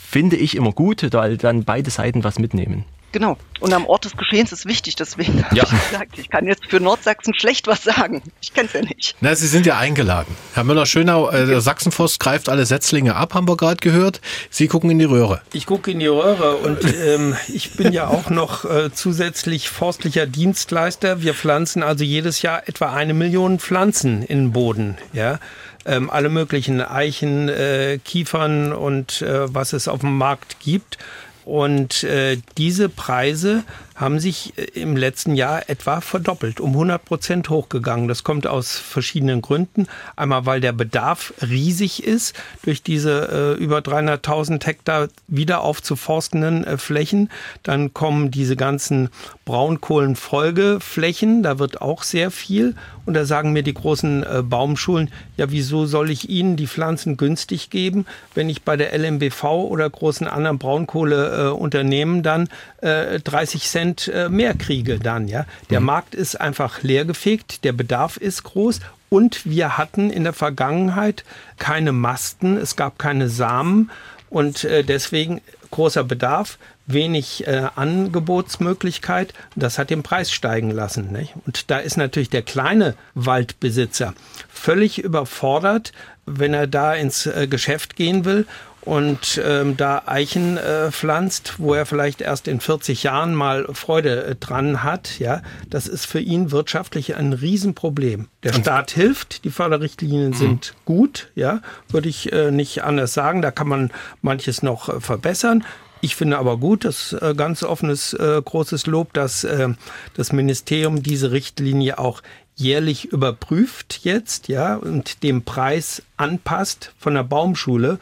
finde 0.00 0.34
ich 0.34 0.56
immer 0.56 0.72
gut, 0.72 1.06
weil 1.12 1.36
dann 1.36 1.62
beide 1.62 1.88
Seiten 1.88 2.24
was 2.24 2.40
mitnehmen. 2.40 2.84
Genau. 3.12 3.36
Und 3.58 3.74
am 3.74 3.86
Ort 3.86 4.04
des 4.04 4.16
Geschehens 4.16 4.52
ist 4.52 4.66
wichtig, 4.66 4.96
deswegen 4.96 5.44
ja. 5.52 5.64
habe 5.64 5.76
ich 5.76 5.90
gesagt, 5.90 6.18
ich 6.18 6.30
kann 6.30 6.46
jetzt 6.46 6.66
für 6.66 6.80
Nordsachsen 6.80 7.34
schlecht 7.34 7.66
was 7.66 7.82
sagen. 7.82 8.22
Ich 8.40 8.54
kenne 8.54 8.68
es 8.68 8.72
ja 8.72 8.82
nicht. 8.82 9.16
Na, 9.20 9.34
Sie 9.34 9.46
sind 9.46 9.66
ja 9.66 9.78
eingeladen. 9.78 10.34
Herr 10.54 10.64
Müller-Schönau, 10.64 11.30
äh, 11.30 11.46
der 11.46 11.60
Sachsenforst 11.60 12.20
greift 12.20 12.48
alle 12.48 12.64
Setzlinge 12.64 13.16
ab, 13.16 13.34
haben 13.34 13.48
wir 13.48 13.56
gerade 13.56 13.76
gehört. 13.76 14.20
Sie 14.48 14.68
gucken 14.68 14.90
in 14.90 14.98
die 14.98 15.04
Röhre. 15.04 15.42
Ich 15.52 15.66
gucke 15.66 15.90
in 15.90 15.98
die 15.98 16.06
Röhre 16.06 16.56
und 16.56 16.78
ähm, 16.84 17.36
ich 17.52 17.72
bin 17.72 17.92
ja 17.92 18.06
auch 18.06 18.30
noch 18.30 18.64
äh, 18.64 18.92
zusätzlich 18.92 19.68
forstlicher 19.68 20.26
Dienstleister. 20.26 21.22
Wir 21.22 21.34
pflanzen 21.34 21.82
also 21.82 22.04
jedes 22.04 22.42
Jahr 22.42 22.66
etwa 22.68 22.92
eine 22.92 23.14
Million 23.14 23.58
Pflanzen 23.58 24.22
in 24.22 24.38
den 24.38 24.52
Boden. 24.52 24.96
Ja 25.12 25.38
ähm, 25.86 26.10
alle 26.10 26.28
möglichen 26.28 26.80
Eichen, 26.80 27.48
äh, 27.48 27.98
Kiefern 28.04 28.72
und 28.72 29.22
äh, 29.22 29.52
was 29.52 29.72
es 29.72 29.88
auf 29.88 30.00
dem 30.00 30.16
Markt 30.16 30.60
gibt. 30.60 30.98
Und 31.44 32.04
äh, 32.04 32.38
diese 32.58 32.88
Preise 32.88 33.64
haben 34.00 34.18
sich 34.18 34.54
äh, 34.56 34.80
im 34.80 34.96
letzten 34.96 35.34
Jahr 35.34 35.68
etwa 35.68 36.00
verdoppelt, 36.00 36.58
um 36.60 36.70
100 36.70 37.04
Prozent 37.04 37.50
hochgegangen. 37.50 38.08
Das 38.08 38.24
kommt 38.24 38.46
aus 38.46 38.76
verschiedenen 38.76 39.42
Gründen. 39.42 39.86
Einmal, 40.16 40.46
weil 40.46 40.60
der 40.60 40.72
Bedarf 40.72 41.34
riesig 41.42 42.02
ist 42.02 42.34
durch 42.64 42.82
diese 42.82 43.56
äh, 43.58 43.62
über 43.62 43.78
300.000 43.80 44.64
Hektar 44.64 45.08
wieder 45.28 45.60
aufzuforstenden 45.60 46.64
äh, 46.64 46.78
Flächen. 46.78 47.30
Dann 47.62 47.92
kommen 47.92 48.30
diese 48.30 48.56
ganzen 48.56 49.10
Braunkohlenfolgeflächen, 49.44 51.42
da 51.42 51.58
wird 51.58 51.82
auch 51.82 52.02
sehr 52.02 52.30
viel. 52.30 52.74
Und 53.04 53.14
da 53.14 53.24
sagen 53.24 53.52
mir 53.52 53.64
die 53.64 53.74
großen 53.74 54.22
äh, 54.22 54.42
Baumschulen, 54.42 55.10
ja, 55.36 55.50
wieso 55.50 55.86
soll 55.86 56.10
ich 56.10 56.28
Ihnen 56.30 56.56
die 56.56 56.68
Pflanzen 56.68 57.16
günstig 57.16 57.68
geben, 57.70 58.06
wenn 58.34 58.48
ich 58.48 58.62
bei 58.62 58.76
der 58.76 58.96
LMBV 58.96 59.42
oder 59.44 59.90
großen 59.90 60.28
anderen 60.28 60.58
Braunkohleunternehmen 60.58 62.22
dann 62.22 62.48
äh, 62.82 63.18
30 63.18 63.64
Cent 63.64 63.89
Prozent 63.90 64.08
äh, 64.08 64.28
mehr 64.28 64.54
kriege 64.54 64.98
dann, 64.98 65.28
ja. 65.28 65.46
Der 65.70 65.80
mhm. 65.80 65.86
Markt 65.86 66.14
ist 66.14 66.40
einfach 66.40 66.82
leergefegt, 66.82 67.64
der 67.64 67.72
Bedarf 67.72 68.16
ist 68.16 68.44
groß 68.44 68.80
und 69.08 69.44
wir 69.44 69.78
hatten 69.78 70.10
in 70.10 70.24
der 70.24 70.32
Vergangenheit 70.32 71.24
keine 71.58 71.92
Masten, 71.92 72.56
es 72.56 72.76
gab 72.76 72.98
keine 72.98 73.28
Samen 73.28 73.90
und 74.28 74.64
äh, 74.64 74.84
deswegen 74.84 75.40
großer 75.70 76.04
Bedarf, 76.04 76.58
wenig 76.86 77.46
äh, 77.46 77.68
Angebotsmöglichkeit. 77.76 79.34
Das 79.54 79.78
hat 79.78 79.90
den 79.90 80.02
Preis 80.02 80.32
steigen 80.32 80.72
lassen. 80.72 81.12
Nicht? 81.12 81.34
Und 81.46 81.70
da 81.70 81.78
ist 81.78 81.96
natürlich 81.96 82.30
der 82.30 82.42
kleine 82.42 82.94
Waldbesitzer 83.14 84.14
völlig 84.48 84.98
überfordert, 84.98 85.92
wenn 86.26 86.52
er 86.52 86.66
da 86.66 86.94
ins 86.94 87.26
äh, 87.26 87.46
Geschäft 87.48 87.94
gehen 87.94 88.24
will 88.24 88.46
und 88.90 89.40
ähm, 89.44 89.76
da 89.76 90.02
Eichen 90.06 90.56
äh, 90.56 90.90
pflanzt, 90.90 91.54
wo 91.58 91.74
er 91.74 91.86
vielleicht 91.86 92.20
erst 92.20 92.48
in 92.48 92.58
40 92.58 93.04
Jahren 93.04 93.36
mal 93.36 93.68
Freude 93.72 94.24
äh, 94.24 94.34
dran 94.34 94.82
hat, 94.82 95.20
ja, 95.20 95.42
das 95.68 95.86
ist 95.86 96.06
für 96.06 96.18
ihn 96.18 96.50
wirtschaftlich 96.50 97.14
ein 97.14 97.32
Riesenproblem. 97.32 98.26
Der 98.42 98.52
Staat 98.52 98.90
hilft, 98.90 99.44
die 99.44 99.50
Förderrichtlinien 99.50 100.30
mhm. 100.30 100.34
sind 100.34 100.74
gut, 100.86 101.28
ja, 101.36 101.60
würde 101.88 102.08
ich 102.08 102.32
äh, 102.32 102.50
nicht 102.50 102.82
anders 102.82 103.14
sagen. 103.14 103.42
Da 103.42 103.52
kann 103.52 103.68
man 103.68 103.92
manches 104.22 104.64
noch 104.64 104.88
äh, 104.88 105.00
verbessern. 105.00 105.62
Ich 106.00 106.16
finde 106.16 106.38
aber 106.38 106.56
gut, 106.56 106.84
das 106.84 107.12
äh, 107.12 107.34
ganz 107.36 107.62
offenes 107.62 108.12
äh, 108.14 108.42
großes 108.44 108.86
Lob, 108.86 109.12
dass 109.12 109.44
äh, 109.44 109.68
das 110.14 110.32
Ministerium 110.32 111.00
diese 111.00 111.30
Richtlinie 111.30 112.00
auch 112.00 112.22
jährlich 112.56 113.04
überprüft 113.04 114.00
jetzt, 114.02 114.48
ja, 114.48 114.74
und 114.74 115.22
dem 115.22 115.44
Preis 115.44 116.02
anpasst 116.16 116.92
von 116.98 117.14
der 117.14 117.22
Baumschule 117.22 118.00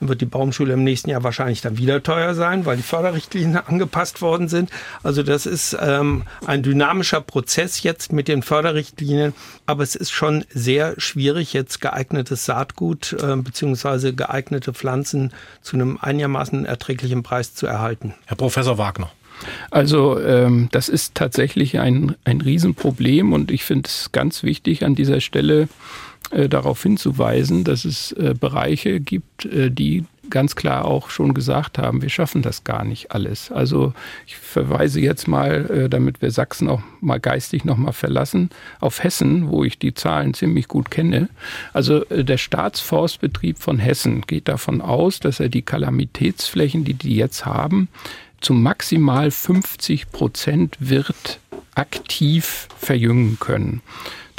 wird 0.00 0.20
die 0.20 0.26
Baumschule 0.26 0.72
im 0.72 0.84
nächsten 0.84 1.10
Jahr 1.10 1.22
wahrscheinlich 1.22 1.60
dann 1.60 1.78
wieder 1.78 2.02
teuer 2.02 2.34
sein, 2.34 2.66
weil 2.66 2.76
die 2.76 2.82
Förderrichtlinien 2.82 3.56
angepasst 3.56 4.22
worden 4.22 4.48
sind. 4.48 4.70
Also 5.02 5.22
das 5.22 5.46
ist 5.46 5.76
ähm, 5.80 6.22
ein 6.46 6.62
dynamischer 6.62 7.20
Prozess 7.20 7.82
jetzt 7.82 8.12
mit 8.12 8.28
den 8.28 8.42
Förderrichtlinien, 8.42 9.34
aber 9.66 9.82
es 9.82 9.94
ist 9.94 10.10
schon 10.10 10.44
sehr 10.52 10.94
schwierig, 10.98 11.52
jetzt 11.52 11.80
geeignetes 11.80 12.44
Saatgut 12.44 13.16
äh, 13.22 13.36
bzw. 13.36 14.12
geeignete 14.12 14.72
Pflanzen 14.72 15.32
zu 15.62 15.76
einem 15.76 15.98
einigermaßen 16.00 16.64
erträglichen 16.64 17.22
Preis 17.22 17.54
zu 17.54 17.66
erhalten. 17.66 18.14
Herr 18.26 18.36
Professor 18.36 18.78
Wagner. 18.78 19.10
Also 19.70 20.20
ähm, 20.20 20.68
das 20.70 20.88
ist 20.88 21.14
tatsächlich 21.14 21.78
ein, 21.78 22.16
ein 22.24 22.40
Riesenproblem 22.40 23.32
und 23.32 23.50
ich 23.50 23.64
finde 23.64 23.88
es 23.88 24.12
ganz 24.12 24.42
wichtig 24.42 24.84
an 24.84 24.94
dieser 24.94 25.20
Stelle 25.20 25.68
äh, 26.30 26.48
darauf 26.48 26.82
hinzuweisen, 26.82 27.64
dass 27.64 27.84
es 27.84 28.12
äh, 28.12 28.34
Bereiche 28.38 29.00
gibt, 29.00 29.46
äh, 29.46 29.70
die 29.70 30.04
ganz 30.30 30.54
klar 30.54 30.84
auch 30.84 31.10
schon 31.10 31.34
gesagt 31.34 31.76
haben, 31.76 32.02
wir 32.02 32.08
schaffen 32.08 32.40
das 32.40 32.64
gar 32.64 32.84
nicht 32.84 33.10
alles. 33.12 33.50
Also 33.50 33.92
ich 34.26 34.36
verweise 34.36 35.00
jetzt 35.00 35.26
mal, 35.26 35.68
äh, 35.70 35.88
damit 35.88 36.22
wir 36.22 36.30
Sachsen 36.30 36.68
auch 36.68 36.82
mal 37.00 37.18
geistig 37.18 37.64
nochmal 37.64 37.92
verlassen, 37.92 38.50
auf 38.78 39.02
Hessen, 39.02 39.48
wo 39.48 39.64
ich 39.64 39.78
die 39.78 39.92
Zahlen 39.92 40.32
ziemlich 40.32 40.68
gut 40.68 40.90
kenne. 40.90 41.28
Also 41.72 42.04
äh, 42.06 42.24
der 42.24 42.38
Staatsforstbetrieb 42.38 43.58
von 43.58 43.78
Hessen 43.78 44.22
geht 44.22 44.48
davon 44.48 44.80
aus, 44.80 45.20
dass 45.20 45.40
er 45.40 45.48
die 45.48 45.62
Kalamitätsflächen, 45.62 46.84
die 46.84 46.94
die 46.94 47.16
jetzt 47.16 47.44
haben, 47.44 47.88
zu 48.40 48.54
maximal 48.54 49.30
50 49.30 50.12
Prozent 50.12 50.76
wird 50.78 51.40
aktiv 51.74 52.68
verjüngen 52.78 53.38
können. 53.38 53.82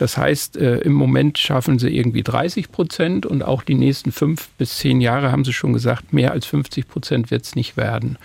Das 0.01 0.17
heißt, 0.17 0.57
äh, 0.57 0.77
im 0.77 0.93
Moment 0.93 1.37
schaffen 1.37 1.77
sie 1.77 1.95
irgendwie 1.95 2.23
30 2.23 2.71
Prozent 2.71 3.27
und 3.27 3.43
auch 3.43 3.61
die 3.61 3.75
nächsten 3.75 4.11
fünf 4.11 4.49
bis 4.57 4.79
zehn 4.79 4.99
Jahre 4.99 5.31
haben 5.31 5.45
sie 5.45 5.53
schon 5.53 5.73
gesagt, 5.73 6.11
mehr 6.11 6.31
als 6.31 6.47
50 6.47 6.87
Prozent 6.87 7.29
wird 7.29 7.45
es 7.45 7.53
nicht 7.53 7.77
werden. 7.77 8.17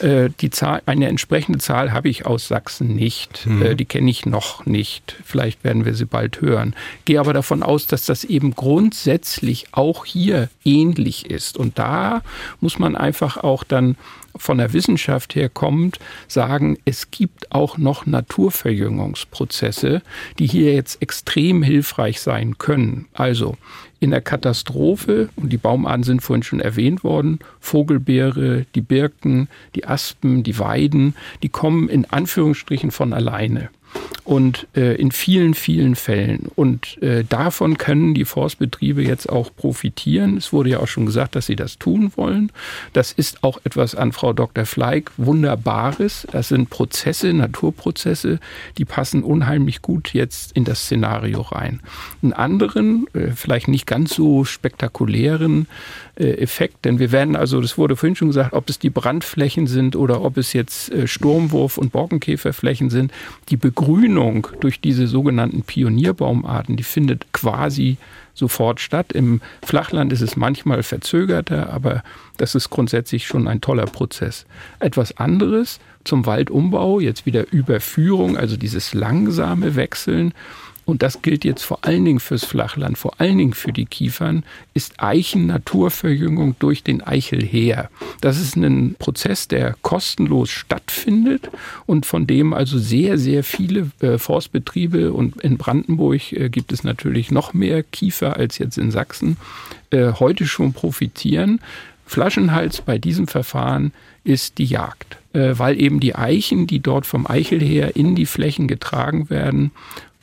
Äh, 0.00 0.28
die 0.42 0.50
Zahl, 0.50 0.82
eine 0.84 1.08
entsprechende 1.08 1.60
Zahl 1.60 1.94
habe 1.94 2.10
ich 2.10 2.26
aus 2.26 2.46
Sachsen 2.48 2.94
nicht. 2.94 3.46
Mhm. 3.46 3.62
Äh, 3.62 3.74
die 3.74 3.86
kenne 3.86 4.10
ich 4.10 4.26
noch 4.26 4.66
nicht. 4.66 5.16
Vielleicht 5.24 5.64
werden 5.64 5.86
wir 5.86 5.94
sie 5.94 6.04
bald 6.04 6.42
hören. 6.42 6.76
Gehe 7.06 7.18
aber 7.20 7.32
davon 7.32 7.62
aus, 7.62 7.86
dass 7.86 8.04
das 8.04 8.24
eben 8.24 8.54
grundsätzlich 8.54 9.68
auch 9.72 10.04
hier 10.04 10.50
ähnlich 10.62 11.30
ist. 11.30 11.56
Und 11.56 11.78
da 11.78 12.20
muss 12.60 12.78
man 12.78 12.96
einfach 12.96 13.38
auch 13.38 13.64
dann 13.64 13.96
von 14.36 14.58
der 14.58 14.72
Wissenschaft 14.72 15.34
her 15.34 15.48
kommt, 15.48 15.98
sagen, 16.28 16.78
es 16.84 17.10
gibt 17.10 17.52
auch 17.52 17.78
noch 17.78 18.06
Naturverjüngungsprozesse, 18.06 20.02
die 20.38 20.46
hier 20.46 20.74
jetzt 20.74 21.00
extrem 21.02 21.62
hilfreich 21.62 22.20
sein 22.20 22.58
können. 22.58 23.06
Also 23.12 23.56
in 24.00 24.10
der 24.10 24.20
Katastrophe, 24.20 25.30
und 25.36 25.52
die 25.52 25.56
Baumarten 25.56 26.02
sind 26.02 26.20
vorhin 26.20 26.42
schon 26.42 26.60
erwähnt 26.60 27.04
worden, 27.04 27.38
Vogelbeere, 27.60 28.66
die 28.74 28.82
Birken, 28.82 29.48
die 29.74 29.86
Aspen, 29.86 30.42
die 30.42 30.58
Weiden, 30.58 31.14
die 31.42 31.48
kommen 31.48 31.88
in 31.88 32.04
Anführungsstrichen 32.04 32.90
von 32.90 33.12
alleine 33.12 33.70
und 34.24 34.66
äh, 34.74 34.94
in 34.94 35.12
vielen, 35.12 35.54
vielen 35.54 35.94
Fällen. 35.94 36.48
Und 36.54 37.00
äh, 37.02 37.24
davon 37.24 37.76
können 37.76 38.14
die 38.14 38.24
Forstbetriebe 38.24 39.02
jetzt 39.02 39.28
auch 39.28 39.50
profitieren. 39.54 40.38
Es 40.38 40.52
wurde 40.52 40.70
ja 40.70 40.80
auch 40.80 40.88
schon 40.88 41.06
gesagt, 41.06 41.36
dass 41.36 41.46
sie 41.46 41.56
das 41.56 41.78
tun 41.78 42.12
wollen. 42.16 42.50
Das 42.94 43.12
ist 43.12 43.44
auch 43.44 43.60
etwas 43.64 43.94
an 43.94 44.12
Frau 44.12 44.32
Dr. 44.32 44.64
Fleig 44.64 45.12
Wunderbares. 45.18 46.26
Das 46.32 46.48
sind 46.48 46.70
Prozesse, 46.70 47.34
Naturprozesse, 47.34 48.40
die 48.78 48.86
passen 48.86 49.22
unheimlich 49.22 49.82
gut 49.82 50.14
jetzt 50.14 50.52
in 50.52 50.64
das 50.64 50.84
Szenario 50.84 51.42
rein. 51.42 51.80
Einen 52.22 52.32
anderen, 52.32 53.06
äh, 53.12 53.32
vielleicht 53.34 53.68
nicht 53.68 53.86
ganz 53.86 54.14
so 54.14 54.44
spektakulären 54.44 55.66
Effekt, 56.16 56.84
denn 56.84 57.00
wir 57.00 57.10
werden 57.10 57.34
also, 57.34 57.60
das 57.60 57.76
wurde 57.76 57.96
vorhin 57.96 58.14
schon 58.14 58.28
gesagt, 58.28 58.52
ob 58.52 58.70
es 58.70 58.78
die 58.78 58.90
Brandflächen 58.90 59.66
sind 59.66 59.96
oder 59.96 60.22
ob 60.22 60.36
es 60.36 60.52
jetzt 60.52 60.92
äh, 60.92 61.08
Sturmwurf- 61.08 61.76
und 61.76 61.90
Borkenkäferflächen 61.90 62.88
sind, 62.88 63.12
die 63.48 63.56
Begrünung 63.56 64.46
durch 64.60 64.80
diese 64.80 65.08
sogenannten 65.08 65.62
Pionierbaumarten, 65.62 66.76
die 66.76 66.84
findet 66.84 67.32
quasi 67.32 67.96
sofort 68.32 68.80
statt. 68.80 69.12
Im 69.12 69.40
Flachland 69.64 70.12
ist 70.12 70.20
es 70.20 70.36
manchmal 70.36 70.82
verzögerter, 70.82 71.72
aber 71.72 72.02
das 72.36 72.54
ist 72.54 72.70
grundsätzlich 72.70 73.26
schon 73.26 73.48
ein 73.48 73.60
toller 73.60 73.86
Prozess. 73.86 74.46
Etwas 74.80 75.16
anderes 75.16 75.80
zum 76.04 76.26
Waldumbau, 76.26 77.00
jetzt 77.00 77.26
wieder 77.26 77.52
Überführung, 77.52 78.36
also 78.36 78.56
dieses 78.56 78.94
langsame 78.94 79.74
Wechseln 79.76 80.34
und 80.84 81.02
das 81.02 81.22
gilt 81.22 81.44
jetzt 81.44 81.62
vor 81.62 81.78
allen 81.82 82.04
Dingen 82.04 82.20
fürs 82.20 82.44
Flachland, 82.44 82.98
vor 82.98 83.20
allen 83.20 83.38
Dingen 83.38 83.54
für 83.54 83.72
die 83.72 83.86
Kiefern, 83.86 84.44
ist 84.74 85.02
Eichen-Naturverjüngung 85.02 86.56
durch 86.58 86.82
den 86.82 87.00
Eichelheer. 87.02 87.90
Das 88.20 88.38
ist 88.38 88.56
ein 88.56 88.96
Prozess, 88.98 89.48
der 89.48 89.76
kostenlos 89.82 90.50
stattfindet 90.50 91.48
und 91.86 92.04
von 92.04 92.26
dem 92.26 92.52
also 92.52 92.78
sehr, 92.78 93.16
sehr 93.16 93.44
viele 93.44 93.90
äh, 94.00 94.18
Forstbetriebe 94.18 95.12
und 95.12 95.40
in 95.40 95.56
Brandenburg 95.56 96.32
äh, 96.32 96.50
gibt 96.50 96.72
es 96.72 96.84
natürlich 96.84 97.30
noch 97.30 97.54
mehr 97.54 97.82
Kiefer 97.82 98.36
als 98.36 98.58
jetzt 98.58 98.76
in 98.76 98.90
Sachsen, 98.90 99.38
äh, 99.90 100.12
heute 100.12 100.46
schon 100.46 100.74
profitieren. 100.74 101.60
Flaschenhals 102.06 102.82
bei 102.82 102.98
diesem 102.98 103.26
Verfahren 103.26 103.92
ist 104.24 104.58
die 104.58 104.66
Jagd, 104.66 105.16
weil 105.32 105.80
eben 105.80 106.00
die 106.00 106.14
Eichen, 106.14 106.66
die 106.66 106.80
dort 106.80 107.06
vom 107.06 107.26
Eichelheer 107.26 107.96
in 107.96 108.14
die 108.14 108.26
Flächen 108.26 108.68
getragen 108.68 109.30
werden, 109.30 109.70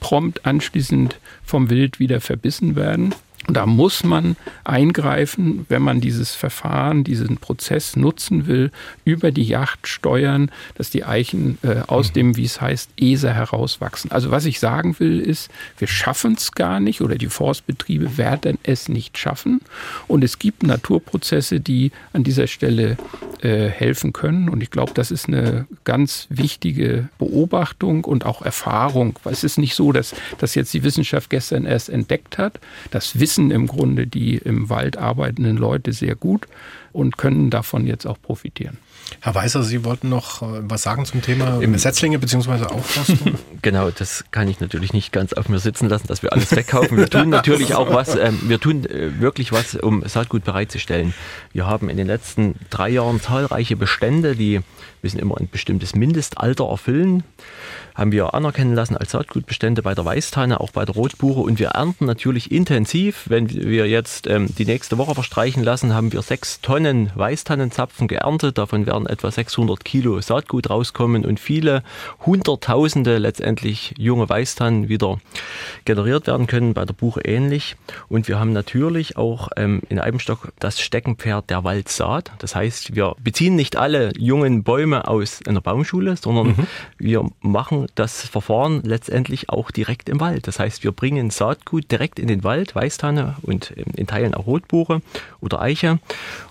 prompt 0.01 0.45
anschließend 0.45 1.17
vom 1.45 1.69
Wild 1.69 1.99
wieder 1.99 2.19
verbissen 2.19 2.75
werden. 2.75 3.15
Und 3.51 3.55
da 3.55 3.65
muss 3.65 4.05
man 4.05 4.37
eingreifen, 4.63 5.65
wenn 5.67 5.81
man 5.81 5.99
dieses 5.99 6.33
Verfahren, 6.33 7.03
diesen 7.03 7.35
Prozess 7.35 7.97
nutzen 7.97 8.47
will, 8.47 8.71
über 9.03 9.31
die 9.31 9.43
Yacht 9.43 9.89
steuern, 9.89 10.49
dass 10.75 10.89
die 10.89 11.03
Eichen 11.03 11.57
äh, 11.61 11.81
aus 11.87 12.11
mhm. 12.11 12.13
dem, 12.13 12.37
wie 12.37 12.45
es 12.45 12.61
heißt, 12.61 12.91
ESA 12.95 13.31
herauswachsen. 13.33 14.09
Also 14.09 14.31
was 14.31 14.45
ich 14.45 14.61
sagen 14.61 14.97
will, 14.99 15.19
ist, 15.19 15.51
wir 15.77 15.89
schaffen 15.89 16.35
es 16.37 16.53
gar 16.53 16.79
nicht 16.79 17.01
oder 17.01 17.15
die 17.15 17.27
Forstbetriebe 17.27 18.17
werden 18.17 18.57
es 18.63 18.87
nicht 18.87 19.17
schaffen. 19.17 19.59
Und 20.07 20.23
es 20.23 20.39
gibt 20.39 20.63
Naturprozesse, 20.63 21.59
die 21.59 21.91
an 22.13 22.23
dieser 22.23 22.47
Stelle 22.47 22.95
äh, 23.41 23.67
helfen 23.67 24.13
können. 24.13 24.49
Und 24.49 24.61
ich 24.63 24.71
glaube, 24.71 24.93
das 24.93 25.11
ist 25.11 25.27
eine 25.27 25.65
ganz 25.83 26.27
wichtige 26.29 27.09
Beobachtung 27.17 28.05
und 28.05 28.25
auch 28.25 28.43
Erfahrung. 28.43 29.19
Es 29.25 29.43
ist 29.43 29.57
nicht 29.57 29.75
so, 29.75 29.91
dass 29.91 30.15
das 30.37 30.55
jetzt 30.55 30.73
die 30.73 30.83
Wissenschaft 30.83 31.29
gestern 31.29 31.65
erst 31.65 31.89
entdeckt 31.89 32.37
hat. 32.37 32.59
Das 32.91 33.19
wissen 33.19 33.40
im 33.49 33.65
Grunde 33.65 34.05
die 34.05 34.37
im 34.37 34.69
Wald 34.69 34.97
arbeitenden 34.97 35.57
Leute 35.57 35.93
sehr 35.93 36.15
gut 36.15 36.47
und 36.93 37.17
können 37.17 37.49
davon 37.49 37.87
jetzt 37.87 38.05
auch 38.05 38.21
profitieren. 38.21 38.77
Herr 39.19 39.35
Weißer, 39.35 39.63
Sie 39.63 39.83
wollten 39.83 40.09
noch 40.09 40.41
äh, 40.41 40.61
was 40.61 40.83
sagen 40.83 41.05
zum 41.05 41.21
Thema 41.21 41.61
Im 41.61 41.77
Setzlinge 41.77 42.17
bzw. 42.19 42.65
Aufforstung? 42.65 43.35
genau, 43.61 43.89
das 43.91 44.23
kann 44.31 44.47
ich 44.47 44.59
natürlich 44.59 44.93
nicht 44.93 45.11
ganz 45.11 45.33
auf 45.33 45.49
mir 45.49 45.59
sitzen 45.59 45.89
lassen, 45.89 46.07
dass 46.07 46.23
wir 46.23 46.31
alles 46.31 46.55
wegkaufen. 46.55 46.97
Wir 46.97 47.09
tun 47.09 47.29
natürlich 47.29 47.75
auch 47.75 47.93
was, 47.93 48.15
äh, 48.15 48.31
wir 48.43 48.59
tun 48.59 48.85
äh, 48.85 49.19
wirklich 49.19 49.51
was, 49.51 49.75
um 49.75 50.07
Saatgut 50.07 50.43
bereitzustellen. 50.43 51.13
Wir 51.51 51.67
haben 51.67 51.89
in 51.89 51.97
den 51.97 52.07
letzten 52.07 52.55
drei 52.69 52.89
Jahren 52.89 53.19
zahlreiche 53.19 53.75
Bestände, 53.75 54.35
die 54.35 54.61
müssen 55.01 55.19
immer 55.19 55.37
ein 55.39 55.49
bestimmtes 55.51 55.95
Mindestalter 55.95 56.69
erfüllen 56.69 57.23
haben 58.01 58.11
wir 58.11 58.33
anerkennen 58.33 58.73
lassen 58.73 58.97
als 58.97 59.11
Saatgutbestände 59.11 59.83
bei 59.83 59.93
der 59.93 60.03
Weißtanne, 60.03 60.59
auch 60.59 60.71
bei 60.71 60.85
der 60.85 60.95
Rotbuche. 60.95 61.39
Und 61.39 61.59
wir 61.59 61.69
ernten 61.69 62.05
natürlich 62.05 62.51
intensiv. 62.51 63.25
Wenn 63.29 63.47
wir 63.47 63.87
jetzt 63.87 64.25
ähm, 64.25 64.47
die 64.55 64.65
nächste 64.65 64.97
Woche 64.97 65.13
verstreichen 65.13 65.63
lassen, 65.63 65.93
haben 65.93 66.11
wir 66.11 66.23
sechs 66.23 66.61
Tonnen 66.61 67.11
Weißtannenzapfen 67.13 68.07
geerntet. 68.07 68.57
Davon 68.57 68.87
werden 68.87 69.05
etwa 69.05 69.29
600 69.29 69.85
Kilo 69.85 70.19
Saatgut 70.19 70.71
rauskommen 70.71 71.25
und 71.25 71.39
viele 71.39 71.83
Hunderttausende 72.25 73.19
letztendlich 73.19 73.93
junge 73.99 74.27
Weißtannen 74.27 74.89
wieder 74.89 75.19
generiert 75.85 76.25
werden 76.25 76.47
können. 76.47 76.73
Bei 76.73 76.85
der 76.85 76.95
Buche 76.95 77.21
ähnlich. 77.21 77.75
Und 78.09 78.27
wir 78.27 78.39
haben 78.39 78.51
natürlich 78.51 79.15
auch 79.15 79.49
ähm, 79.57 79.81
in 79.89 79.99
Eibenstock 79.99 80.53
das 80.57 80.81
Steckenpferd 80.81 81.51
der 81.51 81.63
Waldsaat. 81.63 82.31
Das 82.39 82.55
heißt, 82.55 82.95
wir 82.95 83.15
beziehen 83.23 83.55
nicht 83.55 83.75
alle 83.75 84.11
jungen 84.17 84.63
Bäume 84.63 85.07
aus 85.07 85.41
einer 85.45 85.61
Baumschule, 85.61 86.17
sondern 86.17 86.47
mhm. 86.47 86.67
wir 86.97 87.29
machen 87.41 87.85
das 87.95 88.21
Verfahren 88.27 88.81
letztendlich 88.83 89.49
auch 89.49 89.71
direkt 89.71 90.09
im 90.09 90.19
Wald. 90.19 90.47
Das 90.47 90.59
heißt, 90.59 90.83
wir 90.83 90.91
bringen 90.91 91.29
Saatgut 91.29 91.91
direkt 91.91 92.19
in 92.19 92.27
den 92.27 92.43
Wald, 92.43 92.75
Weißtanne 92.75 93.35
und 93.41 93.71
in 93.71 94.07
Teilen 94.07 94.33
auch 94.33 94.47
Rotbuche 94.47 95.01
oder 95.39 95.61
Eiche. 95.61 95.99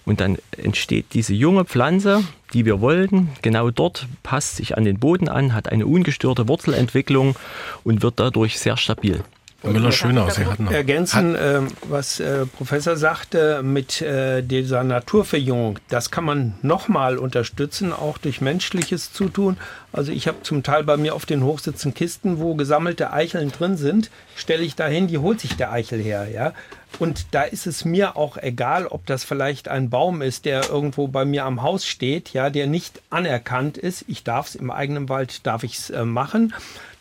Und 0.05 0.21
dann 0.21 0.39
entsteht 0.57 1.07
diese 1.13 1.35
junge 1.35 1.65
Pflanze, 1.65 2.23
die 2.53 2.65
wir 2.65 2.81
wollten. 2.81 3.31
Genau 3.43 3.71
dort 3.71 4.07
passt 4.23 4.57
sich 4.57 4.77
an 4.77 4.85
den 4.85 4.99
Boden 4.99 5.29
an, 5.29 5.55
hat 5.55 5.71
eine 5.71 5.87
ungestörte 5.87 6.49
Wurzelentwicklung 6.49 7.37
und 7.85 8.03
wird 8.03 8.19
dadurch 8.19 8.59
sehr 8.59 8.77
stabil. 8.77 9.23
Müller 9.63 9.93
Schönau, 9.93 10.31
Sie 10.31 10.47
hatten 10.47 10.65
noch. 10.65 10.73
Ergänzen, 10.73 11.35
äh, 11.35 11.61
was 11.89 12.19
äh, 12.19 12.47
Professor 12.47 12.97
sagte 12.97 13.63
mit 13.63 14.01
äh, 14.01 14.43
dieser 14.43 14.85
Naturverjüngung, 14.85 15.79
das 15.89 16.11
kann 16.11 16.25
man 16.25 16.55
nochmal 16.63 17.19
unterstützen, 17.19 17.93
auch 17.93 18.19
durch 18.19 18.41
menschliches 18.41 19.13
Zutun. 19.13 19.59
Also 19.93 20.13
ich 20.13 20.29
habe 20.29 20.43
zum 20.43 20.63
Teil 20.63 20.85
bei 20.85 20.97
mir 20.97 21.15
auf 21.15 21.27
den 21.27 21.45
Hochsitzen 21.45 21.93
Kisten, 21.93 22.39
wo 22.39 22.55
gesammelte 22.55 23.13
Eicheln 23.13 23.53
drin 23.53 23.77
sind, 23.77 24.11
stelle 24.35 24.63
ich 24.63 24.77
dahin, 24.77 25.09
die 25.09 25.19
holt 25.19 25.41
sich 25.41 25.57
der 25.57 25.73
Eichel 25.73 26.01
her. 26.01 26.29
Ja? 26.33 26.53
Und 26.99 27.27
da 27.31 27.43
ist 27.43 27.67
es 27.67 27.85
mir 27.85 28.17
auch 28.17 28.37
egal, 28.37 28.87
ob 28.87 29.07
das 29.07 29.25
vielleicht 29.25 29.69
ein 29.69 29.91
Baum 29.91 30.21
ist, 30.23 30.45
der 30.45 30.69
irgendwo 30.69 31.09
bei 31.09 31.25
mir 31.25 31.45
am 31.45 31.63
Haus 31.63 31.87
steht, 31.87 32.33
ja, 32.33 32.51
der 32.51 32.67
nicht 32.67 33.01
anerkannt 33.11 33.79
ist. 33.79 34.05
Ich 34.07 34.25
darf 34.25 34.49
es 34.49 34.55
im 34.55 34.71
eigenen 34.71 35.09
Wald, 35.09 35.47
darf 35.47 35.63
ich 35.63 35.79
es 35.79 35.91
äh, 35.91 36.05
machen. 36.05 36.53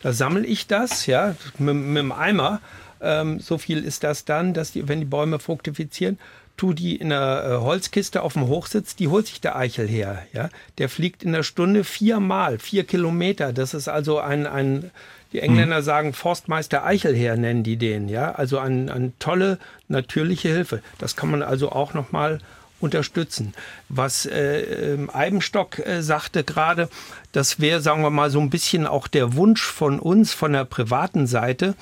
Da 0.02 0.12
sammle 0.12 0.46
ich 0.46 0.66
das, 0.66 1.06
ja, 1.06 1.36
mit, 1.58 1.74
mit 1.74 1.98
dem 1.98 2.12
Eimer. 2.12 2.60
Ähm, 3.02 3.40
so 3.40 3.58
viel 3.58 3.84
ist 3.84 4.04
das 4.04 4.24
dann, 4.24 4.54
dass 4.54 4.72
die, 4.72 4.88
wenn 4.88 5.00
die 5.00 5.06
Bäume 5.06 5.38
fruktifizieren, 5.38 6.18
tu 6.56 6.74
die 6.74 6.96
in 6.96 7.10
einer 7.10 7.44
äh, 7.44 7.56
Holzkiste 7.56 8.22
auf 8.22 8.34
dem 8.34 8.46
Hochsitz, 8.46 8.94
die 8.94 9.08
holt 9.08 9.26
sich 9.26 9.40
der 9.40 9.56
Eichel 9.56 9.88
her. 9.88 10.26
Ja? 10.34 10.50
Der 10.76 10.90
fliegt 10.90 11.22
in 11.22 11.32
der 11.32 11.42
Stunde 11.42 11.84
viermal, 11.84 12.58
vier 12.58 12.84
Kilometer. 12.84 13.54
Das 13.54 13.72
ist 13.72 13.88
also 13.88 14.18
ein, 14.18 14.46
ein 14.46 14.90
die 15.32 15.40
Engländer 15.40 15.76
hm. 15.76 15.84
sagen 15.84 16.12
Forstmeister 16.12 16.84
Eichel 16.84 17.14
her, 17.14 17.36
nennen 17.36 17.62
die 17.62 17.76
den. 17.76 18.08
Ja? 18.08 18.32
Also 18.32 18.58
eine 18.58 18.92
ein 18.92 19.12
tolle 19.18 19.58
natürliche 19.88 20.48
Hilfe. 20.48 20.82
Das 20.98 21.16
kann 21.16 21.30
man 21.30 21.42
also 21.42 21.70
auch 21.70 21.94
nochmal 21.94 22.40
unterstützen. 22.80 23.54
Was 23.88 24.26
äh, 24.26 24.60
ähm, 24.60 25.10
Eibenstock 25.12 25.78
äh, 25.78 26.02
sagte 26.02 26.44
gerade, 26.44 26.88
das 27.32 27.60
wäre, 27.60 27.80
sagen 27.80 28.02
wir 28.02 28.10
mal, 28.10 28.30
so 28.30 28.40
ein 28.40 28.50
bisschen 28.50 28.86
auch 28.86 29.06
der 29.06 29.34
Wunsch 29.34 29.62
von 29.62 30.00
uns, 30.00 30.32
von 30.32 30.52
der 30.52 30.64
privaten 30.64 31.26
Seite, 31.26 31.74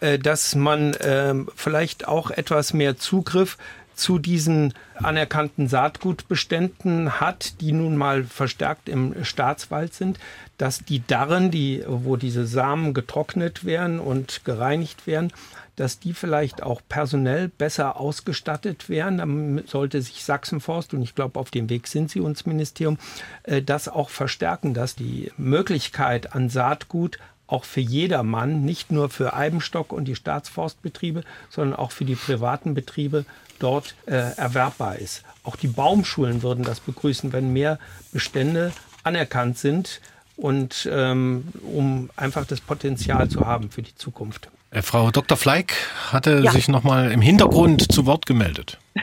äh, 0.00 0.18
dass 0.18 0.54
man 0.54 0.94
äh, 0.94 1.34
vielleicht 1.56 2.06
auch 2.06 2.30
etwas 2.30 2.74
mehr 2.74 2.98
Zugriff 2.98 3.56
zu 3.94 4.18
diesen 4.18 4.74
anerkannten 4.94 5.68
Saatgutbeständen 5.68 7.20
hat, 7.20 7.60
die 7.60 7.72
nun 7.72 7.96
mal 7.96 8.24
verstärkt 8.24 8.88
im 8.88 9.24
Staatswald 9.24 9.94
sind, 9.94 10.18
dass 10.58 10.84
die 10.84 11.04
Darren, 11.06 11.50
die, 11.50 11.82
wo 11.86 12.16
diese 12.16 12.46
Samen 12.46 12.94
getrocknet 12.94 13.64
werden 13.64 13.98
und 13.98 14.44
gereinigt 14.44 15.06
werden, 15.06 15.32
dass 15.76 15.98
die 15.98 16.12
vielleicht 16.12 16.62
auch 16.62 16.82
personell 16.88 17.48
besser 17.48 17.98
ausgestattet 17.98 18.88
werden. 18.88 19.18
Dann 19.18 19.62
sollte 19.66 20.02
sich 20.02 20.24
Sachsenforst, 20.24 20.94
und 20.94 21.02
ich 21.02 21.14
glaube, 21.14 21.40
auf 21.40 21.50
dem 21.50 21.70
Weg 21.70 21.86
sind 21.86 22.10
sie 22.10 22.20
uns 22.20 22.46
Ministerium, 22.46 22.98
äh, 23.44 23.62
das 23.62 23.88
auch 23.88 24.10
verstärken, 24.10 24.74
dass 24.74 24.94
die 24.94 25.32
Möglichkeit 25.36 26.34
an 26.34 26.48
Saatgut 26.50 27.18
auch 27.46 27.64
für 27.64 27.80
jedermann, 27.80 28.64
nicht 28.64 28.90
nur 28.90 29.10
für 29.10 29.34
Eibenstock 29.34 29.92
und 29.92 30.06
die 30.06 30.16
Staatsforstbetriebe, 30.16 31.22
sondern 31.50 31.78
auch 31.78 31.92
für 31.92 32.04
die 32.04 32.14
privaten 32.14 32.72
Betriebe 32.74 33.26
dort 33.58 33.94
äh, 34.06 34.34
erwerbbar 34.36 34.96
ist. 34.96 35.22
Auch 35.44 35.56
die 35.56 35.68
Baumschulen 35.68 36.42
würden 36.42 36.64
das 36.64 36.80
begrüßen, 36.80 37.32
wenn 37.32 37.52
mehr 37.52 37.78
Bestände 38.12 38.72
anerkannt 39.02 39.58
sind 39.58 40.00
und 40.36 40.88
ähm, 40.90 41.44
um 41.62 42.10
einfach 42.16 42.46
das 42.46 42.60
Potenzial 42.60 43.28
zu 43.28 43.46
haben 43.46 43.70
für 43.70 43.82
die 43.82 43.94
Zukunft. 43.94 44.48
Äh, 44.70 44.82
Frau 44.82 45.10
Dr. 45.10 45.36
Fleig 45.36 45.74
hatte 46.10 46.40
ja. 46.42 46.50
sich 46.50 46.68
noch 46.68 46.82
mal 46.82 47.12
im 47.12 47.20
Hintergrund 47.20 47.92
zu 47.92 48.06
Wort 48.06 48.26
gemeldet. 48.26 48.78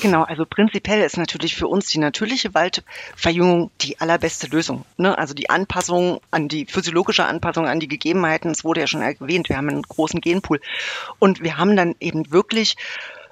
Genau, 0.00 0.22
also 0.22 0.46
prinzipiell 0.46 1.02
ist 1.02 1.18
natürlich 1.18 1.54
für 1.54 1.68
uns 1.68 1.88
die 1.88 1.98
natürliche 1.98 2.54
Waldverjüngung 2.54 3.70
die 3.80 4.00
allerbeste 4.00 4.46
Lösung. 4.46 4.84
Ne? 4.96 5.16
Also 5.18 5.34
die 5.34 5.50
Anpassung 5.50 6.20
an 6.30 6.48
die 6.48 6.66
physiologische 6.66 7.26
Anpassung 7.26 7.66
an 7.66 7.80
die 7.80 7.88
Gegebenheiten, 7.88 8.50
es 8.50 8.64
wurde 8.64 8.80
ja 8.80 8.86
schon 8.86 9.02
erwähnt, 9.02 9.48
wir 9.48 9.56
haben 9.56 9.68
einen 9.68 9.82
großen 9.82 10.20
Genpool. 10.20 10.60
Und 11.18 11.42
wir 11.42 11.58
haben 11.58 11.76
dann 11.76 11.94
eben 12.00 12.30
wirklich 12.30 12.76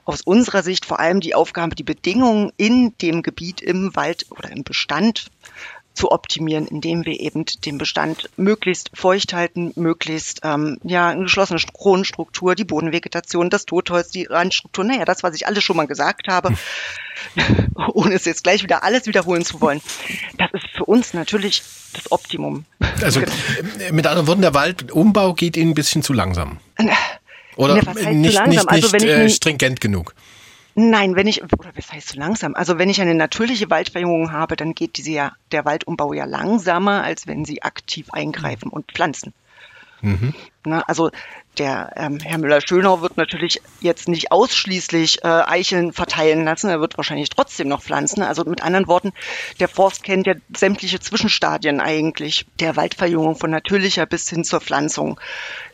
aus 0.04 0.20
unserer 0.20 0.62
Sicht 0.62 0.86
vor 0.86 1.00
allem 1.00 1.20
die 1.20 1.34
Aufgabe, 1.34 1.74
die 1.74 1.82
Bedingungen 1.82 2.52
in 2.56 2.96
dem 2.98 3.22
Gebiet 3.22 3.60
im 3.60 3.96
Wald 3.96 4.26
oder 4.30 4.50
im 4.50 4.62
Bestand 4.62 5.30
zu 5.96 6.12
optimieren, 6.12 6.66
indem 6.66 7.04
wir 7.04 7.18
eben 7.18 7.44
den 7.64 7.78
Bestand 7.78 8.28
möglichst 8.36 8.90
feucht 8.94 9.32
halten, 9.32 9.72
möglichst 9.76 10.40
ähm, 10.44 10.78
ja 10.84 11.08
eine 11.08 11.22
geschlossene 11.22 11.58
Kronenstruktur, 11.72 12.54
die 12.54 12.64
Bodenvegetation, 12.64 13.50
das 13.50 13.64
Totholz, 13.64 14.10
die 14.10 14.26
Randstruktur, 14.26 14.84
naja, 14.84 15.04
das, 15.04 15.22
was 15.22 15.34
ich 15.34 15.46
alles 15.46 15.64
schon 15.64 15.76
mal 15.76 15.86
gesagt 15.86 16.28
habe, 16.28 16.52
ohne 17.94 18.14
es 18.14 18.26
jetzt 18.26 18.44
gleich 18.44 18.62
wieder 18.62 18.84
alles 18.84 19.06
wiederholen 19.06 19.44
zu 19.44 19.60
wollen. 19.60 19.80
Das 20.36 20.52
ist 20.52 20.66
für 20.76 20.84
uns 20.84 21.14
natürlich 21.14 21.62
das 21.94 22.12
Optimum. 22.12 22.66
Also 23.02 23.20
genau. 23.20 23.32
mit 23.92 24.06
anderen 24.06 24.26
Worten, 24.26 24.42
der 24.42 24.54
Waldumbau 24.54 25.32
geht 25.32 25.56
Ihnen 25.56 25.70
ein 25.70 25.74
bisschen 25.74 26.02
zu 26.02 26.12
langsam. 26.12 26.58
Äh, 26.76 26.88
oder 27.56 27.76
ja, 27.76 27.94
nicht, 27.94 28.46
nicht, 28.46 28.68
also, 28.68 28.92
nicht 28.92 29.04
äh, 29.04 29.28
stringent 29.30 29.80
genug? 29.80 30.14
Nein, 30.78 31.16
wenn 31.16 31.26
ich, 31.26 31.42
oder 31.42 31.72
was 31.74 31.90
heißt 31.90 32.08
so 32.08 32.18
langsam? 32.18 32.54
Also 32.54 32.78
wenn 32.78 32.90
ich 32.90 33.00
eine 33.00 33.14
natürliche 33.14 33.70
Waldverjüngung 33.70 34.30
habe, 34.32 34.56
dann 34.56 34.74
geht 34.74 34.98
diese 34.98 35.10
ja, 35.10 35.32
der 35.50 35.64
Waldumbau 35.64 36.12
ja 36.12 36.26
langsamer, 36.26 37.02
als 37.02 37.26
wenn 37.26 37.46
sie 37.46 37.62
aktiv 37.62 38.10
eingreifen 38.12 38.68
und 38.68 38.92
pflanzen. 38.92 39.32
Mhm. 40.00 40.34
Na, 40.64 40.80
also 40.86 41.10
der 41.58 41.92
ähm, 41.96 42.18
Herr 42.20 42.38
Müller-Schönau 42.38 43.00
wird 43.00 43.16
natürlich 43.16 43.62
jetzt 43.80 44.08
nicht 44.08 44.30
ausschließlich 44.30 45.24
äh, 45.24 45.28
Eicheln 45.28 45.92
verteilen 45.92 46.44
lassen, 46.44 46.68
er 46.68 46.80
wird 46.80 46.98
wahrscheinlich 46.98 47.30
trotzdem 47.30 47.68
noch 47.68 47.82
pflanzen. 47.82 48.22
Also 48.22 48.44
mit 48.44 48.62
anderen 48.62 48.88
Worten, 48.88 49.12
der 49.58 49.68
Forst 49.68 50.02
kennt 50.02 50.26
ja 50.26 50.34
sämtliche 50.54 51.00
Zwischenstadien 51.00 51.80
eigentlich 51.80 52.46
der 52.60 52.76
Waldverjüngung 52.76 53.36
von 53.36 53.50
natürlicher 53.50 54.06
bis 54.06 54.28
hin 54.28 54.44
zur 54.44 54.60
Pflanzung 54.60 55.18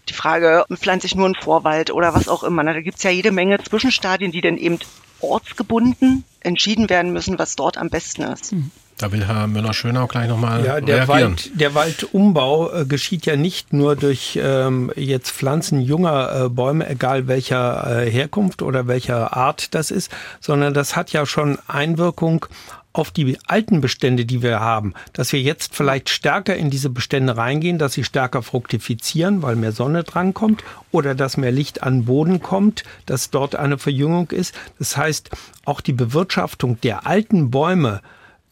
die 0.09 0.15
Frage, 0.15 0.65
pflanze 0.73 1.07
ich 1.07 1.15
nur 1.15 1.27
einen 1.27 1.35
Vorwald 1.35 1.90
oder 1.90 2.15
was 2.15 2.28
auch 2.28 2.43
immer. 2.43 2.65
Da 2.65 2.81
gibt's 2.81 3.03
ja 3.03 3.11
jede 3.11 3.31
Menge 3.31 3.62
Zwischenstadien, 3.62 4.32
die 4.32 4.40
dann 4.40 4.57
eben 4.57 4.78
ortsgebunden 5.20 6.24
entschieden 6.40 6.90
werden 6.90 7.12
müssen, 7.12 7.39
was 7.39 7.55
dort 7.55 7.78
am 7.78 7.89
besten 7.89 8.23
ist. 8.23 8.53
Mhm. 8.53 8.70
Da 8.98 9.10
will 9.10 9.27
Herr 9.27 9.47
Müller-Schönau 9.47 10.06
gleich 10.06 10.28
nochmal 10.28 10.64
ja, 10.64 10.81
der 10.81 11.09
reagieren. 11.09 11.32
Wald, 11.32 11.51
der 11.55 11.74
Waldumbau 11.74 12.73
äh, 12.73 12.85
geschieht 12.85 13.27
ja 13.27 13.36
nicht 13.36 13.73
nur 13.73 13.97
durch 13.97 14.39
ähm, 14.40 14.93
jetzt 14.97 15.32
Pflanzen 15.32 15.81
junger 15.81 16.44
äh, 16.44 16.48
Bäume, 16.48 16.89
egal 16.89 17.27
welcher 17.27 18.05
äh, 18.05 18.10
Herkunft 18.10 18.62
oder 18.62 18.86
welcher 18.86 19.36
Art 19.36 19.74
das 19.74 19.90
ist, 19.90 20.10
sondern 20.40 20.73
das 20.73 20.94
hat 20.94 21.12
ja 21.12 21.27
schon 21.27 21.59
Einwirkung 21.66 22.47
auf 22.93 23.10
die 23.10 23.39
alten 23.47 23.81
Bestände, 23.81 24.24
die 24.24 24.43
wir 24.43 24.60
haben, 24.60 24.94
dass 25.12 25.32
wir 25.32 25.40
jetzt 25.40 25.74
vielleicht 25.74 26.10
stärker 26.10 26.56
in 26.56 26.70
diese 26.70 26.90
Bestände 26.90 27.36
reingehen, 27.36 27.78
dass 27.78 27.94
sie 27.94 28.05
stärker 28.05 28.43
fruktifizieren, 28.43 29.43
weil 29.43 29.56
mehr 29.56 29.73
Sonne 29.73 30.05
drankommt 30.05 30.62
oder 30.90 31.14
dass 31.14 31.36
mehr 31.36 31.52
Licht 31.52 31.82
an 31.82 32.01
den 32.01 32.05
Boden 32.05 32.40
kommt, 32.43 32.85
dass 33.06 33.31
dort 33.31 33.56
eine 33.56 33.78
Verjüngung 33.78 34.31
ist. 34.31 34.55
Das 34.78 34.97
heißt, 34.97 35.31
auch 35.64 35.81
die 35.81 35.94
Bewirtschaftung 35.94 36.81
der 36.82 37.06
alten 37.06 37.51
Bäume 37.51 38.02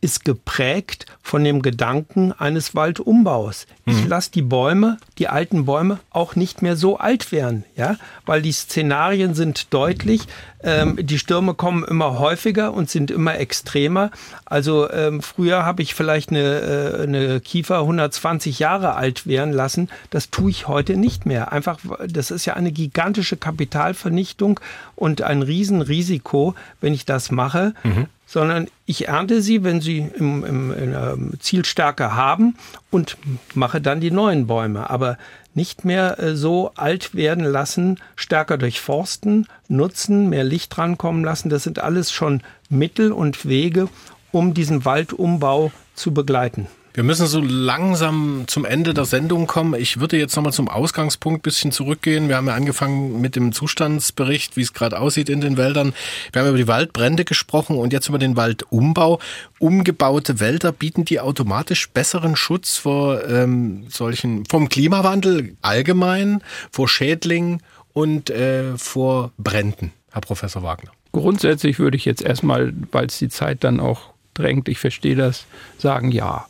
ist 0.01 0.24
geprägt 0.24 1.06
von 1.22 1.44
dem 1.44 1.62
Gedanken 1.62 2.32
eines 2.32 2.74
Waldumbaus. 2.74 3.66
Mhm. 3.85 3.93
Ich 3.93 4.09
lasse 4.09 4.31
die 4.31 4.43
Bäume, 4.43 4.98
die 5.18 5.28
alten 5.28 5.66
Bäume, 5.66 6.01
auch 6.10 6.36
nicht 6.36 6.62
mehr 6.62 6.77
so 6.77 6.98
alt 6.98 7.32
werden, 7.32 7.64
ja, 7.77 7.97
weil 8.27 8.43
die 8.43 8.52
Szenarien 8.52 9.35
sind 9.35 9.72
deutlich. 9.72 10.22
Ähm, 10.62 10.98
die 11.01 11.18
Stürme 11.18 11.55
kommen 11.55 11.85
immer 11.85 12.18
häufiger 12.18 12.72
und 12.72 12.90
sind 12.90 13.10
immer 13.10 13.39
extremer. 13.39 14.10
Also 14.44 14.90
ähm, 14.90 15.22
früher 15.22 15.64
habe 15.64 15.82
ich 15.82 15.94
vielleicht 15.94 16.31
eine, 16.31 16.40
äh, 16.40 17.02
eine 17.02 17.40
Kiefer 17.40 17.78
120 17.81 18.59
Jahre 18.59 18.94
alt 18.94 19.27
werden 19.27 19.52
lassen. 19.52 19.89
Das 20.10 20.31
tue 20.31 20.51
ich 20.51 20.68
heute 20.68 20.97
nicht 20.97 21.27
mehr. 21.27 21.52
Einfach, 21.52 21.78
das 22.06 22.31
ist 22.31 22.47
ja 22.47 22.55
eine 22.55 22.72
gigantische 22.72 23.36
Kapitalvernichtung 23.36 24.60
und 24.97 25.22
ein 25.22 25.43
Riesenrisiko, 25.43 26.55
wenn 26.81 26.94
ich 26.94 27.05
das 27.05 27.31
mache. 27.31 27.74
Mhm 27.85 28.06
sondern 28.31 28.69
ich 28.86 29.09
ernte 29.09 29.43
sie, 29.43 29.65
wenn 29.65 29.81
sie 29.81 30.09
im, 30.16 30.44
im, 30.44 30.73
in 30.73 30.93
der 30.93 31.19
Zielstärke 31.40 32.15
haben 32.15 32.55
und 32.93 33.16
mache 33.55 33.81
dann 33.81 34.01
die 34.01 34.12
neuen 34.12 34.47
Bäume. 34.47 34.89
Aber 34.89 35.19
nicht 35.52 35.85
mehr 35.85 36.20
äh, 36.20 36.36
so 36.36 36.70
alt 36.77 37.12
werden 37.12 37.44
lassen, 37.44 37.98
stärker 38.15 38.57
durchforsten, 38.57 39.48
nutzen, 39.66 40.28
mehr 40.28 40.44
Licht 40.44 40.77
drankommen 40.77 41.24
lassen. 41.24 41.48
Das 41.48 41.65
sind 41.65 41.81
alles 41.81 42.12
schon 42.12 42.43
Mittel 42.69 43.11
und 43.11 43.48
Wege, 43.48 43.89
um 44.31 44.55
diesen 44.55 44.85
Waldumbau 44.85 45.73
zu 45.94 46.15
begleiten. 46.15 46.69
Wir 46.92 47.04
müssen 47.04 47.28
so 47.28 47.40
langsam 47.40 48.44
zum 48.48 48.64
Ende 48.64 48.94
der 48.94 49.04
Sendung 49.04 49.46
kommen. 49.46 49.80
Ich 49.80 50.00
würde 50.00 50.18
jetzt 50.18 50.34
nochmal 50.34 50.52
zum 50.52 50.68
Ausgangspunkt 50.68 51.44
bisschen 51.44 51.70
zurückgehen. 51.70 52.28
Wir 52.28 52.36
haben 52.36 52.48
ja 52.48 52.54
angefangen 52.54 53.20
mit 53.20 53.36
dem 53.36 53.52
Zustandsbericht, 53.52 54.56
wie 54.56 54.62
es 54.62 54.72
gerade 54.72 54.98
aussieht 54.98 55.28
in 55.28 55.40
den 55.40 55.56
Wäldern. 55.56 55.94
Wir 56.32 56.42
haben 56.42 56.48
über 56.48 56.58
die 56.58 56.66
Waldbrände 56.66 57.24
gesprochen 57.24 57.76
und 57.76 57.92
jetzt 57.92 58.08
über 58.08 58.18
den 58.18 58.34
Waldumbau. 58.34 59.20
Umgebaute 59.60 60.40
Wälder 60.40 60.72
bieten 60.72 61.04
die 61.04 61.20
automatisch 61.20 61.88
besseren 61.90 62.34
Schutz 62.34 62.76
vor 62.76 63.24
ähm, 63.24 63.84
solchen, 63.88 64.44
vom 64.46 64.68
Klimawandel 64.68 65.54
allgemein, 65.62 66.42
vor 66.72 66.88
Schädlingen 66.88 67.62
und 67.92 68.30
äh, 68.30 68.76
vor 68.76 69.30
Bränden, 69.38 69.92
Herr 70.10 70.22
Professor 70.22 70.64
Wagner. 70.64 70.90
Grundsätzlich 71.12 71.78
würde 71.78 71.96
ich 71.96 72.04
jetzt 72.04 72.22
erstmal, 72.22 72.72
weil 72.90 73.06
es 73.06 73.18
die 73.18 73.28
Zeit 73.28 73.62
dann 73.62 73.78
auch 73.78 74.10
drängt, 74.34 74.68
ich 74.68 74.78
verstehe 74.80 75.14
das, 75.14 75.46
sagen 75.78 76.10
ja. 76.10 76.46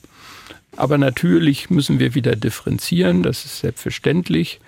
Aber 0.76 0.98
natürlich 0.98 1.70
müssen 1.70 1.98
wir 1.98 2.14
wieder 2.14 2.36
differenzieren, 2.36 3.22
das 3.22 3.44
ist 3.44 3.60
selbstverständlich. 3.60 4.60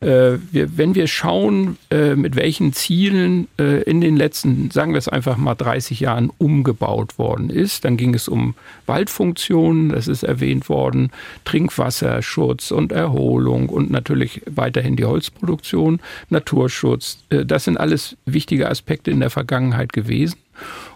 Äh, 0.00 0.38
wir, 0.52 0.78
wenn 0.78 0.94
wir 0.94 1.08
schauen, 1.08 1.76
äh, 1.90 2.14
mit 2.14 2.36
welchen 2.36 2.72
Zielen 2.72 3.48
äh, 3.58 3.82
in 3.82 4.00
den 4.00 4.16
letzten, 4.16 4.70
sagen 4.70 4.92
wir 4.92 4.98
es 4.98 5.08
einfach 5.08 5.36
mal, 5.36 5.56
30 5.56 5.98
Jahren 5.98 6.30
umgebaut 6.38 7.18
worden 7.18 7.50
ist, 7.50 7.84
dann 7.84 7.96
ging 7.96 8.14
es 8.14 8.28
um 8.28 8.54
Waldfunktionen, 8.86 9.88
das 9.88 10.06
ist 10.06 10.22
erwähnt 10.22 10.68
worden, 10.68 11.10
Trinkwasserschutz 11.44 12.70
und 12.70 12.92
Erholung 12.92 13.68
und 13.68 13.90
natürlich 13.90 14.42
weiterhin 14.46 14.94
die 14.94 15.04
Holzproduktion, 15.04 15.98
Naturschutz. 16.30 17.18
Das 17.28 17.64
sind 17.64 17.76
alles 17.76 18.16
wichtige 18.24 18.70
Aspekte 18.70 19.10
in 19.10 19.18
der 19.18 19.30
Vergangenheit 19.30 19.92
gewesen. 19.92 20.36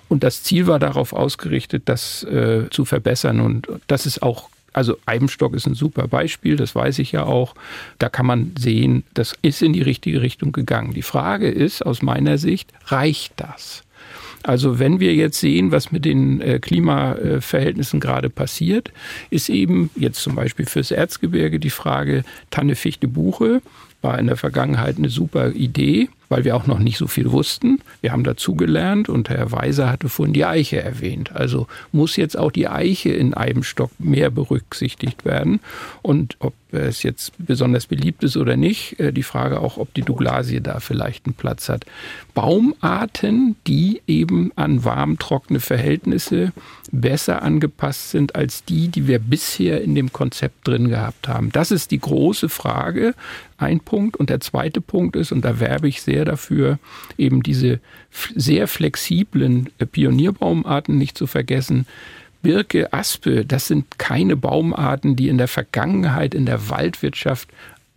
Und 0.09 0.22
das 0.22 0.43
Ziel 0.43 0.66
war 0.66 0.78
darauf 0.78 1.12
ausgerichtet, 1.12 1.84
das 1.86 2.22
äh, 2.24 2.68
zu 2.70 2.84
verbessern. 2.84 3.40
Und 3.40 3.66
das 3.86 4.05
ist 4.05 4.22
auch 4.22 4.51
also 4.73 4.97
Eibenstock 5.07 5.55
ist 5.55 5.66
ein 5.66 5.74
super 5.74 6.09
Beispiel, 6.09 6.57
das 6.57 6.74
weiß 6.74 6.99
ich 6.99 7.12
ja 7.12 7.24
auch. 7.24 7.55
Da 7.99 8.09
kann 8.09 8.27
man 8.27 8.53
sehen, 8.59 9.05
das 9.15 9.35
ist 9.43 9.62
in 9.62 9.73
die 9.73 9.82
richtige 9.82 10.23
Richtung 10.23 10.53
gegangen. 10.53 10.94
Die 10.94 11.03
Frage 11.03 11.49
ist 11.49 11.85
aus 11.85 12.03
meiner 12.03 12.39
Sicht, 12.39 12.73
reicht 12.86 13.35
das? 13.36 13.82
Also 14.43 14.78
wenn 14.78 14.99
wir 14.99 15.15
jetzt 15.15 15.39
sehen, 15.39 15.70
was 15.70 15.93
mit 15.93 16.05
den 16.05 16.40
äh, 16.40 16.59
Klimaverhältnissen 16.59 18.01
gerade 18.01 18.28
passiert, 18.28 18.93
ist 19.31 19.49
eben 19.49 19.90
jetzt 19.94 20.20
zum 20.20 20.35
Beispiel 20.35 20.66
fürs 20.66 20.90
Erzgebirge 20.90 21.61
die 21.61 21.70
Frage 21.70 22.24
Tanne, 22.51 22.74
Fichte, 22.74 23.07
Buche 23.07 23.62
war 24.01 24.19
in 24.19 24.27
der 24.27 24.36
Vergangenheit 24.36 24.99
eine 24.99 25.11
super 25.11 25.53
Idee 25.53 26.09
weil 26.32 26.44
wir 26.44 26.56
auch 26.56 26.66
noch 26.66 26.78
nicht 26.78 26.96
so 26.96 27.09
viel 27.09 27.30
wussten. 27.30 27.80
Wir 28.00 28.10
haben 28.10 28.24
dazugelernt 28.24 29.10
und 29.10 29.28
Herr 29.28 29.52
Weiser 29.52 29.92
hatte 29.92 30.09
vorhin 30.09 30.32
die 30.32 30.46
Eiche 30.46 30.82
erwähnt. 30.82 31.30
Also 31.32 31.66
muss 31.92 32.16
jetzt 32.16 32.38
auch 32.38 32.50
die 32.50 32.68
Eiche 32.68 33.10
in 33.10 33.34
Eibenstock 33.34 33.90
mehr 33.98 34.30
berücksichtigt 34.30 35.26
werden. 35.26 35.60
Und 36.00 36.36
ob 36.38 36.54
es 36.72 37.02
jetzt 37.02 37.32
besonders 37.38 37.86
beliebt 37.86 38.24
ist 38.24 38.36
oder 38.36 38.56
nicht, 38.56 38.98
äh, 38.98 39.12
die 39.12 39.22
Frage 39.22 39.60
auch, 39.60 39.76
ob 39.76 39.92
die 39.94 40.02
Douglasie 40.02 40.60
da 40.60 40.80
vielleicht 40.80 41.26
einen 41.26 41.34
Platz 41.34 41.68
hat. 41.68 41.84
Baumarten, 42.34 43.56
die 43.66 44.00
eben 44.06 44.52
an 44.56 44.84
warm 44.84 45.18
trockene 45.18 45.60
Verhältnisse 45.60 46.52
besser 46.90 47.42
angepasst 47.42 48.10
sind 48.10 48.34
als 48.36 48.64
die, 48.64 48.88
die 48.88 49.06
wir 49.06 49.18
bisher 49.18 49.82
in 49.82 49.94
dem 49.94 50.12
Konzept 50.12 50.66
drin 50.66 50.88
gehabt 50.88 51.28
haben. 51.28 51.52
Das 51.52 51.70
ist 51.70 51.90
die 51.90 52.00
große 52.00 52.48
Frage. 52.48 53.14
Ein 53.59 53.80
Punkt. 53.80 54.16
Und 54.16 54.28
der 54.28 54.40
zweite 54.40 54.80
Punkt 54.80 55.14
ist, 55.16 55.30
und 55.32 55.44
da 55.44 55.60
werbe 55.60 55.88
ich 55.88 56.02
sehr 56.02 56.22
dafür, 56.24 56.78
eben 57.19 57.43
diese 57.43 57.81
sehr 58.35 58.69
flexiblen 58.69 59.70
äh, 59.78 59.86
Pionierbaumarten 59.86 60.97
nicht 60.99 61.16
zu 61.16 61.27
vergessen. 61.27 61.86
Birke, 62.43 62.93
Aspe, 62.93 63.44
das 63.44 63.69
sind 63.69 63.99
keine 63.99 64.36
Baumarten, 64.36 65.15
die 65.15 65.28
in 65.28 65.39
der 65.39 65.49
Vergangenheit 65.49 66.35
in 66.35 66.44
der 66.44 66.69
Waldwirtschaft 66.70 67.49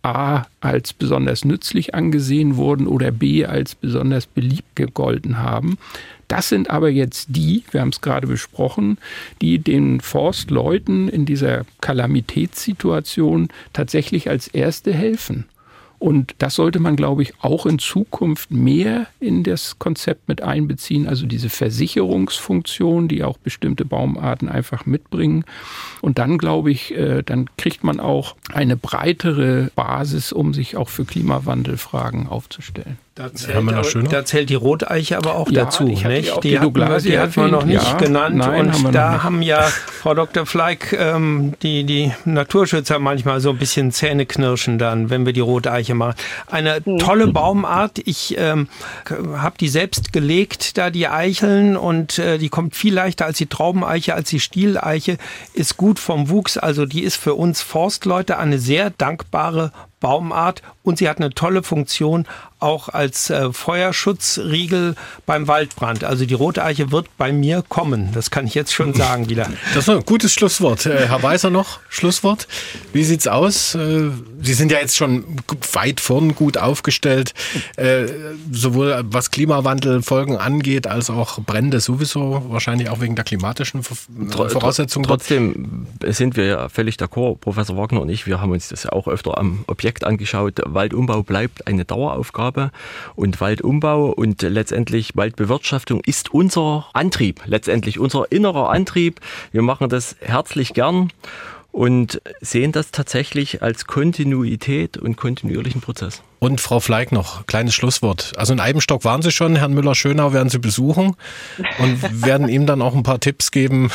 A 0.02 0.46
als 0.60 0.92
besonders 0.92 1.44
nützlich 1.44 1.96
angesehen 1.96 2.56
wurden 2.56 2.86
oder 2.86 3.10
B 3.10 3.44
als 3.44 3.74
besonders 3.74 4.26
beliebt 4.26 4.76
gegolten 4.76 5.38
haben. 5.38 5.78
Das 6.28 6.48
sind 6.48 6.70
aber 6.70 6.90
jetzt 6.90 7.26
die, 7.30 7.64
wir 7.72 7.80
haben 7.80 7.88
es 7.88 8.00
gerade 8.00 8.28
besprochen, 8.28 8.98
die 9.40 9.58
den 9.58 10.00
Forstleuten 10.00 11.08
in 11.08 11.26
dieser 11.26 11.66
Kalamitätssituation 11.80 13.48
tatsächlich 13.72 14.30
als 14.30 14.46
Erste 14.46 14.94
helfen. 14.94 15.46
Und 15.98 16.34
das 16.38 16.54
sollte 16.54 16.78
man, 16.78 16.96
glaube 16.96 17.22
ich, 17.22 17.32
auch 17.40 17.66
in 17.66 17.78
Zukunft 17.78 18.50
mehr 18.50 19.06
in 19.20 19.42
das 19.42 19.78
Konzept 19.78 20.28
mit 20.28 20.42
einbeziehen. 20.42 21.08
Also 21.08 21.26
diese 21.26 21.48
Versicherungsfunktion, 21.48 23.08
die 23.08 23.24
auch 23.24 23.38
bestimmte 23.38 23.84
Baumarten 23.84 24.48
einfach 24.48 24.86
mitbringen. 24.86 25.44
Und 26.02 26.18
dann, 26.18 26.38
glaube 26.38 26.70
ich, 26.70 26.94
äh, 26.94 27.22
dann 27.22 27.48
kriegt 27.56 27.84
man 27.84 28.00
auch 28.00 28.36
eine 28.52 28.76
breitere 28.76 29.70
Basis, 29.74 30.32
um 30.32 30.52
sich 30.52 30.76
auch 30.76 30.88
für 30.88 31.04
Klimawandelfragen 31.04 32.28
aufzustellen. 32.28 32.98
Da 33.16 33.32
zählt, 33.32 34.12
da 34.12 34.26
zählt, 34.26 34.50
die 34.50 34.56
Roteiche 34.56 35.16
aber 35.16 35.36
auch 35.36 35.50
ja, 35.50 35.64
dazu. 35.64 35.84
Nicht? 35.84 36.04
Die, 36.04 36.10
die, 36.10 36.48
die, 36.50 36.58
hat, 36.58 37.02
die 37.02 37.18
hat 37.18 37.34
man 37.38 37.50
noch 37.50 37.64
nicht 37.64 37.82
ja, 37.82 37.96
genannt. 37.96 38.36
Nein, 38.36 38.60
und 38.60 38.72
haben 38.74 38.92
da 38.92 39.12
nicht. 39.12 39.22
haben 39.22 39.40
ja, 39.40 39.62
Frau 39.62 40.12
Dr. 40.12 40.44
Fleig, 40.44 40.92
ähm, 40.92 41.54
die, 41.62 41.84
die 41.84 42.12
Naturschützer 42.26 42.98
manchmal 42.98 43.40
so 43.40 43.48
ein 43.48 43.56
bisschen 43.56 43.90
Zähneknirschen 43.90 44.76
dann, 44.76 45.08
wenn 45.08 45.24
wir 45.24 45.32
die 45.32 45.40
Roteiche 45.40 45.94
machen. 45.94 46.14
Eine 46.46 46.82
mhm. 46.84 46.98
tolle 46.98 47.28
Baumart. 47.28 48.00
Ich 48.04 48.36
ähm, 48.36 48.68
habe 49.08 49.56
die 49.58 49.68
selbst 49.68 50.12
gelegt, 50.12 50.76
da 50.76 50.90
die 50.90 51.08
Eicheln. 51.08 51.78
Und 51.78 52.18
äh, 52.18 52.36
die 52.36 52.50
kommt 52.50 52.76
viel 52.76 52.92
leichter 52.92 53.24
als 53.24 53.38
die 53.38 53.46
Traubeneiche, 53.46 54.14
als 54.14 54.28
die 54.28 54.40
Stieleiche. 54.40 55.16
Ist 55.54 55.78
gut 55.78 55.98
vom 55.98 56.28
Wuchs. 56.28 56.58
Also 56.58 56.84
die 56.84 57.02
ist 57.02 57.16
für 57.16 57.32
uns 57.32 57.62
Forstleute 57.62 58.36
eine 58.36 58.58
sehr 58.58 58.90
dankbare 58.90 59.72
Baumart 60.00 60.62
und 60.82 60.98
sie 60.98 61.08
hat 61.08 61.16
eine 61.16 61.30
tolle 61.30 61.62
Funktion 61.62 62.26
auch 62.66 62.88
als 62.88 63.30
äh, 63.30 63.52
Feuerschutzriegel 63.52 64.96
beim 65.24 65.46
Waldbrand. 65.46 66.02
Also 66.02 66.26
die 66.26 66.34
rote 66.34 66.64
Eiche 66.64 66.90
wird 66.90 67.06
bei 67.16 67.32
mir 67.32 67.62
kommen. 67.66 68.10
Das 68.12 68.30
kann 68.30 68.46
ich 68.46 68.54
jetzt 68.54 68.74
schon 68.74 68.92
sagen 69.04 69.28
wieder. 69.30 69.48
Das 69.72 69.86
ist 69.86 69.88
ein 69.88 70.04
gutes 70.04 70.32
Schlusswort. 70.32 70.84
Äh, 70.84 71.06
Herr 71.06 71.22
Weiser 71.22 71.50
noch 71.50 71.78
Schlusswort. 71.88 72.48
Wie 72.92 73.04
sieht's 73.04 73.28
aus? 73.28 73.76
Äh, 73.76 74.10
Sie 74.42 74.54
sind 74.54 74.70
ja 74.70 74.78
jetzt 74.78 74.96
schon 74.96 75.24
weit 75.72 76.00
vorn 76.00 76.34
gut 76.34 76.58
aufgestellt, 76.58 77.32
äh, 77.76 78.06
sowohl 78.52 79.02
was 79.04 79.30
Klimawandelfolgen 79.30 80.36
angeht, 80.36 80.86
als 80.86 81.08
auch 81.08 81.40
Brände 81.40 81.80
sowieso, 81.80 82.44
wahrscheinlich 82.48 82.90
auch 82.90 83.00
wegen 83.00 83.16
der 83.16 83.24
klimatischen 83.24 83.82
Voraussetzungen. 83.82 85.06
Trotzdem 85.06 85.86
sind 86.04 86.36
wir 86.36 86.44
ja 86.44 86.68
völlig 86.68 86.96
d'accord, 86.96 87.38
Professor 87.38 87.76
Wagner 87.76 88.02
und 88.02 88.08
ich, 88.08 88.26
wir 88.26 88.40
haben 88.40 88.52
uns 88.52 88.68
das 88.68 88.84
ja 88.84 88.92
auch 88.92 89.08
öfter 89.08 89.38
am 89.38 89.64
Objekt 89.66 90.04
angeschaut. 90.04 90.60
Waldumbau 90.64 91.22
bleibt 91.22 91.66
eine 91.66 91.84
Daueraufgabe 91.84 92.55
und 93.14 93.40
Waldumbau 93.40 94.06
und 94.06 94.42
letztendlich 94.42 95.16
Waldbewirtschaftung 95.16 96.00
ist 96.04 96.32
unser 96.32 96.86
Antrieb, 96.92 97.42
letztendlich 97.46 97.98
unser 97.98 98.30
innerer 98.30 98.70
Antrieb. 98.70 99.20
Wir 99.52 99.62
machen 99.62 99.88
das 99.88 100.16
herzlich 100.20 100.74
gern 100.74 101.10
und 101.76 102.22
sehen 102.40 102.72
das 102.72 102.90
tatsächlich 102.90 103.60
als 103.60 103.86
Kontinuität 103.86 104.96
und 104.96 105.16
kontinuierlichen 105.16 105.82
Prozess. 105.82 106.22
Und 106.38 106.58
Frau 106.62 106.80
Fleig 106.80 107.12
noch, 107.12 107.46
kleines 107.46 107.74
Schlusswort. 107.74 108.32
Also 108.38 108.54
in 108.54 108.60
Eibenstock 108.60 109.04
waren 109.04 109.20
Sie 109.20 109.30
schon, 109.30 109.56
Herrn 109.56 109.74
Müller-Schönau 109.74 110.32
werden 110.32 110.48
Sie 110.48 110.58
besuchen 110.58 111.16
und 111.78 112.00
werden 112.24 112.48
ihm 112.48 112.64
dann 112.64 112.80
auch 112.80 112.94
ein 112.94 113.02
paar 113.02 113.20
Tipps 113.20 113.50
geben 113.50 113.90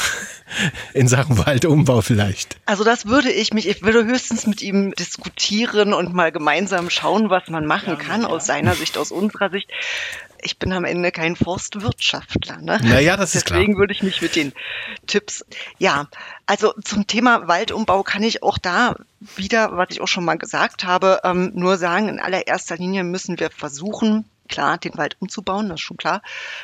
in 0.94 1.08
Sachen 1.08 1.40
Waldumbau 1.40 2.02
vielleicht. 2.02 2.58
Also 2.68 2.84
das 2.84 3.08
würde 3.08 3.32
ich 3.32 3.52
mich, 3.52 3.68
ich 3.68 3.82
würde 3.82 4.06
höchstens 4.06 4.46
mit 4.46 4.62
ihm 4.62 4.94
diskutieren 4.94 5.96
und 5.96 6.14
mal 6.14 6.32
gemeinsam 6.32 6.92
schauen, 6.92 7.32
was 7.32 7.50
man 7.50 7.66
machen 7.66 7.98
kann 7.98 8.26
aus 8.26 8.46
seiner 8.46 8.76
Sicht, 8.76 8.96
aus 8.96 9.12
unserer 9.12 9.50
Sicht 9.50 9.72
ich 10.44 10.58
bin 10.58 10.72
am 10.74 10.86
Ende 10.86 11.12
kein 11.12 11.36
Forstwirtschaftler. 11.36 12.58
Ne? 12.58 12.80
Naja, 12.84 13.18
das 13.18 13.36
ist 13.36 13.46
klar. 13.46 13.60
Deswegen 13.60 13.78
würde 13.78 13.94
ich 13.94 14.04
mich 14.04 14.22
mit 14.22 14.36
den 14.36 14.54
Tipps, 15.08 15.46
ja, 15.78 16.08
also 16.52 16.74
zum 16.84 17.08
Thema 17.08 17.48
Waldumbau 17.48 18.04
kann 18.04 18.24
ich 18.24 18.44
auch 18.44 18.58
da 18.58 18.98
wieder, 19.38 19.78
was 19.78 19.88
ich 19.92 20.02
auch 20.02 20.10
schon 20.10 20.26
mal 20.26 20.38
gesagt 20.38 20.84
habe, 20.84 21.22
ähm, 21.24 21.54
nur 21.56 21.78
sagen, 21.78 22.10
in 22.10 22.20
allererster 22.20 22.76
Linie 22.76 23.06
müssen 23.06 23.40
wir 23.40 23.50
versuchen, 23.50 24.26
klar, 24.50 24.78
den 24.78 24.98
Wald 24.98 25.16
umzubauen, 25.22 25.70
das 25.70 25.76
ist 25.76 25.86
schon 25.86 25.96
klar, 25.96 26.22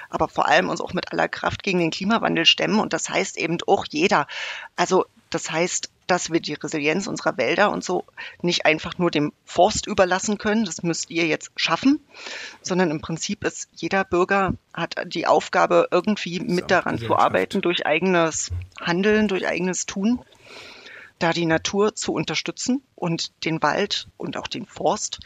aber 0.09 0.27
vor 0.27 0.45
allem 0.45 0.67
uns 0.67 0.81
auch 0.81 0.91
mit 0.91 1.13
aller 1.13 1.29
Kraft 1.29 1.63
gegen 1.63 1.79
den 1.79 1.91
Klimawandel 1.91 2.45
stemmen 2.45 2.81
und 2.81 2.91
das 2.91 3.07
heißt 3.07 3.37
eben 3.37 3.59
auch 3.65 3.85
jeder. 3.89 4.27
Also 4.75 5.05
das 5.29 5.51
heißt, 5.51 5.89
dass 6.07 6.31
wir 6.31 6.39
die 6.39 6.53
Resilienz 6.53 7.07
unserer 7.07 7.37
Wälder 7.37 7.71
und 7.71 7.83
so 7.83 8.05
nicht 8.41 8.65
einfach 8.65 8.97
nur 8.97 9.11
dem 9.11 9.33
Forst 9.45 9.87
überlassen 9.87 10.37
können, 10.37 10.65
das 10.65 10.81
müsst 10.81 11.11
ihr 11.11 11.27
jetzt 11.27 11.51
schaffen, 11.55 11.99
sondern 12.61 12.91
im 12.91 13.01
Prinzip 13.01 13.43
ist 13.43 13.69
jeder 13.73 14.03
Bürger 14.03 14.53
hat 14.73 14.95
die 15.05 15.27
Aufgabe, 15.27 15.87
irgendwie 15.91 16.39
mit 16.39 16.71
daran 16.71 16.97
zu 16.97 17.17
arbeiten, 17.17 17.61
durch 17.61 17.85
eigenes 17.85 18.51
Handeln, 18.79 19.27
durch 19.27 19.47
eigenes 19.47 19.85
Tun, 19.85 20.21
da 21.19 21.33
die 21.33 21.45
Natur 21.45 21.95
zu 21.95 22.13
unterstützen 22.13 22.83
und 22.95 23.31
den 23.43 23.61
Wald 23.61 24.07
und 24.17 24.37
auch 24.37 24.47
den 24.47 24.65
Forst 24.65 25.19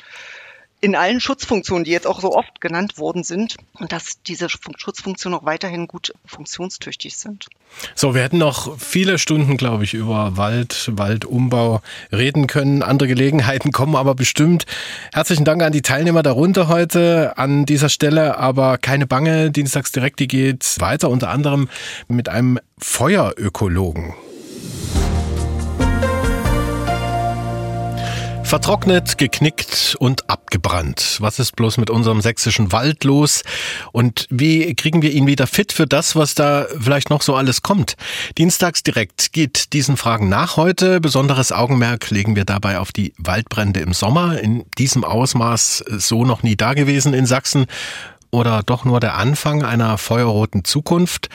in 0.82 0.96
allen 0.96 1.20
Schutzfunktionen, 1.20 1.84
die 1.84 1.92
jetzt 1.92 2.08
auch 2.08 2.20
so 2.20 2.36
oft 2.36 2.60
genannt 2.60 2.98
worden 2.98 3.24
sind, 3.24 3.58
und 3.74 3.92
dass 3.92 4.24
diese 4.24 4.50
Schutzfunktionen 4.50 5.40
auch 5.40 5.46
weiterhin 5.46 5.88
gut 5.88 6.12
funktionstüchtig 6.26 7.16
sind. 7.18 7.48
So, 7.94 8.16
wir 8.16 8.24
hätten 8.24 8.40
noch 8.40 8.80
viele 8.80 9.20
Stunden, 9.20 9.58
glaube 9.58 9.84
ich, 9.84 9.94
über 9.94 10.38
Wald, 10.38 10.90
Waldumbau 10.92 11.82
reden 12.12 12.48
können. 12.48 12.82
Andere 12.82 13.08
Gelegenheiten 13.08 13.72
kommen 13.72 13.96
aber 13.96 14.16
bestimmt. 14.16 14.66
Herzlichen 15.14 15.46
Dank 15.46 15.62
an 15.62 15.72
die 15.72 15.84
Teilnehmer 15.84 16.24
darunter 16.24 16.68
heute 16.68 17.38
an 17.38 17.66
dieser 17.66 17.90
Stelle, 17.90 18.40
aber 18.40 18.80
keine 18.80 19.06
Bange, 19.06 19.52
Dienstags 19.52 19.92
direkt, 19.92 20.20
die 20.20 20.28
geht 20.28 20.80
weiter, 20.80 21.10
unter 21.10 21.30
anderem 21.30 21.70
mit 22.08 22.28
einem 22.28 22.60
Feuerökologen. 22.80 24.16
Vertrocknet, 28.52 29.18
geknickt 29.18 29.96
und 29.98 30.30
abgebrannt. 30.30 31.20
Was 31.22 31.40
ist 31.40 31.56
bloß 31.56 31.78
mit 31.78 31.90
unserem 31.90 32.20
sächsischen 32.20 32.74
Wald 32.74 33.06
los? 33.06 33.44
Und 33.94 34.28
wie 34.30 34.76
kriegen 34.76 35.02
wir 35.02 35.14
ihn 35.14 35.26
wieder 35.26 35.48
fit 35.48 35.72
für 35.72 35.88
das, 35.88 36.18
was 36.18 36.36
da 36.36 36.68
vielleicht 36.78 37.10
noch 37.10 37.22
so 37.22 37.36
alles 37.36 37.62
kommt? 37.62 37.96
Dienstags 38.38 38.84
direkt 38.84 39.32
geht 39.32 39.72
diesen 39.72 39.96
Fragen 39.96 40.28
nach 40.28 40.58
heute. 40.58 41.00
Besonderes 41.00 41.54
Augenmerk 41.54 42.10
legen 42.10 42.36
wir 42.36 42.44
dabei 42.44 42.80
auf 42.80 42.92
die 42.92 43.14
Waldbrände 43.18 43.80
im 43.80 43.94
Sommer. 43.94 44.42
In 44.42 44.66
diesem 44.78 45.06
Ausmaß 45.06 45.86
so 45.88 46.26
noch 46.26 46.44
nie 46.44 46.58
dagewesen 46.58 47.14
in 47.14 47.26
Sachsen 47.26 47.68
oder 48.32 48.64
doch 48.66 48.86
nur 48.86 49.00
der 49.00 49.16
Anfang 49.18 49.64
einer 49.64 49.98
feuerroten 49.98 50.64
Zukunft? 50.64 51.30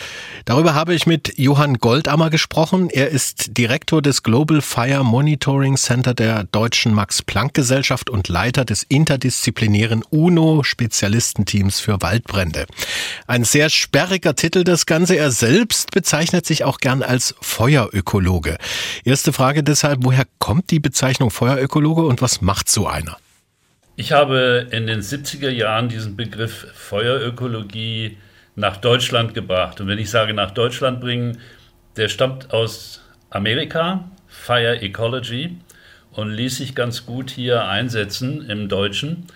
Darüber 0.44 0.74
habe 0.74 0.94
ich 0.94 1.06
mit 1.06 1.39
Johann 1.39 1.78
Goldammer 1.78 2.31
gesprochen. 2.31 2.90
Er 2.90 3.09
ist 3.09 3.56
Direktor 3.56 4.02
des 4.02 4.23
Global 4.23 4.62
Fire 4.62 5.05
Monitoring 5.05 5.77
Center 5.77 6.14
der 6.14 6.44
Deutschen 6.44 6.94
Max-Planck-Gesellschaft 6.94 8.10
und 8.10 8.28
Leiter 8.28 8.64
des 8.64 8.82
interdisziplinären 8.82 10.02
UNO-Spezialistenteams 10.09 11.81
für 11.81 12.01
Waldbrände. 12.01 12.66
Ein 13.27 13.44
sehr 13.44 13.68
sperriger 13.70 14.35
Titel 14.35 14.64
das 14.64 14.86
Ganze. 14.86 15.16
Er 15.16 15.31
selbst 15.31 15.90
bezeichnet 15.90 16.47
sich 16.47 16.64
auch 16.64 16.78
gern 16.78 17.02
als 17.02 17.35
Feuerökologe. 17.40 18.56
Erste 19.05 19.32
Frage 19.32 19.62
deshalb, 19.62 20.01
woher 20.02 20.24
kommt 20.39 20.70
die 20.70 20.81
Bezeichnung 20.81 21.31
Feuerökologe 21.31 22.02
und 22.02 22.23
was 22.23 22.40
macht 22.40 22.70
so 22.70 22.86
einer? 22.86 23.18
Ich 23.98 24.12
habe 24.12 24.66
in 24.73 24.86
den 24.86 25.01
70er 25.01 25.48
Jahren 25.48 25.89
diesen 25.89 26.16
Begriff 26.16 26.66
Feuerökologie 26.74 28.18
nach 28.55 28.77
Deutschland 28.77 29.32
gebracht. 29.32 29.81
Und 29.81 29.89
wenn 29.89 29.98
ich 29.98 30.10
sage 30.10 30.35
nach 30.35 30.51
Deutschland 30.51 31.01
bringen, 31.01 31.39
der 31.97 32.09
stammt 32.09 32.52
aus 32.52 33.01
Amerika, 33.31 34.10
Fire 34.28 34.82
Ecology, 34.82 35.56
und 36.12 36.31
ließ 36.31 36.59
sich 36.59 36.74
ganz 36.74 37.06
gut 37.06 37.31
hier 37.31 37.68
einsetzen 37.68 38.44
im 38.51 38.68
Deutschen. 38.68 39.28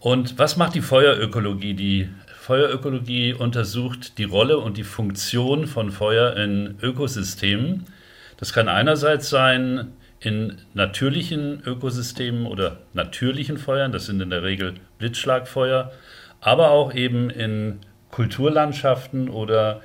Und 0.00 0.36
was 0.36 0.56
macht 0.56 0.74
die 0.74 0.80
Feuerökologie? 0.80 1.74
Die 1.74 2.08
Feuerökologie 2.40 3.34
untersucht 3.34 4.18
die 4.18 4.24
Rolle 4.24 4.58
und 4.58 4.76
die 4.78 4.84
Funktion 4.84 5.68
von 5.68 5.92
Feuer 5.92 6.36
in 6.36 6.76
Ökosystemen. 6.82 7.86
Das 8.36 8.52
kann 8.52 8.68
einerseits 8.68 9.30
sein, 9.30 9.92
in 10.26 10.56
natürlichen 10.74 11.62
Ökosystemen 11.64 12.46
oder 12.46 12.78
natürlichen 12.94 13.58
Feuern, 13.58 13.92
das 13.92 14.06
sind 14.06 14.20
in 14.20 14.30
der 14.30 14.42
Regel 14.42 14.74
Blitzschlagfeuer, 14.98 15.92
aber 16.40 16.72
auch 16.72 16.92
eben 16.92 17.30
in 17.30 17.78
Kulturlandschaften 18.10 19.28
oder 19.28 19.82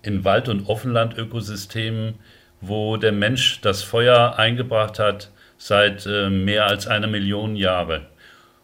in 0.00 0.24
Wald- 0.24 0.48
und 0.48 0.66
Offenlandökosystemen, 0.66 2.14
wo 2.62 2.96
der 2.96 3.12
Mensch 3.12 3.60
das 3.60 3.82
Feuer 3.82 4.38
eingebracht 4.38 4.98
hat 4.98 5.30
seit 5.58 6.06
äh, 6.06 6.30
mehr 6.30 6.66
als 6.66 6.86
einer 6.86 7.06
Million 7.06 7.54
Jahre. 7.54 8.06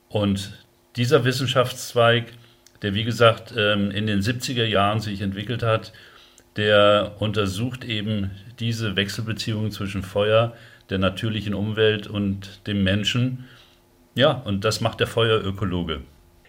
Und 0.09 0.65
dieser 0.97 1.27
Wissenschaftszweig, 1.27 2.33
der 2.81 2.95
wie 2.95 3.05
gesagt 3.05 3.53
ähm, 3.55 3.91
in 3.91 4.07
den 4.07 4.21
70er 4.21 4.65
Jahren 4.65 5.01
sich 5.01 5.21
entwickelt 5.21 5.63
hat, 5.63 5.93
der 6.57 7.17
untersucht 7.19 7.85
eben 7.85 8.31
diese 8.61 8.97
Wechselbeziehungen 8.97 9.73
zwischen 9.73 10.03
Feuer, 10.03 10.57
der 10.91 10.99
natürlichen 10.99 11.55
Umwelt 11.55 12.07
und 12.07 12.67
dem 12.67 12.83
Menschen. 12.83 13.45
Ja, 14.15 14.33
und 14.33 14.65
das 14.65 14.81
macht 14.81 15.01
der 15.01 15.07
Feuerökologe. 15.07 16.01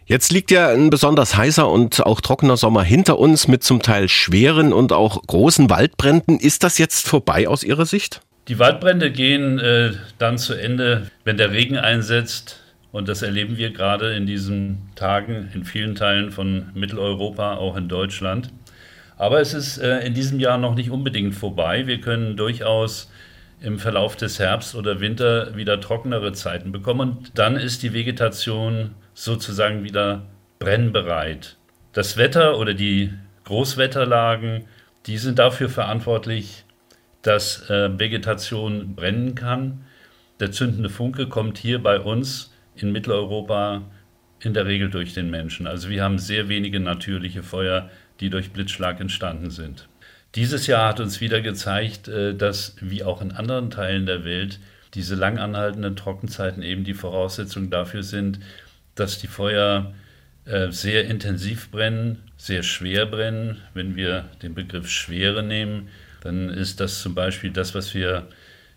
Jetzt 0.05 0.31
liegt 0.31 0.49
ja 0.49 0.69
ein 0.69 0.89
besonders 0.89 1.37
heißer 1.37 1.69
und 1.69 2.03
auch 2.03 2.19
trockener 2.19 2.57
Sommer 2.57 2.83
hinter 2.83 3.19
uns 3.19 3.47
mit 3.47 3.63
zum 3.63 3.83
Teil 3.83 4.09
schweren 4.09 4.73
und 4.73 4.91
auch 4.91 5.21
großen 5.27 5.69
Waldbränden. 5.69 6.39
Ist 6.39 6.63
das 6.63 6.79
jetzt 6.79 7.07
vorbei 7.07 7.47
aus 7.47 7.63
Ihrer 7.63 7.85
Sicht? 7.85 8.21
Die 8.47 8.57
Waldbrände 8.57 9.11
gehen 9.11 9.59
äh, 9.59 9.91
dann 10.17 10.39
zu 10.39 10.55
Ende, 10.55 11.11
wenn 11.25 11.37
der 11.37 11.51
Regen 11.51 11.77
einsetzt. 11.77 12.59
Und 12.91 13.07
das 13.07 13.21
erleben 13.21 13.57
wir 13.57 13.69
gerade 13.69 14.15
in 14.15 14.25
diesen 14.25 14.89
Tagen 14.95 15.51
in 15.53 15.63
vielen 15.63 15.93
Teilen 15.93 16.31
von 16.31 16.69
Mitteleuropa, 16.73 17.57
auch 17.57 17.77
in 17.77 17.87
Deutschland. 17.87 18.49
Aber 19.15 19.39
es 19.41 19.53
ist 19.53 19.77
äh, 19.77 19.99
in 19.99 20.15
diesem 20.15 20.39
Jahr 20.39 20.57
noch 20.57 20.73
nicht 20.73 20.89
unbedingt 20.89 21.35
vorbei. 21.35 21.85
Wir 21.85 22.01
können 22.01 22.35
durchaus 22.35 23.08
im 23.61 23.79
Verlauf 23.79 24.15
des 24.15 24.39
Herbst 24.39 24.75
oder 24.75 24.99
Winter 24.99 25.55
wieder 25.55 25.79
trockenere 25.81 26.33
Zeiten 26.33 26.71
bekommen. 26.71 27.17
Und 27.17 27.37
dann 27.37 27.55
ist 27.55 27.83
die 27.83 27.93
Vegetation 27.93 28.95
sozusagen 29.13 29.83
wieder 29.83 30.25
brennbereit. 30.59 31.57
Das 31.93 32.17
Wetter 32.17 32.57
oder 32.57 32.73
die 32.73 33.13
Großwetterlagen, 33.45 34.65
die 35.05 35.17
sind 35.17 35.39
dafür 35.39 35.69
verantwortlich, 35.69 36.63
dass 37.21 37.69
äh, 37.69 37.97
Vegetation 37.99 38.95
brennen 38.95 39.35
kann. 39.35 39.81
Der 40.39 40.51
zündende 40.51 40.89
Funke 40.89 41.27
kommt 41.27 41.57
hier 41.57 41.83
bei 41.83 41.99
uns 41.99 42.53
in 42.75 42.91
Mitteleuropa 42.91 43.81
in 44.41 44.53
der 44.53 44.65
Regel 44.65 44.89
durch 44.89 45.13
den 45.13 45.29
Menschen. 45.29 45.67
Also 45.67 45.89
wir 45.89 46.01
haben 46.01 46.17
sehr 46.17 46.47
wenige 46.47 46.79
natürliche 46.79 47.43
Feuer, 47.43 47.89
die 48.21 48.29
durch 48.29 48.51
Blitzschlag 48.51 49.01
entstanden 49.01 49.49
sind. 49.49 49.88
Dieses 50.35 50.67
Jahr 50.67 50.89
hat 50.89 50.99
uns 50.99 51.21
wieder 51.21 51.41
gezeigt, 51.41 52.07
äh, 52.07 52.35
dass 52.35 52.75
wie 52.81 53.03
auch 53.03 53.21
in 53.21 53.31
anderen 53.31 53.71
Teilen 53.71 54.05
der 54.05 54.25
Welt 54.25 54.59
diese 54.93 55.15
lang 55.15 55.37
anhaltenden 55.37 55.95
Trockenzeiten 55.95 56.63
eben 56.63 56.83
die 56.83 56.93
Voraussetzung 56.93 57.69
dafür 57.69 58.03
sind, 58.03 58.39
dass 58.95 59.19
die 59.19 59.27
Feuer 59.27 59.93
äh, 60.45 60.71
sehr 60.71 61.05
intensiv 61.05 61.71
brennen, 61.71 62.23
sehr 62.37 62.63
schwer 62.63 63.05
brennen. 63.05 63.57
Wenn 63.73 63.95
wir 63.95 64.29
den 64.41 64.53
Begriff 64.53 64.89
Schwere 64.89 65.43
nehmen, 65.43 65.89
dann 66.21 66.49
ist 66.49 66.79
das 66.79 67.01
zum 67.01 67.15
Beispiel 67.15 67.51
das, 67.51 67.73
was 67.75 67.93
wir 67.93 68.27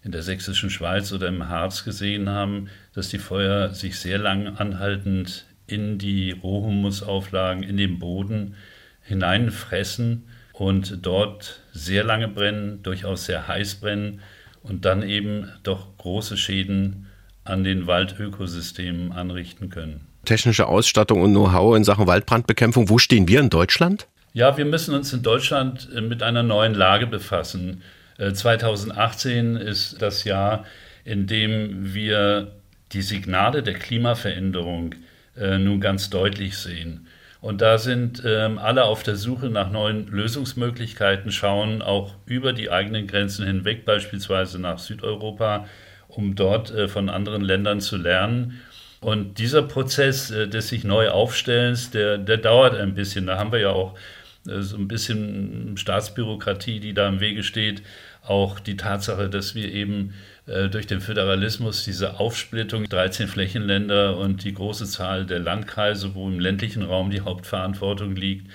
in 0.05 0.12
der 0.12 0.23
sächsischen 0.23 0.70
Schweiz 0.70 1.12
oder 1.12 1.29
im 1.29 1.49
Harz 1.49 1.85
gesehen 1.85 2.29
haben, 2.29 2.69
dass 2.95 3.09
die 3.09 3.19
Feuer 3.19 3.70
sich 3.70 3.99
sehr 3.99 4.19
lang 4.19 4.57
anhaltend 4.57 5.47
in 5.66 5.99
die 5.99 6.33
Rohhumusauflagen, 6.33 7.62
in 7.62 7.77
den 7.77 7.99
Boden 7.99 8.55
hineinfressen 9.03 10.24
und 10.53 11.05
dort 11.05 11.61
sehr 11.73 12.05
lange 12.05 12.29
brennen, 12.29 12.83
durchaus 12.83 13.27
sehr 13.27 13.49
heiß 13.49 13.77
brennen 13.77 14.20
und 14.62 14.85
dann 14.85 15.03
eben 15.03 15.51
doch 15.62 15.97
große 15.99 16.37
Schäden 16.37 17.07
an 17.45 17.65
den 17.65 17.87
Waldökosystemen 17.87 19.12
anrichten 19.12 19.70
können. 19.70 20.07
Technische 20.24 20.69
Ausstattung 20.69 21.20
und 21.23 21.33
Know-how 21.33 21.77
in 21.77 21.85
Sachen 21.85 22.07
Waldbrandbekämpfung, 22.07 22.89
wo 22.89 22.99
stehen 22.99 23.27
wir 23.27 23.41
in 23.41 23.51
Deutschland? 23.51 24.07
Ja, 24.35 24.57
wir 24.57 24.65
müssen 24.65 24.95
uns 24.95 25.12
in 25.12 25.23
Deutschland 25.23 25.89
äh, 25.95 26.01
mit 26.01 26.23
einer 26.23 26.43
neuen 26.43 26.74
Lage 26.74 27.07
befassen. 27.07 27.83
2018 28.19 29.57
äh, 29.57 29.65
ist 29.65 30.01
das 30.01 30.24
Jahr, 30.24 30.65
in 31.05 31.27
dem 31.27 31.93
wir 31.95 32.53
die 32.93 33.03
Signale 33.03 33.62
der 33.62 33.74
Klimaveränderung 33.74 34.95
äh, 35.37 35.59
nun 35.59 35.81
ganz 35.81 36.11
deutlich 36.11 36.57
sehen. 36.57 37.09
Und 37.43 37.60
da 37.60 37.77
sind 37.77 38.23
ähm, 38.24 38.59
alle 38.59 38.85
auf 38.85 39.02
der 39.02 39.16
Suche 39.16 39.51
nach 39.51 39.69
neuen 39.69 40.06
Lösungsmöglichkeiten, 40.06 41.32
schauen 41.32 41.82
auch 41.82 42.14
über 42.24 42.52
die 42.52 42.70
eigenen 42.70 43.09
Grenzen 43.09 43.44
hinweg, 43.44 43.85
beispielsweise 43.85 44.60
nach 44.60 44.78
Südeuropa, 44.78 45.66
um 46.06 46.36
dort 46.36 46.70
äh, 46.70 46.86
von 46.86 47.09
anderen 47.09 47.43
Ländern 47.43 47.81
zu 47.81 47.97
lernen. 47.97 48.60
Und 49.01 49.39
dieser 49.40 49.62
Prozess 49.62 50.31
äh, 50.31 50.47
des 50.47 50.69
sich 50.69 50.85
neu 50.85 51.10
Aufstellens, 51.10 51.90
der, 51.90 52.16
der 52.16 52.36
dauert 52.36 52.77
ein 52.77 52.94
bisschen. 52.94 53.27
Da 53.27 53.39
haben 53.39 53.51
wir 53.51 53.59
ja 53.59 53.70
auch 53.70 53.98
äh, 54.47 54.60
so 54.60 54.77
ein 54.77 54.86
bisschen 54.86 55.77
Staatsbürokratie, 55.77 56.78
die 56.78 56.94
da 56.94 57.09
im 57.09 57.19
Wege 57.19 57.43
steht. 57.43 57.82
Auch 58.24 58.60
die 58.60 58.77
Tatsache, 58.77 59.28
dass 59.28 59.56
wir 59.56 59.73
eben 59.73 60.14
durch 60.47 60.89
den 60.89 61.01
Föderalismus 61.01 61.85
diese 61.85 62.19
Aufsplittung, 62.19 62.89
13 62.89 63.28
Flächenländer 63.28 64.16
und 64.16 64.43
die 64.43 64.52
große 64.52 64.86
Zahl 64.86 65.24
der 65.24 65.39
Landkreise, 65.39 66.14
wo 66.14 66.27
im 66.27 66.40
ländlichen 66.40 66.82
Raum 66.82 67.10
die 67.10 67.20
Hauptverantwortung 67.20 68.16
liegt. 68.16 68.51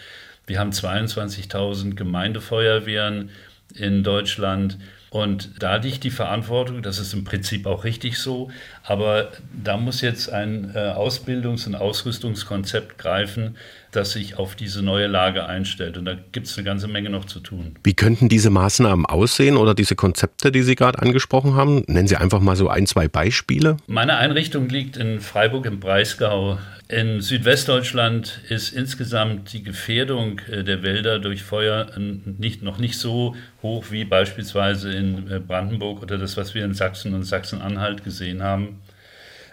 Wir 0.45 0.59
haben 0.59 0.71
22.000 0.71 1.95
Gemeindefeuerwehren 1.95 3.29
in 3.73 4.03
Deutschland. 4.03 4.77
Und 5.09 5.51
da 5.63 5.77
liegt 5.77 6.03
die 6.03 6.11
Verantwortung, 6.11 6.81
das 6.81 6.99
ist 6.99 7.13
im 7.13 7.23
Prinzip 7.23 7.65
auch 7.65 7.85
richtig 7.85 8.17
so, 8.19 8.51
aber 8.87 9.31
da 9.51 9.75
muss 9.75 9.99
jetzt 9.99 10.31
ein 10.31 10.71
äh, 10.73 10.79
Ausbildungs- 10.79 11.67
und 11.67 11.75
Ausrüstungskonzept 11.75 12.97
greifen, 12.97 13.57
das 13.91 14.11
sich 14.11 14.37
auf 14.37 14.55
diese 14.55 14.81
neue 14.81 15.07
Lage 15.07 15.45
einstellt. 15.45 15.97
Und 15.97 16.05
da 16.05 16.15
gibt 16.31 16.47
es 16.47 16.57
eine 16.57 16.63
ganze 16.63 16.87
Menge 16.87 17.09
noch 17.09 17.25
zu 17.25 17.41
tun. 17.41 17.75
Wie 17.83 17.93
könnten 17.93 18.29
diese 18.29 18.49
Maßnahmen 18.49 19.05
aussehen 19.05 19.57
oder 19.57 19.73
diese 19.73 19.95
Konzepte, 19.95 20.51
die 20.51 20.61
Sie 20.61 20.75
gerade 20.75 20.99
angesprochen 20.99 21.55
haben? 21.55 21.83
Nennen 21.87 22.07
Sie 22.07 22.15
einfach 22.15 22.39
mal 22.39 22.55
so 22.55 22.69
ein, 22.69 22.87
zwei 22.87 23.07
Beispiele. 23.09 23.75
Meine 23.87 24.17
Einrichtung 24.17 24.69
liegt 24.69 24.95
in 24.95 25.19
Freiburg 25.19 25.65
im 25.65 25.79
Breisgau. 25.79 26.57
In 26.89 27.19
Südwestdeutschland 27.19 28.39
ist 28.47 28.71
insgesamt 28.71 29.51
die 29.51 29.61
Gefährdung 29.61 30.39
äh, 30.49 30.63
der 30.63 30.83
Wälder 30.83 31.19
durch 31.19 31.43
Feuer 31.43 31.87
nicht, 31.97 32.63
noch 32.63 32.77
nicht 32.77 32.97
so 32.97 33.35
hoch 33.61 33.87
wie 33.89 34.05
beispielsweise 34.05 34.93
in 34.93 35.29
äh, 35.29 35.39
Brandenburg 35.39 36.01
oder 36.01 36.17
das, 36.17 36.37
was 36.37 36.55
wir 36.55 36.63
in 36.63 36.73
Sachsen 36.73 37.13
und 37.13 37.23
Sachsen-Anhalt 37.23 38.05
gesehen 38.05 38.41
haben. 38.41 38.76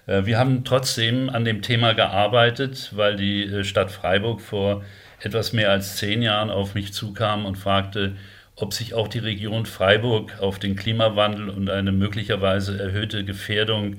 Äh, 0.07 0.27
wir 0.27 0.39
haben 0.39 0.65
trotzdem 0.65 1.29
an 1.31 1.45
dem 1.45 1.63
Thema 1.63 1.95
gearbeitet, 1.95 2.93
weil 2.95 3.17
die 3.17 3.65
Stadt 3.65 3.91
Freiburg 3.91 4.41
vor 4.41 4.85
etwas 5.21 5.53
mehr 5.53 5.71
als 5.71 5.97
zehn 5.97 6.23
Jahren 6.23 6.51
auf 6.51 6.75
mich 6.75 6.93
zukam 6.93 7.47
und 7.47 7.57
fragte, 7.57 8.17
ob 8.57 8.73
sich 8.73 8.95
auch 8.95 9.09
die 9.09 9.19
Region 9.19 9.67
Freiburg 9.67 10.41
auf 10.41 10.59
den 10.59 10.77
Klimawandel 10.77 11.49
und 11.49 11.71
eine 11.71 11.93
möglicherweise 11.93 12.79
erhöhte 12.79 13.25
Gefährdung 13.25 13.97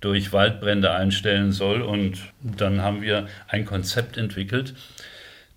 durch 0.00 0.32
Waldbrände 0.32 0.92
einstellen 0.92 1.52
soll. 1.52 1.82
Und 1.82 2.18
dann 2.40 2.82
haben 2.82 3.02
wir 3.02 3.26
ein 3.48 3.64
Konzept 3.64 4.16
entwickelt, 4.16 4.74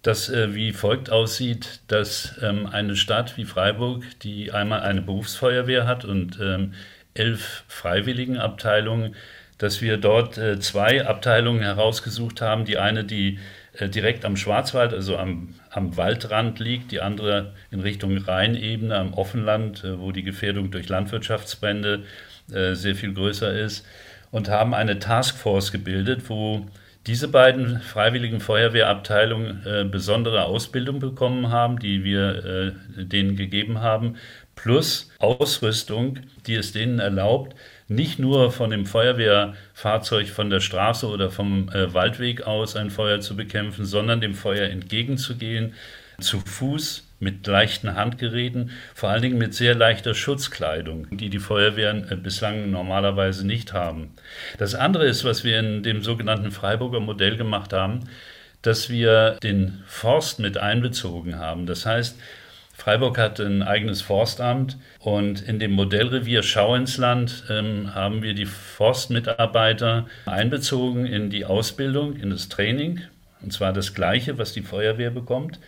das 0.02 0.30
äh, 0.30 0.56
wie 0.56 0.72
folgt 0.72 1.10
aussieht, 1.10 1.82
dass 1.88 2.40
ähm, 2.42 2.66
eine 2.66 2.96
Stadt 2.96 3.36
wie 3.38 3.44
Freiburg, 3.44 4.04
die 4.22 4.52
einmal 4.52 4.80
eine 4.80 5.02
Berufsfeuerwehr 5.02 5.86
hat 5.86 6.06
und 6.06 6.40
ähm, 6.42 6.74
elf 7.14 7.66
Freiwilligenabteilungen, 7.68 9.16
dass 9.60 9.82
wir 9.82 9.98
dort 9.98 10.38
äh, 10.38 10.60
zwei 10.60 11.06
Abteilungen 11.06 11.62
herausgesucht 11.62 12.42
haben. 12.42 12.66
Die 12.66 12.78
eine, 12.78 13.04
die 13.04 13.38
äh, 13.74 13.88
direkt 13.88 14.26
am 14.26 14.36
Schwarzwald, 14.36 14.94
also 14.94 15.18
am, 15.18 15.54
am 15.70 15.96
Waldrand 15.96 16.60
liegt, 16.60 16.92
die 16.92 17.02
andere 17.02 17.54
in 17.70 17.82
Richtung 17.82 18.18
Rheinebene, 18.18 18.96
am 18.96 19.14
Offenland, 19.14 19.84
äh, 19.84 20.00
wo 20.00 20.12
die 20.12 20.24
Gefährdung 20.24 20.72
durch 20.72 20.90
Landwirtschaftsbrände 20.90 22.04
äh, 22.52 22.74
sehr 22.74 22.96
viel 22.96 23.14
größer 23.14 23.54
ist, 23.54 23.86
und 24.32 24.50
haben 24.50 24.74
eine 24.74 25.00
Taskforce 25.00 25.72
gebildet, 25.72 26.30
wo 26.30 26.66
diese 27.08 27.28
beiden 27.28 27.80
freiwilligen 27.82 28.40
Feuerwehrabteilungen 28.40 29.66
äh, 29.66 29.84
besondere 29.86 30.44
Ausbildung 30.44 31.00
bekommen 31.00 31.50
haben, 31.50 31.80
die 31.80 32.04
wir 32.04 32.46
äh, 32.98 33.06
denen 33.06 33.36
gegeben 33.36 33.82
haben, 33.82 34.18
plus 34.56 35.10
Ausrüstung, 35.20 36.20
die 36.46 36.56
es 36.56 36.72
denen 36.72 37.00
erlaubt, 37.00 37.56
nicht 37.90 38.20
nur 38.20 38.52
von 38.52 38.70
dem 38.70 38.86
Feuerwehrfahrzeug 38.86 40.30
von 40.30 40.50
der 40.50 40.60
Straße 40.62 41.08
oder 41.08 41.32
vom 41.32 41.70
äh, 41.70 41.94
Waldweg 41.94 42.44
aus 42.44 42.76
ein 42.76 42.92
Feuer 42.92 43.20
zu 43.20 43.36
bekämpfen, 43.36 43.84
sondern 43.84 44.22
dem 44.22 44.36
Feuer 44.36 44.70
entgegenzugehen, 44.70 45.74
zu 46.20 46.40
Fuß, 46.40 47.06
mit 47.20 47.46
leichten 47.48 47.96
Handgeräten, 47.96 48.72
vor 48.96 49.10
allen 49.10 49.22
Dingen 49.22 49.38
mit 49.38 49.54
sehr 49.54 49.76
leichter 49.76 50.14
Schutzkleidung, 50.14 51.08
die 51.12 51.30
die 51.30 51.40
Feuerwehren 51.40 52.10
äh, 52.10 52.16
bislang 52.16 52.72
normalerweise 52.72 53.46
nicht 53.46 53.74
haben. 53.74 54.12
Das 54.58 54.76
andere 54.76 55.06
ist, 55.06 55.26
was 55.26 55.44
wir 55.44 55.60
in 55.60 55.84
dem 55.84 56.02
sogenannten 56.02 56.52
Freiburger 56.52 57.00
Modell 57.00 57.36
gemacht 57.36 57.74
haben, 57.74 58.02
dass 58.62 58.90
wir 58.90 59.38
den 59.42 59.84
Forst 59.86 60.40
mit 60.40 60.58
einbezogen 60.58 61.40
haben. 61.40 61.66
Das 61.66 61.86
heißt, 61.86 62.18
Freiburg 62.90 63.20
hat 63.20 63.40
ein 63.40 63.62
eigenes 63.62 64.02
Forstamt 64.02 64.76
und 65.00 65.48
in 65.48 65.60
dem 65.60 65.74
Modellrevier 65.74 66.42
Schauinsland 66.42 67.44
ähm, 67.48 67.94
haben 67.94 68.24
wir 68.24 68.34
die 68.34 68.48
Forstmitarbeiter 68.48 70.08
einbezogen 70.26 71.06
in 71.06 71.30
die 71.30 71.46
Ausbildung, 71.46 72.16
in 72.16 72.32
das 72.32 72.50
Training. 72.50 73.02
Und 73.44 73.54
zwar 73.54 73.74
das 73.74 73.94
Gleiche, 73.94 74.40
was 74.40 74.54
die 74.54 74.64
Feuerwehr 74.64 75.12
bekommt. 75.12 75.60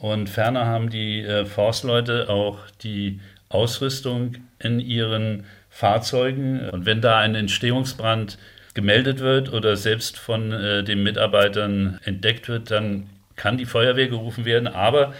Und 0.00 0.30
ferner 0.30 0.64
haben 0.64 0.88
die 0.88 1.20
äh, 1.20 1.44
Forstleute 1.44 2.30
auch 2.30 2.60
die 2.82 3.20
Ausrüstung 3.50 4.36
in 4.58 4.80
ihren 4.80 5.44
Fahrzeugen. 5.68 6.70
Und 6.70 6.86
wenn 6.86 7.02
da 7.02 7.18
ein 7.18 7.34
Entstehungsbrand 7.34 8.38
gemeldet 8.72 9.20
wird 9.20 9.52
oder 9.52 9.76
selbst 9.76 10.16
von 10.16 10.52
äh, 10.52 10.82
den 10.82 11.02
Mitarbeitern 11.02 12.00
entdeckt 12.04 12.48
wird, 12.48 12.70
dann 12.70 13.10
kann 13.36 13.58
die 13.58 13.66
Feuerwehr 13.66 14.08
gerufen 14.08 14.46
werden. 14.46 14.68
Aber 14.68 15.12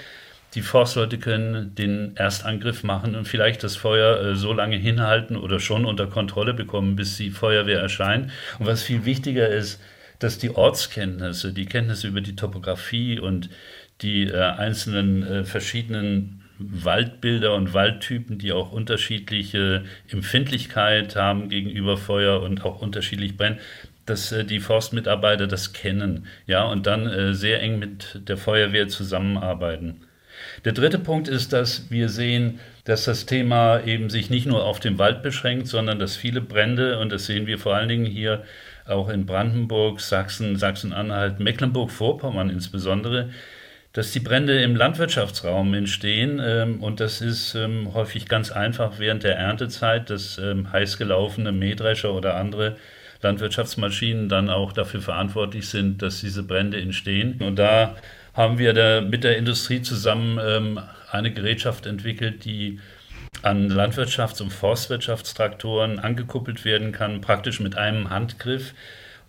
die 0.54 0.62
Forstleute 0.62 1.18
können 1.18 1.74
den 1.74 2.16
Erstangriff 2.16 2.82
machen 2.82 3.14
und 3.14 3.26
vielleicht 3.26 3.64
das 3.64 3.76
Feuer 3.76 4.20
äh, 4.20 4.36
so 4.36 4.52
lange 4.52 4.76
hinhalten 4.76 5.36
oder 5.36 5.60
schon 5.60 5.84
unter 5.84 6.06
Kontrolle 6.06 6.54
bekommen, 6.54 6.96
bis 6.96 7.16
die 7.16 7.30
Feuerwehr 7.30 7.80
erscheint. 7.80 8.30
Und 8.58 8.66
was 8.66 8.82
viel 8.82 9.04
wichtiger 9.04 9.48
ist, 9.48 9.80
dass 10.18 10.38
die 10.38 10.50
Ortskenntnisse, 10.50 11.52
die 11.52 11.66
Kenntnisse 11.66 12.08
über 12.08 12.20
die 12.20 12.36
Topografie 12.36 13.18
und 13.18 13.50
die 14.02 14.24
äh, 14.24 14.40
einzelnen 14.40 15.22
äh, 15.22 15.44
verschiedenen 15.44 16.42
Waldbilder 16.58 17.54
und 17.54 17.74
Waldtypen, 17.74 18.38
die 18.38 18.52
auch 18.52 18.72
unterschiedliche 18.72 19.84
Empfindlichkeit 20.08 21.16
haben 21.16 21.48
gegenüber 21.48 21.96
Feuer 21.96 22.40
und 22.42 22.64
auch 22.64 22.80
unterschiedlich 22.80 23.36
brennen, 23.36 23.58
dass 24.06 24.32
äh, 24.32 24.44
die 24.44 24.60
Forstmitarbeiter 24.60 25.46
das 25.46 25.72
kennen, 25.72 26.26
ja, 26.46 26.64
und 26.64 26.86
dann 26.86 27.06
äh, 27.06 27.34
sehr 27.34 27.62
eng 27.62 27.78
mit 27.78 28.28
der 28.28 28.36
Feuerwehr 28.36 28.88
zusammenarbeiten. 28.88 30.02
Der 30.64 30.72
dritte 30.72 30.98
Punkt 30.98 31.26
ist, 31.26 31.52
dass 31.52 31.90
wir 31.90 32.08
sehen, 32.08 32.60
dass 32.84 33.04
das 33.04 33.26
Thema 33.26 33.80
eben 33.84 34.10
sich 34.10 34.30
nicht 34.30 34.46
nur 34.46 34.64
auf 34.64 34.78
den 34.78 34.98
Wald 34.98 35.22
beschränkt, 35.22 35.66
sondern 35.66 35.98
dass 35.98 36.16
viele 36.16 36.40
Brände, 36.40 36.98
und 37.00 37.10
das 37.10 37.26
sehen 37.26 37.46
wir 37.46 37.58
vor 37.58 37.74
allen 37.74 37.88
Dingen 37.88 38.06
hier 38.06 38.44
auch 38.86 39.08
in 39.08 39.26
Brandenburg, 39.26 40.00
Sachsen, 40.00 40.56
Sachsen-Anhalt, 40.56 41.40
Mecklenburg-Vorpommern 41.40 42.50
insbesondere, 42.50 43.30
dass 43.92 44.12
die 44.12 44.20
Brände 44.20 44.62
im 44.62 44.74
Landwirtschaftsraum 44.76 45.74
entstehen. 45.74 46.40
Ähm, 46.44 46.82
und 46.82 47.00
das 47.00 47.20
ist 47.20 47.54
ähm, 47.54 47.92
häufig 47.94 48.26
ganz 48.28 48.50
einfach 48.50 48.98
während 48.98 49.24
der 49.24 49.36
Erntezeit, 49.36 50.10
dass 50.10 50.38
ähm, 50.38 50.72
heiß 50.72 50.98
Mähdrescher 50.98 52.12
oder 52.12 52.36
andere 52.36 52.76
Landwirtschaftsmaschinen 53.20 54.28
dann 54.28 54.50
auch 54.50 54.72
dafür 54.72 55.00
verantwortlich 55.00 55.68
sind, 55.68 56.02
dass 56.02 56.20
diese 56.20 56.42
Brände 56.42 56.80
entstehen. 56.80 57.40
Und 57.40 57.56
da 57.56 57.96
haben 58.34 58.58
wir 58.58 58.72
da 58.72 59.00
mit 59.00 59.24
der 59.24 59.36
Industrie 59.36 59.82
zusammen 59.82 60.38
ähm, 60.42 60.80
eine 61.10 61.32
Gerätschaft 61.32 61.86
entwickelt, 61.86 62.44
die 62.44 62.80
an 63.42 63.70
Landwirtschafts- 63.70 64.42
und 64.42 64.52
Forstwirtschaftstraktoren 64.52 65.98
angekuppelt 65.98 66.64
werden 66.64 66.92
kann, 66.92 67.20
praktisch 67.20 67.60
mit 67.60 67.76
einem 67.76 68.10
Handgriff. 68.10 68.74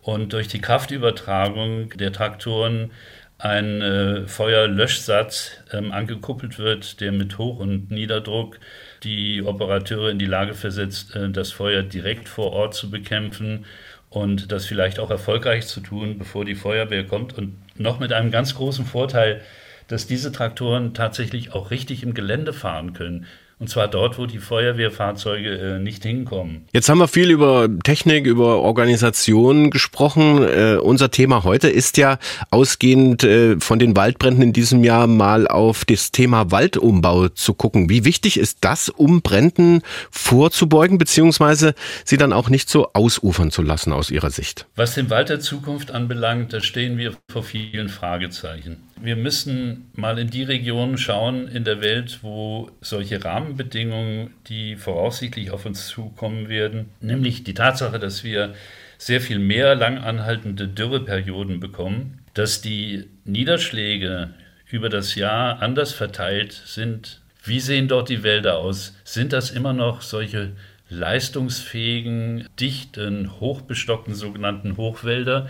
Und 0.02 0.34
durch 0.34 0.48
die 0.48 0.60
Kraftübertragung 0.60 1.90
der 1.92 2.12
Traktoren 2.12 2.92
ein 3.38 3.82
äh, 3.82 4.28
Feuerlöschsatz 4.28 5.52
ähm, 5.72 5.92
angekuppelt 5.92 6.60
wird, 6.60 7.02
der 7.02 7.12
mit 7.12 7.38
Hoch- 7.38 7.60
und 7.60 7.92
Niederdruck 7.92 8.60
die 9.04 9.42
Operateure 9.44 10.12
in 10.12 10.20
die 10.20 10.26
Lage 10.26 10.54
versetzt, 10.54 11.16
äh, 11.16 11.30
das 11.30 11.52
Feuer 11.52 11.84
direkt 11.84 12.30
vor 12.30 12.52
Ort 12.54 12.74
zu 12.74 12.90
bekämpfen 12.90 13.66
und 14.10 14.52
das 14.52 14.66
vielleicht 14.66 15.00
auch 15.00 15.10
erfolgreich 15.10 15.68
zu 15.68 15.82
tun, 15.82 16.20
bevor 16.20 16.46
die 16.46 16.56
Feuerwehr 16.56 17.06
kommt. 17.06 17.38
Und 17.38 17.56
noch 17.76 18.00
mit 18.00 18.14
einem 18.14 18.32
ganz 18.32 18.56
großen 18.56 18.86
Vorteil, 18.86 19.42
dass 19.88 20.08
diese 20.08 20.32
Traktoren 20.32 20.94
tatsächlich 20.94 21.54
auch 21.54 21.72
richtig 21.72 22.04
im 22.04 22.14
Gelände 22.14 22.54
fahren 22.54 22.94
können. 22.94 23.26
Und 23.64 23.70
zwar 23.70 23.88
dort, 23.88 24.18
wo 24.18 24.26
die 24.26 24.40
Feuerwehrfahrzeuge 24.40 25.78
äh, 25.78 25.80
nicht 25.80 26.04
hinkommen. 26.04 26.66
Jetzt 26.74 26.90
haben 26.90 26.98
wir 26.98 27.08
viel 27.08 27.32
über 27.32 27.70
Technik, 27.86 28.26
über 28.26 28.60
Organisation 28.60 29.70
gesprochen. 29.70 30.44
Äh, 30.44 30.76
unser 30.82 31.12
Thema 31.12 31.46
heute 31.46 31.70
ist 31.70 31.96
ja 31.96 32.20
ausgehend 32.52 33.24
äh, 33.24 33.58
von 33.62 33.80
den 33.80 33.96
Waldbränden 33.96 34.44
in 34.44 34.52
diesem 34.52 34.84
Jahr 34.84 35.08
mal 35.08 35.48
auf 35.48 35.86
das 35.86 36.12
Thema 36.12 36.52
Waldumbau 36.52 37.30
zu 37.30 37.54
gucken. 37.54 37.90
Wie 37.90 38.04
wichtig 38.04 38.38
ist 38.38 38.58
das, 38.60 38.90
um 38.90 39.22
Bränden 39.22 39.82
vorzubeugen, 40.12 40.98
beziehungsweise 40.98 41.74
sie 42.04 42.18
dann 42.18 42.34
auch 42.34 42.50
nicht 42.50 42.68
so 42.68 42.92
ausufern 42.92 43.50
zu 43.50 43.62
lassen 43.62 43.94
aus 43.94 44.12
Ihrer 44.12 44.30
Sicht? 44.30 44.66
Was 44.76 44.96
den 44.96 45.10
Wald 45.10 45.30
der 45.30 45.40
Zukunft 45.40 45.90
anbelangt, 45.90 46.52
da 46.52 46.60
stehen 46.60 46.98
wir 46.98 47.14
vor 47.32 47.44
vielen 47.44 47.88
Fragezeichen. 47.88 48.84
Wir 49.02 49.16
müssen 49.16 49.90
mal 49.94 50.18
in 50.20 50.30
die 50.30 50.44
Regionen 50.44 50.98
schauen 50.98 51.48
in 51.48 51.64
der 51.64 51.82
Welt, 51.82 52.20
wo 52.22 52.72
solche 52.82 53.24
Rahmenbedingungen, 53.24 54.34
die 54.48 54.76
voraussichtlich 54.76 55.52
auf 55.52 55.66
uns 55.66 55.88
zukommen 55.88 56.48
werden, 56.48 56.90
nämlich 57.02 57.44
die 57.44 57.54
Tatsache, 57.54 58.00
dass 58.00 58.24
wir 58.24 58.54
sehr 58.98 59.20
viel 59.20 59.40
mehr 59.40 59.76
langanhaltende 59.76 60.68
Dürreperioden 60.68 61.60
bekommen, 61.60 62.20
dass 62.34 62.62
die 62.62 63.06
Niederschläge 63.26 64.30
über 64.70 64.90
das 64.90 65.16
Jahr 65.16 65.62
anders 65.62 65.92
verteilt 65.92 66.54
sind. 66.66 67.22
Wie 67.44 67.60
sehen 67.60 67.88
dort 67.88 68.10
die 68.10 68.24
Wälder 68.24 68.58
aus? 68.58 68.96
Sind 69.04 69.34
das 69.34 69.52
immer 69.52 69.74
noch 69.74 70.02
solche 70.02 70.54
leistungsfähigen, 70.90 72.48
dichten, 72.60 73.40
hochbestockten 73.40 74.16
sogenannten 74.16 74.78
Hochwälder? 74.78 75.50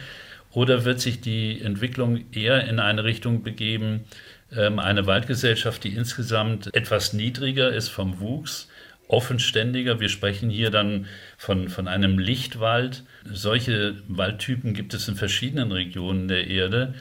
Oder 0.53 0.85
wird 0.85 1.01
sich 1.01 1.19
die 1.19 1.61
Entwicklung 1.61 2.25
eher 2.31 2.67
in 2.67 2.79
eine 2.79 3.03
Richtung 3.03 3.43
begeben, 3.43 4.05
ähm, 4.55 4.79
eine 4.79 5.07
Waldgesellschaft, 5.07 5.83
die 5.83 5.95
insgesamt 5.95 6.73
etwas 6.75 7.13
niedriger 7.13 7.73
ist 7.73 7.89
vom 7.89 8.19
Wuchs, 8.19 8.69
offenständiger. 9.07 9.99
Wir 9.99 10.09
sprechen 10.09 10.49
hier 10.49 10.69
dann 10.69 11.07
von, 11.37 11.69
von 11.69 11.87
einem 11.87 12.19
Lichtwald. 12.19 13.03
Solche 13.25 13.95
Waldtypen 14.07 14.73
gibt 14.73 14.93
es 14.93 15.07
in 15.07 15.15
verschiedenen 15.15 15.71
Regionen 15.71 16.27
der 16.27 16.47
Erde. 16.47 16.93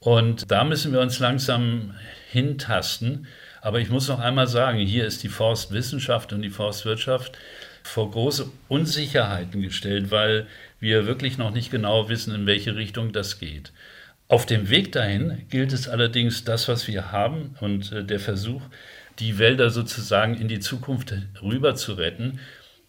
Und 0.00 0.50
da 0.50 0.64
müssen 0.64 0.92
wir 0.92 1.00
uns 1.00 1.18
langsam 1.18 1.94
hintasten. 2.30 3.26
Aber 3.62 3.80
ich 3.80 3.90
muss 3.90 4.08
noch 4.08 4.20
einmal 4.20 4.46
sagen, 4.46 4.78
hier 4.78 5.04
ist 5.04 5.22
die 5.22 5.28
Forstwissenschaft 5.28 6.32
und 6.32 6.42
die 6.42 6.50
Forstwirtschaft 6.50 7.36
vor 7.82 8.10
große 8.10 8.50
Unsicherheiten 8.68 9.62
gestellt, 9.62 10.10
weil 10.10 10.46
wir 10.80 11.06
wirklich 11.06 11.38
noch 11.38 11.50
nicht 11.50 11.70
genau 11.70 12.08
wissen, 12.08 12.34
in 12.34 12.46
welche 12.46 12.76
Richtung 12.76 13.12
das 13.12 13.38
geht. 13.38 13.72
Auf 14.28 14.46
dem 14.46 14.70
Weg 14.70 14.92
dahin 14.92 15.42
gilt 15.50 15.72
es 15.72 15.88
allerdings, 15.88 16.44
das, 16.44 16.68
was 16.68 16.86
wir 16.86 17.10
haben 17.10 17.56
und 17.60 17.90
äh, 17.90 18.04
der 18.04 18.20
Versuch, 18.20 18.62
die 19.18 19.38
Wälder 19.38 19.70
sozusagen 19.70 20.34
in 20.36 20.48
die 20.48 20.60
Zukunft 20.60 21.12
rüber 21.42 21.74
zu 21.74 21.94
retten, 21.94 22.38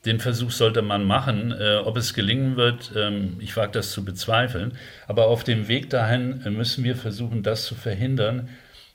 den 0.06 0.20
Versuch 0.20 0.52
sollte 0.52 0.82
man 0.82 1.04
machen. 1.04 1.52
Äh, 1.52 1.78
ob 1.84 1.98
es 1.98 2.14
gelingen 2.14 2.58
wird, 2.58 2.92
ähm, 2.96 3.38
ich 3.40 3.58
wage 3.58 3.72
das 3.72 3.92
zu 3.92 4.06
bezweifeln. 4.06 4.74
Aber 5.08 5.28
auf 5.28 5.44
dem 5.44 5.68
Weg 5.68 5.90
dahin 5.90 6.42
äh, 6.46 6.50
müssen 6.50 6.84
wir 6.84 6.96
versuchen, 6.96 7.44
das 7.44 7.66
zu 7.66 7.76
verhindern. 7.76 8.50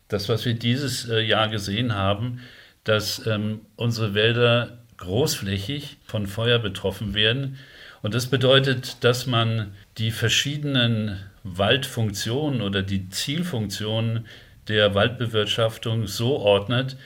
Das, 0.09 0.29
was 0.29 0.45
wir 0.45 0.55
dieses 0.55 1.09
Jahr 1.09 1.49
gesehen 1.49 1.97
haben, 1.97 2.41
dass 2.85 3.27
ähm, 3.27 3.63
unsere 3.75 4.15
Wälder 4.15 4.79
großflächig 4.99 5.99
von 6.07 6.27
Feuer 6.27 6.59
betroffen 6.59 7.15
werden 7.15 7.59
Und 8.03 8.15
das 8.15 8.27
bedeutet, 8.27 9.05
dass 9.05 9.27
man 9.27 9.73
die 9.99 10.11
verschiedenen 10.11 11.19
Waldfunktionen 11.43 12.61
oder 12.63 12.83
die 12.83 13.09
Zielfunktionen 13.09 14.27
der 14.69 14.95
Waldbewirtschaftung 14.95 16.07
so 16.07 16.39
ordnet, 16.39 16.97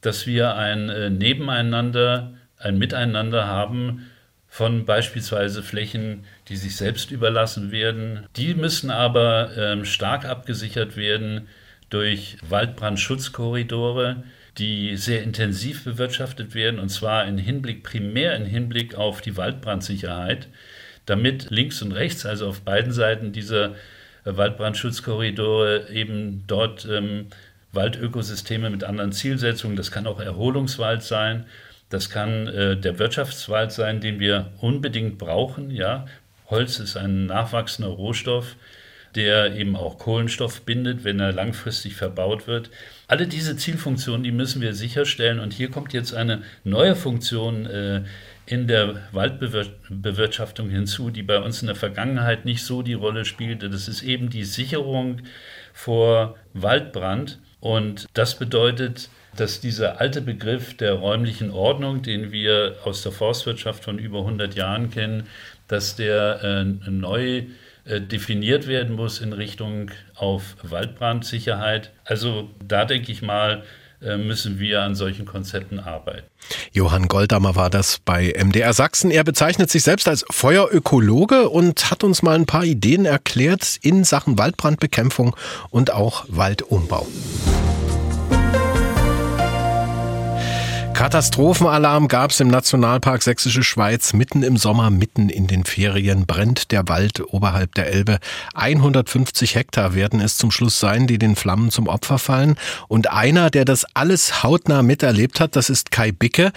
dass 0.00 0.26
wir 0.26 0.54
ein 0.54 0.88
äh, 0.88 1.10
Nebeneinander, 1.10 2.34
ein 2.58 2.78
Miteinander 2.78 3.46
haben 3.46 4.06
von 4.48 4.84
beispielsweise 4.84 5.62
Flächen, 5.62 6.24
die 6.48 6.56
sich 6.56 6.76
selbst 6.76 7.10
überlassen 7.10 7.70
werden. 7.70 8.26
Die 8.36 8.54
müssen 8.54 8.90
aber 8.90 9.50
ähm, 9.56 9.84
stark 9.84 10.24
abgesichert 10.24 10.96
werden 10.96 11.48
durch 11.90 12.38
Waldbrandschutzkorridore, 12.48 14.22
die 14.58 14.96
sehr 14.96 15.22
intensiv 15.22 15.84
bewirtschaftet 15.84 16.54
werden, 16.54 16.80
und 16.80 16.88
zwar 16.88 17.26
in 17.26 17.38
Hinblick, 17.38 17.82
primär 17.82 18.34
in 18.36 18.44
Hinblick 18.44 18.94
auf 18.94 19.20
die 19.20 19.36
Waldbrandsicherheit, 19.36 20.48
damit 21.06 21.50
links 21.50 21.80
und 21.82 21.92
rechts, 21.92 22.26
also 22.26 22.48
auf 22.48 22.60
beiden 22.62 22.92
Seiten 22.92 23.32
dieser 23.32 23.74
Waldbrandschutzkorridore 24.24 25.88
eben 25.90 26.44
dort 26.46 26.86
ähm, 26.90 27.26
Waldökosysteme 27.72 28.70
mit 28.70 28.84
anderen 28.84 29.12
Zielsetzungen, 29.12 29.76
das 29.76 29.90
kann 29.90 30.06
auch 30.06 30.20
Erholungswald 30.20 31.02
sein, 31.02 31.46
das 31.90 32.10
kann 32.10 32.46
äh, 32.48 32.76
der 32.76 32.98
Wirtschaftswald 32.98 33.72
sein, 33.72 34.00
den 34.00 34.20
wir 34.20 34.52
unbedingt 34.60 35.18
brauchen. 35.18 35.70
Ja, 35.70 36.06
Holz 36.50 36.78
ist 36.78 36.96
ein 36.96 37.26
nachwachsender 37.26 37.90
Rohstoff, 37.90 38.56
der 39.14 39.56
eben 39.56 39.76
auch 39.76 39.98
Kohlenstoff 39.98 40.62
bindet, 40.62 41.04
wenn 41.04 41.20
er 41.20 41.32
langfristig 41.32 41.94
verbaut 41.94 42.46
wird. 42.46 42.70
Alle 43.06 43.26
diese 43.26 43.56
Zielfunktionen, 43.56 44.22
die 44.22 44.32
müssen 44.32 44.60
wir 44.60 44.74
sicherstellen. 44.74 45.40
Und 45.40 45.52
hier 45.52 45.70
kommt 45.70 45.92
jetzt 45.92 46.14
eine 46.14 46.42
neue 46.64 46.94
Funktion 46.94 47.66
äh, 47.66 48.02
in 48.46 48.66
der 48.66 49.02
Waldbewirtschaftung 49.12 50.70
hinzu, 50.70 51.10
die 51.10 51.22
bei 51.22 51.38
uns 51.38 51.60
in 51.60 51.66
der 51.66 51.76
Vergangenheit 51.76 52.44
nicht 52.44 52.62
so 52.64 52.82
die 52.82 52.94
Rolle 52.94 53.24
spielte. 53.24 53.68
Das 53.68 53.88
ist 53.88 54.02
eben 54.02 54.30
die 54.30 54.44
Sicherung 54.44 55.22
vor 55.72 56.36
Waldbrand. 56.54 57.38
Und 57.60 58.06
das 58.14 58.38
bedeutet, 58.38 59.10
dass 59.36 59.60
dieser 59.60 60.00
alte 60.00 60.20
Begriff 60.20 60.76
der 60.76 60.94
räumlichen 60.94 61.50
Ordnung, 61.50 62.02
den 62.02 62.32
wir 62.32 62.76
aus 62.84 63.02
der 63.02 63.12
Forstwirtschaft 63.12 63.84
von 63.84 63.98
über 63.98 64.20
100 64.20 64.54
Jahren 64.54 64.90
kennen, 64.90 65.24
dass 65.68 65.96
der 65.96 66.42
äh, 66.42 66.90
neu 66.90 67.44
definiert 67.88 68.66
werden 68.66 68.94
muss 68.94 69.20
in 69.20 69.32
Richtung 69.32 69.90
auf 70.14 70.56
Waldbrandsicherheit. 70.62 71.90
Also 72.04 72.50
da 72.66 72.84
denke 72.84 73.10
ich 73.12 73.22
mal, 73.22 73.64
äh, 74.00 74.16
müssen 74.16 74.60
wir 74.60 74.82
an 74.82 74.94
solchen 74.94 75.26
Konzepten 75.26 75.80
arbeiten. 75.80 76.22
Johann 76.72 77.08
Goldammer 77.08 77.56
war 77.56 77.68
das 77.68 77.98
bei 77.98 78.32
MDR 78.36 78.72
Sachsen. 78.72 79.10
Er 79.10 79.24
bezeichnet 79.24 79.70
sich 79.70 79.82
selbst 79.82 80.06
als 80.06 80.24
Feuerökologe 80.30 81.48
und 81.48 81.90
hat 81.90 82.04
uns 82.04 82.22
mal 82.22 82.36
ein 82.36 82.46
paar 82.46 82.64
Ideen 82.64 83.06
erklärt 83.06 83.76
in 83.82 84.04
Sachen 84.04 84.38
Waldbrandbekämpfung 84.38 85.34
und 85.70 85.92
auch 85.92 86.26
Waldumbau. 86.28 87.08
Katastrophenalarm 90.98 92.08
gab 92.08 92.32
es 92.32 92.40
im 92.40 92.48
Nationalpark 92.48 93.22
Sächsische 93.22 93.62
Schweiz. 93.62 94.14
Mitten 94.14 94.42
im 94.42 94.56
Sommer, 94.56 94.90
mitten 94.90 95.28
in 95.28 95.46
den 95.46 95.62
Ferien 95.62 96.26
brennt 96.26 96.72
der 96.72 96.88
Wald 96.88 97.22
oberhalb 97.32 97.72
der 97.76 97.86
Elbe. 97.86 98.18
150 98.56 99.54
Hektar 99.54 99.94
werden 99.94 100.20
es 100.20 100.36
zum 100.36 100.50
Schluss 100.50 100.80
sein, 100.80 101.06
die 101.06 101.18
den 101.18 101.36
Flammen 101.36 101.70
zum 101.70 101.86
Opfer 101.86 102.18
fallen. 102.18 102.56
Und 102.88 103.12
einer, 103.12 103.48
der 103.48 103.64
das 103.64 103.86
alles 103.94 104.42
hautnah 104.42 104.82
miterlebt 104.82 105.38
hat, 105.38 105.54
das 105.54 105.70
ist 105.70 105.92
Kai 105.92 106.10
Bicke. 106.10 106.50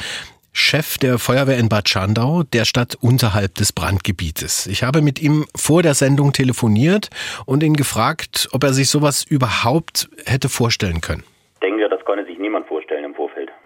Chef 0.54 0.98
der 0.98 1.20
Feuerwehr 1.20 1.60
in 1.60 1.70
Bad 1.70 1.88
Schandau, 1.88 2.42
der 2.42 2.66
Stadt 2.66 2.98
unterhalb 3.00 3.54
des 3.54 3.72
Brandgebietes. 3.72 4.66
Ich 4.66 4.82
habe 4.82 5.04
mit 5.04 5.22
ihm 5.22 5.46
vor 5.56 5.84
der 5.84 5.94
Sendung 5.94 6.34
telefoniert 6.34 7.12
und 7.46 7.62
ihn 7.62 7.76
gefragt, 7.76 8.50
ob 8.54 8.64
er 8.64 8.74
sich 8.74 8.90
sowas 8.90 9.24
überhaupt 9.24 10.10
hätte 10.26 10.50
vorstellen 10.50 11.00
können. 11.00 11.24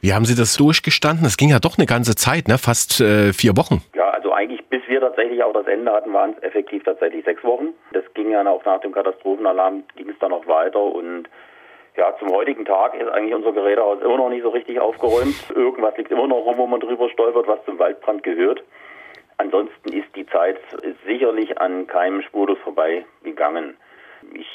Wie 0.05 0.13
haben 0.13 0.25
Sie 0.25 0.35
das 0.35 0.55
durchgestanden? 0.55 1.23
Das 1.23 1.35
ging 1.35 1.49
ja 1.49 1.57
doch 1.57 1.79
eine 1.79 1.87
ganze 1.87 2.13
Zeit, 2.13 2.47
ne? 2.47 2.59
fast 2.59 3.01
äh, 3.01 3.33
vier 3.33 3.57
Wochen. 3.57 3.81
Ja, 3.95 4.11
also 4.11 4.31
eigentlich 4.33 4.63
bis 4.69 4.83
wir 4.87 5.01
tatsächlich 5.01 5.41
auch 5.41 5.53
das 5.53 5.65
Ende 5.65 5.91
hatten, 5.91 6.13
waren 6.13 6.35
es 6.37 6.43
effektiv 6.43 6.83
tatsächlich 6.83 7.25
sechs 7.25 7.43
Wochen. 7.43 7.69
Das 7.91 8.03
ging 8.13 8.29
ja 8.29 8.45
auch 8.45 8.63
nach 8.65 8.79
dem 8.81 8.91
Katastrophenalarm, 8.91 9.81
ging 9.95 10.07
es 10.07 10.19
dann 10.19 10.29
noch 10.29 10.45
weiter 10.45 10.79
und 10.79 11.27
ja, 11.97 12.15
zum 12.19 12.29
heutigen 12.29 12.65
Tag 12.65 12.93
ist 12.93 13.09
eigentlich 13.09 13.33
unser 13.33 13.51
Gerätehaus 13.51 13.99
immer 14.03 14.17
noch 14.17 14.29
nicht 14.29 14.43
so 14.43 14.49
richtig 14.49 14.79
aufgeräumt. 14.79 15.49
Irgendwas 15.55 15.97
liegt 15.97 16.11
immer 16.11 16.27
noch 16.27 16.45
rum, 16.45 16.59
wo 16.59 16.67
man 16.67 16.81
drüber 16.81 17.09
stolpert, 17.09 17.47
was 17.47 17.65
zum 17.65 17.79
Waldbrand 17.79 18.21
gehört. 18.21 18.63
Ansonsten 19.37 19.91
ist 19.91 20.15
die 20.15 20.27
Zeit 20.27 20.59
sicherlich 21.07 21.59
an 21.59 21.87
keinem 21.87 22.21
spurlos 22.21 22.59
vorbeigegangen. 22.63 23.75
Ich 24.35 24.45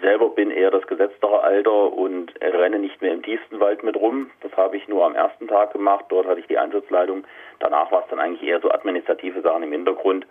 selber 0.00 0.30
bin 0.30 0.50
eher 0.50 0.70
das 0.70 0.86
gesetztere 0.86 1.40
Alter 1.40 1.92
und 1.92 2.32
renne 2.40 2.78
nicht 2.78 3.00
mehr 3.00 3.12
im 3.12 3.22
tiefsten 3.22 3.60
Wald 3.60 3.82
mit 3.82 3.96
rum. 3.96 4.30
Das 4.40 4.52
habe 4.56 4.76
ich 4.76 4.88
nur 4.88 5.04
am 5.04 5.14
ersten 5.14 5.48
Tag 5.48 5.72
gemacht. 5.72 6.06
Dort 6.08 6.26
hatte 6.26 6.40
ich 6.40 6.46
die 6.46 6.58
Einschutzleitung. 6.58 7.24
Danach 7.60 7.90
war 7.90 8.02
es 8.02 8.10
dann 8.10 8.20
eigentlich 8.20 8.42
eher 8.42 8.60
so 8.60 8.70
administrative 8.70 9.40
Sachen 9.42 9.62
im 9.62 9.72
Hintergrund. 9.72 10.26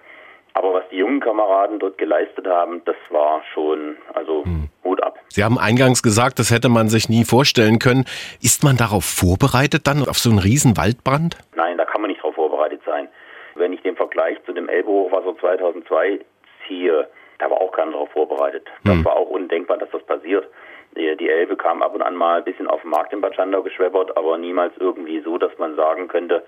Aber 0.54 0.74
was 0.74 0.84
die 0.90 0.98
jungen 0.98 1.20
Kameraden 1.20 1.78
dort 1.78 1.98
geleistet 1.98 2.48
haben, 2.48 2.82
das 2.86 2.96
war 3.10 3.44
schon, 3.54 3.98
also 4.14 4.44
hm. 4.44 4.70
Hut 4.84 5.04
ab. 5.04 5.20
Sie 5.28 5.44
haben 5.44 5.60
eingangs 5.60 6.02
gesagt, 6.02 6.40
das 6.40 6.50
hätte 6.50 6.70
man 6.70 6.90
sich 6.90 7.10
nie 7.10 7.26
vorstellen 7.26 7.78
können. 7.78 8.06
Ist 8.42 8.64
man 8.64 8.76
darauf 8.76 9.06
vorbereitet 9.06 9.86
dann, 9.86 10.08
auf 10.08 10.18
so 10.18 10.30
einen 10.30 10.40
riesen 10.40 10.76
Waldbrand? 10.76 11.38
Nein, 11.56 11.78
da 11.78 11.86
kann 11.86 12.02
man 12.02 12.10
nicht 12.10 12.22
darauf 12.22 12.36
vorbereitet 12.36 12.82
sein. 12.86 13.08
Wenn 13.56 13.74
ich 13.74 13.82
den 13.82 13.96
Vergleich 13.96 14.38
zu 14.46 14.54
dem 14.54 14.70
Elbe-Hochwasser 14.70 15.38
2002 15.40 16.20
ziehe, 16.68 17.08
da 17.40 17.50
war 17.50 17.62
auch 17.62 17.72
keiner 17.72 17.92
darauf 17.92 18.10
vorbereitet. 18.12 18.68
Das 18.84 18.96
hm. 18.96 19.06
war 19.06 19.16
auch 19.16 19.30
undenkbar, 19.30 19.78
dass 19.78 19.90
das 19.92 20.04
passiert. 20.04 20.48
Die 20.96 21.30
Elbe 21.30 21.56
kam 21.58 21.84
ab 21.84 21.94
und 21.94 22.02
an 22.02 22.16
mal 22.16 22.40
ein 22.40 22.44
bisschen 22.44 22.68
auf 22.68 22.82
den 22.82 22.90
Markt 22.90 23.14
in 23.14 23.22
Bad 23.22 23.36
Schandau 23.36 23.62
geschweppert, 23.62 24.18
aber 24.18 24.38
niemals 24.38 24.74
irgendwie 24.80 25.20
so, 25.22 25.38
dass 25.38 25.56
man 25.60 25.76
sagen 25.76 26.08
könnte, 26.08 26.44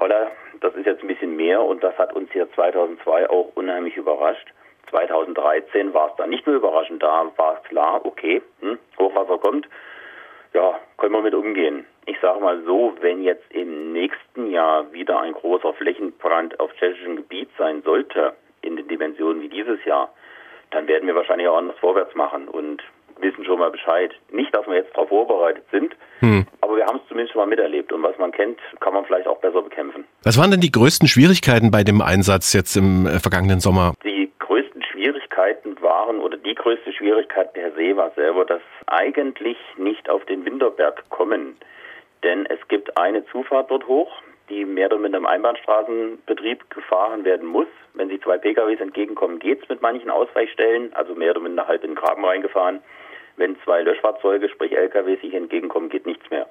holla, 0.00 0.30
das 0.60 0.74
ist 0.74 0.86
jetzt 0.86 1.02
ein 1.02 1.08
bisschen 1.08 1.36
mehr 1.36 1.62
und 1.62 1.82
das 1.84 1.96
hat 1.96 2.12
uns 2.14 2.30
hier 2.32 2.50
2002 2.52 3.30
auch 3.30 3.52
unheimlich 3.54 3.96
überrascht. 3.96 4.48
2013 4.90 5.92
war 5.94 6.08
es 6.10 6.16
dann 6.16 6.30
nicht 6.30 6.46
nur 6.46 6.56
überraschend, 6.56 7.02
da 7.02 7.30
war 7.36 7.58
es 7.58 7.68
klar, 7.68 8.00
okay, 8.04 8.42
hm, 8.60 8.78
Hochwasser 8.98 9.38
kommt, 9.38 9.68
ja, 10.54 10.80
können 10.96 11.12
wir 11.12 11.22
mit 11.22 11.34
umgehen. 11.34 11.86
Ich 12.06 12.18
sage 12.20 12.40
mal 12.40 12.62
so, 12.64 12.94
wenn 13.00 13.22
jetzt 13.22 13.44
im 13.52 13.92
nächsten 13.92 14.50
Jahr 14.50 14.90
wieder 14.92 15.20
ein 15.20 15.34
großer 15.34 15.74
Flächenbrand 15.74 16.58
auf 16.58 16.72
tschechischem 16.74 17.16
Gebiet 17.16 17.50
sein 17.58 17.82
sollte, 17.82 18.32
in 18.68 18.76
den 18.76 18.88
Dimensionen 18.88 19.42
wie 19.42 19.48
dieses 19.48 19.84
Jahr, 19.84 20.12
dann 20.70 20.86
werden 20.86 21.06
wir 21.06 21.14
wahrscheinlich 21.14 21.48
auch 21.48 21.56
anders 21.56 21.78
vorwärts 21.78 22.14
machen 22.14 22.48
und 22.48 22.82
wissen 23.20 23.44
schon 23.44 23.58
mal 23.58 23.70
Bescheid. 23.70 24.12
Nicht, 24.30 24.54
dass 24.54 24.66
wir 24.66 24.76
jetzt 24.76 24.94
darauf 24.94 25.08
vorbereitet 25.08 25.64
sind, 25.72 25.96
hm. 26.20 26.46
aber 26.60 26.76
wir 26.76 26.86
haben 26.86 27.00
es 27.02 27.08
zumindest 27.08 27.32
schon 27.32 27.40
mal 27.40 27.48
miterlebt 27.48 27.92
und 27.92 28.02
was 28.02 28.16
man 28.18 28.30
kennt, 28.32 28.58
kann 28.80 28.94
man 28.94 29.04
vielleicht 29.04 29.26
auch 29.26 29.38
besser 29.38 29.62
bekämpfen. 29.62 30.04
Was 30.22 30.38
waren 30.38 30.50
denn 30.50 30.60
die 30.60 30.70
größten 30.70 31.08
Schwierigkeiten 31.08 31.70
bei 31.70 31.82
dem 31.82 32.00
Einsatz 32.00 32.52
jetzt 32.52 32.76
im 32.76 33.06
äh, 33.06 33.18
vergangenen 33.18 33.60
Sommer? 33.60 33.94
Die 34.04 34.30
größten 34.38 34.82
Schwierigkeiten 34.84 35.80
waren 35.80 36.20
oder 36.20 36.36
die 36.36 36.54
größte 36.54 36.92
Schwierigkeit 36.92 37.52
per 37.54 37.72
se 37.72 37.96
war 37.96 38.12
selber, 38.14 38.44
dass 38.44 38.62
eigentlich 38.86 39.58
nicht 39.76 40.08
auf 40.08 40.24
den 40.26 40.44
Winterberg 40.44 41.08
kommen. 41.10 41.56
Denn 42.22 42.46
es 42.46 42.58
gibt 42.68 42.96
eine 42.98 43.24
Zufahrt 43.26 43.70
dort 43.70 43.86
hoch, 43.86 44.10
die 44.48 44.64
mehr 44.64 44.86
oder 44.86 44.98
minder 44.98 45.18
im 45.18 45.26
Einbahnstraßenbetrieb 45.26 46.70
gefahren 46.70 47.24
werden 47.24 47.46
muss. 47.46 47.66
Wenn 47.94 48.08
Sie 48.08 48.20
zwei 48.20 48.38
PKWs 48.38 48.80
entgegenkommen, 48.80 49.38
geht 49.38 49.62
es 49.62 49.68
mit 49.68 49.82
manchen 49.82 50.10
Ausweichstellen, 50.10 50.92
also 50.94 51.14
mehr 51.14 51.32
oder 51.32 51.40
minder 51.40 51.66
halb 51.66 51.84
in 51.84 51.90
den 51.90 51.96
Graben 51.96 52.24
reingefahren. 52.24 52.80
Wenn 53.36 53.56
zwei 53.62 53.82
Löschfahrzeuge, 53.82 54.48
sprich 54.48 54.76
LKWs, 54.76 55.20
sich 55.20 55.34
entgegenkommen, 55.34 55.88
geht 55.88 56.06
nichts 56.06 56.28
mehr. 56.30 56.46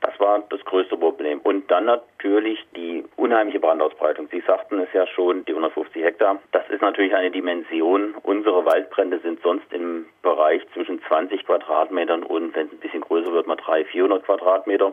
Das 0.00 0.18
war 0.18 0.42
das 0.48 0.64
größte 0.64 0.96
Problem. 0.96 1.40
Und 1.40 1.70
dann 1.70 1.84
natürlich 1.84 2.58
die 2.74 3.04
unheimliche 3.16 3.60
Brandausbreitung. 3.60 4.28
Sie 4.30 4.40
sagten 4.40 4.80
es 4.80 4.88
ja 4.94 5.06
schon, 5.06 5.44
die 5.44 5.52
150 5.52 6.02
Hektar. 6.02 6.40
Das 6.52 6.68
ist 6.70 6.80
natürlich 6.80 7.14
eine 7.14 7.30
Dimension. 7.30 8.14
Unsere 8.22 8.64
Waldbrände 8.64 9.18
sind 9.18 9.42
sonst 9.42 9.70
im 9.72 10.06
Bereich 10.22 10.62
zwischen 10.72 11.02
20 11.02 11.44
Quadratmetern 11.44 12.22
und, 12.22 12.54
wenn 12.54 12.68
es 12.68 12.72
ein 12.72 12.78
bisschen 12.78 13.02
größer 13.02 13.32
wird, 13.32 13.46
mal 13.46 13.56
300, 13.56 13.88
400 13.88 14.24
Quadratmeter. 14.24 14.92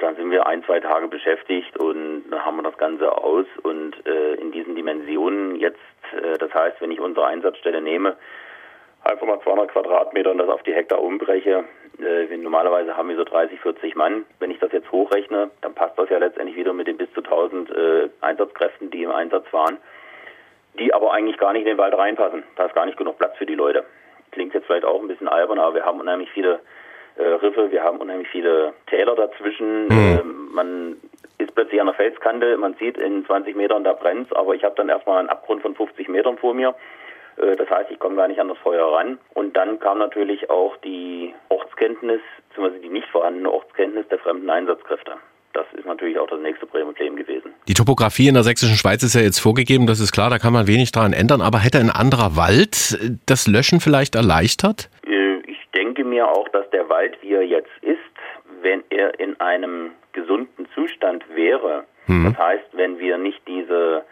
Dann 0.00 0.16
sind 0.16 0.30
wir 0.30 0.46
ein, 0.46 0.64
zwei 0.64 0.80
Tage 0.80 1.08
beschäftigt 1.08 1.76
und 1.78 2.24
dann 2.30 2.44
haben 2.44 2.56
wir 2.56 2.62
das 2.62 2.78
Ganze 2.78 3.10
aus. 3.16 3.46
Und 3.62 3.94
äh, 4.06 4.34
in 4.34 4.52
diesen 4.52 4.74
Dimensionen 4.74 5.56
jetzt, 5.56 5.78
äh, 6.12 6.38
das 6.38 6.52
heißt, 6.52 6.80
wenn 6.80 6.90
ich 6.90 7.00
unsere 7.00 7.26
Einsatzstelle 7.26 7.80
nehme, 7.80 8.16
einfach 9.04 9.26
mal 9.26 9.40
200 9.40 9.70
Quadratmeter 9.70 10.30
und 10.30 10.38
das 10.38 10.48
auf 10.48 10.62
die 10.62 10.74
Hektar 10.74 11.00
umbreche, 11.00 11.64
äh, 11.98 12.36
normalerweise 12.36 12.96
haben 12.96 13.08
wir 13.08 13.16
so 13.16 13.24
30, 13.24 13.60
40 13.60 13.96
Mann. 13.96 14.24
Wenn 14.38 14.50
ich 14.50 14.58
das 14.58 14.72
jetzt 14.72 14.90
hochrechne, 14.92 15.50
dann 15.62 15.74
passt 15.74 15.98
das 15.98 16.08
ja 16.10 16.18
letztendlich 16.18 16.56
wieder 16.56 16.72
mit 16.72 16.86
den 16.86 16.96
bis 16.96 17.12
zu 17.12 17.22
1000 17.22 17.70
äh, 17.70 18.08
Einsatzkräften, 18.20 18.90
die 18.90 19.02
im 19.02 19.10
Einsatz 19.10 19.52
waren, 19.52 19.78
die 20.78 20.94
aber 20.94 21.12
eigentlich 21.12 21.38
gar 21.38 21.52
nicht 21.52 21.62
in 21.62 21.68
den 21.68 21.78
Wald 21.78 21.96
reinpassen. 21.96 22.44
Da 22.56 22.66
ist 22.66 22.74
gar 22.74 22.86
nicht 22.86 22.98
genug 22.98 23.18
Platz 23.18 23.36
für 23.36 23.46
die 23.46 23.54
Leute. 23.54 23.84
Klingt 24.30 24.54
jetzt 24.54 24.66
vielleicht 24.66 24.84
auch 24.84 25.00
ein 25.00 25.08
bisschen 25.08 25.28
albern, 25.28 25.58
aber 25.58 25.74
wir 25.74 25.84
haben 25.84 26.00
unheimlich 26.00 26.30
viele 26.30 26.60
äh, 27.18 27.22
Riffe, 27.22 27.70
wir 27.70 27.82
haben 27.82 27.98
unheimlich 27.98 28.28
viele 28.28 28.72
Täler 28.86 29.14
dazwischen. 29.14 29.86
Mhm. 29.86 29.90
Äh, 29.90 30.22
man 30.54 30.96
ist 31.38 31.54
plötzlich 31.54 31.80
an 31.80 31.86
der 31.86 31.94
Felskante, 31.94 32.56
man 32.56 32.74
sieht 32.74 32.96
in 32.98 33.24
20 33.26 33.56
Metern, 33.56 33.84
da 33.84 33.92
brennt 33.92 34.34
aber 34.36 34.54
ich 34.54 34.64
habe 34.64 34.74
dann 34.76 34.88
erstmal 34.88 35.18
einen 35.18 35.28
Abgrund 35.28 35.62
von 35.62 35.74
50 35.74 36.08
Metern 36.08 36.38
vor 36.38 36.54
mir. 36.54 36.74
Äh, 37.36 37.56
das 37.56 37.68
heißt, 37.70 37.90
ich 37.90 37.98
komme 37.98 38.16
gar 38.16 38.28
nicht 38.28 38.40
an 38.40 38.48
das 38.48 38.58
Feuer 38.58 38.92
ran. 38.92 39.18
Und 39.34 39.56
dann 39.56 39.78
kam 39.80 39.98
natürlich 39.98 40.50
auch 40.50 40.76
die 40.78 41.34
Ortskenntnis, 41.48 42.20
beziehungsweise 42.48 42.80
die 42.80 42.88
nicht 42.88 43.08
vorhandene 43.08 43.50
Ortskenntnis 43.50 44.06
der 44.08 44.18
fremden 44.18 44.50
Einsatzkräfte. 44.50 45.12
Das 45.54 45.66
ist 45.76 45.86
natürlich 45.86 46.18
auch 46.18 46.28
das 46.28 46.40
nächste 46.40 46.66
Problem 46.66 47.16
gewesen. 47.16 47.52
Die 47.66 47.74
Topografie 47.74 48.28
in 48.28 48.34
der 48.34 48.44
sächsischen 48.44 48.76
Schweiz 48.76 49.02
ist 49.02 49.14
ja 49.14 49.22
jetzt 49.22 49.40
vorgegeben, 49.40 49.86
das 49.86 49.98
ist 49.98 50.12
klar, 50.12 50.30
da 50.30 50.38
kann 50.38 50.52
man 50.52 50.66
wenig 50.66 50.92
daran 50.92 51.12
ändern. 51.12 51.40
Aber 51.40 51.58
hätte 51.58 51.78
ein 51.78 51.90
anderer 51.90 52.36
Wald 52.36 52.98
das 53.26 53.48
Löschen 53.48 53.80
vielleicht 53.80 54.14
erleichtert? 54.14 54.90
Äh, 55.04 55.17
mir 56.18 56.28
auch, 56.28 56.48
dass 56.48 56.68
der 56.70 56.88
Wald, 56.88 57.16
wie 57.22 57.32
er 57.32 57.44
jetzt 57.44 57.70
ist, 57.80 57.98
wenn 58.60 58.82
er 58.90 59.18
in 59.20 59.38
einem 59.40 59.92
gesunden 60.12 60.66
Zustand 60.74 61.24
wäre, 61.34 61.84
mhm. 62.06 62.24
das 62.24 62.38
heißt, 62.38 62.68
wenn 62.72 62.98
wir 62.98 63.18
nicht 63.18 63.40
diese 63.46 64.04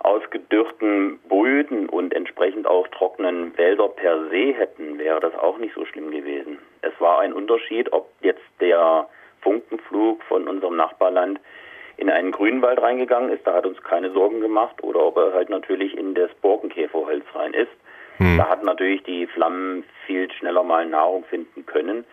ausgedürrten 0.00 1.18
Böden 1.28 1.88
und 1.88 2.14
entsprechend 2.14 2.66
auch 2.66 2.86
trockenen 2.88 3.56
Wälder 3.56 3.88
per 3.88 4.28
se 4.28 4.52
hätten, 4.54 4.98
wäre 4.98 5.20
das 5.20 5.34
auch 5.36 5.58
nicht 5.58 5.74
so 5.74 5.84
schlimm 5.84 6.10
gewesen. 6.10 6.58
Es 6.82 6.92
war 6.98 7.20
ein 7.20 7.32
Unterschied, 7.32 7.92
ob 7.92 8.08
jetzt 8.20 8.44
der 8.60 9.08
Funkenflug 9.40 10.22
von 10.24 10.48
unserem 10.48 10.76
Nachbarland 10.76 11.40
in 11.96 12.10
einen 12.10 12.30
Grünwald 12.30 12.82
reingegangen 12.82 13.30
ist, 13.30 13.46
da 13.46 13.54
hat 13.54 13.66
uns 13.66 13.82
keine 13.82 14.10
Sorgen 14.10 14.40
gemacht, 14.40 14.82
oder 14.82 15.00
ob 15.00 15.16
er 15.16 15.32
halt 15.32 15.48
natürlich 15.48 15.96
in 15.96 16.14
das 16.14 16.30
Borkenkäferholz 16.42 17.24
rein 17.34 17.54
ist. 17.54 17.72
Hm. 18.18 18.38
Da 18.38 18.48
hat 18.48 18.64
natürlich 18.64 19.02
die 19.04 19.26
Flammen 19.26 19.84
viel 20.06 20.30
schneller 20.32 20.62
mal 20.62 20.86
Nahrung 20.86 21.24
finden 21.24 21.66
können. 21.66 22.04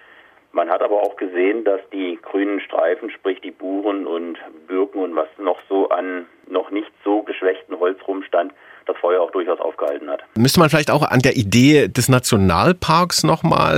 Man 0.51 0.69
hat 0.69 0.83
aber 0.83 1.01
auch 1.01 1.15
gesehen, 1.15 1.63
dass 1.63 1.81
die 1.91 2.19
grünen 2.21 2.59
Streifen, 2.59 3.09
sprich 3.09 3.41
die 3.41 3.49
Buchen 3.49 4.05
und 4.05 4.37
Birken 4.67 5.01
und 5.01 5.15
was 5.15 5.27
noch 5.39 5.57
so 5.67 5.89
an 5.89 6.27
noch 6.47 6.69
nicht 6.69 6.91
so 7.03 7.23
geschwächten 7.23 7.79
Holz 7.79 7.99
rumstand, 8.07 8.53
das 8.85 8.95
Feuer 8.97 9.21
auch 9.21 9.31
durchaus 9.31 9.59
aufgehalten 9.59 10.09
hat. 10.11 10.21
Müsste 10.37 10.59
man 10.59 10.69
vielleicht 10.69 10.91
auch 10.91 11.09
an 11.09 11.21
der 11.21 11.37
Idee 11.37 11.87
des 11.87 12.07
Nationalparks 12.07 13.23
nochmal 13.23 13.77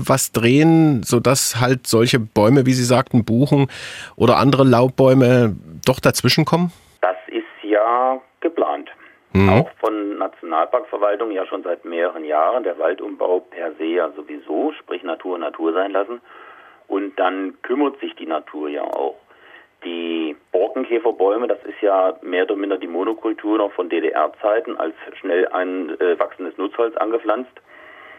äh, 0.00 0.08
was 0.08 0.32
drehen, 0.32 1.04
sodass 1.04 1.60
halt 1.60 1.86
solche 1.86 2.18
Bäume, 2.18 2.66
wie 2.66 2.72
Sie 2.72 2.84
sagten, 2.84 3.24
Buchen 3.24 3.68
oder 4.16 4.38
andere 4.38 4.64
Laubbäume 4.64 5.54
doch 5.86 6.00
dazwischenkommen? 6.00 6.72
Das 7.00 7.16
ist 7.28 7.44
ja 7.62 8.20
geplant. 8.40 8.90
Mhm. 9.38 9.48
Auch 9.50 9.70
von 9.78 10.18
Nationalparkverwaltung 10.18 11.30
ja 11.30 11.46
schon 11.46 11.62
seit 11.62 11.84
mehreren 11.84 12.24
Jahren. 12.24 12.64
Der 12.64 12.78
Waldumbau 12.78 13.40
per 13.40 13.72
se 13.74 13.84
ja 13.84 14.10
sowieso, 14.10 14.72
sprich 14.72 15.02
Natur 15.02 15.38
Natur 15.38 15.72
sein 15.72 15.92
lassen. 15.92 16.20
Und 16.88 17.18
dann 17.18 17.60
kümmert 17.62 18.00
sich 18.00 18.14
die 18.16 18.26
Natur 18.26 18.68
ja 18.68 18.82
auch. 18.82 19.16
Die 19.84 20.34
Borkenkäferbäume, 20.50 21.46
das 21.46 21.62
ist 21.64 21.80
ja 21.80 22.16
mehr 22.22 22.44
oder 22.44 22.56
minder 22.56 22.78
die 22.78 22.88
Monokultur 22.88 23.58
noch 23.58 23.72
von 23.72 23.88
DDR-Zeiten 23.88 24.76
als 24.76 24.94
schnell 25.20 25.46
ein 25.48 25.90
äh, 26.00 26.18
wachsendes 26.18 26.58
Nutzholz 26.58 26.96
angepflanzt. 26.96 27.52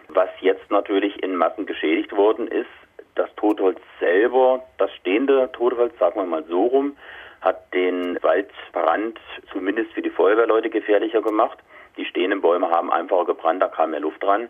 Was 0.08 0.30
jetzt 0.40 0.72
natürlich 0.72 1.22
in 1.22 1.36
Massen 1.36 1.66
geschädigt 1.66 2.16
worden 2.16 2.48
ist, 2.48 2.70
das 3.16 3.30
Totholz 3.36 3.80
selber, 4.00 4.64
das 4.78 4.90
stehende 4.94 5.52
Totholz, 5.52 5.98
sagen 6.00 6.20
wir 6.20 6.26
mal 6.26 6.46
so 6.46 6.66
rum, 6.68 6.96
hat 7.42 7.74
den 7.74 8.18
Waldbrand 8.22 9.20
zumindest 9.52 9.92
für 9.94 10.02
die 10.02 10.10
Feuerwehrleute 10.10 10.70
gefährlicher 10.70 11.22
gemacht. 11.22 11.58
Die 11.98 12.06
stehenden 12.06 12.42
Bäume 12.42 12.70
haben 12.70 12.92
einfacher 12.92 13.26
gebrannt, 13.26 13.62
da 13.62 13.68
kam 13.68 13.92
mehr 13.92 14.00
Luft 14.00 14.22
dran. 14.24 14.50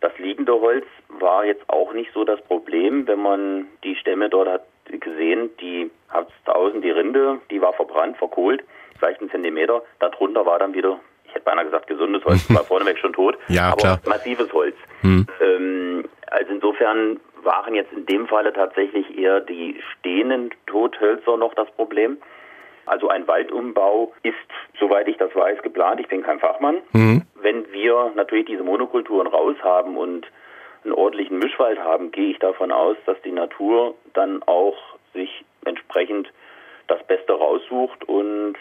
Das 0.00 0.16
liegende 0.18 0.52
Holz 0.60 0.86
war 1.08 1.44
jetzt 1.44 1.68
auch 1.68 1.92
nicht 1.92 2.12
so 2.12 2.24
das 2.24 2.40
Problem, 2.42 3.06
wenn 3.08 3.20
man 3.20 3.66
die 3.82 3.96
Stämme 3.96 4.28
dort 4.28 4.48
hat 4.48 4.62
gesehen, 4.86 5.50
die 5.60 5.90
hat 6.08 6.28
außen 6.46 6.80
die 6.80 6.90
Rinde, 6.90 7.40
die 7.50 7.60
war 7.60 7.72
verbrannt, 7.74 8.16
verkohlt, 8.16 8.64
vielleicht 8.98 9.20
einen 9.20 9.30
Zentimeter. 9.30 9.82
Darunter 9.98 10.46
war 10.46 10.58
dann 10.58 10.74
wieder, 10.74 11.00
ich 11.28 11.34
hätte 11.34 11.44
beinahe 11.44 11.66
gesagt, 11.66 11.86
gesundes 11.86 12.24
Holz, 12.24 12.52
war 12.54 12.64
vorneweg 12.64 12.98
schon 12.98 13.12
tot, 13.12 13.36
ja, 13.48 13.72
aber 13.72 14.00
massives 14.06 14.52
Holz. 14.52 14.74
Hm. 15.02 15.26
Ähm, 15.40 16.04
also 16.30 16.52
insofern 16.52 17.20
waren 17.42 17.74
jetzt 17.74 17.92
in 17.92 18.06
dem 18.06 18.26
Falle 18.26 18.52
tatsächlich 18.52 19.16
eher 19.16 19.40
die 19.40 19.80
stehenden 19.92 20.50
Tothölzer 20.66 21.36
noch 21.36 21.54
das 21.54 21.70
Problem. 21.72 22.18
Also 22.86 23.08
ein 23.08 23.28
Waldumbau 23.28 24.12
ist, 24.22 24.34
soweit 24.80 25.08
ich 25.08 25.18
das 25.18 25.34
weiß, 25.34 25.62
geplant. 25.62 26.00
Ich 26.00 26.08
bin 26.08 26.22
kein 26.22 26.40
Fachmann. 26.40 26.78
Mhm. 26.92 27.22
Wenn 27.34 27.70
wir 27.70 28.12
natürlich 28.16 28.46
diese 28.46 28.62
Monokulturen 28.62 29.26
raus 29.26 29.56
haben 29.62 29.96
und 29.96 30.26
einen 30.84 30.94
ordentlichen 30.94 31.38
Mischwald 31.38 31.78
haben, 31.78 32.10
gehe 32.10 32.30
ich 32.30 32.38
davon 32.38 32.72
aus, 32.72 32.96
dass 33.04 33.20
die 33.22 33.32
Natur 33.32 33.94
dann 34.14 34.42
auch 34.44 34.76
sich 35.12 35.44
entsprechend 35.64 36.32
das 36.86 37.02
Beste 37.06 37.34
raussucht 37.34 38.08
und 38.08 38.56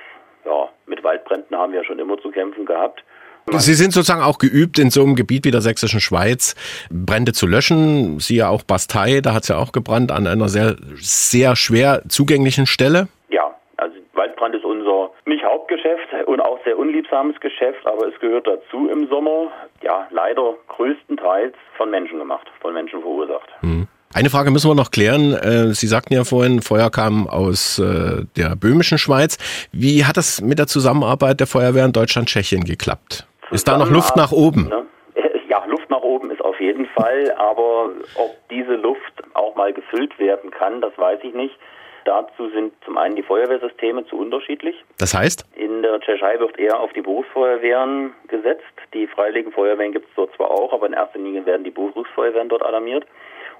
ja, 0.48 0.70
mit 0.86 1.04
Waldbränden 1.04 1.58
haben 1.58 1.74
wir 1.74 1.82
ja 1.82 1.86
schon 1.86 2.00
immer 2.00 2.18
zu 2.18 2.32
kämpfen 2.32 2.66
gehabt. 2.66 3.04
Sie 3.50 3.76
sind 3.76 3.94
sozusagen 3.94 4.22
auch 4.22 4.40
geübt, 4.40 4.78
in 4.78 4.90
so 4.90 5.02
einem 5.04 5.16
Gebiet 5.16 5.46
wie 5.46 5.52
der 5.52 5.62
sächsischen 5.62 6.02
Schweiz 6.02 6.56
Brände 6.92 7.32
zu 7.32 7.48
löschen. 7.48 8.20
Sie 8.20 8.36
ja 8.36 8.50
auch 8.50 8.64
Bastei, 8.64 9.22
da 9.22 9.34
hat 9.34 9.44
es 9.44 9.50
ja 9.50 9.58
auch 9.58 9.72
gebrannt 9.72 10.12
an 10.12 10.28
einer 10.28 10.50
sehr, 10.50 10.76
sehr 10.96 11.56
schwer 11.56 12.02
zugänglichen 12.10 12.66
Stelle. 12.66 13.08
Ja, 13.30 13.56
also 13.78 13.96
Waldbrand 14.14 14.56
ist 14.56 14.66
unser 14.66 15.12
nicht 15.26 15.46
Hauptgeschäft 15.46 16.08
und 16.26 16.42
auch 16.42 16.60
sehr 16.66 16.78
unliebsames 16.78 17.40
Geschäft, 17.40 17.86
aber 17.86 18.08
es 18.08 18.20
gehört 18.20 18.48
dazu 18.48 18.90
im 18.90 19.08
Sommer. 19.08 19.50
Ja, 19.82 20.08
leider 20.12 20.56
größtenteils 20.68 21.56
von 21.78 21.90
Menschen 21.90 22.20
gemacht, 22.20 22.48
von 22.60 22.74
Menschen 22.74 23.00
verursacht. 23.00 23.50
Mhm. 23.62 23.88
Eine 24.14 24.30
Frage 24.30 24.52
müssen 24.52 24.70
wir 24.70 24.76
noch 24.76 24.92
klären. 24.92 25.34
Äh, 25.34 25.74
Sie 25.74 25.88
sagten 25.88 26.14
ja 26.14 26.24
vorhin, 26.24 26.62
Feuer 26.62 26.90
kam 26.90 27.28
aus 27.28 27.78
äh, 27.80 28.24
der 28.38 28.56
böhmischen 28.56 28.98
Schweiz. 28.98 29.38
Wie 29.72 30.06
hat 30.06 30.18
das 30.18 30.42
mit 30.42 30.60
der 30.60 30.68
Zusammenarbeit 30.68 31.40
der 31.40 31.48
Feuerwehr 31.48 31.86
in 31.86 31.92
Deutschland-Tschechien 31.92 32.64
geklappt? 32.64 33.28
Ist 33.52 33.68
da 33.68 33.78
noch 33.78 33.90
Luft 33.90 34.16
nach 34.16 34.32
oben? 34.32 34.70
Ne? 34.70 34.86
Ja, 35.50 35.64
Luft 35.66 35.90
nach 35.90 36.02
oben 36.02 36.30
ist 36.30 36.42
auf 36.42 36.60
jeden 36.60 36.86
Fall, 36.88 37.34
aber 37.38 37.90
ob 38.16 38.36
diese 38.52 38.76
Luft 38.76 39.14
auch 39.34 39.56
mal 39.56 39.72
gefüllt 39.72 40.20
werden 40.20 40.52
kann, 40.52 40.82
das 40.82 40.92
weiß 40.98 41.20
ich 41.24 41.34
nicht. 41.34 41.56
Dazu 42.04 42.50
sind 42.50 42.74
zum 42.86 42.98
einen 42.98 43.16
die 43.16 43.24
Feuerwehrsysteme 43.24 44.06
zu 44.06 44.18
unterschiedlich. 44.18 44.76
Das 44.98 45.14
heißt? 45.14 45.46
In 45.56 45.82
der 45.82 46.00
Tschechei 46.00 46.40
wird 46.40 46.58
eher 46.58 46.80
auf 46.80 46.94
die 46.94 47.02
Berufsfeuerwehren 47.02 48.14
gesetzt. 48.28 48.64
Die 48.94 49.08
Freiwilligen 49.08 49.52
Feuerwehren 49.52 49.92
gibt 49.92 50.08
es 50.10 50.16
dort 50.16 50.34
zwar 50.36 50.52
auch, 50.52 50.72
aber 50.74 50.88
in 50.88 50.94
erster 50.94 51.20
Linie 51.20 51.46
werden 51.46 51.64
die 51.64 51.72
Berufsfeuerwehren 51.72 52.50
dort 52.50 52.64
alarmiert. 52.64 53.06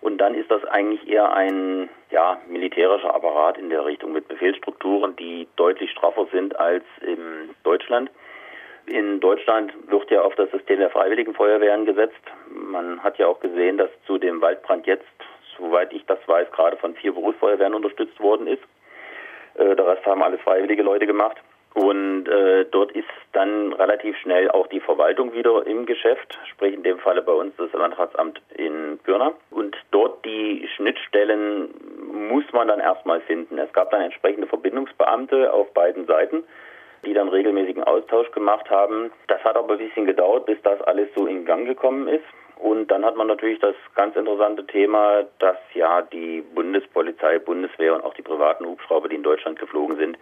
Und 0.02 0.20
dann 0.20 0.36
ist 0.36 0.50
das 0.52 0.64
eigentlich 0.66 1.08
eher 1.08 1.34
ein 1.34 1.90
ja, 2.12 2.40
militärischer 2.48 3.14
Apparat 3.14 3.58
in 3.58 3.70
der 3.70 3.86
Richtung 3.86 4.14
mit 4.14 4.28
Befehlsstrukturen, 4.28 5.16
die 5.16 5.48
deutlich 5.56 5.92
straffer 5.92 6.28
sind 6.32 6.58
als 6.60 6.84
in 7.02 7.50
Deutschland. 7.64 8.10
In 8.86 9.20
Deutschland 9.20 9.74
wird 9.90 10.10
ja 10.12 10.22
auf 10.22 10.36
das 10.36 10.50
System 10.52 10.80
der 10.80 10.90
Freiwilligen 10.90 11.34
Feuerwehren 11.34 11.86
gesetzt. 11.86 12.22
Man 12.50 13.04
hat 13.04 13.18
ja 13.18 13.28
auch 13.28 13.40
gesehen, 13.40 13.78
dass 13.78 13.90
zu 14.06 14.18
dem 14.18 14.40
Waldbrand 14.40 14.88
jetzt, 14.88 15.04
soweit 15.58 15.92
ich 15.92 16.06
das 16.06 16.20
weiß, 16.26 16.50
gerade 16.52 16.78
von 16.78 16.96
vier 16.96 17.14
Berufsfeuerwehren 17.14 17.74
unterstützt 17.74 18.20
worden 18.20 18.48
ist. 18.48 18.64
Äh, 19.56 19.76
der 19.76 19.88
Rest 19.88 20.06
haben 20.06 20.24
alles 20.24 20.40
freiwillige 20.42 20.84
Leute 20.84 21.06
gemacht. 21.06 21.38
Und 21.78 22.28
äh, 22.28 22.66
dort 22.72 22.92
ist 22.94 23.08
dann 23.34 23.72
relativ 23.74 24.18
schnell 24.18 24.50
auch 24.50 24.66
die 24.66 24.80
Verwaltung 24.80 25.34
wieder 25.34 25.68
im 25.68 25.86
Geschäft, 25.86 26.36
sprich 26.50 26.74
in 26.74 26.82
dem 26.82 26.98
Falle 26.98 27.22
bei 27.22 27.32
uns 27.32 27.56
das 27.56 27.72
Landratsamt 27.72 28.42
in 28.56 28.98
Pirna. 29.04 29.34
Und 29.52 29.78
dort 29.92 30.26
die 30.26 30.68
Schnittstellen 30.76 31.70
muss 32.30 32.46
man 32.52 32.68
dann 32.68 32.80
erstmal 32.80 33.22
finden. 33.22 33.60
Es 33.60 33.72
gab 33.74 33.92
dann 33.92 34.02
entsprechende 34.02 34.48
Verbindungsbeamte 34.48 35.54
auf 35.54 35.72
beiden 35.76 36.08
Seiten 36.08 36.44
die 37.06 37.14
dann 37.14 37.30
regelmäßigen 37.30 37.84
Austausch 37.84 38.32
gemacht 38.32 38.70
haben. 38.72 39.12
Das 39.28 39.42
hat 39.44 39.56
aber 39.56 39.74
ein 39.74 39.78
bisschen 39.78 40.08
gedauert, 40.08 40.48
bis 40.48 40.58
das 40.64 40.82
alles 40.82 41.08
so 41.16 41.28
in 41.28 41.46
Gang 41.46 41.68
gekommen 41.68 42.08
ist. 42.08 42.26
Und 42.58 42.88
dann 42.88 43.06
hat 43.06 43.16
man 43.16 43.28
natürlich 43.28 43.60
das 43.60 43.76
ganz 43.94 44.16
interessante 44.16 44.66
Thema, 44.66 45.26
dass 45.38 45.58
ja 45.76 46.02
die 46.02 46.42
Bundespolizei, 46.42 47.38
Bundeswehr 47.38 47.94
und 47.94 48.04
auch 48.04 48.16
die 48.16 48.24
privaten 48.24 48.66
Hubschrauber, 48.66 49.08
die 49.08 49.16
in 49.16 49.24
Deutschland 49.24 49.60
geflogen 49.60 49.96
sind, 49.98 50.18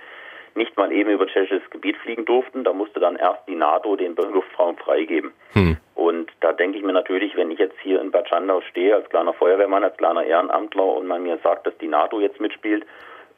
nicht 0.55 0.75
mal 0.77 0.91
eben 0.91 1.09
über 1.09 1.27
tschechisches 1.27 1.69
Gebiet 1.69 1.97
fliegen 1.97 2.25
durften. 2.25 2.63
Da 2.63 2.73
musste 2.73 2.99
dann 2.99 3.15
erst 3.15 3.47
die 3.47 3.55
NATO 3.55 3.95
den 3.95 4.15
Luftraum 4.15 4.77
freigeben. 4.77 5.31
Hm. 5.53 5.77
Und 5.95 6.31
da 6.41 6.53
denke 6.53 6.77
ich 6.77 6.83
mir 6.83 6.93
natürlich, 6.93 7.35
wenn 7.35 7.51
ich 7.51 7.59
jetzt 7.59 7.77
hier 7.81 8.01
in 8.01 8.11
Bad 8.11 8.29
Schandau 8.29 8.61
stehe, 8.69 8.95
als 8.95 9.09
kleiner 9.09 9.33
Feuerwehrmann, 9.33 9.83
als 9.83 9.97
kleiner 9.97 10.23
Ehrenamtler 10.23 10.85
und 10.85 11.07
man 11.07 11.23
mir 11.23 11.37
sagt, 11.43 11.67
dass 11.67 11.77
die 11.79 11.87
NATO 11.87 12.19
jetzt 12.19 12.39
mitspielt, 12.39 12.85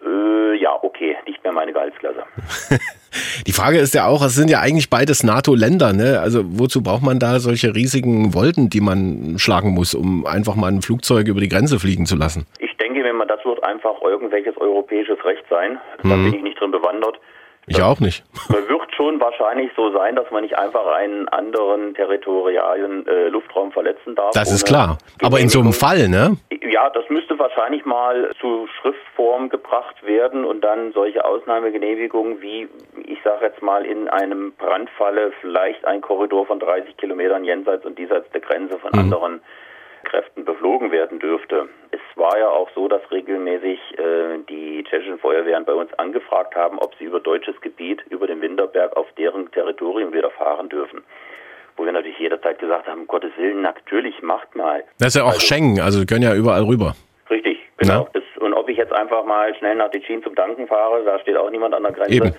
äh, 0.06 0.56
ja, 0.62 0.78
okay, 0.82 1.18
nicht 1.26 1.44
mehr 1.44 1.54
meine 1.54 1.74
Gehaltsklasse. 1.74 2.24
Die 3.48 3.52
Frage 3.52 3.80
ist 3.80 3.96
ja 3.96 4.06
auch, 4.06 4.24
es 4.24 4.36
sind 4.36 4.50
ja 4.50 4.60
eigentlich 4.60 4.90
beides 4.90 5.24
NATO-Länder, 5.24 5.94
ne? 5.94 6.20
Also 6.20 6.44
wozu 6.46 6.84
braucht 6.84 7.02
man 7.02 7.20
da 7.20 7.40
solche 7.40 7.74
riesigen 7.74 8.34
Wolken, 8.34 8.70
die 8.70 8.82
man 8.82 9.40
schlagen 9.40 9.72
muss, 9.72 9.96
um 9.96 10.26
einfach 10.26 10.56
mal 10.56 10.72
ein 10.72 10.82
Flugzeug 10.82 11.28
über 11.28 11.40
die 11.40 11.50
Grenze 11.50 11.80
fliegen 11.80 12.06
zu 12.06 12.16
lassen? 12.16 12.46
Ich 12.60 12.77
wenn 13.04 13.16
man 13.16 13.28
das 13.28 13.44
wird 13.46 13.64
einfach 13.64 14.02
irgendwelches 14.02 14.58
europäisches 14.58 15.24
Recht 15.26 15.44
sein. 15.50 15.80
Da 16.04 16.16
mhm. 16.16 16.26
bin 16.26 16.34
ich 16.36 16.44
nicht 16.44 16.60
drin 16.60 16.72
bewandert. 16.72 17.20
Ich 17.70 17.82
auch 17.82 18.00
nicht. 18.00 18.24
Man 18.50 18.68
wird 18.70 18.96
schon 18.96 19.20
wahrscheinlich 19.20 19.70
so 19.76 19.92
sein, 19.92 20.16
dass 20.16 20.32
man 20.32 20.44
nicht 20.44 20.58
einfach 20.58 20.88
einen 20.88 21.28
anderen 21.28 21.94
territorialen 21.94 23.06
äh, 23.06 23.28
Luftraum 23.28 23.74
verletzen 23.74 24.16
darf. 24.16 24.32
Das 24.32 24.52
ist 24.52 24.66
klar. 24.66 24.98
Aber 25.22 25.40
in 25.40 25.50
so 25.50 25.60
einem 25.60 25.74
Fall, 25.74 26.08
ne? 26.08 26.38
Ja, 26.72 26.90
das 26.90 27.04
müsste 27.10 27.38
wahrscheinlich 27.38 27.86
mal 27.86 28.32
zu 28.40 28.68
Schriftform 28.80 29.50
gebracht 29.50 30.06
werden 30.06 30.46
und 30.46 30.62
dann 30.62 30.94
solche 30.94 31.26
Ausnahmegenehmigungen 31.26 32.42
wie, 32.42 32.70
ich 33.06 33.20
sage 33.24 33.46
jetzt 33.46 33.62
mal, 33.62 33.86
in 33.86 34.08
einem 34.08 34.54
Brandfalle 34.54 35.34
vielleicht 35.42 35.84
ein 35.86 36.00
Korridor 36.00 36.46
von 36.46 36.60
30 36.60 36.96
Kilometern 36.96 37.44
jenseits 37.44 37.86
und 37.86 38.00
diesseits 38.00 38.30
der 38.32 38.42
Grenze 38.42 38.80
von 38.80 38.92
mhm. 38.94 39.00
anderen 39.00 39.42
Kräften 40.08 40.46
beflogen 40.46 40.92
werden 40.92 41.20
dürfte. 41.20 41.68
Es 41.92 42.00
war 42.16 42.38
ja 42.38 42.48
auch 42.50 42.70
so, 42.74 42.88
dass 42.88 43.02
regelmäßig 43.12 43.80
äh, 43.98 44.40
die 44.50 44.84
tschechischen 44.84 45.20
Feuerwehren 45.20 45.66
bei 45.66 45.74
uns 45.74 45.94
angefragt 45.96 46.56
haben, 46.56 46.80
ob 46.80 46.96
sie 46.96 47.06
über 47.06 47.20
deutsches 47.20 47.60
Gebiet, 47.62 48.04
über 48.10 48.26
den 48.26 48.42
Winterberg 48.42 48.96
auf 48.96 49.08
deren 49.18 49.52
Territorium 49.52 50.14
wieder 50.14 50.32
fahren 50.32 50.70
dürfen. 50.70 51.04
Wo 51.76 51.86
wir 51.86 51.92
natürlich 51.92 52.18
jederzeit 52.18 52.58
gesagt 52.58 52.88
haben, 52.88 53.02
um 53.02 53.08
Gottes 53.08 53.32
Willen, 53.38 53.62
natürlich 53.62 54.22
macht 54.22 54.56
mal. 54.56 54.84
Das 55.00 55.10
ist 55.10 55.16
ja 55.16 55.24
auch 55.24 55.34
also, 55.34 55.42
Schengen, 55.42 55.80
also 55.80 56.06
können 56.06 56.24
ja 56.24 56.34
überall 56.34 56.64
rüber. 56.64 56.96
Richtig, 57.30 57.60
genau. 57.78 58.08
Das, 58.14 58.24
und 58.40 58.54
ob 58.54 58.70
ich 58.70 58.78
jetzt 58.78 58.94
einfach 58.94 59.26
mal 59.26 59.54
schnell 59.56 59.76
nach 59.76 59.92
Tichin 59.92 60.24
zum 60.24 60.34
Danken 60.36 60.68
fahre, 60.68 61.04
da 61.04 61.20
steht 61.20 61.38
auch 61.38 61.52
niemand 61.52 61.76
an 61.76 61.84
der 61.84 61.92
Grenze. 61.92 62.14
Eben. 62.16 62.34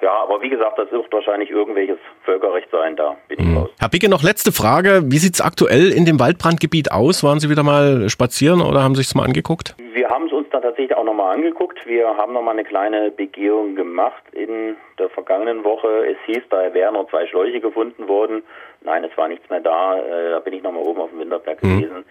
Ja, 0.00 0.12
aber 0.22 0.40
wie 0.42 0.48
gesagt, 0.48 0.78
das 0.78 0.90
wird 0.92 1.12
wahrscheinlich 1.12 1.50
irgendwelches 1.50 1.98
Völkerrecht 2.24 2.70
sein, 2.70 2.94
da 2.96 3.16
bin 3.28 3.40
ich 3.40 3.46
mhm. 3.46 3.56
raus. 3.58 3.70
Herr 3.80 3.88
Bicke, 3.88 4.08
noch 4.08 4.22
letzte 4.22 4.52
Frage. 4.52 5.02
Wie 5.06 5.18
sieht 5.18 5.34
es 5.34 5.40
aktuell 5.40 5.90
in 5.90 6.04
dem 6.04 6.20
Waldbrandgebiet 6.20 6.92
aus? 6.92 7.24
Waren 7.24 7.40
Sie 7.40 7.50
wieder 7.50 7.62
mal 7.62 8.08
spazieren 8.08 8.60
oder 8.60 8.82
haben 8.82 8.94
Sie 8.94 9.00
es 9.00 9.14
mal 9.14 9.24
angeguckt? 9.24 9.74
Wir 9.92 10.08
haben 10.08 10.26
es 10.26 10.32
uns 10.32 10.48
dann 10.50 10.62
tatsächlich 10.62 10.96
auch 10.96 11.04
nochmal 11.04 11.34
angeguckt. 11.34 11.84
Wir 11.86 12.06
haben 12.16 12.32
nochmal 12.32 12.54
eine 12.54 12.64
kleine 12.64 13.10
Begehung 13.10 13.74
gemacht 13.74 14.22
in 14.32 14.76
der 14.98 15.10
vergangenen 15.10 15.64
Woche. 15.64 15.88
Es 16.06 16.16
hieß, 16.26 16.42
da 16.50 16.72
wären 16.72 16.94
noch 16.94 17.08
zwei 17.10 17.26
Schläuche 17.26 17.60
gefunden 17.60 18.06
worden. 18.06 18.42
Nein, 18.82 19.02
es 19.04 19.16
war 19.16 19.28
nichts 19.28 19.50
mehr 19.50 19.60
da. 19.60 19.98
Äh, 19.98 20.30
da 20.30 20.38
bin 20.40 20.54
ich 20.54 20.62
nochmal 20.62 20.82
oben 20.82 21.00
auf 21.00 21.10
dem 21.10 21.20
Winterberg 21.20 21.62
mhm. 21.62 21.80
gewesen. 21.80 22.04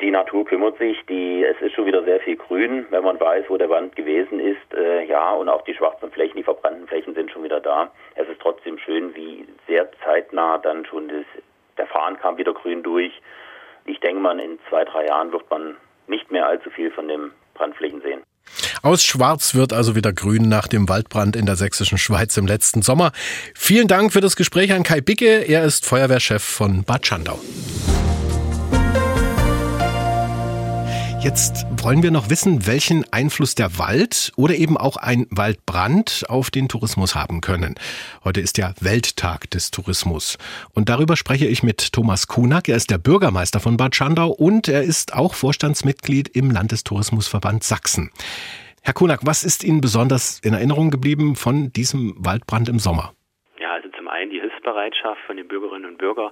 Die 0.00 0.12
Natur 0.12 0.44
kümmert 0.44 0.78
sich, 0.78 0.96
die, 1.08 1.44
es 1.44 1.60
ist 1.60 1.74
schon 1.74 1.86
wieder 1.86 2.04
sehr 2.04 2.20
viel 2.20 2.36
grün, 2.36 2.86
wenn 2.90 3.02
man 3.02 3.18
weiß, 3.18 3.46
wo 3.48 3.56
der 3.56 3.68
Wand 3.68 3.96
gewesen 3.96 4.38
ist. 4.38 4.72
Äh, 4.72 5.04
ja, 5.06 5.32
und 5.32 5.48
auch 5.48 5.62
die 5.64 5.74
schwarzen 5.74 6.12
Flächen, 6.12 6.36
die 6.36 6.44
verbrannten 6.44 6.86
Flächen 6.86 7.14
sind 7.14 7.32
schon 7.32 7.42
wieder 7.42 7.58
da. 7.58 7.90
Es 8.14 8.28
ist 8.28 8.40
trotzdem 8.40 8.78
schön, 8.78 9.12
wie 9.16 9.44
sehr 9.66 9.90
zeitnah 10.04 10.58
dann 10.58 10.86
schon 10.86 11.08
das, 11.08 11.24
der 11.76 11.88
Fahren 11.88 12.16
kam 12.16 12.38
wieder 12.38 12.54
grün 12.54 12.84
durch. 12.84 13.12
Ich 13.86 13.98
denke 13.98 14.20
mal, 14.20 14.38
in 14.38 14.60
zwei, 14.68 14.84
drei 14.84 15.06
Jahren 15.06 15.32
wird 15.32 15.50
man 15.50 15.76
nicht 16.06 16.30
mehr 16.30 16.46
allzu 16.46 16.70
viel 16.70 16.92
von 16.92 17.08
den 17.08 17.32
Brandflächen 17.54 18.00
sehen. 18.00 18.22
Aus 18.82 19.02
Schwarz 19.02 19.56
wird 19.56 19.72
also 19.72 19.96
wieder 19.96 20.12
grün 20.12 20.48
nach 20.48 20.68
dem 20.68 20.88
Waldbrand 20.88 21.34
in 21.34 21.44
der 21.44 21.56
sächsischen 21.56 21.98
Schweiz 21.98 22.36
im 22.36 22.46
letzten 22.46 22.82
Sommer. 22.82 23.10
Vielen 23.56 23.88
Dank 23.88 24.12
für 24.12 24.20
das 24.20 24.36
Gespräch 24.36 24.72
an 24.72 24.84
Kai 24.84 25.00
Bicke. 25.00 25.44
Er 25.48 25.64
ist 25.64 25.84
Feuerwehrchef 25.84 26.42
von 26.42 26.84
Bad 26.84 27.04
Schandau. 27.04 27.40
Jetzt 31.20 31.66
wollen 31.82 32.04
wir 32.04 32.12
noch 32.12 32.30
wissen, 32.30 32.68
welchen 32.68 33.04
Einfluss 33.12 33.56
der 33.56 33.76
Wald 33.76 34.32
oder 34.36 34.54
eben 34.54 34.76
auch 34.76 34.96
ein 34.96 35.26
Waldbrand 35.30 36.26
auf 36.28 36.50
den 36.50 36.68
Tourismus 36.68 37.16
haben 37.16 37.40
können. 37.40 37.74
Heute 38.22 38.40
ist 38.40 38.56
ja 38.56 38.72
Welttag 38.80 39.50
des 39.50 39.72
Tourismus. 39.72 40.38
Und 40.74 40.88
darüber 40.88 41.16
spreche 41.16 41.46
ich 41.46 41.64
mit 41.64 41.92
Thomas 41.92 42.28
Kunak. 42.28 42.68
Er 42.68 42.76
ist 42.76 42.92
der 42.92 42.98
Bürgermeister 42.98 43.58
von 43.58 43.76
Bad 43.76 43.96
Schandau 43.96 44.28
und 44.28 44.68
er 44.68 44.82
ist 44.82 45.12
auch 45.12 45.34
Vorstandsmitglied 45.34 46.28
im 46.28 46.52
Landestourismusverband 46.52 47.64
Sachsen. 47.64 48.12
Herr 48.82 48.94
Kunak, 48.94 49.20
was 49.24 49.42
ist 49.42 49.64
Ihnen 49.64 49.80
besonders 49.80 50.38
in 50.44 50.54
Erinnerung 50.54 50.90
geblieben 50.90 51.34
von 51.34 51.72
diesem 51.72 52.14
Waldbrand 52.16 52.68
im 52.68 52.78
Sommer? 52.78 53.12
Hilfsbereitschaft 54.68 55.20
von 55.26 55.36
den 55.36 55.48
Bürgerinnen 55.48 55.86
und 55.86 55.98
Bürgern, 55.98 56.30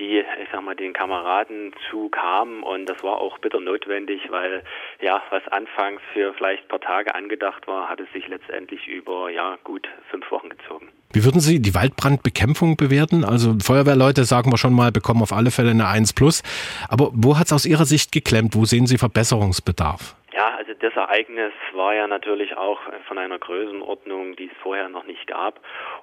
die, 0.00 0.24
ich 0.42 0.48
sag 0.50 0.62
mal, 0.62 0.74
den 0.74 0.92
Kameraden 0.92 1.72
zukamen 1.90 2.62
und 2.62 2.86
das 2.86 3.02
war 3.02 3.18
auch 3.18 3.38
bitter 3.38 3.60
notwendig, 3.60 4.22
weil 4.30 4.62
ja, 5.00 5.22
was 5.30 5.46
anfangs 5.48 6.00
für 6.12 6.34
vielleicht 6.34 6.64
ein 6.64 6.68
paar 6.68 6.80
Tage 6.80 7.14
angedacht 7.14 7.66
war, 7.68 7.88
hat 7.88 8.00
es 8.00 8.10
sich 8.12 8.26
letztendlich 8.26 8.88
über 8.88 9.30
ja 9.30 9.58
gut 9.62 9.86
fünf 10.10 10.30
Wochen 10.30 10.48
gezogen. 10.48 10.88
Wie 11.12 11.24
würden 11.24 11.40
Sie 11.40 11.60
die 11.60 11.74
Waldbrandbekämpfung 11.74 12.76
bewerten? 12.76 13.24
Also 13.24 13.56
Feuerwehrleute, 13.60 14.24
sagen 14.24 14.52
wir 14.52 14.58
schon 14.58 14.72
mal, 14.72 14.92
bekommen 14.92 15.22
auf 15.22 15.32
alle 15.32 15.50
Fälle 15.50 15.72
eine 15.72 15.88
1 15.88 16.12
plus. 16.12 16.42
Aber 16.88 17.10
wo 17.12 17.36
hat 17.36 17.46
es 17.46 17.52
aus 17.52 17.66
Ihrer 17.66 17.84
Sicht 17.84 18.12
geklemmt? 18.12 18.54
Wo 18.54 18.64
sehen 18.64 18.86
Sie 18.86 18.96
Verbesserungsbedarf? 18.96 20.14
Ja, 20.32 20.54
also 20.56 20.72
das 20.74 20.94
Ereignis 20.94 21.52
war 21.72 21.94
ja 21.94 22.06
natürlich 22.06 22.56
auch 22.56 22.80
von 23.08 23.18
einer 23.18 23.38
Größenordnung, 23.38 24.36
die 24.36 24.46
es 24.46 24.56
vorher 24.62 24.88
noch 24.88 25.04
nicht 25.04 25.26
gab. 25.26 25.60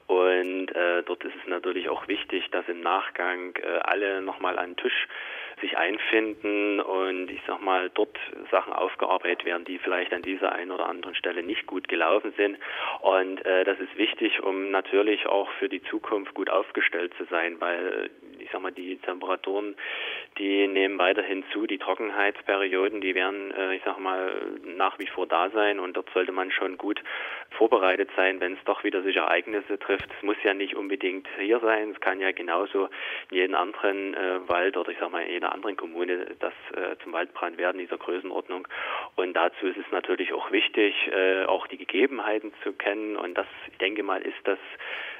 Und 0.07 0.69
äh, 0.75 1.03
dort 1.03 1.23
ist 1.23 1.35
es 1.41 1.47
natürlich 1.47 1.87
auch 1.87 2.07
wichtig, 2.09 2.49
dass 2.51 2.67
im 2.67 2.81
Nachgang 2.81 3.55
äh, 3.55 3.79
alle 3.83 4.21
nochmal 4.21 4.59
an 4.59 4.71
den 4.71 4.77
Tisch 4.77 5.07
sich 5.61 5.77
einfinden 5.77 6.79
und 6.79 7.31
ich 7.31 7.41
sag 7.47 7.61
mal 7.61 7.89
dort 7.89 8.17
Sachen 8.51 8.73
aufgearbeitet 8.73 9.45
werden, 9.45 9.65
die 9.65 9.79
vielleicht 9.79 10.13
an 10.13 10.21
dieser 10.21 10.51
einen 10.51 10.71
oder 10.71 10.87
anderen 10.87 11.15
Stelle 11.15 11.41
nicht 11.41 11.65
gut 11.65 11.87
gelaufen 11.87 12.33
sind. 12.37 12.57
Und 13.01 13.43
äh, 13.45 13.63
das 13.63 13.79
ist 13.79 13.97
wichtig, 13.97 14.43
um 14.43 14.71
natürlich 14.71 15.25
auch 15.25 15.49
für 15.53 15.69
die 15.69 15.81
Zukunft 15.83 16.33
gut 16.33 16.49
aufgestellt 16.49 17.13
zu 17.17 17.25
sein, 17.25 17.59
weil 17.59 18.09
ich 18.47 18.53
sag 18.53 18.61
mal 18.61 18.71
die 18.71 18.95
Temperaturen, 18.97 19.75
die 20.37 20.67
nehmen 20.67 20.97
weiterhin 20.97 21.43
zu, 21.51 21.67
die 21.67 21.77
Trockenheitsperioden, 21.77 23.01
die 23.01 23.13
werden, 23.13 23.51
äh, 23.51 23.75
ich 23.75 23.81
sag 23.83 23.99
mal, 23.99 24.41
nach 24.63 24.97
wie 24.99 25.07
vor 25.07 25.27
da 25.27 25.49
sein 25.49 25.79
und 25.79 25.97
dort 25.97 26.09
sollte 26.13 26.31
man 26.31 26.49
schon 26.51 26.77
gut 26.77 27.03
vorbereitet 27.51 28.09
sein, 28.15 28.39
wenn 28.39 28.53
es 28.53 28.63
doch 28.65 28.83
wieder 28.83 29.01
solche 29.01 29.19
Ereignisse 29.19 29.79
trifft. 29.79 30.07
Es 30.15 30.23
muss 30.23 30.37
ja 30.43 30.53
nicht 30.53 30.75
unbedingt 30.75 31.27
hier 31.39 31.59
sein, 31.59 31.91
es 31.91 31.99
kann 32.01 32.19
ja 32.19 32.31
genauso 32.31 32.89
in 33.31 33.37
jedem 33.37 33.55
anderen 33.55 34.13
äh, 34.13 34.47
Wald 34.47 34.77
oder 34.77 34.91
ich 34.91 34.97
sag 34.99 35.11
mal 35.11 35.23
in 35.23 35.31
jeder 35.31 35.53
anderen 35.53 35.75
Kommune 35.77 36.35
das 36.39 36.53
äh, 36.75 36.95
zum 37.03 37.13
Waldbrand 37.13 37.57
werden 37.57 37.79
dieser 37.79 37.97
Größenordnung. 37.97 38.67
Und 39.15 39.33
dazu 39.33 39.67
ist 39.67 39.77
es 39.77 39.91
natürlich 39.91 40.33
auch 40.33 40.51
wichtig, 40.51 40.95
äh, 41.11 41.45
auch 41.45 41.67
die 41.67 41.77
Gegebenheiten 41.77 42.53
zu 42.63 42.73
kennen 42.73 43.15
und 43.15 43.37
das, 43.37 43.47
ich 43.71 43.77
denke 43.77 44.03
mal, 44.03 44.21
ist 44.21 44.35
das 44.43 44.59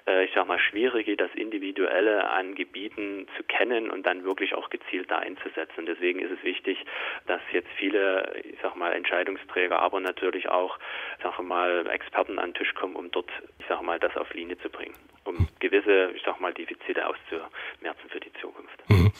äh, 0.08 0.26
ich 0.26 0.32
sag 0.34 0.48
mal, 0.48 0.60
Schwierige, 0.60 1.16
das 1.16 1.34
Individuelle 1.36 2.30
an 2.30 2.56
Gebieten 2.56 3.28
zu 3.38 3.44
kennen 3.44 3.90
und 3.90 4.06
dann 4.06 4.24
wirklich 4.24 4.54
auch 4.54 4.70
gezielt 4.70 5.12
da 5.12 5.20
einzusetzen. 5.20 5.86
Deswegen 5.86 6.20
ist 6.20 6.32
es 6.32 6.44
wichtig, 6.44 6.84
dass 7.28 7.42
jetzt 7.52 7.70
viele, 7.78 8.34
ich 8.44 8.58
sag 8.62 8.76
mal, 8.76 8.94
Entscheidungsträger, 8.94 9.80
aber 9.80 10.00
natürlich 10.00 10.50
auch, 10.50 10.78
ich 11.18 11.24
sag 11.24 11.40
mal, 11.40 11.88
Experten 11.88 12.17
an 12.18 12.36
den 12.50 12.54
Tisch 12.54 12.74
kommen, 12.74 12.96
um 12.96 13.10
dort, 13.12 13.30
ich 13.60 13.66
sag 13.68 13.82
mal, 13.82 14.00
das 14.00 14.16
auf 14.18 14.34
Linie 14.34 14.58
zu 14.60 14.70
bringen, 14.70 14.96
um 15.24 15.48
gewisse, 15.60 16.12
ich 16.16 16.24
sag 16.26 16.40
mal, 16.40 16.54
Defizite 16.54 17.06
auszumerzen 17.06 18.10
für 18.10 18.20
die 18.20 18.32
Zukunft. 18.42 18.78
Mhm. 18.90 19.12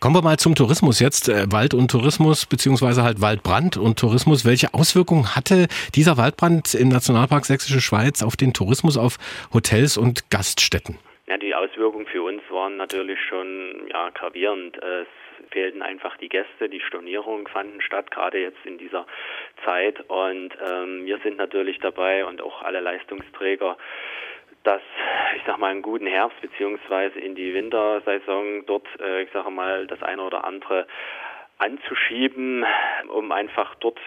Kommen 0.00 0.16
wir 0.16 0.22
mal 0.22 0.38
zum 0.38 0.54
Tourismus 0.54 1.00
jetzt. 1.00 1.28
Äh, 1.28 1.50
Wald 1.50 1.74
und 1.74 1.90
Tourismus, 1.90 2.46
beziehungsweise 2.46 3.02
halt 3.02 3.20
Waldbrand 3.20 3.76
und 3.76 3.98
Tourismus. 3.98 4.44
Welche 4.44 4.74
Auswirkungen 4.74 5.34
hatte 5.34 5.66
dieser 5.94 6.16
Waldbrand 6.16 6.74
im 6.74 6.88
Nationalpark 6.88 7.44
Sächsische 7.44 7.80
Schweiz 7.80 8.22
auf 8.22 8.36
den 8.36 8.52
Tourismus, 8.52 8.96
auf 8.96 9.16
Hotels 9.52 9.96
und 9.96 10.30
Gaststätten? 10.30 10.98
Ja, 11.26 11.38
die 11.38 11.54
Auswirkungen 11.54 12.06
für 12.06 12.22
uns 12.22 12.42
waren 12.50 12.76
natürlich 12.76 13.18
schon 13.28 13.88
ja, 13.88 14.10
gravierend. 14.10 14.76
Es 14.76 15.08
fehlten 15.54 15.82
einfach 15.82 16.16
die 16.16 16.28
Gäste, 16.28 16.68
die 16.68 16.80
Stornierungen 16.80 17.46
fanden 17.46 17.80
statt, 17.80 18.10
gerade 18.10 18.38
jetzt 18.38 18.58
in 18.66 18.76
dieser 18.76 19.06
Zeit. 19.64 20.00
Und 20.10 20.50
ähm, 20.68 21.06
wir 21.06 21.18
sind 21.18 21.38
natürlich 21.38 21.78
dabei 21.78 22.26
und 22.26 22.42
auch 22.42 22.62
alle 22.62 22.80
Leistungsträger, 22.80 23.78
dass 24.64 24.82
ich 25.36 25.42
sag 25.46 25.58
mal 25.58 25.70
einen 25.70 25.82
guten 25.82 26.06
Herbst 26.06 26.40
beziehungsweise 26.40 27.20
in 27.20 27.34
die 27.34 27.54
Wintersaison 27.54 28.66
dort, 28.66 28.88
äh, 29.00 29.22
ich 29.22 29.30
sage 29.30 29.50
mal, 29.50 29.86
das 29.86 30.02
eine 30.02 30.22
oder 30.22 30.44
andere 30.44 30.86
anzuschieben, 31.58 32.64
um 33.08 33.32
einfach 33.32 33.74
dort 33.76 34.00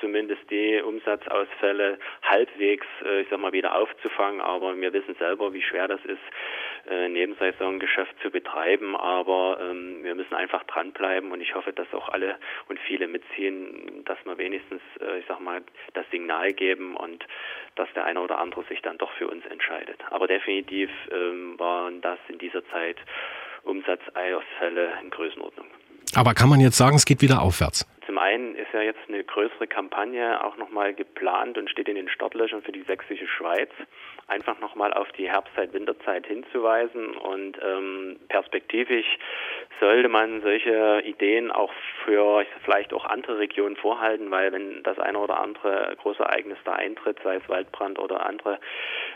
zumindest 0.00 0.42
die 0.50 0.80
Umsatzausfälle 0.82 1.98
halbwegs, 2.22 2.86
äh, 3.04 3.22
ich 3.22 3.28
sag 3.30 3.38
mal, 3.38 3.52
wieder 3.52 3.76
aufzufangen. 3.76 4.40
Aber 4.40 4.76
wir 4.76 4.92
wissen 4.92 5.14
selber, 5.16 5.52
wie 5.52 5.62
schwer 5.62 5.88
das 5.88 6.04
ist, 6.04 6.20
äh, 6.90 7.08
Nebensaisongeschäft 7.08 8.14
zu 8.20 8.30
betreiben. 8.30 8.96
Aber 8.96 9.58
ähm, 9.60 10.02
wir 10.02 10.14
müssen 10.14 10.34
einfach 10.34 10.64
dranbleiben 10.64 11.32
und 11.32 11.40
ich 11.40 11.54
hoffe, 11.54 11.72
dass 11.72 11.92
auch 11.94 12.08
alle 12.08 12.36
und 12.68 12.78
viele 12.80 13.06
mitziehen, 13.08 14.04
dass 14.04 14.18
wir 14.24 14.38
wenigstens, 14.38 14.82
äh, 15.00 15.18
ich 15.18 15.26
sag 15.26 15.40
mal, 15.40 15.62
das 15.94 16.08
Signal 16.10 16.52
geben 16.52 16.96
und 16.96 17.24
dass 17.76 17.92
der 17.94 18.04
eine 18.04 18.20
oder 18.20 18.38
andere 18.38 18.64
sich 18.64 18.82
dann 18.82 18.98
doch 18.98 19.12
für 19.12 19.28
uns 19.28 19.44
entscheidet. 19.46 20.00
Aber 20.10 20.26
definitiv 20.26 20.90
ähm, 21.10 21.58
waren 21.58 22.00
das 22.00 22.18
in 22.28 22.38
dieser 22.38 22.64
Zeit 22.68 22.96
Umsatzausfälle 23.64 24.98
in 25.02 25.10
Größenordnung. 25.10 25.66
Aber 26.14 26.34
kann 26.34 26.48
man 26.48 26.60
jetzt 26.60 26.76
sagen, 26.76 26.96
es 26.96 27.04
geht 27.04 27.22
wieder 27.22 27.42
aufwärts? 27.42 27.86
Zum 28.06 28.18
einen 28.18 28.56
ist 28.56 28.72
ja 28.72 28.82
jetzt 28.82 29.00
eine 29.08 29.22
größere 29.22 29.66
Kampagne 29.66 30.44
auch 30.44 30.56
nochmal 30.56 30.92
geplant 30.92 31.56
und 31.56 31.70
steht 31.70 31.88
in 31.88 31.94
den 31.94 32.08
Startlöchern 32.08 32.62
für 32.62 32.72
die 32.72 32.82
sächsische 32.82 33.26
Schweiz, 33.28 33.70
einfach 34.26 34.58
nochmal 34.60 34.92
auf 34.92 35.10
die 35.12 35.28
Herbstzeit, 35.28 35.72
Winterzeit 35.72 36.26
hinzuweisen 36.26 37.16
und 37.16 37.58
ähm, 37.62 38.18
perspektivisch 38.28 39.06
sollte 39.80 40.08
man 40.08 40.42
solche 40.42 41.02
Ideen 41.04 41.50
auch 41.50 41.72
für 42.04 42.44
vielleicht 42.64 42.92
auch 42.92 43.04
andere 43.04 43.38
Regionen 43.38 43.76
vorhalten, 43.76 44.30
weil 44.30 44.52
wenn 44.52 44.82
das 44.82 44.98
eine 44.98 45.18
oder 45.18 45.40
andere 45.40 45.94
große 46.00 46.22
Ereignis 46.22 46.58
da 46.64 46.72
eintritt, 46.72 47.18
sei 47.22 47.36
es 47.36 47.48
Waldbrand 47.48 47.98
oder 47.98 48.26
andere 48.26 48.58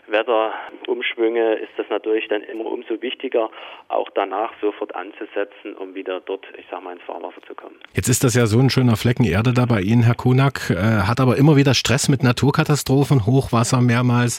Wetterumschwünge, 0.06 1.54
ist 1.54 1.72
das 1.76 1.86
natürlich 1.88 2.28
dann 2.28 2.42
immer 2.42 2.66
umso 2.66 3.00
wichtiger, 3.02 3.50
auch 3.88 4.10
danach 4.14 4.52
sofort 4.60 4.94
anzusetzen, 4.94 5.74
um 5.76 5.94
wieder 5.94 6.20
dort, 6.20 6.46
ich 6.56 6.66
sag 6.70 6.82
mal, 6.82 6.92
ins 6.92 7.02
Fahrwasser 7.02 7.42
zu 7.46 7.54
kommen. 7.54 7.76
Jetzt 7.94 8.08
ist 8.08 8.22
das 8.24 8.34
ja 8.34 8.46
so 8.46 8.58
ein 8.58 8.70
schöner 8.86 8.96
Flecken 8.96 9.24
Erde 9.24 9.52
da 9.52 9.66
bei 9.66 9.80
Ihnen, 9.80 10.04
Herr 10.04 10.14
Kunak, 10.14 10.70
äh, 10.70 10.76
hat 11.08 11.18
aber 11.18 11.36
immer 11.36 11.56
wieder 11.56 11.74
Stress 11.74 12.08
mit 12.08 12.22
Naturkatastrophen, 12.22 13.26
Hochwasser 13.26 13.80
mehrmals, 13.80 14.38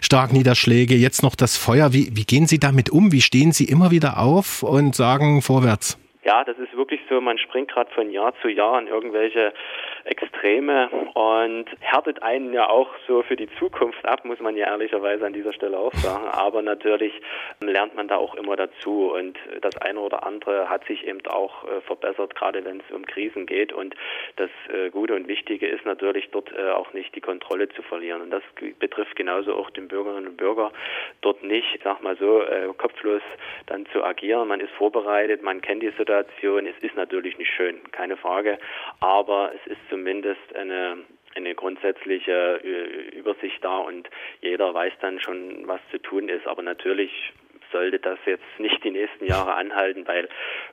Starkniederschläge, 0.00 0.94
jetzt 0.94 1.24
noch 1.24 1.34
das 1.34 1.56
Feuer. 1.56 1.92
Wie, 1.92 2.14
wie 2.14 2.22
gehen 2.22 2.46
Sie 2.46 2.60
damit 2.60 2.90
um? 2.90 3.10
Wie 3.10 3.20
stehen 3.20 3.50
Sie 3.50 3.64
immer 3.64 3.90
wieder 3.90 4.20
auf 4.20 4.62
und 4.62 4.94
sagen 4.94 5.42
vorwärts? 5.42 5.98
Ja, 6.24 6.44
das 6.44 6.56
ist 6.58 6.76
wirklich 6.76 7.00
so, 7.10 7.20
man 7.20 7.38
springt 7.38 7.72
gerade 7.72 7.90
von 7.92 8.12
Jahr 8.12 8.34
zu 8.40 8.48
Jahr 8.48 8.80
in 8.80 8.86
irgendwelche 8.86 9.52
Extreme 10.08 10.88
und 11.14 11.66
härtet 11.80 12.22
einen 12.22 12.52
ja 12.52 12.68
auch 12.68 12.88
so 13.06 13.22
für 13.22 13.36
die 13.36 13.48
Zukunft 13.58 14.04
ab, 14.06 14.24
muss 14.24 14.40
man 14.40 14.56
ja 14.56 14.68
ehrlicherweise 14.68 15.26
an 15.26 15.32
dieser 15.32 15.52
Stelle 15.52 15.78
auch 15.78 15.92
sagen. 15.94 16.26
Aber 16.32 16.62
natürlich 16.62 17.12
lernt 17.60 17.94
man 17.94 18.08
da 18.08 18.16
auch 18.16 18.34
immer 18.34 18.56
dazu 18.56 19.12
und 19.12 19.38
das 19.60 19.76
eine 19.78 20.00
oder 20.00 20.24
andere 20.24 20.68
hat 20.68 20.84
sich 20.86 21.06
eben 21.06 21.24
auch 21.26 21.64
äh, 21.64 21.80
verbessert, 21.82 22.34
gerade 22.34 22.64
wenn 22.64 22.80
es 22.80 22.94
um 22.94 23.04
Krisen 23.04 23.46
geht. 23.46 23.72
Und 23.72 23.94
das 24.36 24.50
äh, 24.72 24.90
Gute 24.90 25.14
und 25.14 25.28
Wichtige 25.28 25.66
ist 25.66 25.84
natürlich 25.84 26.30
dort 26.30 26.52
äh, 26.52 26.70
auch 26.70 26.92
nicht 26.92 27.14
die 27.14 27.20
Kontrolle 27.20 27.68
zu 27.68 27.82
verlieren. 27.82 28.22
Und 28.22 28.30
das 28.30 28.42
betrifft 28.78 29.16
genauso 29.16 29.54
auch 29.54 29.70
den 29.70 29.88
Bürgerinnen 29.88 30.28
und 30.28 30.36
Bürger, 30.36 30.72
dort 31.20 31.42
nicht, 31.42 31.74
ich 31.74 31.82
sag 31.82 32.02
mal 32.02 32.16
so, 32.16 32.42
kopflos 32.76 33.22
dann 33.66 33.86
zu 33.86 34.02
agieren. 34.02 34.48
Man 34.48 34.60
ist 34.60 34.72
vorbereitet, 34.72 35.42
man 35.42 35.60
kennt 35.60 35.82
die 35.82 35.92
Situation. 35.96 36.66
Es 36.66 36.76
ist 36.82 36.96
natürlich 36.96 37.38
nicht 37.38 37.50
schön, 37.50 37.80
keine 37.92 38.16
Frage, 38.16 38.58
aber 39.00 39.52
es 39.54 39.72
ist 39.72 39.78
zumindest 39.98 40.54
eine 40.54 40.98
eine 41.34 41.54
grundsätzliche 41.54 42.60
äh, 42.64 43.16
Übersicht 43.18 43.62
da 43.62 43.78
und 43.78 44.08
jeder 44.40 44.72
weiß 44.74 44.92
dann 45.00 45.20
schon, 45.20 45.68
was 45.68 45.80
zu 45.90 45.98
tun 45.98 46.28
ist. 46.28 46.46
Aber 46.46 46.62
natürlich 46.62 47.12
sollte 47.72 47.98
das 47.98 48.18
jetzt 48.26 48.44
nicht 48.58 48.82
die 48.84 48.90
nächsten 48.90 49.26
Jahre 49.26 49.54
anhalten, 49.54 50.06
weil 50.06 50.28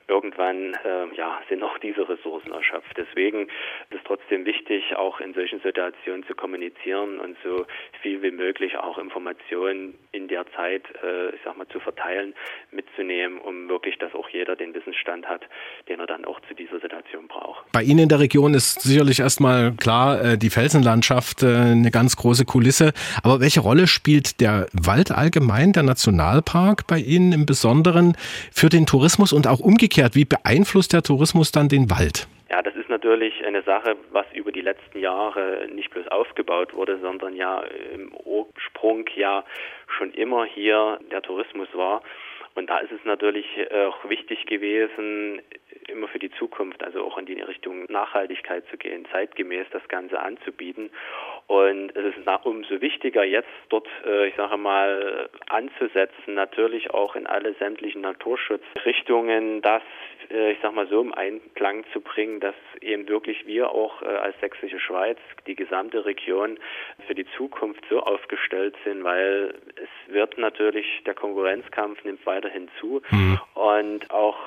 irgendwann 0.08 0.74
äh, 0.84 1.14
ja, 1.16 1.40
sind 1.48 1.62
auch 1.62 1.78
diese 1.78 2.08
Ressourcen 2.08 2.52
erschöpft. 2.52 2.96
Deswegen 2.96 3.48
ist 3.90 3.98
es 3.98 4.00
trotzdem 4.04 4.44
wichtig, 4.44 4.96
auch 4.96 5.20
in 5.20 5.34
solchen 5.34 5.60
Situationen 5.60 6.26
zu 6.26 6.34
kommunizieren 6.34 7.18
und 7.18 7.36
so 7.42 7.66
viel 8.02 8.22
wie 8.22 8.30
möglich 8.30 8.76
auch 8.76 8.98
Informationen 8.98 9.94
in 10.12 10.28
der 10.28 10.44
Zeit, 10.52 10.84
äh, 11.02 11.34
ich 11.34 11.40
sag 11.44 11.56
mal, 11.56 11.68
zu 11.68 11.80
verteilen, 11.80 12.34
mitzunehmen, 12.70 13.38
um 13.38 13.68
wirklich, 13.68 13.98
dass 13.98 14.14
auch 14.14 14.28
jeder 14.28 14.56
den 14.56 14.74
Wissensstand 14.74 15.26
hat, 15.26 15.42
den 15.88 16.00
er 16.00 16.06
dann 16.06 16.24
auch 16.24 16.40
zu 16.48 16.54
dieser 16.54 16.80
Situation 16.80 17.28
braucht. 17.28 17.70
Bei 17.72 17.82
Ihnen 17.82 18.00
in 18.00 18.08
der 18.08 18.20
Region 18.20 18.54
ist 18.54 18.82
sicherlich 18.82 19.20
erstmal 19.20 19.72
klar, 19.72 20.22
äh, 20.22 20.38
die 20.38 20.50
Felsenlandschaft 20.50 21.42
äh, 21.42 21.46
eine 21.46 21.90
ganz 21.90 22.16
große 22.16 22.44
Kulisse. 22.44 22.92
Aber 23.22 23.40
welche 23.40 23.60
Rolle 23.60 23.86
spielt 23.86 24.40
der 24.40 24.66
Wald 24.72 25.10
allgemein, 25.10 25.72
der 25.72 25.82
Nationalpark 25.82 26.85
bei 26.86 26.98
Ihnen 26.98 27.32
im 27.32 27.46
Besonderen 27.46 28.16
für 28.52 28.68
den 28.68 28.86
Tourismus 28.86 29.32
und 29.32 29.46
auch 29.46 29.60
umgekehrt? 29.60 30.14
Wie 30.14 30.24
beeinflusst 30.24 30.92
der 30.92 31.02
Tourismus 31.02 31.52
dann 31.52 31.68
den 31.68 31.90
Wald? 31.90 32.28
Ja, 32.50 32.62
das 32.62 32.76
ist 32.76 32.88
natürlich 32.88 33.34
eine 33.44 33.62
Sache, 33.62 33.96
was 34.12 34.26
über 34.32 34.52
die 34.52 34.60
letzten 34.60 35.00
Jahre 35.00 35.66
nicht 35.74 35.90
bloß 35.90 36.06
aufgebaut 36.08 36.74
wurde, 36.74 36.98
sondern 37.00 37.34
ja 37.34 37.62
im 37.92 38.14
Ursprung 38.24 39.04
ja 39.16 39.44
schon 39.98 40.12
immer 40.12 40.44
hier 40.44 40.98
der 41.10 41.22
Tourismus 41.22 41.68
war. 41.74 42.02
Und 42.56 42.68
da 42.68 42.78
ist 42.78 42.90
es 42.90 43.04
natürlich 43.04 43.46
auch 43.70 44.08
wichtig 44.08 44.46
gewesen, 44.46 45.42
immer 45.88 46.08
für 46.08 46.18
die 46.18 46.30
Zukunft, 46.32 46.82
also 46.82 47.04
auch 47.04 47.18
in 47.18 47.26
die 47.26 47.40
Richtung 47.40 47.84
Nachhaltigkeit 47.88 48.64
zu 48.70 48.76
gehen, 48.76 49.06
zeitgemäß 49.12 49.66
das 49.70 49.86
Ganze 49.88 50.20
anzubieten. 50.20 50.90
Und 51.46 51.94
es 51.94 52.16
ist 52.16 52.26
umso 52.44 52.80
wichtiger, 52.80 53.24
jetzt 53.24 53.48
dort, 53.68 53.86
äh, 54.04 54.28
ich 54.28 54.34
sage 54.34 54.56
mal, 54.56 55.28
anzusetzen, 55.48 56.34
natürlich 56.34 56.90
auch 56.90 57.14
in 57.14 57.26
alle 57.26 57.54
sämtlichen 57.54 58.00
Naturschutzrichtungen, 58.00 59.62
das, 59.62 59.82
äh, 59.82 60.15
ich 60.28 60.58
sage 60.60 60.74
mal 60.74 60.88
so, 60.88 61.00
im 61.00 61.14
Einklang 61.14 61.84
zu 61.92 62.00
bringen, 62.00 62.40
dass 62.40 62.54
eben 62.80 63.08
wirklich 63.08 63.46
wir 63.46 63.70
auch 63.70 64.02
äh, 64.02 64.06
als 64.06 64.38
Sächsische 64.40 64.80
Schweiz, 64.80 65.18
die 65.46 65.54
gesamte 65.54 66.04
Region 66.04 66.58
für 67.06 67.14
die 67.14 67.26
Zukunft 67.36 67.84
so 67.88 68.00
aufgestellt 68.00 68.74
sind, 68.84 69.04
weil 69.04 69.54
es 69.76 70.12
wird 70.12 70.38
natürlich, 70.38 70.86
der 71.06 71.14
Konkurrenzkampf 71.14 72.04
nimmt 72.04 72.24
weiterhin 72.26 72.68
zu 72.80 73.02
mhm. 73.10 73.40
und 73.54 74.10
auch 74.10 74.38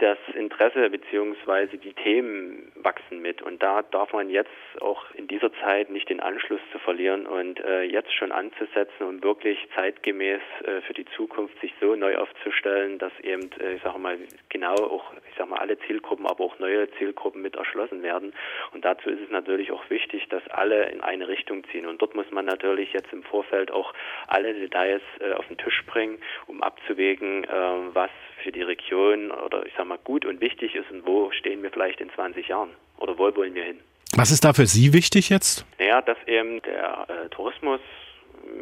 das 0.00 0.18
Interesse 0.34 0.88
bzw. 0.88 1.76
die 1.76 1.92
Themen 1.92 2.72
wachsen 2.76 3.20
mit. 3.20 3.42
Und 3.42 3.62
da 3.62 3.82
darf 3.82 4.12
man 4.12 4.30
jetzt 4.30 4.50
auch 4.80 5.04
in 5.14 5.28
dieser 5.28 5.52
Zeit 5.62 5.90
nicht 5.90 6.08
den 6.08 6.20
Anschluss 6.20 6.60
zu 6.72 6.78
verlieren 6.78 7.26
und 7.26 7.60
äh, 7.60 7.82
jetzt 7.82 8.12
schon 8.14 8.32
anzusetzen 8.32 9.06
und 9.06 9.22
wirklich 9.22 9.58
zeitgemäß 9.74 10.40
äh, 10.64 10.80
für 10.82 10.94
die 10.94 11.04
Zukunft 11.16 11.60
sich 11.60 11.72
so 11.80 11.94
neu 11.94 12.16
aufzustellen, 12.16 12.98
dass 12.98 13.12
eben, 13.20 13.50
äh, 13.60 13.74
ich 13.74 13.82
sage 13.82 13.98
mal, 13.98 14.18
genau 14.48 14.74
auch, 14.74 15.12
ich 15.30 15.36
sage 15.36 15.50
mal, 15.50 15.58
alle 15.58 15.78
Zielgruppen, 15.80 16.26
aber 16.26 16.44
auch 16.44 16.58
neue 16.58 16.90
Zielgruppen 16.92 17.42
mit 17.42 17.56
erschlossen 17.56 18.02
werden. 18.02 18.32
Und 18.72 18.84
dazu 18.84 19.10
ist 19.10 19.20
es 19.20 19.30
natürlich 19.30 19.70
auch 19.70 19.88
wichtig, 19.90 20.28
dass 20.28 20.46
alle 20.48 20.90
in 20.90 21.02
eine 21.02 21.28
Richtung 21.28 21.64
ziehen. 21.70 21.86
Und 21.86 22.00
dort 22.00 22.14
muss 22.14 22.30
man 22.30 22.46
natürlich 22.46 22.92
jetzt 22.92 23.12
im 23.12 23.22
Vorfeld 23.22 23.70
auch 23.70 23.92
alle 24.26 24.54
Details 24.54 25.02
äh, 25.20 25.32
auf 25.32 25.46
den 25.48 25.58
Tisch 25.58 25.84
bringen, 25.86 26.18
um 26.46 26.62
abzuwägen, 26.62 27.44
äh, 27.44 27.48
was 27.92 28.10
für 28.42 28.52
die 28.52 28.62
Region 28.62 29.30
oder 29.30 29.64
ich 29.66 29.72
sage 29.74 29.88
mal 29.88 29.98
gut 30.02 30.24
und 30.24 30.40
wichtig 30.40 30.74
ist 30.74 30.90
und 30.90 31.06
wo 31.06 31.30
stehen 31.32 31.62
wir 31.62 31.70
vielleicht 31.70 32.00
in 32.00 32.10
20 32.10 32.48
Jahren 32.48 32.70
oder 32.98 33.18
wo 33.18 33.34
wollen 33.34 33.54
wir 33.54 33.64
hin. 33.64 33.80
Was 34.16 34.30
ist 34.30 34.44
da 34.44 34.52
für 34.52 34.66
Sie 34.66 34.92
wichtig 34.92 35.28
jetzt? 35.28 35.64
Naja, 35.78 36.02
dass 36.02 36.18
eben 36.26 36.60
der 36.62 37.06
äh, 37.08 37.28
Tourismus 37.28 37.80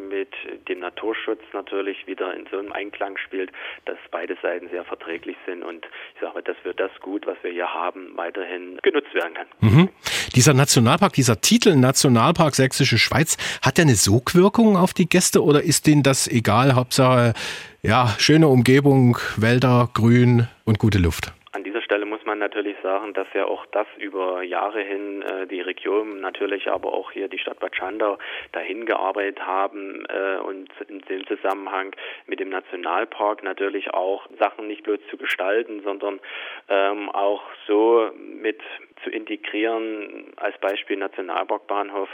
mit 0.08 0.28
dem 0.68 0.80
Naturschutz 0.80 1.40
natürlich 1.52 2.06
wieder 2.06 2.34
in 2.34 2.46
so 2.50 2.58
einem 2.58 2.72
Einklang 2.72 3.16
spielt, 3.18 3.50
dass 3.84 3.98
beide 4.10 4.36
Seiten 4.42 4.68
sehr 4.68 4.84
verträglich 4.84 5.36
sind 5.46 5.62
und 5.62 5.86
ich 6.14 6.20
sage 6.20 6.34
mal, 6.34 6.42
dass 6.42 6.56
wir 6.64 6.74
das 6.74 6.90
Gut, 7.00 7.26
was 7.26 7.36
wir 7.42 7.52
hier 7.52 7.68
haben, 7.68 8.16
weiterhin 8.16 8.78
genutzt 8.82 9.14
werden 9.14 9.34
kann. 9.34 9.46
Mhm. 9.60 9.88
Dieser 10.34 10.54
Nationalpark, 10.54 11.12
dieser 11.12 11.40
Titel 11.40 11.76
Nationalpark 11.76 12.54
Sächsische 12.54 12.98
Schweiz, 12.98 13.36
hat 13.62 13.78
der 13.78 13.84
eine 13.84 13.94
Sogwirkung 13.94 14.76
auf 14.76 14.94
die 14.94 15.08
Gäste 15.08 15.42
oder 15.42 15.62
ist 15.62 15.86
denen 15.86 16.02
das 16.02 16.28
egal? 16.28 16.74
Hauptsache, 16.74 17.34
ja, 17.82 18.08
schöne 18.18 18.48
Umgebung, 18.48 19.18
Wälder, 19.36 19.88
Grün 19.94 20.48
und 20.64 20.78
gute 20.78 20.98
Luft 20.98 21.32
man 22.38 22.48
natürlich 22.48 22.76
sagen, 22.82 23.14
dass 23.14 23.26
ja 23.34 23.46
auch 23.46 23.66
das 23.66 23.86
über 23.96 24.42
Jahre 24.42 24.80
hin 24.80 25.22
äh, 25.22 25.46
die 25.46 25.60
Region, 25.60 26.20
natürlich 26.20 26.70
aber 26.70 26.92
auch 26.92 27.10
hier 27.10 27.28
die 27.28 27.38
Stadt 27.38 27.58
Bad 27.58 27.74
Schandau 27.74 28.18
dahin 28.52 28.86
gearbeitet 28.86 29.44
haben 29.44 30.06
äh, 30.06 30.38
und 30.38 30.68
in 30.88 31.00
dem 31.02 31.26
Zusammenhang 31.26 31.94
mit 32.26 32.40
dem 32.40 32.50
Nationalpark 32.50 33.42
natürlich 33.42 33.92
auch 33.92 34.28
Sachen 34.38 34.68
nicht 34.68 34.84
bloß 34.84 35.00
zu 35.10 35.16
gestalten, 35.16 35.82
sondern 35.82 36.20
ähm, 36.68 37.08
auch 37.10 37.42
so 37.66 38.10
mit 38.16 38.60
zu 39.02 39.10
integrieren, 39.10 40.32
als 40.36 40.58
Beispiel 40.58 40.96
Nationalparkbahnhof, 40.96 42.08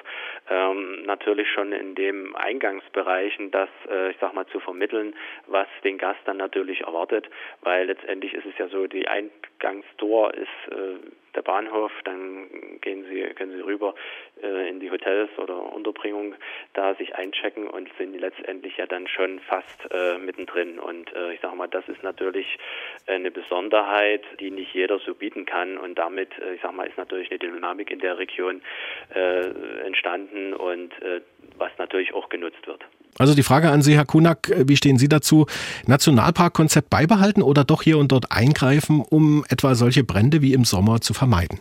ähm, 0.51 1.03
natürlich 1.05 1.49
schon 1.51 1.73
in 1.73 1.95
dem 1.95 2.37
Eingangsbereichen 2.37 3.51
das, 3.51 3.69
äh, 3.91 4.11
ich 4.11 4.17
sag 4.21 4.35
mal, 4.35 4.47
zu 4.47 4.61
vermitteln, 4.61 5.15
was 5.47 5.67
den 5.83 5.99
Gast 5.99 6.21
dann 6.25 6.37
natürlich 6.37 6.83
erwartet, 6.83 7.29
weil 7.63 7.87
letztendlich 7.87 8.35
ist 8.35 8.47
es 8.47 8.57
ja 8.59 8.69
so, 8.69 8.87
die 8.87 9.09
Eingangstor 10.15 10.35
ist 10.35 10.73
äh, 10.73 10.99
der 11.35 11.43
Bahnhof, 11.43 11.91
dann 12.05 12.49
gehen 12.81 13.05
Sie, 13.11 13.23
können 13.35 13.53
Sie 13.53 13.61
rüber 13.61 13.95
äh, 14.41 14.69
in 14.69 14.79
die 14.79 14.91
Hotels 14.91 15.31
oder 15.39 15.73
Unterbringung, 15.73 16.37
da 16.75 16.95
sich 16.95 17.17
einchecken 17.17 17.67
und 17.67 17.91
sind 17.99 18.19
letztendlich 18.19 18.77
ja 18.77 18.87
dann 18.87 19.09
schon 19.09 19.41
fast 19.41 19.81
äh, 19.91 20.19
mittendrin. 20.19 20.79
Und 20.79 21.13
äh, 21.13 21.35
ich 21.35 21.41
sage 21.41 21.57
mal, 21.57 21.67
das 21.67 21.89
ist 21.89 22.03
natürlich 22.05 22.47
eine 23.09 23.33
Besonderheit, 23.33 24.23
die 24.39 24.51
nicht 24.53 24.75
jeder 24.75 25.01
so 25.01 25.15
bieten 25.15 25.45
kann. 25.45 25.77
Und 25.77 25.99
damit, 25.99 26.31
äh, 26.39 26.55
ich 26.55 26.61
sage 26.61 26.75
mal, 26.75 26.87
ist 26.87 26.99
natürlich 26.99 27.31
eine 27.31 27.39
Dynamik 27.41 27.91
in 27.91 27.99
der 27.99 28.19
Region 28.19 28.63
äh, 29.13 29.49
entstanden 29.85 30.55
und 30.55 30.93
äh, 31.03 31.21
was 31.59 31.73
natürlich 31.79 32.15
auch 32.15 32.29
genutzt 32.29 32.65
wird. 32.67 32.85
Also 33.19 33.35
die 33.35 33.43
Frage 33.43 33.71
an 33.71 33.83
Sie, 33.83 33.95
Herr 33.95 34.05
Kunak, 34.05 34.51
wie 34.67 34.77
stehen 34.77 34.99
Sie 34.99 35.09
dazu? 35.09 35.47
Nationalparkkonzept 35.87 36.91
beibehalten 36.91 37.43
oder 37.43 37.65
doch 37.65 37.83
hier 37.83 37.99
und 37.99 38.11
dort 38.11 38.33
eingreifen, 38.33 39.03
um 39.09 39.45
etwa 39.49 39.75
solche 39.75 40.05
Brände 40.05 40.43
wie 40.43 40.53
im 40.53 40.65
Sommer 40.65 41.01
zu 41.01 41.15
vermeiden? 41.15 41.61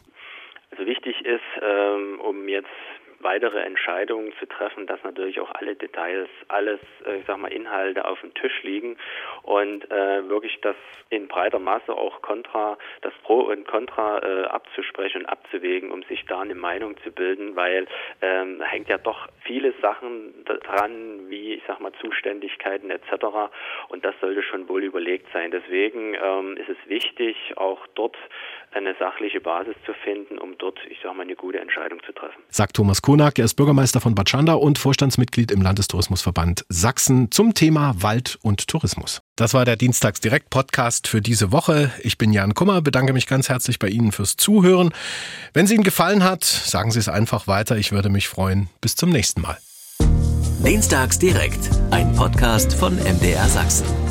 Also 0.71 0.85
wichtig 0.85 1.15
ist, 1.25 1.41
ähm, 1.61 2.19
um 2.21 2.47
jetzt 2.47 2.67
weitere 3.23 3.59
Entscheidungen 3.59 4.33
zu 4.39 4.45
treffen, 4.45 4.87
dass 4.87 5.03
natürlich 5.03 5.39
auch 5.39 5.51
alle 5.51 5.75
Details, 5.75 6.29
alles, 6.47 6.79
äh, 7.05 7.17
ich 7.17 7.25
sag 7.25 7.37
mal, 7.37 7.51
Inhalte 7.51 8.05
auf 8.05 8.19
dem 8.21 8.33
Tisch 8.33 8.63
liegen 8.63 8.97
und 9.43 9.89
äh, 9.91 10.27
wirklich 10.29 10.59
das 10.61 10.75
in 11.09 11.27
breiter 11.27 11.59
Masse 11.59 11.93
auch 11.93 12.21
Contra, 12.21 12.77
das 13.01 13.13
Pro 13.23 13.41
und 13.41 13.67
Contra 13.67 14.19
äh, 14.19 14.45
abzusprechen 14.45 15.21
und 15.21 15.25
abzuwägen, 15.27 15.91
um 15.91 16.03
sich 16.03 16.25
da 16.25 16.41
eine 16.41 16.55
Meinung 16.55 16.97
zu 17.03 17.11
bilden, 17.11 17.55
weil 17.55 17.87
ähm, 18.21 18.61
hängt 18.61 18.89
ja 18.89 18.97
doch 18.97 19.27
viele 19.43 19.73
Sachen 19.81 20.33
dran, 20.45 21.29
wie 21.29 21.53
ich 21.53 21.63
sag 21.67 21.79
mal 21.79 21.91
Zuständigkeiten 22.01 22.89
etc. 22.89 23.25
Und 23.89 24.03
das 24.05 24.15
sollte 24.21 24.41
schon 24.43 24.67
wohl 24.67 24.83
überlegt 24.83 25.27
sein. 25.33 25.51
Deswegen 25.51 26.15
ähm, 26.15 26.57
ist 26.57 26.69
es 26.69 26.77
wichtig, 26.87 27.35
auch 27.57 27.85
dort 27.95 28.17
eine 28.71 28.95
sachliche 28.95 29.39
Basis 29.39 29.75
zu 29.85 29.93
finden, 29.93 30.37
um 30.37 30.57
dort, 30.57 30.79
ich 30.89 30.99
sage 31.01 31.15
mal, 31.15 31.23
eine 31.23 31.35
gute 31.35 31.59
Entscheidung 31.59 32.01
zu 32.03 32.11
treffen. 32.11 32.41
Sagt 32.49 32.75
Thomas 32.75 33.01
Konak, 33.13 33.37
er 33.37 33.45
ist 33.45 33.53
Bürgermeister 33.53 34.01
von 34.01 34.15
Bad 34.15 34.27
Schandau 34.27 34.57
und 34.57 34.79
Vorstandsmitglied 34.79 35.51
im 35.51 35.61
Landestourismusverband 35.61 36.65
Sachsen 36.69 37.29
zum 37.29 37.53
Thema 37.53 37.93
Wald 38.01 38.39
und 38.41 38.67
Tourismus. 38.67 39.21
Das 39.35 39.53
war 39.53 39.65
der 39.65 39.75
Dienstagsdirekt-Podcast 39.75 41.07
für 41.07 41.21
diese 41.21 41.51
Woche. 41.51 41.91
Ich 42.01 42.17
bin 42.17 42.33
Jan 42.33 42.55
Kummer, 42.55 42.81
bedanke 42.81 43.13
mich 43.13 43.27
ganz 43.27 43.49
herzlich 43.49 43.77
bei 43.77 43.89
Ihnen 43.89 44.11
fürs 44.13 44.35
Zuhören. 44.35 44.95
Wenn 45.53 45.65
es 45.65 45.71
Ihnen 45.71 45.83
gefallen 45.83 46.23
hat, 46.23 46.43
sagen 46.43 46.89
Sie 46.89 46.97
es 46.97 47.07
einfach 47.07 47.45
weiter. 47.45 47.77
Ich 47.77 47.91
würde 47.91 48.09
mich 48.09 48.27
freuen. 48.27 48.69
Bis 48.81 48.95
zum 48.95 49.11
nächsten 49.11 49.41
Mal. 49.41 49.59
Dienstagsdirekt, 50.65 51.69
ein 51.91 52.15
Podcast 52.15 52.73
von 52.73 52.95
MDR 52.95 53.47
Sachsen. 53.47 54.02